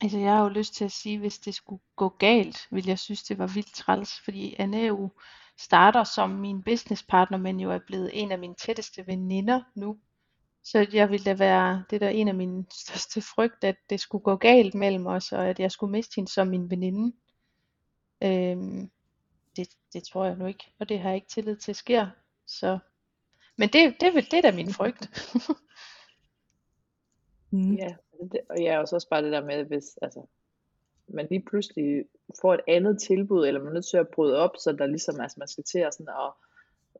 Altså 0.00 0.18
jeg 0.18 0.32
har 0.32 0.42
jo 0.42 0.48
lyst 0.48 0.74
til 0.74 0.84
at 0.84 0.92
sige, 0.92 1.18
hvis 1.18 1.38
det 1.38 1.54
skulle 1.54 1.82
gå 1.96 2.08
galt, 2.08 2.68
ville 2.70 2.88
jeg 2.88 2.98
synes, 2.98 3.22
det 3.22 3.38
var 3.38 3.46
vildt 3.46 3.74
træls, 3.74 4.20
fordi 4.24 4.54
Anne 4.58 4.78
jo 4.78 5.10
starter 5.58 6.04
som 6.04 6.30
min 6.30 6.62
businesspartner, 6.62 7.38
men 7.38 7.60
jo 7.60 7.70
er 7.70 7.78
blevet 7.86 8.10
en 8.12 8.32
af 8.32 8.38
mine 8.38 8.54
tætteste 8.54 9.06
veninder 9.06 9.60
nu. 9.74 9.98
Så 10.64 10.86
jeg 10.92 11.10
ville 11.10 11.24
da 11.24 11.34
være, 11.34 11.84
det 11.90 12.00
der 12.00 12.08
en 12.08 12.28
af 12.28 12.34
mine 12.34 12.64
største 12.72 13.22
frygt, 13.34 13.64
at 13.64 13.76
det 13.90 14.00
skulle 14.00 14.22
gå 14.22 14.36
galt 14.36 14.74
mellem 14.74 15.06
os, 15.06 15.32
og 15.32 15.48
at 15.48 15.60
jeg 15.60 15.72
skulle 15.72 15.90
miste 15.90 16.16
hende 16.16 16.32
som 16.32 16.46
min 16.46 16.70
veninde. 16.70 17.16
Øhm, 18.22 18.90
det, 19.56 19.68
det 19.92 20.04
tror 20.04 20.24
jeg 20.24 20.36
nu 20.36 20.46
ikke, 20.46 20.64
og 20.78 20.88
det 20.88 20.98
har 20.98 21.08
jeg 21.08 21.16
ikke 21.16 21.28
tillid 21.28 21.56
til 21.56 21.74
sker. 21.74 22.06
Så. 22.46 22.78
Men 23.56 23.68
det, 23.68 23.94
det, 24.00 24.14
det, 24.14 24.30
det 24.30 24.38
er 24.38 24.42
da 24.42 24.52
min 24.52 24.72
frygt. 24.72 25.34
mm. 27.52 27.74
Ja, 27.74 27.94
det, 28.32 28.40
og 28.50 28.58
ja, 28.58 28.80
og 28.80 28.88
så 28.88 28.96
også 28.96 29.08
bare 29.08 29.24
det 29.24 29.32
der 29.32 29.44
med, 29.44 29.64
hvis 29.64 29.98
altså, 30.02 30.26
man 31.08 31.26
lige 31.30 31.44
pludselig 31.50 32.04
får 32.40 32.54
et 32.54 32.60
andet 32.68 33.02
tilbud, 33.02 33.46
eller 33.46 33.60
man 33.60 33.68
er 33.68 33.74
nødt 33.74 33.86
til 33.86 33.96
at 33.96 34.08
bryde 34.08 34.36
op, 34.36 34.50
så 34.58 34.72
der 34.72 34.86
ligesom, 34.86 35.20
altså 35.20 35.36
man 35.38 35.48
skal 35.48 35.64
til 35.64 35.78
at, 35.78 35.94
sådan 35.94 36.08
at 36.08 36.32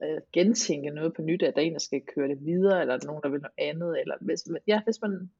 øh, 0.08 0.20
gentænke 0.32 0.90
noget 0.90 1.14
på 1.14 1.22
nyt, 1.22 1.42
at 1.42 1.56
der 1.56 1.62
er 1.62 1.66
en, 1.66 1.72
der 1.72 1.78
skal 1.78 2.02
køre 2.14 2.28
det 2.28 2.44
videre, 2.44 2.80
eller 2.80 2.96
der 2.96 3.02
er 3.02 3.06
nogen, 3.06 3.22
der 3.22 3.28
vil 3.28 3.40
noget 3.40 3.54
andet, 3.58 4.00
eller 4.00 4.14
hvis, 4.20 4.44
ja, 4.66 4.80
hvis 4.84 5.00
man 5.00 5.30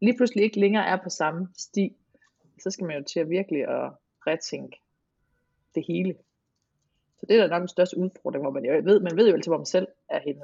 lige 0.00 0.16
pludselig 0.16 0.44
ikke 0.44 0.60
længere 0.60 0.86
er 0.86 1.02
på 1.02 1.10
samme 1.10 1.48
sti, 1.56 1.96
så 2.62 2.70
skal 2.70 2.86
man 2.86 2.98
jo 2.98 3.04
til 3.04 3.20
at 3.20 3.30
virkelig 3.30 3.62
at 3.62 3.92
retænke 4.26 4.80
det 5.74 5.84
hele. 5.88 6.14
Så 7.24 7.28
det 7.28 7.36
er 7.36 7.46
da 7.46 7.48
nok 7.48 7.60
den 7.60 7.68
største 7.68 7.98
udfordring, 7.98 8.44
hvor 8.44 8.50
man 8.50 8.64
jo 8.64 8.72
ved, 8.72 9.00
man 9.00 9.16
ved 9.16 9.28
jo 9.28 9.34
altid, 9.34 9.50
hvor 9.50 9.58
man 9.58 9.66
selv 9.66 9.86
er 10.10 10.20
henne. 10.20 10.42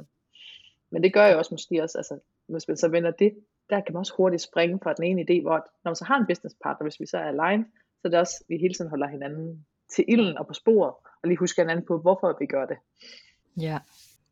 Men 0.91 1.03
det 1.03 1.13
gør 1.13 1.27
jeg 1.27 1.37
også 1.37 1.55
måske 1.55 1.83
også, 1.83 1.99
altså, 1.99 2.19
hvis 2.47 2.69
man 2.69 2.77
så 2.77 2.89
vender 2.89 3.11
det, 3.11 3.33
der 3.71 3.81
kan 3.81 3.93
man 3.93 4.01
også 4.01 4.13
hurtigt 4.17 4.43
springe 4.43 4.79
fra 4.83 4.93
den 4.93 5.05
ene 5.05 5.23
idé, 5.23 5.43
hvor 5.43 5.57
når 5.85 5.91
man 5.91 5.97
så 5.97 6.05
har 6.05 6.19
en 6.19 6.27
business 6.27 6.57
partner, 6.63 6.85
hvis 6.85 7.01
vi 7.01 7.07
så 7.07 7.19
er 7.19 7.25
alene, 7.25 7.65
så 8.01 8.01
er 8.05 8.09
det 8.09 8.19
også, 8.19 8.35
at 8.41 8.49
vi 8.49 8.57
hele 8.57 8.75
tiden 8.75 8.91
holder 8.91 9.09
hinanden 9.09 9.67
til 9.95 10.05
ilden 10.09 10.39
og 10.39 10.47
på 10.47 10.55
sporet, 10.55 10.95
og 11.23 11.29
lige 11.29 11.37
husker 11.37 11.63
hinanden 11.63 11.87
på, 11.87 11.99
hvorfor 11.99 12.37
vi 12.41 12.47
gør 12.47 12.67
det. 12.67 12.77
Ja, 13.57 13.79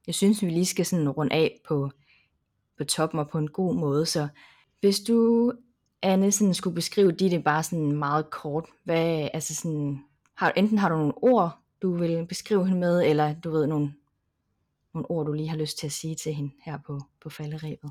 jeg 0.07 0.15
synes, 0.15 0.43
vi 0.43 0.51
lige 0.51 0.67
skal 0.67 0.87
sådan 0.87 1.09
runde 1.09 1.35
af 1.35 1.61
på, 1.69 1.91
på 2.79 2.85
toppen 2.85 3.21
og 3.21 3.29
på 3.29 3.39
en 3.39 3.51
god 3.51 3.75
måde. 3.75 4.07
Så 4.07 4.29
hvis 4.81 5.01
du, 5.01 5.53
Anne, 6.03 6.33
sådan 6.33 6.55
skulle 6.55 6.75
beskrive 6.75 7.13
dit 7.13 7.45
bare 7.45 7.63
sådan 7.63 7.93
meget 7.93 8.31
kort, 8.31 8.67
hvad, 8.85 9.29
altså 9.35 9.55
sådan, 9.55 9.99
har, 10.35 10.53
enten 10.57 10.79
har 10.79 10.89
du 10.89 10.97
nogle 10.97 11.15
ord, 11.17 11.59
du 11.83 11.97
vil 11.97 12.27
beskrive 12.27 12.67
hende 12.67 12.81
med, 12.81 13.03
eller 13.03 13.35
du 13.41 13.51
ved 13.51 13.67
nogle, 13.67 13.95
nogle 14.95 15.11
ord, 15.11 15.27
du 15.27 15.33
lige 15.33 15.49
har 15.49 15.57
lyst 15.57 15.79
til 15.79 15.87
at 15.87 15.93
sige 15.93 16.15
til 16.15 16.33
hende 16.33 16.51
her 16.65 16.79
på, 16.87 17.01
på 17.21 17.31
falderæbet. 17.31 17.91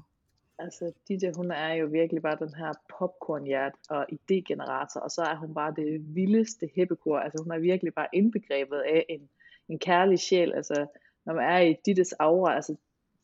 Altså, 0.59 0.91
Ditte, 1.07 1.31
hun 1.35 1.51
er 1.51 1.73
jo 1.73 1.87
virkelig 1.87 2.21
bare 2.21 2.37
den 2.39 2.53
her 2.53 2.73
popcornhjert 2.97 3.73
og 3.89 4.05
idégenerator, 4.11 4.99
og 4.99 5.11
så 5.11 5.21
er 5.21 5.35
hun 5.35 5.53
bare 5.53 5.73
det 5.75 6.15
vildeste 6.15 6.69
heppekor. 6.75 7.19
Altså, 7.19 7.43
hun 7.43 7.51
er 7.51 7.59
virkelig 7.59 7.93
bare 7.93 8.07
indbegrebet 8.13 8.77
af 8.77 9.05
en, 9.09 9.29
en 9.69 9.79
kærlig 9.79 10.19
sjæl. 10.19 10.53
Altså, 10.53 10.87
når 11.25 11.33
man 11.33 11.43
er 11.43 11.59
i 11.59 11.75
Dittes 11.85 12.13
aura, 12.13 12.55
altså, 12.55 12.75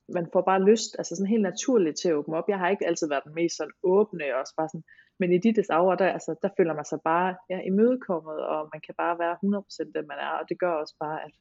man 0.07 0.27
får 0.33 0.41
bare 0.41 0.63
lyst, 0.63 0.95
altså 0.97 1.15
sådan 1.15 1.29
helt 1.29 1.41
naturligt 1.41 1.97
til 1.97 2.09
at 2.09 2.15
åbne 2.15 2.37
op. 2.37 2.49
Jeg 2.49 2.59
har 2.59 2.69
ikke 2.69 2.87
altid 2.87 3.07
været 3.07 3.23
den 3.23 3.33
mest 3.33 3.57
sådan 3.57 3.73
åbne, 3.83 4.33
og 4.33 4.39
også 4.39 4.53
bare 4.57 4.69
sådan, 4.69 4.83
men 5.19 5.33
i 5.33 5.37
Dittes 5.37 5.69
aura, 5.69 5.95
der, 5.95 6.11
altså, 6.11 6.35
der 6.41 6.49
føler 6.57 6.73
man 6.73 6.85
sig 6.85 6.99
bare 7.01 7.35
ja, 7.49 7.59
imødekommet, 7.61 8.39
og 8.39 8.69
man 8.73 8.81
kan 8.81 8.95
bare 8.97 9.19
være 9.19 9.37
100% 9.85 9.91
den 9.95 10.07
man 10.07 10.17
er, 10.17 10.29
og 10.29 10.49
det 10.49 10.59
gør 10.59 10.71
også 10.71 10.95
bare, 10.99 11.25
at 11.25 11.31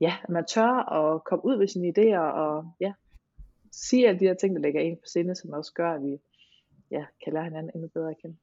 ja, 0.00 0.16
at 0.22 0.28
man 0.28 0.44
tør 0.44 0.72
at 0.92 1.24
komme 1.24 1.44
ud 1.44 1.56
med 1.56 1.68
sine 1.68 1.88
idéer, 1.88 2.18
og 2.18 2.72
ja, 2.80 2.92
sige 3.72 4.08
alle 4.08 4.20
de 4.20 4.24
her 4.24 4.34
ting, 4.34 4.56
der 4.56 4.62
ligger 4.62 4.80
en 4.80 4.96
på 4.96 5.06
sinde, 5.06 5.34
som 5.34 5.52
også 5.52 5.72
gør, 5.72 5.92
at 5.92 6.02
vi 6.02 6.18
ja, 6.90 7.04
kan 7.24 7.32
lære 7.32 7.44
hinanden 7.44 7.70
endnu 7.74 7.88
bedre 7.88 8.10
at 8.10 8.18
kende. 8.22 8.36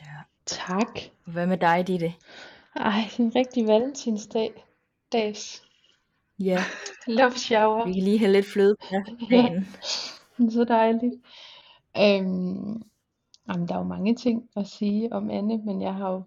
Ja. 0.00 0.16
Tak. 0.46 0.98
Hvad 1.24 1.46
med 1.46 1.56
dig, 1.56 1.86
Ditte? 1.86 2.14
Ej, 2.76 3.00
en 3.18 3.36
rigtig 3.36 3.66
valentinsdag. 3.66 4.64
Dags. 5.12 5.69
Ja. 6.40 6.58
Love 7.18 7.32
shower. 7.32 7.86
Vi 7.86 7.92
kan 7.92 8.02
lige 8.02 8.18
have 8.18 8.32
lidt 8.32 8.46
fløde 8.46 8.76
på 8.80 8.86
dagen. 8.90 9.26
ja. 9.30 9.62
Så 10.50 10.64
dejligt. 10.68 11.14
Øhm, 11.96 12.82
jamen, 13.48 13.68
der 13.68 13.74
er 13.74 13.78
jo 13.78 13.84
mange 13.84 14.14
ting 14.14 14.48
at 14.56 14.66
sige 14.66 15.12
om 15.12 15.30
Anne, 15.30 15.58
men 15.58 15.82
jeg 15.82 15.94
har 15.94 16.10
jo 16.12 16.22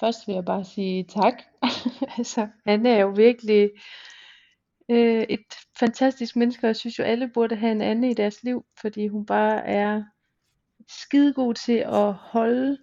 først 0.00 0.26
vil 0.26 0.34
jeg 0.34 0.44
bare 0.44 0.64
sige 0.64 1.04
tak. 1.04 1.42
altså, 2.18 2.48
Anne 2.64 2.88
er 2.88 3.00
jo 3.00 3.08
virkelig 3.08 3.70
øh, 4.88 5.22
et 5.22 5.46
fantastisk 5.78 6.36
menneske, 6.36 6.64
og 6.64 6.68
jeg 6.68 6.76
synes 6.76 6.98
jo, 6.98 7.04
alle 7.04 7.30
burde 7.34 7.56
have 7.56 7.72
en 7.72 7.80
Anne 7.80 8.10
i 8.10 8.14
deres 8.14 8.42
liv, 8.42 8.64
fordi 8.80 9.08
hun 9.08 9.26
bare 9.26 9.66
er 9.66 10.02
skidegod 10.88 11.54
til 11.54 11.78
at 11.78 12.12
holde 12.12 12.78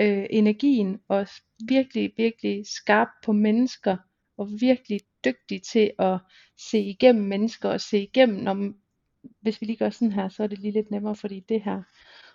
øh, 0.00 0.26
energien, 0.30 1.00
og 1.08 1.26
virkelig, 1.68 2.12
virkelig 2.16 2.66
skarp 2.66 3.08
på 3.24 3.32
mennesker, 3.32 3.96
og 4.36 4.48
virkelig 4.60 5.00
dygtig 5.24 5.62
til 5.62 5.92
at 5.98 6.18
se 6.56 6.78
igennem 6.78 7.24
mennesker, 7.24 7.68
og 7.68 7.80
se 7.80 8.02
igennem, 8.02 8.38
når, 8.42 8.72
hvis 9.40 9.60
vi 9.60 9.66
lige 9.66 9.76
gør 9.76 9.90
sådan 9.90 10.12
her, 10.12 10.28
så 10.28 10.42
er 10.42 10.46
det 10.46 10.58
lige 10.58 10.72
lidt 10.72 10.90
nemmere, 10.90 11.16
fordi 11.16 11.40
det 11.40 11.62
her. 11.62 11.82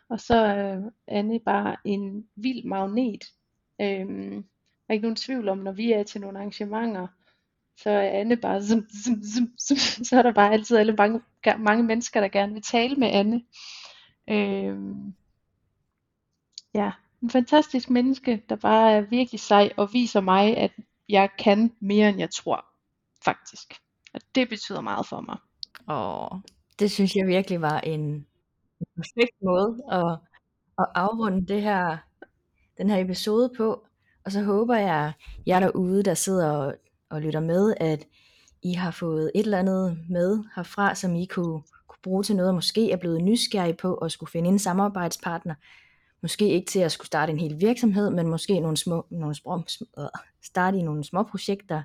Og 0.10 0.20
så 0.20 0.36
er 0.36 0.78
øh, 0.78 0.84
Anne 1.08 1.40
bare 1.40 1.76
en 1.86 2.28
vild 2.36 2.64
magnet. 2.64 3.24
Øhm, 3.82 4.44
der 4.88 4.90
er 4.90 4.94
ikke 4.94 5.02
nogen 5.02 5.16
tvivl 5.16 5.50
om, 5.50 5.58
når 5.58 5.72
vi 5.72 5.92
er 5.92 6.04
til 6.04 6.22
nogle 6.22 6.38
arrangementer, 6.38 7.08
så 7.78 7.90
er 7.90 8.10
Anne 8.10 8.38
bare, 8.38 8.64
zum, 8.68 8.88
zum, 9.04 9.24
zum, 9.24 9.54
zum, 9.60 9.78
så 10.04 10.18
er 10.18 10.22
der 10.22 10.34
bare 10.34 10.54
altid 10.54 10.78
alle 10.78 10.94
mange, 10.94 11.22
mange 11.60 11.84
mennesker, 11.84 12.20
der 12.22 12.28
gerne 12.28 12.54
vil 12.54 12.62
tale 12.62 12.96
med 12.96 13.08
Anne. 13.08 13.42
Øhm, 14.30 15.14
ja, 16.74 16.92
en 17.22 17.30
fantastisk 17.30 17.90
menneske, 17.90 18.44
der 18.50 18.56
bare 18.56 18.92
er 18.92 19.02
virkelig 19.02 19.40
sej 19.40 19.72
og 19.78 19.94
viser 19.94 20.22
mig, 20.22 20.58
at 20.58 20.72
jeg 21.12 21.30
kan 21.40 21.72
mere 21.80 22.10
end 22.10 22.20
jeg 22.20 22.30
tror, 22.36 22.66
faktisk. 23.26 23.74
Og 24.14 24.22
det 24.36 24.50
betyder 24.50 24.82
meget 24.82 25.06
for 25.06 25.22
mig. 25.22 25.38
Åh, 25.90 26.40
det 26.80 26.92
synes 26.92 27.16
jeg 27.16 27.28
virkelig 27.28 27.62
var 27.62 27.80
en 27.80 28.26
perfekt 28.96 29.42
måde 29.44 29.84
at, 29.92 30.18
at 30.80 30.86
afrunde 30.96 31.48
det 31.48 31.62
her, 31.62 31.98
den 32.78 32.90
her 32.90 32.98
episode 32.98 33.52
på. 33.58 33.86
Og 34.26 34.32
så 34.32 34.44
håber 34.44 34.76
jeg, 34.76 35.14
jer 35.48 35.60
derude, 35.60 36.04
der 36.04 36.14
sidder 36.14 36.52
og, 36.52 36.76
og 37.10 37.22
lytter 37.22 37.40
med, 37.40 37.74
at 37.78 38.08
I 38.64 38.74
har 38.74 38.92
fået 38.92 39.32
et 39.36 39.44
eller 39.44 39.60
andet 39.60 40.00
med 40.10 40.44
herfra, 40.56 40.96
som 40.96 41.16
I 41.16 41.26
kunne, 41.26 41.62
kunne 41.88 42.02
bruge 42.04 42.24
til 42.24 42.36
noget, 42.36 42.50
og 42.50 42.56
måske 42.56 42.92
er 42.92 42.98
blevet 42.98 43.24
nysgerrige 43.24 43.74
på 43.74 43.96
at 43.96 44.12
skulle 44.12 44.32
finde 44.32 44.50
en 44.50 44.60
samarbejdspartner. 44.60 45.56
Måske 46.22 46.50
ikke 46.50 46.72
til 46.72 46.80
at 46.80 46.92
skulle 46.92 47.08
starte 47.08 47.32
en 47.32 47.40
hel 47.40 47.62
virksomhed, 47.62 48.10
men 48.10 48.28
måske 48.28 48.60
nogle 48.60 48.78
små, 48.78 49.06
nogle 49.10 49.36
små, 49.36 49.64
starte 50.42 50.78
i 50.78 50.82
nogle 50.82 51.04
små 51.04 51.24
projekter. 51.24 51.84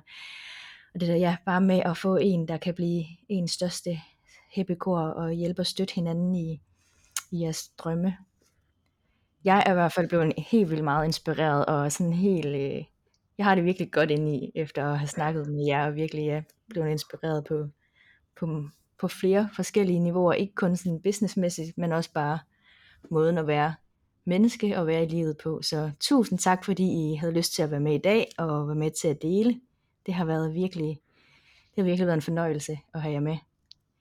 Og 0.93 0.99
det 0.99 1.09
der, 1.09 1.15
ja, 1.15 1.37
bare 1.45 1.61
med 1.61 1.79
at 1.85 1.97
få 1.97 2.15
en, 2.15 2.47
der 2.47 2.57
kan 2.57 2.73
blive 2.73 3.05
en 3.29 3.47
største 3.47 4.01
heppekor 4.51 4.99
og 4.99 5.31
hjælpe 5.31 5.61
og 5.61 5.65
støtte 5.65 5.93
hinanden 5.93 6.35
i, 6.35 6.61
i 7.31 7.41
jeres 7.41 7.67
drømme. 7.67 8.17
Jeg 9.43 9.63
er 9.65 9.71
i 9.71 9.73
hvert 9.73 9.93
fald 9.93 10.07
blevet 10.07 10.33
helt 10.37 10.69
vildt 10.69 10.83
meget 10.83 11.05
inspireret 11.05 11.65
og 11.65 11.91
sådan 11.91 12.13
helt, 12.13 12.45
øh, 12.45 12.83
jeg 13.37 13.45
har 13.45 13.55
det 13.55 13.63
virkelig 13.63 13.91
godt 13.91 14.11
inde 14.11 14.35
i, 14.35 14.51
efter 14.55 14.85
at 14.85 14.99
have 14.99 15.07
snakket 15.07 15.47
med 15.47 15.65
jer 15.65 15.87
og 15.87 15.95
virkelig 15.95 16.25
ja, 16.25 16.41
blevet 16.69 16.89
inspireret 16.89 17.43
på, 17.43 17.67
på, 18.39 18.69
på 18.99 19.07
flere 19.07 19.49
forskellige 19.55 19.99
niveauer, 19.99 20.33
ikke 20.33 20.55
kun 20.55 20.75
sådan 20.75 21.01
businessmæssigt, 21.01 21.77
men 21.77 21.91
også 21.91 22.13
bare 22.13 22.39
måden 23.11 23.37
at 23.37 23.47
være 23.47 23.73
menneske 24.27 24.79
og 24.79 24.87
være 24.87 25.03
i 25.03 25.07
livet 25.07 25.37
på. 25.43 25.61
Så 25.61 25.91
tusind 25.99 26.39
tak, 26.39 26.65
fordi 26.65 26.83
I 26.83 27.15
havde 27.15 27.33
lyst 27.33 27.53
til 27.53 27.63
at 27.63 27.71
være 27.71 27.79
med 27.79 27.93
i 27.93 27.97
dag 27.97 28.27
og 28.37 28.67
være 28.67 28.75
med 28.75 28.91
til 28.91 29.07
at 29.07 29.21
dele. 29.21 29.59
Det 30.05 30.13
har 30.13 30.25
været 30.25 30.53
virkelig, 30.53 30.99
det 31.75 31.83
har 31.83 31.83
virkelig 31.83 32.07
været 32.07 32.17
en 32.17 32.21
fornøjelse 32.21 32.77
at 32.93 33.01
have 33.01 33.13
jer 33.13 33.19
med. 33.19 33.37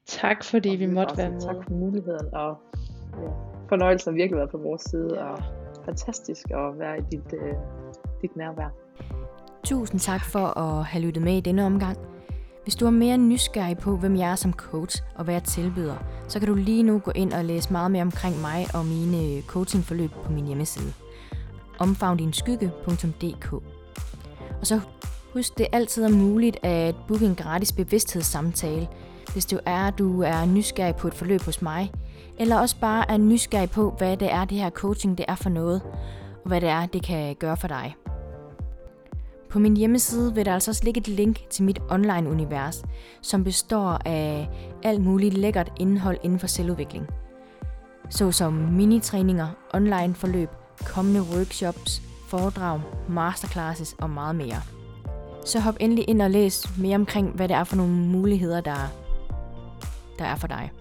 Tak 0.06 0.44
fordi 0.44 0.68
og 0.68 0.78
vi 0.78 0.86
måtte 0.86 1.16
være 1.16 1.30
med. 1.30 1.40
Tak 1.40 1.56
for 1.64 1.74
muligheden, 1.74 2.34
og 2.34 2.56
ja, 3.12 3.28
fornøjelsen 3.68 4.12
har 4.12 4.16
virkelig 4.16 4.36
været 4.36 4.50
på 4.50 4.58
vores 4.58 4.82
side, 4.82 5.10
ja. 5.14 5.24
og 5.24 5.38
fantastisk 5.84 6.50
at 6.50 6.78
være 6.78 6.98
i 6.98 7.02
dit, 7.10 7.32
uh, 7.32 7.58
dit 8.22 8.36
nærvær. 8.36 8.68
Tusind 9.64 10.00
tak 10.00 10.24
for 10.24 10.58
at 10.58 10.84
have 10.84 11.04
lyttet 11.04 11.22
med 11.22 11.36
i 11.36 11.40
denne 11.40 11.64
omgang. 11.64 12.15
Hvis 12.66 12.74
du 12.76 12.86
er 12.86 12.90
mere 12.90 13.18
nysgerrig 13.18 13.78
på, 13.78 13.96
hvem 13.96 14.16
jeg 14.16 14.30
er 14.30 14.34
som 14.34 14.52
coach 14.52 15.02
og 15.14 15.24
hvad 15.24 15.34
jeg 15.34 15.44
tilbyder, 15.44 15.96
så 16.28 16.38
kan 16.38 16.48
du 16.48 16.54
lige 16.54 16.82
nu 16.82 16.98
gå 16.98 17.10
ind 17.14 17.32
og 17.32 17.44
læse 17.44 17.72
meget 17.72 17.90
mere 17.90 18.02
omkring 18.02 18.40
mig 18.40 18.66
og 18.74 18.86
mine 18.86 19.22
øh, 19.22 19.42
coachingforløb 19.42 20.10
på 20.24 20.32
min 20.32 20.46
hjemmeside 20.46 20.92
omfavndinskygge.dk 21.78 23.52
Og 24.60 24.66
så 24.66 24.80
husk, 25.32 25.58
det 25.58 25.66
altid 25.72 26.04
er 26.04 26.08
muligt 26.08 26.56
at 26.62 26.94
booke 27.08 27.26
en 27.26 27.34
gratis 27.34 27.72
bevidsthedssamtale, 27.72 28.88
hvis 29.32 29.46
du 29.46 29.58
er, 29.66 29.90
du 29.90 30.22
er 30.22 30.44
nysgerrig 30.44 30.96
på 30.96 31.08
et 31.08 31.14
forløb 31.14 31.42
hos 31.42 31.62
mig, 31.62 31.92
eller 32.38 32.58
også 32.58 32.76
bare 32.80 33.10
er 33.10 33.16
nysgerrig 33.16 33.70
på, 33.70 33.94
hvad 33.98 34.16
det 34.16 34.32
er, 34.32 34.44
det 34.44 34.58
her 34.58 34.70
coaching 34.70 35.18
det 35.18 35.26
er 35.28 35.34
for 35.34 35.50
noget, 35.50 35.82
og 36.44 36.48
hvad 36.48 36.60
det 36.60 36.68
er, 36.68 36.86
det 36.86 37.02
kan 37.02 37.34
gøre 37.34 37.56
for 37.56 37.68
dig. 37.68 37.94
På 39.56 39.60
min 39.60 39.76
hjemmeside 39.76 40.34
vil 40.34 40.44
der 40.44 40.54
altså 40.54 40.70
også 40.70 40.84
ligge 40.84 41.00
et 41.00 41.08
link 41.08 41.48
til 41.50 41.64
mit 41.64 41.78
online-univers, 41.90 42.84
som 43.22 43.44
består 43.44 44.00
af 44.04 44.48
alt 44.82 45.00
muligt 45.00 45.34
lækkert 45.34 45.72
indhold 45.80 46.18
inden 46.22 46.38
for 46.38 46.46
selvudvikling. 46.46 47.06
Såsom 48.10 48.52
minitræninger, 48.52 49.48
online-forløb, 49.74 50.48
kommende 50.84 51.22
workshops, 51.22 52.02
foredrag, 52.28 52.80
masterclasses 53.08 53.94
og 53.98 54.10
meget 54.10 54.36
mere. 54.36 54.60
Så 55.44 55.60
hop 55.60 55.76
endelig 55.80 56.04
ind 56.08 56.22
og 56.22 56.30
læs 56.30 56.78
mere 56.78 56.94
omkring, 56.94 57.30
hvad 57.30 57.48
det 57.48 57.56
er 57.56 57.64
for 57.64 57.76
nogle 57.76 57.94
muligheder, 57.94 58.60
der, 58.60 58.92
der 60.18 60.24
er 60.24 60.36
for 60.36 60.46
dig. 60.46 60.72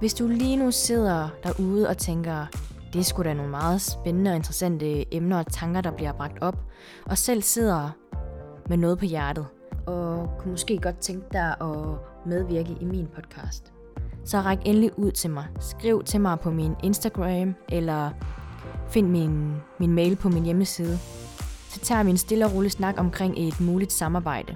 Hvis 0.00 0.14
du 0.14 0.26
lige 0.26 0.56
nu 0.56 0.70
sidder 0.70 1.28
derude 1.42 1.88
og 1.88 1.98
tænker, 1.98 2.46
det 2.96 3.02
er 3.02 3.04
sgu 3.04 3.22
da 3.22 3.34
nogle 3.34 3.50
meget 3.50 3.80
spændende 3.80 4.30
og 4.30 4.36
interessante 4.36 5.14
emner 5.14 5.38
og 5.38 5.52
tanker, 5.52 5.80
der 5.80 5.90
bliver 5.90 6.12
bragt 6.12 6.42
op, 6.42 6.58
og 7.06 7.18
selv 7.18 7.42
sidder 7.42 7.90
med 8.68 8.76
noget 8.76 8.98
på 8.98 9.04
hjertet, 9.04 9.46
og 9.86 10.30
kunne 10.38 10.50
måske 10.50 10.78
godt 10.78 10.98
tænke 10.98 11.26
dig 11.32 11.54
at 11.60 11.76
medvirke 12.26 12.76
i 12.80 12.84
min 12.84 13.06
podcast. 13.14 13.72
Så 14.24 14.40
ræk 14.40 14.58
endelig 14.64 14.98
ud 14.98 15.10
til 15.10 15.30
mig. 15.30 15.46
Skriv 15.60 16.04
til 16.04 16.20
mig 16.20 16.40
på 16.40 16.50
min 16.50 16.74
Instagram, 16.82 17.54
eller 17.68 18.10
find 18.88 19.08
min, 19.08 19.54
min 19.78 19.92
mail 19.92 20.16
på 20.16 20.28
min 20.28 20.44
hjemmeside. 20.44 20.98
Så 21.68 21.80
tager 21.80 22.02
vi 22.02 22.10
en 22.10 22.16
stille 22.16 22.44
og 22.44 22.54
rolig 22.54 22.70
snak 22.70 22.94
omkring 22.98 23.38
et 23.38 23.60
muligt 23.60 23.92
samarbejde. 23.92 24.54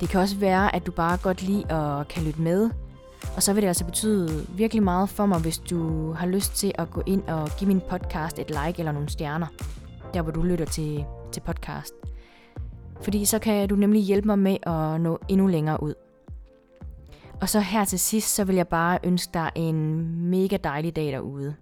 Det 0.00 0.08
kan 0.08 0.20
også 0.20 0.36
være, 0.36 0.76
at 0.76 0.86
du 0.86 0.92
bare 0.92 1.18
godt 1.22 1.42
lide 1.42 1.72
at 1.72 2.08
kan 2.08 2.22
lytte 2.22 2.40
med, 2.40 2.70
og 3.36 3.42
så 3.42 3.52
vil 3.52 3.62
det 3.62 3.68
altså 3.68 3.84
betyde 3.84 4.46
virkelig 4.48 4.82
meget 4.82 5.08
for 5.08 5.26
mig, 5.26 5.40
hvis 5.40 5.58
du 5.58 6.12
har 6.12 6.26
lyst 6.26 6.54
til 6.54 6.72
at 6.74 6.90
gå 6.90 7.02
ind 7.06 7.22
og 7.22 7.50
give 7.58 7.68
min 7.68 7.80
podcast 7.90 8.38
et 8.38 8.50
like 8.50 8.78
eller 8.78 8.92
nogle 8.92 9.08
stjerner, 9.08 9.46
der 10.14 10.22
hvor 10.22 10.32
du 10.32 10.42
lytter 10.42 10.64
til, 10.64 11.04
til 11.32 11.40
podcast. 11.40 11.94
Fordi 13.02 13.24
så 13.24 13.38
kan 13.38 13.68
du 13.68 13.76
nemlig 13.76 14.02
hjælpe 14.02 14.28
mig 14.28 14.38
med 14.38 14.56
at 14.62 15.00
nå 15.00 15.18
endnu 15.28 15.46
længere 15.46 15.82
ud. 15.82 15.94
Og 17.40 17.48
så 17.48 17.60
her 17.60 17.84
til 17.84 17.98
sidst, 17.98 18.34
så 18.34 18.44
vil 18.44 18.56
jeg 18.56 18.68
bare 18.68 18.98
ønske 19.04 19.30
dig 19.34 19.50
en 19.54 20.06
mega 20.30 20.56
dejlig 20.64 20.96
dag 20.96 21.06
derude. 21.06 21.54